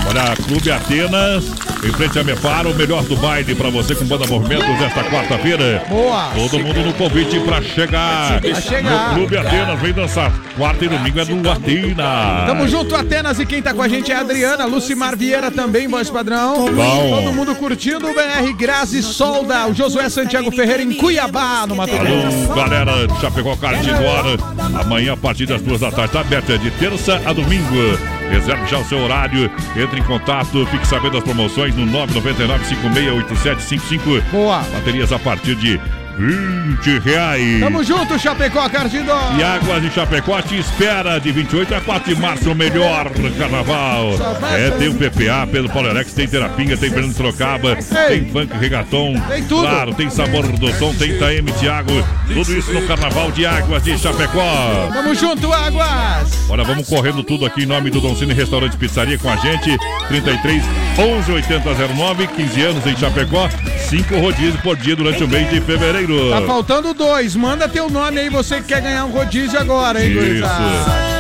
Olha, 0.09 0.35
Clube 0.37 0.71
Atenas, 0.73 1.45
em 1.85 1.93
frente 1.93 2.19
a 2.19 2.25
Mefaro, 2.25 2.71
o 2.71 2.75
melhor 2.75 3.03
do 3.05 3.17
baile 3.17 3.55
pra 3.55 3.69
você 3.71 3.95
com 3.95 4.07
banda 4.11 4.27
movimentos 4.27 4.81
nesta 4.81 5.05
quarta-feira. 5.05 5.85
Boa. 5.89 6.31
Todo 6.35 6.59
mundo 6.59 6.81
no 6.81 6.93
convite 6.95 7.39
pra 7.41 7.63
chegar. 7.63 8.41
Pra 8.41 8.61
chegar. 8.61 9.11
No 9.11 9.15
Clube 9.15 9.37
Atenas, 9.37 9.81
vem 9.81 9.93
dançar. 9.93 10.33
Quarta 10.57 10.85
e 10.85 10.89
domingo 10.89 11.21
é 11.21 11.25
no 11.27 11.51
Atena. 11.51 12.45
Tamo 12.45 12.67
junto, 12.67 12.97
Atenas, 12.97 13.39
e 13.39 13.47
quem 13.47 13.63
tá 13.63 13.73
com 13.73 13.81
a 13.81 13.89
gente 13.89 14.11
é 14.11 14.17
a 14.17 14.21
Adriana, 14.21 14.65
Lucimar 14.65 15.17
Vieira 15.17 15.49
também, 15.49 15.87
voz 15.87 16.11
padrão. 16.11 16.69
Bom. 16.73 17.11
Todo 17.23 17.33
mundo 17.33 17.55
curtindo 17.55 18.09
o 18.09 18.13
BR 18.13 18.53
Grazi 18.57 19.01
Solda, 19.01 19.69
o 19.69 19.75
Josué 19.75 20.09
Santiago 20.09 20.51
Ferreira 20.51 20.83
em 20.83 20.95
Cuiabá, 20.95 21.65
no 21.69 21.77
Mato 21.77 21.93
Grosso. 21.93 22.51
Alô, 22.51 22.55
galera 22.55 23.07
de 23.07 23.21
Chapecó 23.21 23.53
Ar. 23.53 24.81
Amanhã, 24.81 25.13
a 25.13 25.17
partir 25.17 25.47
das 25.47 25.63
duas 25.63 25.81
da 25.81 25.93
tarde, 25.93 26.13
tá 26.13 26.21
aberta 26.21 26.59
de 26.59 26.71
terça 26.73 27.23
a 27.25 27.33
domingo. 27.33 28.20
Reserve 28.31 28.67
já 28.67 28.79
o 28.79 28.85
seu 28.85 28.99
horário. 28.99 29.51
Entre 29.77 30.01
em 30.01 30.05
contato, 30.05 30.65
fique 30.67 30.87
sabendo 30.87 31.15
das 31.15 31.25
promoções 31.25 31.75
no 31.75 31.85
999-568755. 31.87 34.23
Boa. 34.31 34.63
Baterias 34.73 35.11
a 35.13 35.19
partir 35.19 35.57
de 35.57 35.81
20 36.21 36.99
reais. 36.99 37.61
Tamo 37.61 37.83
junto, 37.83 38.19
Chapecó, 38.19 38.69
Cardindo. 38.69 39.11
E 39.39 39.43
Águas 39.43 39.81
de 39.81 39.91
Chapecó 39.91 40.43
te 40.43 40.59
espera 40.59 41.19
de 41.19 41.33
28 41.33 41.75
a 41.75 41.81
4 41.81 42.15
de 42.15 42.21
março, 42.21 42.51
o 42.51 42.55
melhor 42.55 43.11
carnaval. 43.39 44.11
É, 44.53 44.71
tem 44.73 44.89
o 44.89 44.95
PPA, 44.95 45.49
Pedro 45.51 45.71
Paulo 45.71 45.89
Alex, 45.89 46.13
tem 46.13 46.29
Terapinga, 46.29 46.77
tem 46.77 46.91
Fernando 46.91 47.15
Sorocaba, 47.15 47.77
tem 48.09 48.27
funk, 48.27 48.55
regaton. 48.59 49.19
Tem 49.29 49.45
tudo. 49.45 49.63
Claro, 49.63 49.95
tem 49.95 50.11
sabor 50.11 50.47
do 50.47 50.71
som, 50.75 50.93
tem 50.95 51.17
Taeme, 51.19 51.53
Thiago. 51.53 51.91
Tudo 52.29 52.57
isso 52.57 52.71
no 52.73 52.87
carnaval 52.87 53.33
de 53.33 53.47
Águas 53.47 53.83
de 53.83 53.97
Chapecó. 53.97 54.91
Tamo 54.93 55.15
junto, 55.15 55.51
Águas. 55.51 56.51
Olha, 56.51 56.65
vamos 56.65 56.87
correndo 56.87 57.23
tudo 57.23 57.47
aqui 57.47 57.63
em 57.63 57.67
nome 57.67 57.91
do 57.91 58.01
Don 58.01 58.15
Cine 58.15 58.35
Restaurante 58.35 58.77
Pizzaria 58.77 59.17
com 59.17 59.31
a 59.31 59.37
gente. 59.37 59.79
33 60.09 60.63
11 60.99 61.33
80 61.33 61.75
09, 61.95 62.27
15 62.27 62.63
anos 62.63 62.87
em 62.87 62.97
Chapecó. 62.97 63.49
5 63.89 64.19
rodízios 64.19 64.61
por 64.61 64.77
dia 64.77 64.95
durante 64.95 65.25
o 65.25 65.29
mês 65.29 65.49
de 65.49 65.61
fevereiro. 65.63 66.10
Tá 66.31 66.43
faltando 66.43 66.95
dois. 66.95 67.35
Manda 67.37 67.69
teu 67.69 67.89
nome 67.91 68.21
aí, 68.21 68.29
você 68.29 68.57
que 68.57 68.69
quer 68.69 68.81
ganhar 68.81 69.05
um 69.05 69.11
rodízio 69.11 69.59
agora, 69.59 70.03
hein, 70.03 70.11
Isso. 70.11 70.21
gurizada? 70.21 70.65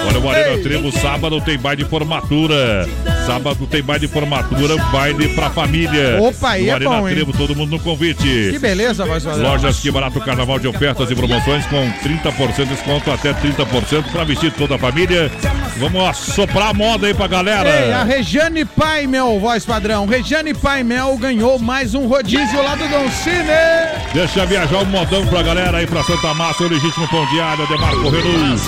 Olha, 0.08 0.20
o 0.20 0.30
Arena. 0.30 0.62
Trevo, 0.62 0.92
sábado 0.92 1.40
tem 1.40 1.58
baile 1.58 1.84
de 1.84 1.88
formatura. 1.88 2.88
Sábado 3.26 3.66
tem 3.66 3.82
baile 3.82 4.06
de 4.06 4.12
formatura, 4.12 4.76
baile 4.92 5.28
pra 5.34 5.50
família. 5.50 6.18
Opa, 6.20 6.50
aí 6.50 6.64
no 6.64 6.68
é 6.68 6.72
Arena 6.72 6.90
bom, 6.90 7.08
hein? 7.08 7.14
Trevo, 7.14 7.32
todo 7.32 7.54
mundo 7.54 7.70
no 7.70 7.80
convite. 7.80 8.50
Que 8.50 8.58
beleza, 8.58 9.04
voz 9.04 9.24
padrão. 9.24 9.50
Lojas 9.50 9.78
Que 9.78 9.90
Barato 9.90 10.20
Carnaval 10.20 10.58
de 10.58 10.68
ofertas 10.68 11.10
e 11.10 11.14
promoções 11.14 11.66
com 11.66 11.90
30% 12.02 12.56
de 12.56 12.70
desconto, 12.70 13.10
até 13.10 13.32
30% 13.32 14.10
para 14.10 14.24
vestir 14.24 14.52
toda 14.52 14.76
a 14.76 14.78
família. 14.78 15.30
Vamos 15.76 16.02
assoprar 16.04 16.68
a 16.68 16.74
moda 16.74 17.06
aí 17.06 17.14
pra 17.14 17.26
galera. 17.26 17.68
Ei, 17.68 17.92
a 17.92 18.04
Regiane 18.04 18.64
Paimel, 18.64 19.38
voz 19.38 19.64
padrão. 19.64 20.06
Regiane 20.06 20.54
Paimel 20.54 21.16
ganhou 21.16 21.58
mais 21.58 21.94
um 21.94 22.06
rodízio 22.06 22.62
lá 22.62 22.74
do 22.74 22.88
Don 22.88 23.08
Cine. 23.10 24.10
Deixa 24.12 24.46
viajar 24.46 24.78
um 24.78 24.86
modão 24.86 25.26
pra 25.26 25.42
galera 25.42 25.78
aí 25.78 25.86
pra 25.86 26.02
Santa 26.02 26.34
Massa, 26.34 26.64
o 26.64 26.68
legítimo 26.68 27.08
pão 27.08 27.24
diário, 27.26 27.64
Ademar 27.64 27.92
Correio, 27.96 28.58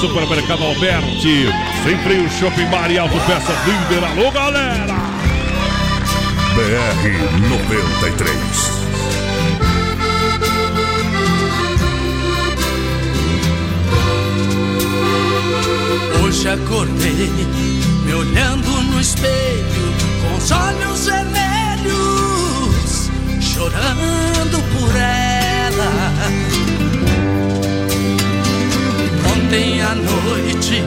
Supermercado 0.00 0.62
Alberti, 0.62 1.48
Sem 1.82 1.98
Freio 1.98 2.30
Shopping 2.30 2.66
Bar 2.66 2.88
e 2.88 2.98
Autopeça 2.98 3.52
Líder. 3.66 4.04
Alô, 4.04 4.30
galera! 4.30 4.94
BR 6.54 7.48
93. 7.48 8.38
Hoje 16.22 16.48
acordei 16.48 17.32
me 18.04 18.14
olhando 18.14 18.70
no 18.84 19.00
espelho 19.00 19.92
com 20.22 20.36
os 20.36 20.52
olhos 20.52 21.06
vermelhos, 21.06 23.10
chorando 23.40 24.62
por 24.78 24.94
ela 24.94 26.77
ontem 29.48 29.80
à 29.80 29.94
noite 29.94 30.84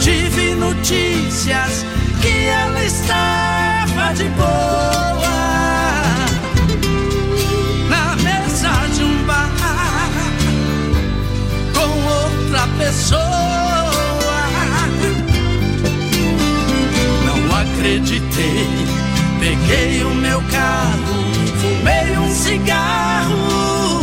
tive 0.00 0.54
notícias 0.54 1.84
que 2.22 2.46
ela 2.46 2.82
estava 2.82 4.14
de 4.14 4.24
boa 4.30 5.28
na 7.90 8.16
mesa 8.16 8.70
de 8.94 9.04
um 9.04 9.26
bar 9.26 9.50
com 11.74 11.90
outra 12.08 12.66
pessoa. 12.78 13.20
Não 17.26 17.56
acreditei, 17.56 18.66
peguei 19.38 20.02
o 20.04 20.14
meu 20.14 20.42
carro, 20.50 21.24
fumei 21.60 22.16
um 22.16 22.34
cigarro 22.34 24.02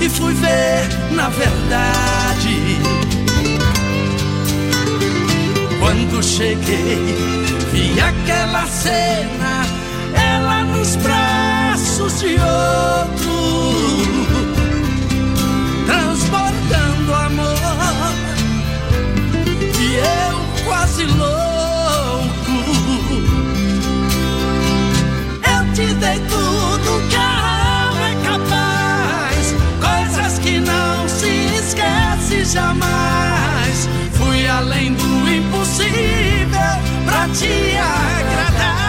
e 0.00 0.08
fui 0.10 0.34
ver 0.34 0.86
na 1.12 1.30
verdade. 1.30 2.21
Quando 5.92 6.22
cheguei, 6.22 6.96
vi 7.70 8.00
aquela 8.00 8.66
cena, 8.66 9.62
ela 10.14 10.64
nos 10.64 10.96
braços 10.96 12.18
de 12.18 12.28
outro, 12.28 13.36
transbordando 15.84 17.14
amor, 17.14 18.14
e 19.78 19.96
eu 19.96 20.64
quase 20.64 21.04
louco. 21.04 22.56
Eu 25.44 25.72
te 25.74 25.92
dei 25.96 26.18
tudo 26.20 27.08
que 27.10 27.16
a 27.16 27.84
alma 27.84 28.08
é 28.08 28.14
capaz, 28.24 29.54
coisas 29.78 30.38
que 30.38 30.58
não 30.58 31.06
se 31.06 31.28
esquece 31.54 32.46
jamais. 32.46 33.88
Fui 34.14 34.46
além 34.46 34.94
do 34.94 35.11
impossível 35.72 36.76
pra 37.06 37.28
te 37.28 37.76
agradar. 37.78 38.82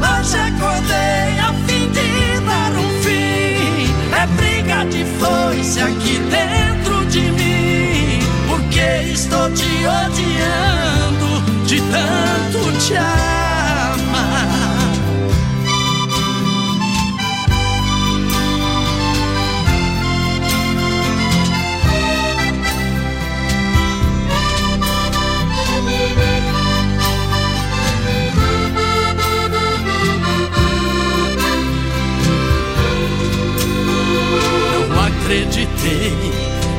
Hoje 0.00 0.36
acordei 0.36 1.38
a 1.38 1.52
fim 1.66 1.88
de 1.90 2.40
dar 2.40 2.72
um 2.72 2.88
fim. 3.02 3.86
É 4.12 4.26
briga 4.36 4.84
de 4.86 5.04
foice 5.18 5.80
aqui 5.80 6.18
dentro 6.30 7.06
de 7.06 7.30
mim. 7.32 8.18
Porque 8.48 9.12
estou 9.12 9.50
te 9.52 9.86
odiando 9.86 11.66
de 11.66 11.80
tanto 11.80 12.72
te 12.78 12.96
amar. 12.96 13.49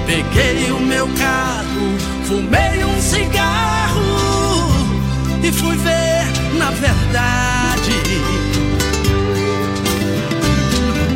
Peguei 0.06 0.72
o 0.72 0.80
meu 0.80 1.08
carro, 1.10 1.98
fumei 2.26 2.84
um 2.86 3.02
cigarro 3.02 4.02
e 5.44 5.52
fui 5.52 5.76
ver 5.78 6.22
na 6.58 6.72
verdade. 6.72 8.02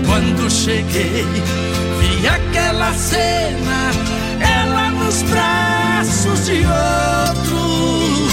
Quando 0.06 0.50
cheguei, 0.50 1.26
vi 2.00 2.28
aquela 2.28 2.94
cena, 2.94 3.92
ela 4.40 4.90
nos 4.92 5.22
braços 5.24 6.46
de 6.46 6.66
outro, 6.66 8.28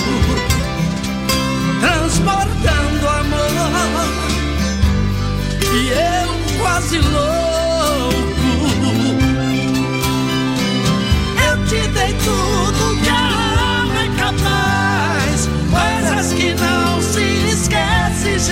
transbordando 1.81 3.09
amor, 3.09 4.09
e 5.75 5.89
eu 5.89 6.59
quase 6.61 6.99
louco. 6.99 7.42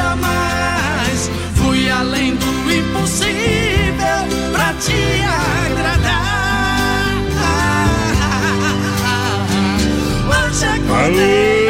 Jamais. 0.00 1.30
Fui 1.54 1.90
além 1.90 2.34
do 2.36 2.72
impossível 2.72 4.20
pra 4.52 4.72
te 4.74 5.22
agradar. 5.24 6.30
Hoje 10.28 10.66
acordei 10.66 11.68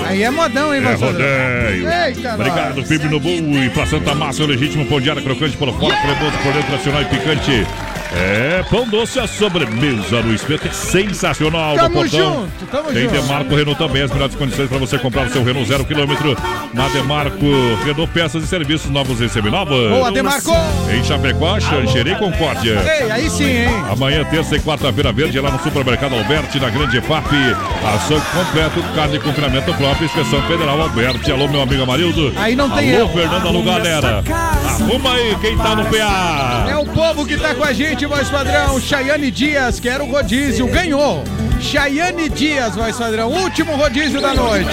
a 0.00 0.08
Aí 0.08 0.22
é 0.22 0.30
modão, 0.30 0.72
hein, 0.72 0.80
É 0.80 0.84
Vassoura? 0.84 1.12
rodeio. 1.12 1.88
Eita, 1.90 2.34
Obrigado, 2.34 2.76
nós. 2.76 3.10
No 3.10 3.18
Bull 3.20 3.64
e 3.64 3.70
pra 3.70 3.84
Santa 3.86 4.14
Massa, 4.14 4.44
o 4.44 4.46
legítimo 4.46 4.86
pão 4.86 5.00
de 5.00 5.10
ar 5.10 5.20
crocante 5.20 5.56
por 5.56 5.72
fora, 5.76 5.96
cremoso 5.96 6.38
por 6.42 6.52
dentro, 6.52 6.70
nacional 6.72 7.02
e 7.02 7.04
picante. 7.06 7.66
É, 8.16 8.62
pão 8.70 8.86
doce, 8.86 9.18
a 9.18 9.26
sobremesa 9.26 10.22
no 10.22 10.32
espeto 10.32 10.68
é 10.68 10.70
sensacional 10.70 11.74
Tamo 11.74 11.88
no 11.88 11.94
portão. 11.94 12.34
junto, 12.34 12.66
tamo 12.70 12.92
Tem 12.92 13.02
junto. 13.08 13.12
Demarco 13.12 13.54
Renault 13.56 13.76
também, 13.78 14.02
as 14.02 14.12
melhores 14.12 14.34
condições 14.36 14.68
para 14.68 14.78
você 14.78 14.98
comprar 14.98 15.26
o 15.26 15.30
seu 15.30 15.42
Renault 15.42 15.66
zero 15.68 15.84
quilômetro 15.84 16.36
na 16.72 16.86
Demarco 16.88 17.44
Renault 17.84 18.12
Peças 18.12 18.44
e 18.44 18.46
Serviços 18.46 18.88
Novos 18.88 19.20
e 19.20 19.28
Seminovos. 19.28 19.90
Boa, 19.90 20.12
Demarco! 20.12 20.52
Em 20.92 21.02
Chapecó, 21.02 21.58
Xanxerê 21.58 22.12
e 22.12 22.16
Concórdia. 22.16 22.80
Ei, 23.00 23.10
aí 23.10 23.28
sim, 23.30 23.44
hein? 23.50 23.68
Amanhã, 23.90 24.24
terça 24.24 24.54
e 24.54 24.60
quarta-feira 24.60 25.12
verde, 25.12 25.40
lá 25.40 25.50
no 25.50 25.60
Supermercado 25.60 26.14
Alberti, 26.14 26.60
na 26.60 26.70
Grande 26.70 26.98
EFAP. 26.98 27.26
Açougue 27.96 28.24
completo, 28.32 28.80
carne 28.94 29.18
de 29.18 29.24
confinamento 29.24 29.74
próprio, 29.74 30.04
inspeção 30.06 30.40
federal 30.42 30.80
Alberti. 30.80 31.32
Alô, 31.32 31.48
meu 31.48 31.62
amigo 31.62 31.82
Amarildo. 31.82 32.32
Aí 32.36 32.54
não 32.54 32.70
tem 32.70 32.94
Alô, 32.94 33.04
erro. 33.06 33.12
Fernando, 33.12 33.48
alô, 33.48 33.62
galera. 33.62 34.22
Arruma 34.68 35.14
aí 35.14 35.36
quem 35.40 35.56
tá 35.56 35.74
no 35.74 35.84
PA. 35.86 36.66
É 36.70 36.76
o 36.76 36.84
povo 36.86 37.26
que 37.26 37.36
tá 37.36 37.54
com 37.54 37.64
a 37.64 37.72
gente, 37.72 38.03
voz 38.06 38.28
padrão. 38.28 38.80
Chayane 38.80 39.30
Dias, 39.30 39.80
que 39.80 39.88
era 39.88 40.02
o 40.02 40.10
rodízio, 40.10 40.66
ganhou. 40.66 41.24
Chayane 41.60 42.28
Dias, 42.28 42.74
voz 42.74 42.96
padrão. 42.96 43.30
Último 43.30 43.74
rodízio 43.76 44.20
da 44.20 44.34
noite. 44.34 44.68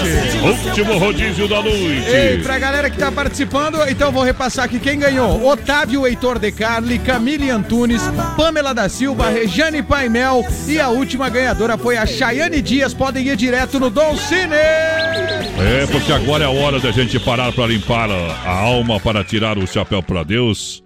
Último 0.68 0.98
rodízio 0.98 1.48
da 1.48 1.62
noite. 1.62 2.10
Ei, 2.10 2.40
pra 2.40 2.60
galera 2.60 2.90
que 2.90 2.98
tá 2.98 3.12
participando, 3.12 3.78
então 3.90 4.12
vou 4.12 4.24
repassar 4.24 4.66
aqui 4.66 4.80
quem 4.80 5.00
ganhou. 5.00 5.46
Otávio 5.48 6.06
Heitor 6.06 6.38
De 6.38 6.52
Carli, 6.52 7.00
Camille 7.00 7.50
Antunes, 7.50 8.02
Pamela 8.36 8.74
da 8.74 8.90
Silva, 8.90 9.30
Rejane 9.30 9.82
Paimel 9.82 10.46
e 10.68 10.80
a 10.80 10.90
última 10.90 11.30
ganhadora 11.30 11.78
foi 11.78 11.98
a 11.98 12.06
Chayane 12.06 12.62
Dias. 12.62 12.94
Podem 12.94 13.28
ir 13.28 13.38
direto 13.38 13.80
no 13.80 13.90
Dom 13.90 14.18
Cine. 14.18 14.56
É, 14.56 15.88
porque 15.92 16.12
agora 16.12 16.44
é 16.44 16.48
a 16.48 16.52
hora 16.52 16.80
da 16.80 16.92
gente 16.92 17.20
parar 17.20 17.52
para 17.54 17.68
limpar 17.68 18.10
a, 18.10 18.34
a 18.46 18.52
alma, 18.52 19.00
para 19.00 19.24
tirar 19.24 19.58
o 19.58 19.68
chapéu 19.68 20.02
para 20.02 20.24
Deus. 20.24 20.81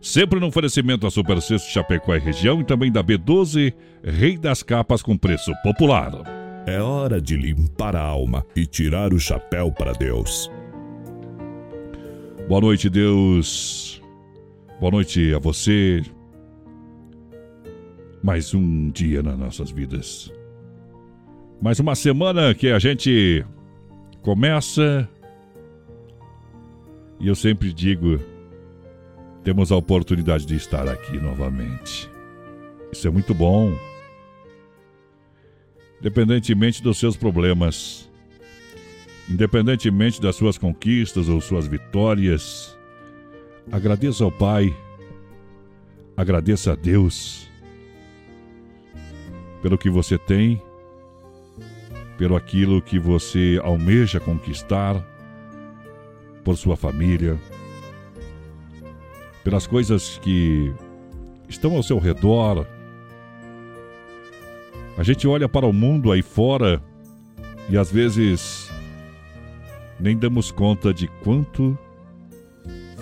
Sempre 0.00 0.38
no 0.38 0.46
oferecimento 0.46 1.00
da 1.00 1.10
Super 1.10 1.42
Sexto 1.42 1.70
Chapecó 1.70 2.14
e 2.14 2.20
região 2.20 2.60
e 2.60 2.64
também 2.64 2.90
da 2.90 3.02
B12, 3.02 3.74
Rei 4.02 4.38
das 4.38 4.62
Capas 4.62 5.02
com 5.02 5.16
preço 5.16 5.52
popular. 5.62 6.12
É 6.66 6.80
hora 6.80 7.20
de 7.20 7.36
limpar 7.36 7.96
a 7.96 8.02
alma 8.02 8.44
e 8.54 8.64
tirar 8.64 9.12
o 9.12 9.18
chapéu 9.18 9.72
para 9.72 9.92
Deus. 9.92 10.50
Boa 12.48 12.60
noite, 12.60 12.88
Deus. 12.88 14.00
Boa 14.78 14.92
noite 14.92 15.34
a 15.34 15.38
você. 15.38 16.02
Mais 18.22 18.54
um 18.54 18.90
dia 18.90 19.22
nas 19.22 19.38
nossas 19.38 19.70
vidas. 19.70 20.32
Mais 21.60 21.80
uma 21.80 21.96
semana 21.96 22.54
que 22.54 22.68
a 22.68 22.78
gente 22.78 23.44
começa. 24.22 25.08
E 27.18 27.26
eu 27.26 27.34
sempre 27.34 27.72
digo: 27.72 28.20
temos 29.48 29.72
a 29.72 29.76
oportunidade 29.76 30.44
de 30.44 30.56
estar 30.56 30.86
aqui 30.86 31.16
novamente. 31.16 32.10
Isso 32.92 33.08
é 33.08 33.10
muito 33.10 33.32
bom. 33.32 33.74
Independentemente 35.98 36.82
dos 36.82 36.98
seus 36.98 37.16
problemas, 37.16 38.10
independentemente 39.26 40.20
das 40.20 40.36
suas 40.36 40.58
conquistas 40.58 41.30
ou 41.30 41.40
suas 41.40 41.66
vitórias, 41.66 42.76
agradeça 43.72 44.22
ao 44.22 44.30
Pai, 44.30 44.76
agradeça 46.14 46.72
a 46.72 46.76
Deus 46.76 47.48
pelo 49.62 49.78
que 49.78 49.88
você 49.88 50.18
tem, 50.18 50.60
pelo 52.18 52.36
aquilo 52.36 52.82
que 52.82 52.98
você 52.98 53.58
almeja 53.64 54.20
conquistar, 54.20 55.02
por 56.44 56.54
sua 56.54 56.76
família, 56.76 57.40
pelas 59.48 59.66
coisas 59.66 60.18
que 60.18 60.70
estão 61.48 61.74
ao 61.74 61.82
seu 61.82 61.98
redor. 61.98 62.66
A 64.98 65.02
gente 65.02 65.26
olha 65.26 65.48
para 65.48 65.64
o 65.64 65.72
mundo 65.72 66.12
aí 66.12 66.20
fora 66.20 66.82
e 67.70 67.78
às 67.78 67.90
vezes 67.90 68.70
nem 69.98 70.18
damos 70.18 70.50
conta 70.50 70.92
de 70.92 71.08
quanto 71.24 71.78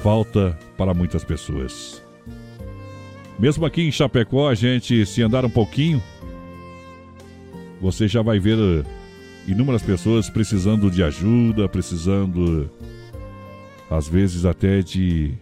falta 0.04 0.56
para 0.76 0.94
muitas 0.94 1.24
pessoas. 1.24 2.00
Mesmo 3.40 3.66
aqui 3.66 3.82
em 3.82 3.90
Chapecó, 3.90 4.48
a 4.48 4.54
gente, 4.54 5.04
se 5.04 5.22
andar 5.22 5.44
um 5.44 5.50
pouquinho, 5.50 6.00
você 7.80 8.06
já 8.06 8.22
vai 8.22 8.38
ver 8.38 8.86
inúmeras 9.48 9.82
pessoas 9.82 10.30
precisando 10.30 10.92
de 10.92 11.02
ajuda, 11.02 11.68
precisando, 11.68 12.70
às 13.90 14.06
vezes, 14.06 14.44
até 14.44 14.80
de 14.80 15.36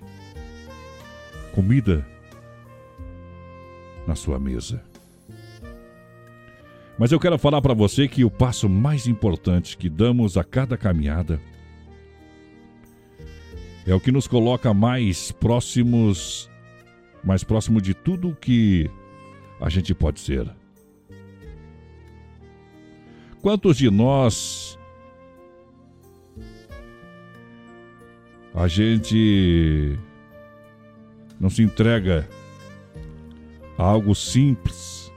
comida 1.55 2.05
na 4.09 4.16
sua 4.16 4.40
mesa. 4.40 4.82
Mas 6.98 7.12
eu 7.12 7.20
quero 7.20 7.39
falar 7.39 7.62
para 7.62 7.72
você 7.74 8.09
que 8.09 8.24
o 8.24 8.31
passo 8.31 8.68
mais 8.68 9.06
importante 9.06 9.76
que 9.76 9.89
damos 9.89 10.36
a 10.36 10.43
cada 10.43 10.76
caminhada 10.76 11.40
é 13.86 13.94
o 13.94 14.01
que 14.01 14.10
nos 14.10 14.26
coloca 14.26 14.74
mais 14.74 15.31
próximos, 15.31 16.51
mais 17.22 17.44
próximo 17.44 17.81
de 17.81 17.94
tudo 17.94 18.36
que 18.40 18.90
a 19.60 19.68
gente 19.68 19.94
pode 19.94 20.20
ser. 20.20 20.51
Quantos 23.40 23.76
de 23.76 23.90
nós 23.90 24.78
a 28.55 28.66
gente 28.66 29.98
não 31.39 31.51
se 31.51 31.62
entrega 31.62 32.28
a 33.77 33.82
algo 33.82 34.15
simples? 34.15 35.12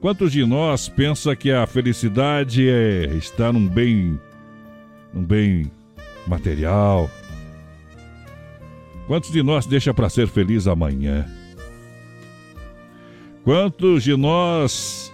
Quantos 0.00 0.32
de 0.32 0.44
nós 0.44 0.88
pensa 0.88 1.34
que 1.34 1.50
a 1.50 1.66
felicidade 1.66 2.68
é 2.68 3.06
estar 3.16 3.52
num 3.52 3.66
bem 3.66 4.20
num 5.12 5.24
bem 5.24 5.70
material? 6.26 7.10
Quantos 9.06 9.30
de 9.30 9.42
nós 9.42 9.66
deixa 9.66 9.92
para 9.92 10.08
ser 10.08 10.26
feliz 10.26 10.66
amanhã? 10.66 11.26
Quantos 13.44 14.02
de 14.02 14.16
nós 14.16 15.12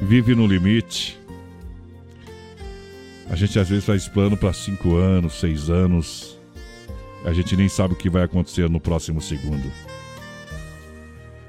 vive 0.00 0.34
no 0.34 0.46
limite? 0.46 1.18
A 3.28 3.34
gente 3.34 3.58
às 3.58 3.68
vezes 3.68 3.84
faz 3.84 4.08
plano 4.08 4.36
para 4.36 4.52
cinco 4.52 4.96
anos, 4.96 5.34
seis 5.34 5.68
anos. 5.68 6.37
A 7.24 7.32
gente 7.32 7.56
nem 7.56 7.68
sabe 7.68 7.94
o 7.94 7.96
que 7.96 8.08
vai 8.08 8.22
acontecer 8.22 8.68
no 8.68 8.80
próximo 8.80 9.20
segundo. 9.20 9.70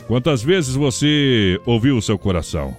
Quantas 0.08 0.42
vezes 0.42 0.74
você 0.74 1.62
ouviu 1.66 1.98
o 1.98 2.02
seu 2.02 2.18
coração? 2.18 2.76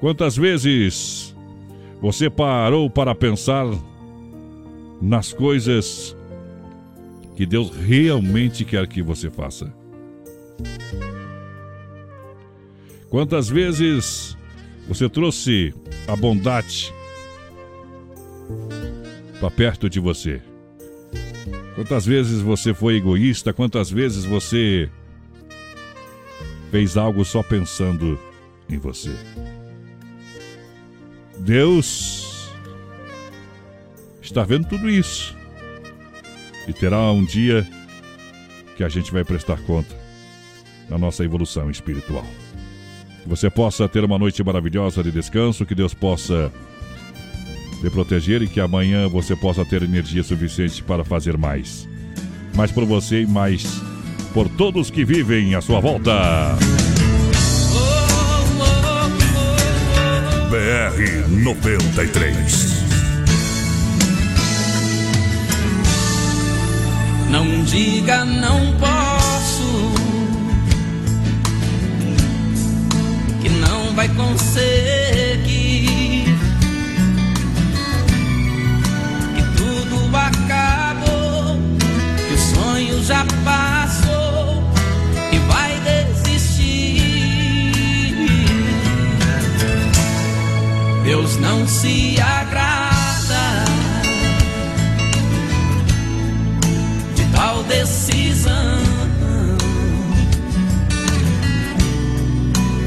Quantas 0.00 0.36
vezes 0.36 1.34
você 2.00 2.30
parou 2.30 2.88
para 2.88 3.14
pensar 3.14 3.66
nas 5.00 5.32
coisas 5.32 6.16
que 7.34 7.44
Deus 7.44 7.74
realmente 7.74 8.64
quer 8.64 8.86
que 8.86 9.02
você 9.02 9.28
faça? 9.28 9.74
Quantas 13.10 13.48
vezes 13.48 14.36
você 14.86 15.08
trouxe 15.08 15.74
a 16.06 16.14
bondade 16.14 16.92
para 19.44 19.50
perto 19.50 19.90
de 19.90 20.00
você? 20.00 20.40
Quantas 21.74 22.06
vezes 22.06 22.40
você 22.40 22.72
foi 22.72 22.96
egoísta? 22.96 23.52
Quantas 23.52 23.90
vezes 23.90 24.24
você 24.24 24.88
fez 26.70 26.96
algo 26.96 27.22
só 27.26 27.42
pensando 27.42 28.18
em 28.70 28.78
você? 28.78 29.14
Deus 31.40 32.50
está 34.22 34.44
vendo 34.44 34.66
tudo 34.66 34.88
isso. 34.88 35.36
E 36.66 36.72
terá 36.72 37.12
um 37.12 37.22
dia 37.22 37.68
que 38.78 38.82
a 38.82 38.88
gente 38.88 39.12
vai 39.12 39.24
prestar 39.24 39.60
conta 39.64 39.94
na 40.88 40.96
nossa 40.96 41.22
evolução 41.22 41.70
espiritual. 41.70 42.24
Que 43.22 43.28
você 43.28 43.50
possa 43.50 43.86
ter 43.90 44.04
uma 44.04 44.18
noite 44.18 44.42
maravilhosa 44.42 45.02
de 45.02 45.10
descanso, 45.10 45.66
que 45.66 45.74
Deus 45.74 45.92
possa 45.92 46.50
te 47.84 47.90
proteger 47.90 48.40
e 48.40 48.48
que 48.48 48.60
amanhã 48.60 49.06
você 49.08 49.36
possa 49.36 49.62
ter 49.62 49.82
energia 49.82 50.22
suficiente 50.22 50.82
para 50.82 51.04
fazer 51.04 51.36
mais. 51.36 51.86
Mais 52.54 52.72
por 52.72 52.86
você 52.86 53.22
e 53.22 53.26
mais 53.26 53.62
por 54.32 54.48
todos 54.48 54.90
que 54.90 55.04
vivem 55.04 55.54
à 55.54 55.60
sua 55.60 55.80
volta. 55.80 56.56
BR 60.48 61.28
93. 61.28 62.84
Não 67.30 67.64
diga 67.64 68.24
não 68.24 68.60
posso, 68.78 69.92
que 73.42 73.48
não 73.50 73.92
vai 73.94 74.08
conseguir, 74.08 75.23
já 83.06 83.22
passou 83.44 84.62
e 85.30 85.38
vai 85.40 85.78
desistir. 85.80 87.02
Deus 91.04 91.36
não 91.36 91.68
se 91.68 92.18
agrada. 92.18 93.64
de 97.14 97.24
tal 97.26 97.62
decisão. 97.64 98.54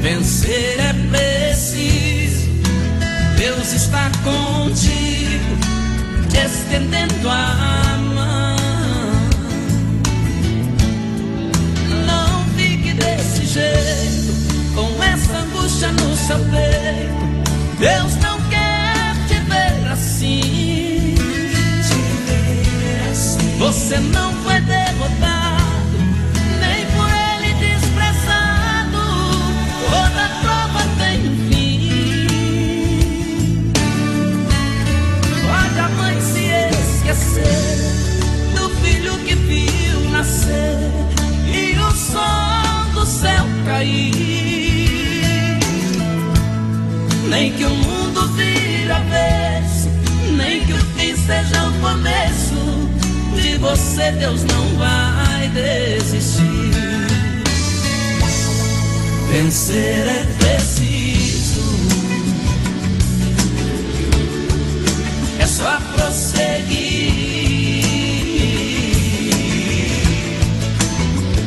Vencer 0.02 0.80
é 0.80 0.92
preciso, 1.10 2.48
Deus 3.36 3.72
está 3.72 4.10
contigo, 4.24 5.58
te 6.28 6.38
estendendo 6.38 7.28
a 7.28 7.97
no 15.86 16.16
seu 16.16 16.38
peito. 16.38 17.78
Deus 17.78 18.16
não 18.16 18.40
quer 18.50 19.14
te 19.28 19.38
ver 19.48 19.92
assim. 19.92 21.14
Você 23.58 23.98
não 23.98 24.32
foi 24.42 24.60
derrotado, 24.60 25.98
nem 26.60 26.84
por 26.86 27.08
ele 27.08 27.54
desprezado. 27.54 28.98
Toda 29.88 30.28
prova 30.42 30.82
tem 30.98 31.28
um 31.28 31.36
fim. 31.48 32.10
Pode 35.46 35.78
a 35.78 35.88
mãe 35.90 36.20
se 36.20 36.46
esquecer 36.96 37.78
do 38.56 38.68
filho 38.82 39.16
que 39.18 39.34
viu 39.36 40.10
nascer 40.10 40.90
e 41.46 41.78
o 41.78 41.90
som 41.92 42.90
do 42.94 43.06
céu 43.06 43.44
cair. 43.64 44.57
Nem 47.28 47.52
que 47.52 47.64
o 47.64 47.70
mundo 47.70 48.26
vira 48.28 48.96
avesso, 48.96 49.88
nem 50.36 50.64
que 50.64 50.72
o 50.72 50.78
fim 50.78 51.14
seja 51.14 51.68
o 51.68 51.72
começo 51.80 52.88
de 53.34 53.58
você 53.58 54.12
Deus 54.12 54.44
não 54.44 54.76
vai 54.76 55.48
desistir. 55.48 56.68
Vencer 59.30 60.06
é 60.06 60.26
preciso, 60.38 61.60
é 65.38 65.46
só 65.46 65.78
prosseguir. 65.94 67.18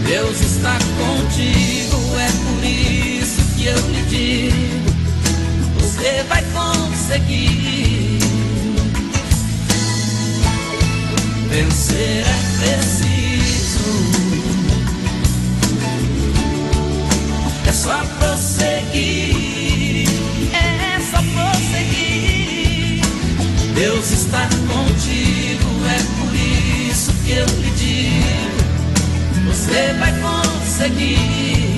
Deus 0.05 0.41
está 0.41 0.77
contigo, 0.99 1.97
é 2.19 2.31
por 2.45 2.63
isso 2.63 3.41
que 3.55 3.65
eu 3.65 3.77
lhe 3.89 4.01
digo: 4.03 4.90
você 6.01 6.23
vai 6.23 6.43
conseguir. 6.45 8.17
Vencer 11.47 12.25
é 12.25 12.35
preciso. 12.57 13.85
É 17.67 17.71
só 17.71 18.03
prosseguir. 18.17 20.07
É 20.53 20.99
só 21.11 21.21
prosseguir. 21.35 23.01
Deus 23.75 24.11
está 24.11 24.49
contigo. 24.67 25.69
É 25.85 25.99
por 26.19 26.33
isso 26.35 27.13
que 27.23 27.31
eu 27.31 27.45
digo: 27.77 29.45
você 29.45 29.93
vai 29.99 30.13
conseguir. 30.19 31.70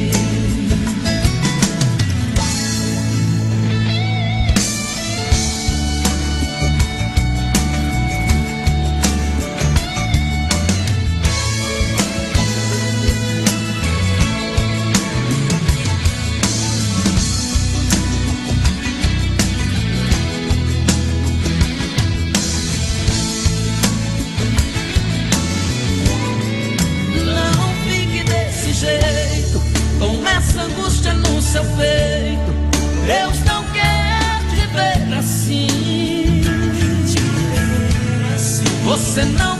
Você 39.14 39.23
não 39.26 39.53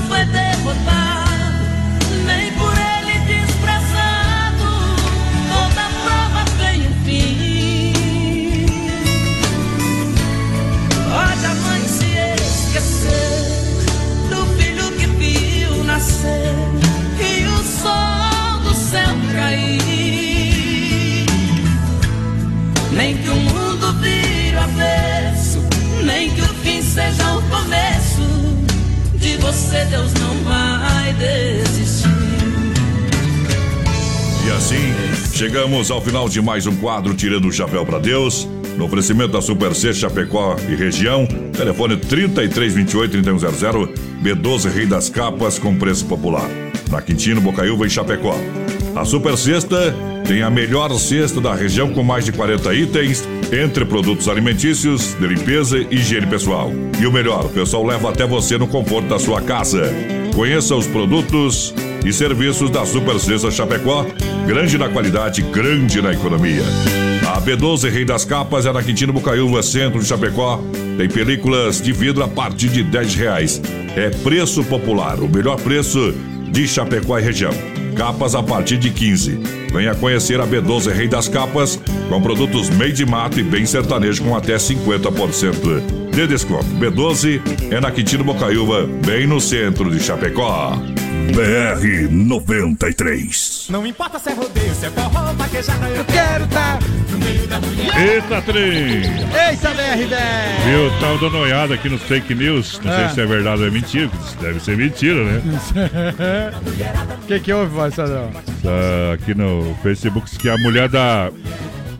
chegamos 35.44 35.91
ao 35.91 35.99
final 35.99 36.30
de 36.30 36.41
mais 36.41 36.65
um 36.65 36.74
quadro 36.78 37.14
Tirando 37.14 37.49
o 37.49 37.52
Chapéu 37.52 37.86
para 37.86 37.99
Deus. 37.99 38.48
No 38.78 38.86
oferecimento 38.86 39.34
da 39.34 39.41
Super 39.41 39.76
C 39.76 39.94
Chapecó 39.94 40.56
e 40.70 40.74
região. 40.74 41.28
Telefone 41.52 41.98
3328-3100. 41.98 43.90
B12 44.24 44.72
Rei 44.72 44.86
das 44.86 45.10
Capas 45.10 45.60
com 45.60 45.78
preço 45.78 46.06
popular. 46.06 46.49
Na 46.90 47.02
Quintino, 47.02 47.41
Bocaiúva 47.41 47.86
e 47.86 47.90
Chapecó. 47.90 48.34
A 48.95 49.03
Super 49.03 49.36
Sexta 49.36 49.94
tem 50.26 50.44
a 50.44 50.49
melhor 50.49 50.90
cesta 50.98 51.41
da 51.41 51.53
região 51.53 51.91
com 51.91 52.03
mais 52.03 52.24
de 52.24 52.32
40 52.32 52.74
itens, 52.74 53.28
entre 53.52 53.84
produtos 53.84 54.30
alimentícios, 54.30 55.14
de 55.14 55.28
limpeza 55.28 55.78
e 55.78 55.95
higiene 55.95 56.26
pessoal. 56.26 56.72
E 57.02 57.06
o 57.06 57.11
melhor, 57.11 57.48
o 57.48 57.49
pessoal 57.49 57.86
leva 57.86 58.11
até 58.11 58.26
você 58.26 58.57
no 58.57 58.68
conforto 58.68 59.10
da 59.10 59.20
sua 59.20 59.41
casa. 59.41 59.91
Conheça 60.34 60.74
os 60.74 60.88
produtos 60.88 61.76
e 62.06 62.14
serviços 62.14 62.70
da 62.70 62.86
Super 62.86 63.20
Sexta 63.20 63.52
Chapecó, 63.52 64.06
grande 64.45 64.78
na 64.78 64.90
qualidade, 64.90 65.41
grande 65.41 66.02
na 66.02 66.14
economia. 66.14 66.64
A 67.28 67.41
B12 67.41 67.90
Rei 67.90 68.06
das 68.06 68.26
Capas 68.26 68.65
é 68.65 68.74
na 68.74 68.84
Quintino 68.84 69.14
Bocaiúva, 69.14 69.64
centro 69.64 69.99
de 69.99 70.06
Chapecó. 70.06 70.61
Tem 70.98 71.10
películas 71.10 71.82
de 71.82 71.91
vidro 71.91 72.24
a 72.24 72.28
partir 72.28 72.70
de 72.70 72.84
10 72.84 73.15
reais. 73.15 73.61
É 73.95 74.10
preço 74.10 74.64
popular, 74.64 75.20
o 75.20 75.30
melhor 75.30 75.60
preço 75.60 76.14
de 76.52 76.68
Chapecó 76.68 77.18
e 77.18 77.22
região. 77.22 77.53
Capas 77.95 78.36
a 78.36 78.44
partir 78.44 78.78
de 78.78 78.90
15. 78.90 79.40
Venha 79.72 79.95
conhecer 79.95 80.40
a 80.40 80.48
B12 80.48 80.91
Rei 80.91 81.07
das 81.07 81.28
Capas, 81.28 81.80
com 82.10 82.22
produtos 82.22 82.70
made 82.70 83.06
mato 83.06 83.40
e 83.40 83.44
bem 83.44 83.65
sertanejo 83.65 84.24
com 84.24 84.36
até 84.36 84.56
50% 84.56 86.11
de 86.11 86.28
desconto. 86.28 86.65
B12 86.76 87.41
é 87.72 87.80
na 87.80 87.91
Quintino 87.91 88.24
Bocaiúva, 88.24 88.88
bem 89.06 89.26
no 89.26 89.40
centro 89.40 89.90
de 89.90 89.99
Chapecó. 89.99 90.78
BR 91.34 92.11
93. 92.11 93.68
Não 93.69 93.85
importa 93.88 94.19
se 94.19 94.30
é 94.30 94.34
rodeio, 94.34 94.73
se 94.76 94.85
é 94.85 94.89
forró, 94.91 95.34
vaquejada, 95.34 95.88
eu 95.89 96.05
quero 96.05 96.45
tá 96.47 96.77
no 97.10 97.18
meio 97.18 97.47
da 97.47 97.60
mulher. 97.60 98.07
Eita, 98.07 98.41
trem! 98.43 99.01
Eita, 99.01 99.69
BR10! 99.72 100.65
Viu, 100.65 100.99
tava 100.99 101.18
dando 101.18 101.35
uma 101.38 101.39
olhada 101.39 101.73
aqui 101.73 101.89
nos 101.89 102.03
fake 102.03 102.35
news. 102.35 102.80
Não 102.84 102.93
sei 102.93 103.03
Ah. 103.05 103.10
se 103.10 103.22
é 103.22 103.26
verdade 103.26 103.61
ou 103.64 103.68
é 103.68 103.72
mentira. 103.72 104.11
Deve 104.41 104.60
ser 104.60 104.77
mentira, 104.77 105.23
né? 105.23 105.41
O 107.23 107.26
que, 107.27 107.39
que 107.39 107.51
houve, 107.51 107.76
padrão? 107.76 108.30
Tá 108.61 109.14
aqui 109.15 109.34
no 109.34 109.76
Facebook 109.81 110.38
que 110.38 110.49
a 110.49 110.57
mulher 110.60 110.88
dá, 110.88 111.31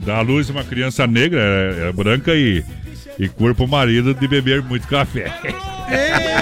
dá 0.06 0.18
à 0.18 0.22
luz 0.22 0.50
uma 0.52 0.64
criança 0.64 1.08
negra, 1.08 1.42
é, 1.42 1.90
é 1.90 1.92
branca 1.92 2.36
e, 2.36 2.64
e 3.18 3.28
curpa 3.28 3.64
o 3.64 3.68
marido 3.68 4.14
de 4.14 4.28
beber 4.28 4.62
muito 4.62 4.88
café. 4.88 5.34
Vai- 5.90 6.33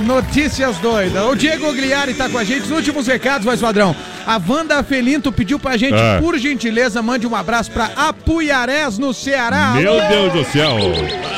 notícias 0.00 0.78
doidas. 0.78 1.24
O 1.24 1.34
Diego 1.34 1.72
Gliari 1.72 2.14
tá 2.14 2.28
com 2.28 2.38
a 2.38 2.44
gente. 2.44 2.62
Os 2.62 2.70
últimos 2.70 3.06
recados, 3.06 3.44
voz 3.44 3.60
padrão. 3.60 3.94
A 4.28 4.38
Wanda 4.46 4.82
Felinto 4.82 5.32
pediu 5.32 5.58
pra 5.58 5.78
gente, 5.78 5.94
Ah. 5.94 6.18
por 6.20 6.36
gentileza, 6.38 7.00
mande 7.00 7.26
um 7.26 7.34
abraço 7.34 7.70
pra 7.70 7.88
Apuiarés, 7.96 8.98
no 8.98 9.14
Ceará. 9.14 9.72
Meu 9.74 9.98
Alô! 9.98 10.06
Deus 10.06 10.32
do 10.34 10.44
céu! 10.52 10.76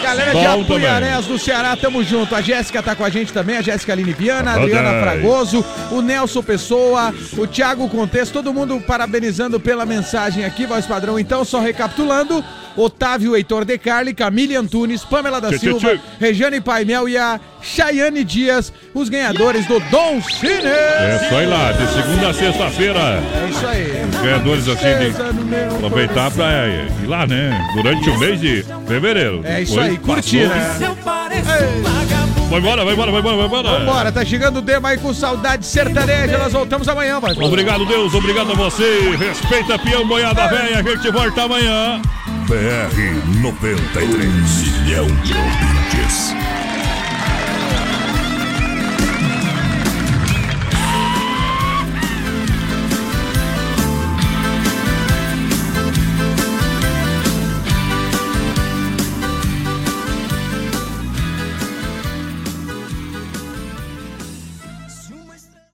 Galera 0.03 0.33
de 0.35 0.45
Apuiarés 0.45 1.25
do 1.27 1.39
Ceará, 1.39 1.77
tamo 1.77 2.03
junto. 2.03 2.35
A 2.35 2.41
Jéssica 2.41 2.83
tá 2.83 2.97
com 2.97 3.05
a 3.05 3.09
gente 3.09 3.33
também, 3.33 3.59
a 3.59 3.63
Jéssica 3.63 3.93
Aline 3.93 4.13
Viana, 4.13 4.51
a. 4.51 4.55
Adriana 4.55 5.01
Fragoso, 5.01 5.65
o 5.93 6.03
Nelson 6.03 6.43
Pessoa, 6.43 7.15
o 7.39 7.47
Thiago 7.47 7.89
Contexto, 7.89 8.33
todo 8.33 8.53
mundo 8.53 8.83
parabenizando 8.85 9.61
pela 9.61 9.87
mensagem 9.87 10.45
aqui, 10.45 10.67
voz 10.67 10.85
padrão. 10.85 11.17
Então, 11.17 11.45
só 11.45 11.61
recapitulando: 11.61 12.45
Otávio 12.77 13.37
Heitor 13.37 13.65
De 13.65 13.79
Carli, 13.79 14.13
Camille 14.13 14.57
Antunes, 14.57 15.05
Pamela 15.05 15.41
da 15.41 15.49
Tchê, 15.51 15.59
tchê, 15.59 15.67
Silva, 15.67 15.91
tchê. 15.91 16.01
Regiane 16.19 16.61
Paimel 16.61 17.09
e 17.09 17.17
a 17.17 17.39
Chayane 17.63 18.25
Dias, 18.25 18.73
os 18.93 19.09
ganhadores 19.09 19.65
do 19.67 19.79
Dom 19.79 20.21
Cine. 20.23 20.65
É 20.67 21.29
só 21.31 21.41
ir 21.41 21.47
lá, 21.47 21.71
de 21.71 21.87
segunda 21.95 22.31
a 22.31 22.35
sexta-feira. 22.35 22.80
É 22.87 23.49
isso 23.51 23.67
aí. 23.67 24.05
Os 24.09 24.21
ganhadores 24.21 24.69
assim 24.69 24.99
de 24.99 25.77
aproveitar 25.77 26.31
pra 26.31 26.67
ir 26.69 27.07
lá, 27.07 27.27
né? 27.27 27.71
Durante 27.75 28.09
o 28.09 28.19
mês 28.19 28.41
de 28.41 28.65
fevereiro. 28.87 29.43
É 29.45 29.63
isso 29.63 29.79
aí, 29.79 29.99
curtir, 29.99 30.49
né? 30.49 30.79
Um. 30.81 32.51
Vai 32.51 32.59
embora, 32.59 32.85
vai 32.85 32.95
embora, 32.95 33.13
vai 33.13 33.21
embora, 33.21 33.37
vai 33.37 33.47
embora. 33.47 33.79
Vambora, 33.79 34.11
tá 34.11 34.25
chegando 34.25 34.57
o 34.59 34.63
Dema 34.63 34.89
aí 34.89 34.99
com 34.99 35.15
saudade 35.15 35.65
sertaneja. 35.65 36.37
Nós 36.37 36.53
voltamos 36.53 36.89
amanhã, 36.89 37.21
padrão. 37.21 37.47
Obrigado, 37.47 37.87
Deus. 37.87 38.13
Obrigado 38.13 38.51
a 38.51 38.55
você. 38.55 39.17
Respeita, 39.17 39.79
peão, 39.79 40.05
boiada 40.07 40.49
velha. 40.49 40.81
A 40.81 40.83
gente 40.83 41.11
volta 41.13 41.43
amanhã. 41.43 42.03
BR 42.49 43.41
93. 43.41 44.83
Milhão 44.83 45.07
de 45.07 45.33
ouvintes. 45.33 46.35